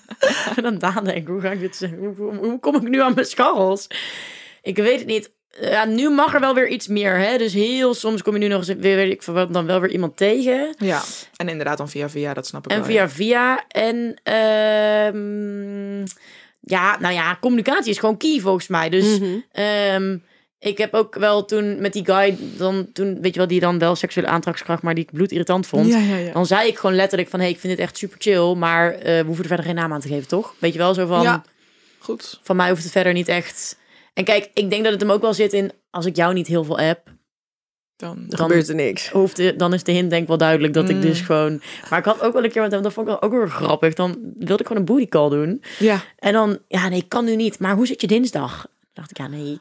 En 0.56 0.64
dan 0.64 0.78
Daan 0.78 1.04
denk 1.04 1.18
ik, 1.18 1.28
hoe 1.28 1.42
ga 1.42 1.52
ik 1.52 1.60
dit 1.60 1.76
zeggen? 1.76 1.98
Hoe, 1.98 2.14
hoe- 2.18 2.36
hoe 2.36 2.60
kom 2.60 2.76
ik 2.76 2.82
nu 2.82 3.02
aan 3.02 3.14
mijn 3.14 3.26
scharrels? 3.26 3.88
Ik 4.62 4.76
weet 4.78 4.98
het 5.00 5.08
niet. 5.08 5.32
Ja, 5.62 5.86
nu 5.86 6.10
mag 6.10 6.34
er 6.34 6.40
wel 6.40 6.54
weer 6.54 6.68
iets 6.68 6.88
meer, 6.88 7.18
hè? 7.18 7.38
Dus 7.38 7.54
heel 7.54 7.94
soms 7.94 8.22
kom 8.22 8.34
je 8.34 8.40
nu 8.40 8.48
nog 8.48 8.58
eens 8.68 8.78
weer, 8.80 8.96
weet 8.96 9.12
ik 9.12 9.24
wat, 9.24 9.54
dan 9.54 9.66
wel 9.66 9.80
weer 9.80 9.92
iemand 9.92 10.18
tegen. 10.18 10.76
ja. 10.78 11.02
En 11.36 11.50
inderdaad 11.50 11.78
dan 11.78 11.90
via 11.90 12.10
via, 12.10 12.34
dat 12.34 12.48
snap 12.48 12.66
ik 12.66 12.72
En 12.72 12.78
wel. 12.78 12.86
via 12.88 13.10
via. 13.10 13.64
En 13.68 14.14
ehm, 14.24 16.06
ja, 16.60 16.98
nou 17.00 17.14
ja, 17.14 17.38
communicatie 17.42 17.92
is 17.92 17.98
gewoon 18.00 18.18
key 18.18 18.40
volgens 18.40 18.68
mij. 18.68 18.90
Dus 18.90 19.20
ehm, 19.52 20.18
ik 20.60 20.78
heb 20.78 20.94
ook 20.94 21.16
wel 21.16 21.46
toen 21.46 21.82
met 21.82 21.94
die 21.94 22.06
guy, 22.06 22.38
dan, 22.58 22.92
toen, 22.94 23.22
weet 23.22 23.34
je 23.34 23.40
wel, 23.40 23.48
die 23.48 23.60
dan 23.60 23.80
wel 23.80 23.96
seksuele 23.96 24.28
aantrekkingskracht, 24.30 24.84
maar 24.84 24.96
die 24.96 25.04
ik 25.04 25.12
bloedirritant 25.12 25.68
vond. 25.68 25.88
Ja, 25.88 25.98
ja, 26.00 26.16
ja. 26.16 26.34
Dan 26.34 26.46
zei 26.46 26.68
ik 26.68 26.78
gewoon 26.80 26.96
letterlijk 26.96 27.30
van, 27.30 27.40
hey, 27.40 27.50
ik 27.50 27.60
vind 27.60 27.74
dit 27.78 27.86
echt 27.86 27.98
super 27.98 28.18
chill, 28.22 28.54
maar 28.56 28.92
eh, 28.94 29.20
we 29.20 29.26
hoeven 29.26 29.44
er 29.44 29.48
verder 29.50 29.66
geen 29.66 29.76
naam 29.76 29.94
aan 29.94 30.00
te 30.02 30.08
geven, 30.08 30.28
toch? 30.28 30.54
Weet 30.60 30.74
je 30.74 30.80
wel, 30.80 30.94
zo 30.94 31.06
van, 31.08 31.22
Ja. 31.22 31.44
Goed. 32.00 32.40
van 32.44 32.56
mij 32.56 32.70
hoeft 32.70 32.84
het 32.84 32.92
verder 32.92 33.14
niet 33.14 33.28
echt. 33.28 33.78
En 34.14 34.24
kijk, 34.24 34.50
ik 34.54 34.70
denk 34.70 34.84
dat 34.84 34.92
het 34.92 35.02
hem 35.02 35.12
ook 35.12 35.22
wel 35.22 35.34
zit 35.34 35.54
in, 35.54 35.72
als 35.90 36.06
ik 36.06 36.16
jou 36.16 36.34
niet 36.34 36.48
heel 36.48 36.64
veel 36.64 36.80
app, 36.80 37.08
Dan, 37.96 38.26
gebeurt 38.30 38.70
er 38.70 38.76
niks. 38.76 39.10
hoeft 39.10 39.36
de, 39.36 39.56
dan 39.56 39.74
is 39.74 39.84
de 39.84 39.92
hint 39.92 40.10
denk 40.10 40.22
ik 40.22 40.28
wel 40.28 40.38
duidelijk 40.38 40.74
dat 40.74 40.90
ik 40.90 40.96
Mm. 40.96 41.02
dus 41.02 41.22
gewoon... 41.22 41.62
Maar 41.90 42.00
ik 42.00 42.06
had 42.06 42.22
ook 42.22 42.34
wel 42.34 42.44
een 42.44 42.52
keer, 42.52 42.70
want 42.70 42.84
dat 42.84 42.94
vond 42.94 43.08
ik 43.08 43.14
wel 43.14 43.22
ook 43.22 43.32
weer 43.38 43.50
grappig, 43.50 43.94
dan 43.94 44.18
wilde 44.38 44.62
ik 44.62 44.68
gewoon 44.68 44.82
een 44.82 44.86
booty 44.88 45.08
call 45.08 45.30
doen. 45.30 45.64
ja. 45.80 46.02
En 46.18 46.34
dan, 46.34 46.60
ja, 46.68 46.88
nee, 46.90 47.00
ik 47.00 47.10
kan 47.10 47.26
nu 47.26 47.36
niet, 47.36 47.60
maar 47.60 47.76
hoe 47.76 47.88
zit 47.88 48.02
je 48.02 48.08
dinsdag? 48.08 48.62
Dan 48.62 48.68
dacht 48.94 49.12
ik, 49.12 49.18
ja, 49.18 49.28
nee. 49.28 49.60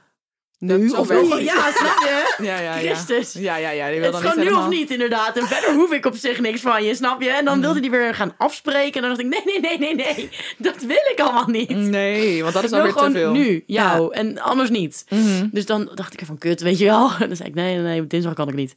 Nu 0.58 0.90
of 0.90 1.10
niet? 1.10 1.44
Ja, 1.44 1.72
snap 1.72 1.98
je? 1.98 2.26
Ja, 2.44 2.58
ja, 2.60 2.76
ja. 2.76 2.94
Christus. 2.94 3.32
Ja, 3.32 3.56
ja, 3.56 3.70
ja. 3.70 3.90
Die 3.90 4.00
wil 4.00 4.12
Het 4.12 4.12
dan 4.12 4.22
is 4.22 4.30
gewoon 4.30 4.44
nu 4.46 4.52
of 4.52 4.68
niet, 4.68 4.90
inderdaad. 4.90 5.36
En 5.36 5.46
verder 5.46 5.74
hoef 5.74 5.92
ik 5.92 6.06
op 6.06 6.14
zich 6.16 6.40
niks 6.40 6.60
van 6.60 6.84
je, 6.84 6.94
snap 6.94 7.22
je? 7.22 7.30
En 7.30 7.44
dan 7.44 7.60
wilde 7.60 7.80
die 7.80 7.90
weer 7.90 8.14
gaan 8.14 8.34
afspreken. 8.38 9.02
En 9.02 9.08
dan 9.08 9.10
dacht 9.10 9.20
ik, 9.20 9.26
nee, 9.26 9.60
nee, 9.60 9.78
nee, 9.78 9.78
nee, 9.78 9.94
nee. 9.94 10.30
Dat 10.58 10.82
wil 10.82 11.00
ik 11.12 11.20
allemaal 11.20 11.48
niet. 11.48 11.70
Nee, 11.76 12.42
want 12.42 12.54
dat 12.54 12.64
is 12.64 12.72
alweer 12.72 12.92
te 12.92 13.10
veel. 13.10 13.32
nu, 13.32 13.64
jou. 13.66 14.14
En 14.14 14.38
anders 14.40 14.70
niet. 14.70 15.04
Mhm. 15.08 15.46
Dus 15.50 15.66
dan 15.66 15.90
dacht 15.94 16.12
ik 16.20 16.26
van 16.26 16.38
kut, 16.38 16.60
weet 16.60 16.78
je 16.78 16.84
wel. 16.84 17.10
En 17.20 17.26
dan 17.26 17.36
zei 17.36 17.48
ik, 17.48 17.54
nee, 17.54 17.74
nee, 17.74 17.82
nee, 17.82 18.06
dinsdag 18.06 18.34
kan 18.34 18.48
ik 18.48 18.54
niet. 18.54 18.74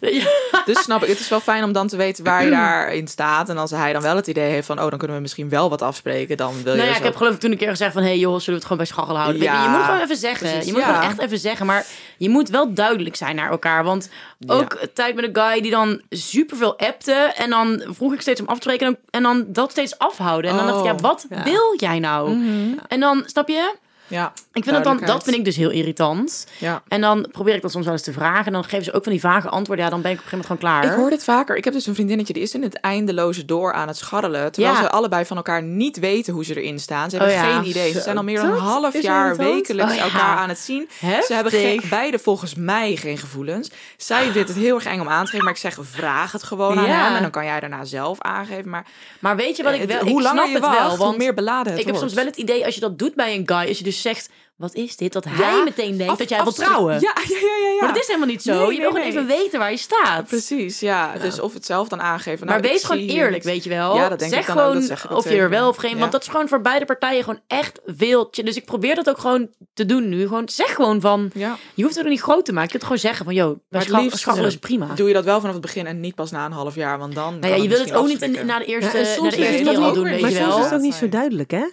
Dus 0.64 0.82
snap 0.82 1.02
ik, 1.02 1.08
het 1.08 1.20
is 1.20 1.28
wel 1.28 1.40
fijn 1.40 1.64
om 1.64 1.72
dan 1.72 1.88
te 1.88 1.96
weten 1.96 2.24
waar 2.24 2.44
je 2.44 2.50
daarin 2.60 3.08
staat. 3.08 3.48
En 3.48 3.58
als 3.58 3.70
hij 3.70 3.92
dan 3.92 4.02
wel 4.02 4.16
het 4.16 4.26
idee 4.26 4.50
heeft 4.50 4.66
van, 4.66 4.80
oh, 4.82 4.88
dan 4.88 4.98
kunnen 4.98 5.16
we 5.16 5.22
misschien 5.22 5.48
wel 5.48 5.70
wat 5.70 5.82
afspreken, 5.82 6.36
dan 6.36 6.54
wil 6.62 6.72
je 6.72 6.78
Nou 6.78 6.90
ja, 6.90 6.96
ik 6.96 7.02
heb 7.02 7.16
geloof 7.16 7.34
ik 7.34 7.40
toen 7.40 7.50
een 7.50 7.58
keer 7.58 7.68
gezegd 7.70 7.92
van... 7.92 8.02
hé 8.02 8.08
hey 8.08 8.18
joh, 8.18 8.30
zullen 8.30 8.44
we 8.46 8.52
het 8.52 8.62
gewoon 8.62 8.78
bij 8.78 8.86
scharrel 8.86 9.16
houden? 9.16 9.36
Je, 9.36 9.44
Ja, 9.44 9.62
je 9.62 9.68
moet 9.68 9.84
gewoon 9.84 10.00
even 10.00 10.16
zeggen. 10.16 10.48
precies, 10.48 10.66
je 10.66 10.72
moet 10.72 10.80
ja. 10.80 10.86
gewoon 10.86 11.10
echt 11.10 11.19
even 11.20 11.38
zeggen. 11.38 11.66
Maar 11.66 11.86
je 12.16 12.28
moet 12.28 12.48
wel 12.48 12.74
duidelijk 12.74 13.16
zijn 13.16 13.36
naar 13.36 13.50
elkaar. 13.50 13.84
Want 13.84 14.10
ook 14.46 14.76
Ja. 14.80 14.86
tijd 14.94 15.14
met 15.14 15.24
een 15.24 15.42
guy 15.42 15.60
die 15.60 15.70
dan 15.70 16.00
superveel 16.10 16.78
appte... 16.78 17.12
en 17.12 17.50
dan 17.50 17.82
vroeg 17.88 18.12
ik 18.12 18.20
steeds 18.20 18.40
om 18.40 18.46
af 18.46 18.58
te 18.58 18.62
spreken... 18.62 18.86
en 18.86 18.92
dan, 18.92 19.00
en 19.10 19.22
dan 19.22 19.52
dat 19.52 19.70
steeds 19.70 19.98
afhouden. 19.98 20.50
En 20.50 20.56
dan 20.56 20.66
dacht 20.66 20.78
ik, 20.78 20.84
ja, 20.84 20.92
Oh, 20.92 21.00
wat 21.00 21.26
ja. 21.30 21.42
wil 21.42 21.74
jij 21.76 21.98
nou? 21.98 22.30
Mhm. 22.30 22.78
En 22.88 23.00
dan, 23.00 23.22
snap 23.26 23.48
je? 23.48 23.74
Ja, 24.10 24.32
Ik 24.52 24.64
vind 24.64 24.74
dat 24.76 24.84
dan, 24.84 25.00
dat 25.06 25.22
vind 25.22 25.36
ik 25.36 25.44
dus 25.44 25.56
heel 25.56 25.70
irritant. 25.70 26.46
ja. 26.58 26.82
En 26.88 27.00
dan 27.00 27.26
probeer 27.32 27.54
ik 27.54 27.62
dat 27.62 27.70
soms 27.70 27.84
wel 27.84 27.94
eens 27.94 28.02
te 28.02 28.12
vragen. 28.12 28.46
En 28.46 28.52
dan 28.52 28.64
geven 28.64 28.84
ze 28.84 28.92
ook 28.92 29.02
van 29.02 29.12
die 29.12 29.20
vage 29.20 29.48
antwoorden. 29.48 29.84
Ja, 29.84 29.90
dan 29.90 30.00
ben 30.02 30.10
ik 30.10 30.18
op 30.18 30.24
een 30.24 30.30
gegeven 30.30 30.48
moment 30.54 30.64
gewoon 30.70 30.82
Ik 30.82 30.88
klaar. 30.88 31.00
hoor 31.00 31.10
dit 31.10 31.24
vaker. 31.24 31.56
Ik 31.56 31.64
heb 31.64 31.72
dus 31.72 31.86
een 31.86 31.94
vriendinnetje, 31.94 32.32
die 32.32 32.42
is 32.42 32.54
in 32.54 32.62
het 32.62 32.80
eindeloze 32.80 33.44
door 33.44 33.72
aan 33.72 33.88
het 33.88 33.96
scharrelen. 33.96 34.52
Terwijl 34.52 34.74
Ja. 34.74 34.80
ze 34.82 34.90
allebei 34.90 35.24
van 35.24 35.36
elkaar 35.36 35.62
niet 35.62 35.98
weten 35.98 36.32
hoe 36.34 36.44
ze 36.44 36.60
erin 36.60 36.78
staan. 36.78 37.10
Ze 37.10 37.16
hebben 37.16 37.34
Oh 37.36 37.42
ja. 37.42 37.52
geen 37.54 37.68
idee. 37.70 37.92
Ze 37.92 38.00
zijn 38.00 38.16
al 38.16 38.22
meer 38.22 38.40
dan 38.40 38.50
een 38.52 38.58
half 38.58 39.02
jaar 39.02 39.36
wekelijks 39.36 39.90
Oh 39.92 39.98
ja. 39.98 40.02
elkaar 40.04 40.36
aan 40.36 40.48
het 40.48 40.58
zien. 40.58 40.88
Heftig. 40.98 41.24
Ze 41.26 41.34
hebben 41.34 41.52
geen, 41.52 41.82
beide 41.90 42.18
volgens 42.18 42.54
mij 42.54 42.96
geen 42.96 43.18
gevoelens. 43.18 43.70
Zij 43.96 44.30
vindt 44.30 44.48
het 44.48 44.56
heel 44.58 44.74
erg 44.74 44.84
eng 44.84 45.00
om 45.00 45.08
aan 45.08 45.24
te 45.24 45.30
geven. 45.30 45.44
Maar 45.44 45.54
ik 45.54 45.60
zeg, 45.60 45.76
vraag 45.80 46.32
het 46.32 46.42
gewoon 46.42 46.78
aan 46.78 46.84
hem. 46.84 47.14
En 47.14 47.22
dan 47.22 47.30
kan 47.30 47.44
jij 47.44 47.60
daarna 47.60 47.84
zelf 47.84 48.20
aangeven. 48.20 48.70
Maar 48.70 48.86
Maar 49.18 49.36
weet 49.36 49.56
je 49.56 49.62
wat 49.62 49.72
ik 49.74 49.80
het- 49.80 49.92
wel... 49.92 50.00
hoe 50.00 50.08
ik 50.08 50.22
langer 50.22 50.30
snap 50.32 50.46
je 50.46 50.52
het 50.52 50.62
wacht, 50.80 50.96
wel. 50.96 51.06
hoe 51.08 51.16
meer 51.16 51.34
beladen 51.34 51.72
het 51.72 51.80
ik 51.80 51.86
heb 51.86 51.96
soms 51.96 52.14
wel 52.14 52.24
het 52.24 52.36
idee, 52.36 52.64
als 52.64 52.74
je 52.74 52.80
dat 52.80 52.98
doet 52.98 53.14
bij 53.14 53.34
een 53.34 53.42
guy, 53.46 53.68
als 53.68 53.78
je 53.78 53.84
dus 53.84 53.99
zegt, 54.00 54.30
wat 54.56 54.74
is 54.74 54.96
dit? 54.96 55.12
Dat 55.12 55.24
hij 55.24 55.36
Ja, 55.38 55.62
meteen 55.64 55.96
denkt 55.96 56.12
af- 56.12 56.18
dat 56.18 56.28
jij 56.28 56.38
wil 56.38 56.46
afschrik- 56.46 56.68
trouwen. 56.68 56.94
Ja, 56.94 57.12
ja, 57.28 57.36
ja, 57.40 57.68
ja. 57.68 57.76
Maar 57.80 57.88
dat 57.92 58.02
is 58.02 58.06
helemaal 58.06 58.28
niet 58.28 58.42
zo. 58.42 58.52
Nee, 58.52 58.60
je 58.60 58.66
nee, 58.68 58.78
wil 58.80 58.90
gewoon 58.90 59.06
even 59.06 59.26
weten 59.26 59.58
waar 59.58 59.70
je 59.70 59.76
staat. 59.76 60.26
Precies, 60.26 60.80
ja. 60.80 61.12
Dus 61.18 61.40
of 61.40 61.54
het 61.54 61.66
zelf 61.66 61.88
dan 61.88 62.00
aangeven. 62.00 62.46
maar 62.46 62.54
nou, 62.54 62.66
ik 62.66 62.72
wees 62.72 62.84
gewoon 62.84 63.02
eerlijk, 63.08 63.42
weet 63.42 63.64
je 63.64 63.70
wel. 63.70 63.94
Ja, 63.96 64.08
dat 64.08 64.18
denk 64.18 64.30
zeg 64.32 64.40
ik 64.40 64.46
dan 64.46 64.56
ook, 64.56 64.62
gewoon 64.62 64.78
dat 64.78 64.88
zeg 64.88 65.04
ik 65.04 65.10
ook 65.10 65.16
of 65.18 65.28
je 65.30 65.36
er 65.36 65.50
wel 65.50 65.68
of 65.68 65.76
geen. 65.76 65.92
Ja. 65.94 65.98
Want 65.98 66.12
dat 66.12 66.22
is 66.22 66.28
gewoon 66.28 66.48
voor 66.48 66.60
beide 66.60 66.84
partijen 66.84 67.24
gewoon 67.24 67.40
echt 67.46 67.80
veel. 67.86 68.30
Dus 68.44 68.56
ik 68.56 68.64
probeer 68.64 68.94
dat 68.94 69.08
ook 69.08 69.18
gewoon 69.18 69.48
te 69.74 69.86
doen 69.86 70.08
nu. 70.08 70.26
Gewoon 70.26 70.48
zeg 70.48 70.74
gewoon 70.74 71.00
van, 71.00 71.30
Ja. 71.34 71.56
je 71.74 71.82
hoeft 71.82 71.94
het 71.94 72.04
er 72.04 72.10
niet 72.10 72.20
groot 72.20 72.44
te 72.44 72.50
maken. 72.52 72.64
Je 72.64 72.70
kunt 72.70 72.82
gewoon 72.82 72.98
zeggen 72.98 73.24
van, 73.24 73.34
joh, 73.34 73.46
bij 73.46 73.56
Maar 73.68 73.80
het 73.80 73.88
schar- 74.18 74.34
liefst, 74.34 74.54
is 74.54 74.58
prima. 74.58 74.94
Doe 74.94 75.08
je 75.08 75.14
dat 75.14 75.24
wel 75.24 75.38
vanaf 75.40 75.52
het 75.52 75.62
begin 75.62 75.86
en 75.86 76.00
niet 76.00 76.14
pas 76.14 76.30
na 76.30 76.44
een 76.44 76.52
half 76.52 76.74
jaar, 76.74 76.98
want 76.98 77.14
dan. 77.14 77.38
Nou 77.38 77.54
ja, 77.54 77.62
je 77.62 77.68
wil 77.68 77.80
het 77.80 77.92
ook 77.92 78.06
niet 78.06 78.22
in- 78.22 78.46
na 78.46 78.58
de 78.58 78.64
eerste, 78.64 78.98
na 78.98 79.04
soms 79.04 79.30
de 79.34 79.36
is 79.40 79.46
eerste 79.60 79.76
al 79.78 79.92
doen, 79.92 80.02
maar 80.02 80.12
weet 80.12 80.20
Maar 80.20 80.30
je 80.30 80.36
soms 80.36 80.48
wel. 80.48 80.58
is 80.58 80.64
het 80.64 80.74
ook 80.74 80.80
niet 80.80 80.94
zo 80.94 81.08
duidelijk, 81.08 81.50
hè? 81.50 81.64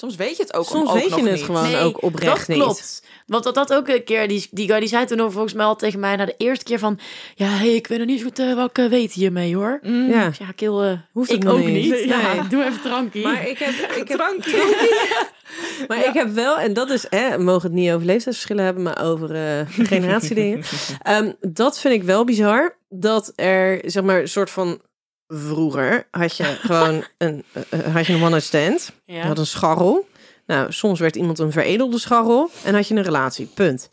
Soms 0.00 0.16
weet 0.16 0.36
je 0.36 0.42
het 0.42 0.54
ook, 0.54 0.64
Soms 0.64 0.88
ook 0.88 0.94
weet 0.94 1.04
je 1.04 1.10
nog 1.10 1.20
het 1.20 1.30
niet. 1.32 1.42
gewoon 1.44 1.74
ook 1.74 2.02
oprecht 2.02 2.36
dat 2.38 2.48
niet. 2.48 2.58
klopt. 2.64 3.02
Want 3.26 3.44
dat, 3.44 3.54
dat 3.54 3.72
ook 3.74 3.88
een 3.88 4.04
keer, 4.04 4.28
die, 4.28 4.46
die 4.50 4.68
guy 4.68 4.80
die 4.80 4.88
zei 4.88 5.04
toen 5.04 5.32
volgens 5.32 5.52
mij 5.52 5.66
al 5.66 5.76
tegen 5.76 6.00
mij 6.00 6.16
na 6.16 6.24
de 6.24 6.34
eerste 6.36 6.64
keer 6.64 6.78
van, 6.78 6.98
ja, 7.34 7.46
hey, 7.48 7.74
ik 7.74 7.86
weet 7.86 7.98
nog 7.98 8.06
niet 8.06 8.18
zo 8.18 8.24
goed 8.26 8.38
eh, 8.38 8.54
wat 8.54 8.70
ik 8.70 8.78
eh, 8.78 8.86
weet 8.86 9.12
hiermee 9.12 9.56
hoor. 9.56 9.78
Mm. 9.82 10.08
Ja. 10.10 10.30
Ja, 10.38 10.52
Kil, 10.56 10.82
eh 10.82 10.92
Hoeft 11.12 11.30
ik 11.32 11.48
ook 11.48 11.58
niet. 11.58 11.68
niet. 11.90 12.04
Ja, 12.04 12.32
Nee. 12.34 12.48
doe 12.48 12.64
even 12.64 12.80
trankie. 12.80 13.22
Maar 13.22 13.48
ik 13.48 13.58
heb, 13.58 13.90
ik 13.96 14.08
heb, 14.08 14.18
maar 15.88 15.98
ik 16.06 16.12
heb 16.14 16.28
wel, 16.28 16.58
en 16.58 16.72
dat 16.72 16.90
is, 16.90 17.06
hè, 17.10 17.36
we 17.36 17.42
mogen 17.42 17.62
het 17.62 17.72
niet 17.72 17.90
over 17.92 18.06
leeftijdsverschillen 18.06 18.64
hebben, 18.64 18.82
maar 18.82 19.04
over 19.04 19.34
eh 19.34 19.60
generatiedingen. 19.88 20.62
Ehm, 21.02 21.32
dat 21.40 21.78
vind 21.78 21.94
ik 21.94 22.02
wel 22.02 22.24
bizar, 22.24 22.76
dat 22.88 23.32
er, 23.36 23.80
zeg 23.84 24.02
maar, 24.02 24.20
een 24.20 24.28
soort 24.28 24.50
van, 24.50 24.80
vroeger 25.28 26.06
had 26.10 26.36
je 26.36 26.44
gewoon 26.70 27.04
een, 27.18 27.44
eh, 27.70 27.94
had 27.94 28.06
je 28.06 28.12
een 28.12 28.20
one-night 28.22 28.44
stand, 28.46 28.92
je 29.04 29.12
ja. 29.12 29.26
had 29.26 29.38
een 29.38 29.46
scharrel. 29.46 30.08
Nou, 30.46 30.72
soms 30.72 31.00
werd 31.00 31.16
iemand 31.16 31.38
een 31.38 31.52
veredelde 31.52 31.98
scharrel 31.98 32.50
en 32.64 32.74
had 32.74 32.88
je 32.88 32.94
een 32.94 33.02
relatie, 33.02 33.46
punt. 33.46 33.90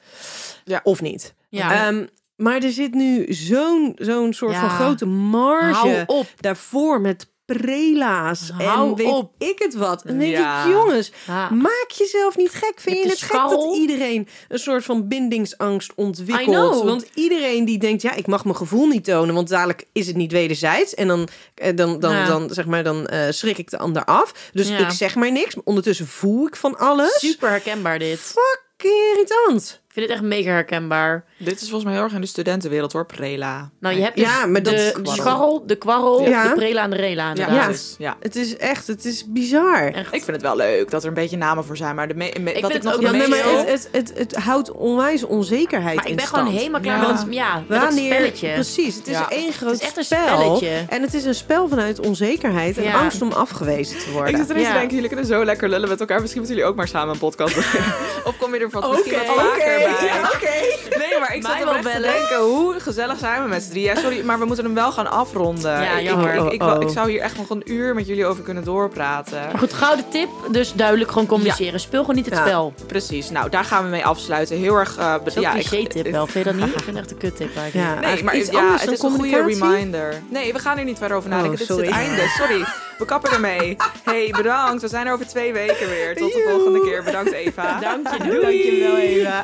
Ja. 0.64 0.80
Of 0.84 1.02
niet. 1.02 1.34
ja. 1.50 1.88
Ehm, 1.88 2.06
maar 2.36 2.62
er 2.64 2.72
zit 2.72 2.94
nu 2.94 3.34
zo'n 3.34 3.96
zo'n 3.98 4.34
soort 4.34 4.52
Ja. 4.54 4.60
van 4.60 4.70
grote 4.70 5.06
marge 5.06 6.06
daarvoor 6.40 7.02
met 7.02 7.28
prela's 7.46 8.50
Hou 8.58 8.90
en 8.90 8.96
weet 8.96 9.08
op. 9.08 9.32
ik 9.38 9.60
het 9.60 9.74
wat. 9.76 10.04
En 10.04 10.20
denk 10.20 10.32
Ja. 10.32 10.64
ik, 10.66 10.72
jongens, 10.72 11.12
Ja. 11.28 11.50
maak 11.50 11.86
jezelf 11.96 12.38
niet 12.38 12.50
gek. 12.50 12.74
Vind 12.76 12.98
Je 13.04 13.10
het 13.10 13.20
de 13.20 13.26
gek 13.26 13.50
dat 13.50 13.76
iedereen 13.76 14.28
een 14.50 14.60
soort 14.60 14.84
van 14.84 15.08
bindingsangst 15.08 15.92
ontwikkelt? 15.96 16.84
Want 16.84 17.06
iedereen 17.14 17.66
die 17.66 17.78
denkt, 17.78 18.02
ja, 18.02 18.14
ik 18.14 18.28
mag 18.28 18.44
mijn 18.44 18.56
gevoel 18.56 18.88
niet 18.88 19.04
tonen, 19.04 19.36
want 19.36 19.50
dadelijk 19.50 19.84
is 19.94 20.08
het 20.08 20.16
niet 20.16 20.32
wederzijds. 20.32 20.94
En 20.94 21.08
dan, 21.08 21.28
eh, 21.56 21.76
dan, 21.76 22.00
dan, 22.00 22.12
Ja. 22.12 22.26
dan, 22.28 22.50
zeg 22.50 22.66
maar, 22.66 22.84
dan 22.84 23.08
eh, 23.08 23.32
schrik 23.32 23.58
ik 23.58 23.70
de 23.70 23.78
ander 23.78 24.06
af. 24.06 24.50
Dus 24.54 24.70
ik 24.70 24.90
zeg 24.90 25.16
maar 25.16 25.32
niks. 25.32 25.56
Maar 25.56 25.64
ondertussen 25.66 26.08
voel 26.08 26.48
ik 26.48 26.56
van 26.56 26.78
alles. 26.78 27.20
Super 27.20 27.50
herkenbaar 27.50 28.00
dit. 28.00 28.20
Fucking 28.20 28.94
irritant. 29.14 29.84
Ik 29.96 30.02
vind 30.02 30.14
het 30.14 30.20
echt 30.22 30.30
mega 30.30 30.50
herkenbaar. 30.50 31.24
Dit 31.38 31.54
is 31.54 31.60
volgens 31.62 31.84
mij 31.84 31.94
heel 31.94 32.04
erg 32.04 32.14
in 32.14 32.22
de 32.22 32.28
studentenwereld 32.28 32.94
hoor, 32.94 33.06
prela. 33.06 33.70
Nou, 33.80 33.96
je 33.96 34.02
hebt 34.02 34.16
dus 34.18 34.26
Ja, 34.26 34.46
maar 34.46 34.64
dat 34.64 34.74
de 34.76 34.90
kwarrel. 34.94 35.14
scharrel, 35.14 35.64
de 35.66 35.76
kwarrel, 35.76 36.22
Ja. 36.28 36.48
de 36.48 36.54
prela 36.54 36.84
en 36.84 36.90
de 36.90 36.96
rela. 36.96 37.24
Ja, 37.34 37.48
inderdaad. 37.48 37.96
Ja. 37.98 38.08
ja. 38.10 38.16
Het 38.20 38.36
is 38.36 38.58
echt, 38.58 38.88
het 38.88 39.06
is 39.06 39.26
bizar. 39.28 39.92
Echt. 39.92 40.14
Ik 40.14 40.24
vind 40.24 40.28
het 40.38 40.42
wel 40.42 40.56
leuk 40.56 40.90
dat 40.92 41.02
er 41.02 41.08
een 41.08 41.14
beetje 41.14 41.38
namen 41.38 41.66
voor 41.66 41.78
zijn, 41.78 41.96
maar 41.96 42.08
de 42.08 42.14
me- 42.14 42.34
me- 42.40 42.52
vind 42.52 42.62
wat 42.62 42.70
ik 42.70 42.76
het 42.76 42.84
nog 42.84 42.94
ook 42.94 43.02
de 43.02 43.10
nee, 43.10 43.28
maar 43.28 43.38
het, 43.44 43.68
het, 43.68 43.90
het, 43.92 44.14
het 44.18 44.36
houdt 44.36 44.72
onwijs 44.72 45.24
onzekerheid 45.24 45.96
Maar 45.96 46.04
ik 46.04 46.10
in 46.10 46.16
ben 46.16 46.26
stand. 46.26 46.42
gewoon 46.44 46.58
helemaal 46.58 46.82
klaar 46.82 47.02
Ja. 47.02 47.08
met, 47.24 47.34
ja, 47.34 47.64
Wanneer, 47.68 48.14
spelletje. 48.14 48.54
precies, 48.54 48.96
het 48.96 49.08
is 49.08 49.14
Ja. 49.18 49.30
één 49.30 49.54
groot 49.54 49.72
Het 49.72 49.82
is 49.82 49.88
echt 49.88 49.98
een 49.98 50.04
spel. 50.04 50.28
spelletje. 50.38 50.86
En 50.90 51.02
het 51.02 51.14
is 51.14 51.26
een 51.26 51.36
spel 51.36 51.68
vanuit 51.68 52.00
onzekerheid 52.00 52.78
en 52.78 52.84
Ja. 52.84 52.94
angst 53.00 53.22
om 53.22 53.32
afgewezen 53.32 54.00
te 54.00 54.12
worden. 54.12 54.30
Ik 54.40 54.46
zit 54.48 54.48
Ja. 54.60 54.68
te 54.68 54.74
denken, 54.74 54.94
jullie 54.96 55.08
kunnen 55.08 55.26
zo 55.26 55.46
lekker 55.46 55.70
lullen 55.70 55.90
met 55.90 56.00
elkaar. 56.00 56.20
Misschien 56.22 56.40
moeten 56.42 56.58
jullie 56.58 56.72
ook 56.72 56.78
maar 56.78 56.88
samen 56.88 57.14
een 57.14 57.20
podcast 57.20 57.56
beginnen. 57.56 57.94
of 58.28 58.38
kom 58.38 58.54
je 58.54 58.60
er 58.60 58.70
van 58.70 58.90
misschien 58.92 59.14
wat 59.18 59.26
vaker 59.26 59.85
bij. 59.86 60.98
Nee, 60.98 61.20
maar 61.20 61.36
ik 61.36 61.42
zat 61.42 61.52
Mij 61.52 61.60
er 61.60 61.66
wel 61.66 61.76
te 61.76 61.82
bellen. 61.82 62.02
denken, 62.02 62.38
hoe 62.40 62.80
gezellig 62.80 63.18
zijn 63.20 63.44
we 63.44 63.48
met 63.50 63.64
z'n 63.64 63.70
drieën? 63.70 63.94
Ja, 63.96 64.02
sorry, 64.02 64.26
maar 64.26 64.40
we 64.40 64.46
moeten 64.46 64.66
hem 64.66 64.74
wel 64.74 64.92
gaan 64.92 65.12
afronden. 65.12 65.82
Ja, 65.82 65.92
Ik- 65.98 66.04
jammer. 66.08 66.34
Ik, 66.36 66.44
ik, 66.46 66.52
ik, 66.52 66.62
Oh, 66.62 66.74
oh. 66.76 66.82
ik 66.82 66.90
zou 66.90 67.10
hier 67.12 67.22
echt 67.22 67.38
nog 67.38 67.50
een 67.50 67.62
uur 67.66 67.96
met 67.96 68.08
jullie 68.08 68.26
over 68.26 68.44
kunnen 68.44 68.64
doorpraten. 68.64 69.40
Maar 69.52 69.58
goed, 69.60 69.74
gouden 69.74 70.06
tip. 70.10 70.30
Dus 70.52 70.74
duidelijk 70.74 71.12
gewoon 71.12 71.28
communiceren. 71.28 71.80
Speel 71.80 72.00
gewoon 72.02 72.16
niet 72.16 72.26
het 72.26 72.34
Ja. 72.34 72.42
spel. 72.46 72.74
Precies, 72.88 73.30
nou 73.30 73.50
daar 73.50 73.64
gaan 73.66 73.84
we 73.84 73.90
mee 73.90 74.06
afsluiten. 74.06 74.58
Heel 74.58 74.76
erg... 74.76 74.98
eh, 74.98 75.14
be- 75.24 75.30
Zo'n 75.32 75.42
ja, 75.42 75.52
cliché 75.52 75.76
ik- 75.76 75.90
tip 75.92 76.08
wel. 76.12 76.28
Vind 76.28 76.46
je 76.46 76.52
dat 76.52 76.62
niet? 76.66 76.76
Ik 76.76 76.84
vind 76.84 76.98
het 76.98 77.06
echt 77.06 77.12
een 77.12 77.18
kut 77.18 77.36
tip 77.38 77.58
eigenlijk. 77.58 77.74
Ja. 77.88 77.94
Nee, 77.94 78.04
Eigenlijk 78.04 78.24
maar 78.24 78.36
iets 78.36 78.50
ja, 78.52 78.60
anders 78.60 78.82
het 78.82 78.86
dan 78.86 78.94
is 78.94 79.04
een 79.04 79.10
goede 79.20 79.30
communicatie? 79.38 79.74
reminder. 79.76 80.22
Nee, 80.30 80.54
we 80.54 80.60
gaan 80.60 80.78
er 80.78 80.84
niet 80.84 80.98
verder 80.98 81.18
over 81.18 81.30
nadenken. 81.30 81.52
Oh, 81.54 81.58
Dit 81.58 81.68
sorry. 81.68 81.84
is 81.88 81.96
het 81.96 81.98
einde. 82.04 82.22
Sorry, 82.38 82.66
we 82.98 83.06
kappen 83.06 83.32
ermee. 83.32 83.76
hey, 84.04 84.34
bedankt. 84.38 84.82
We 84.82 84.88
zijn 84.88 85.08
er 85.08 85.14
over 85.14 85.28
twee 85.28 85.54
weken 85.54 85.90
weer. 85.90 86.16
Tot 86.16 86.34
de 86.34 86.46
volgende 86.50 86.82
keer. 86.82 87.04
Bedankt 87.04 87.32
Eva. 87.32 87.80
Dank 87.80 88.08
je. 88.18 88.24
Doei. 88.24 88.42
Dankjewel, 88.42 88.98
Eva. 88.98 89.44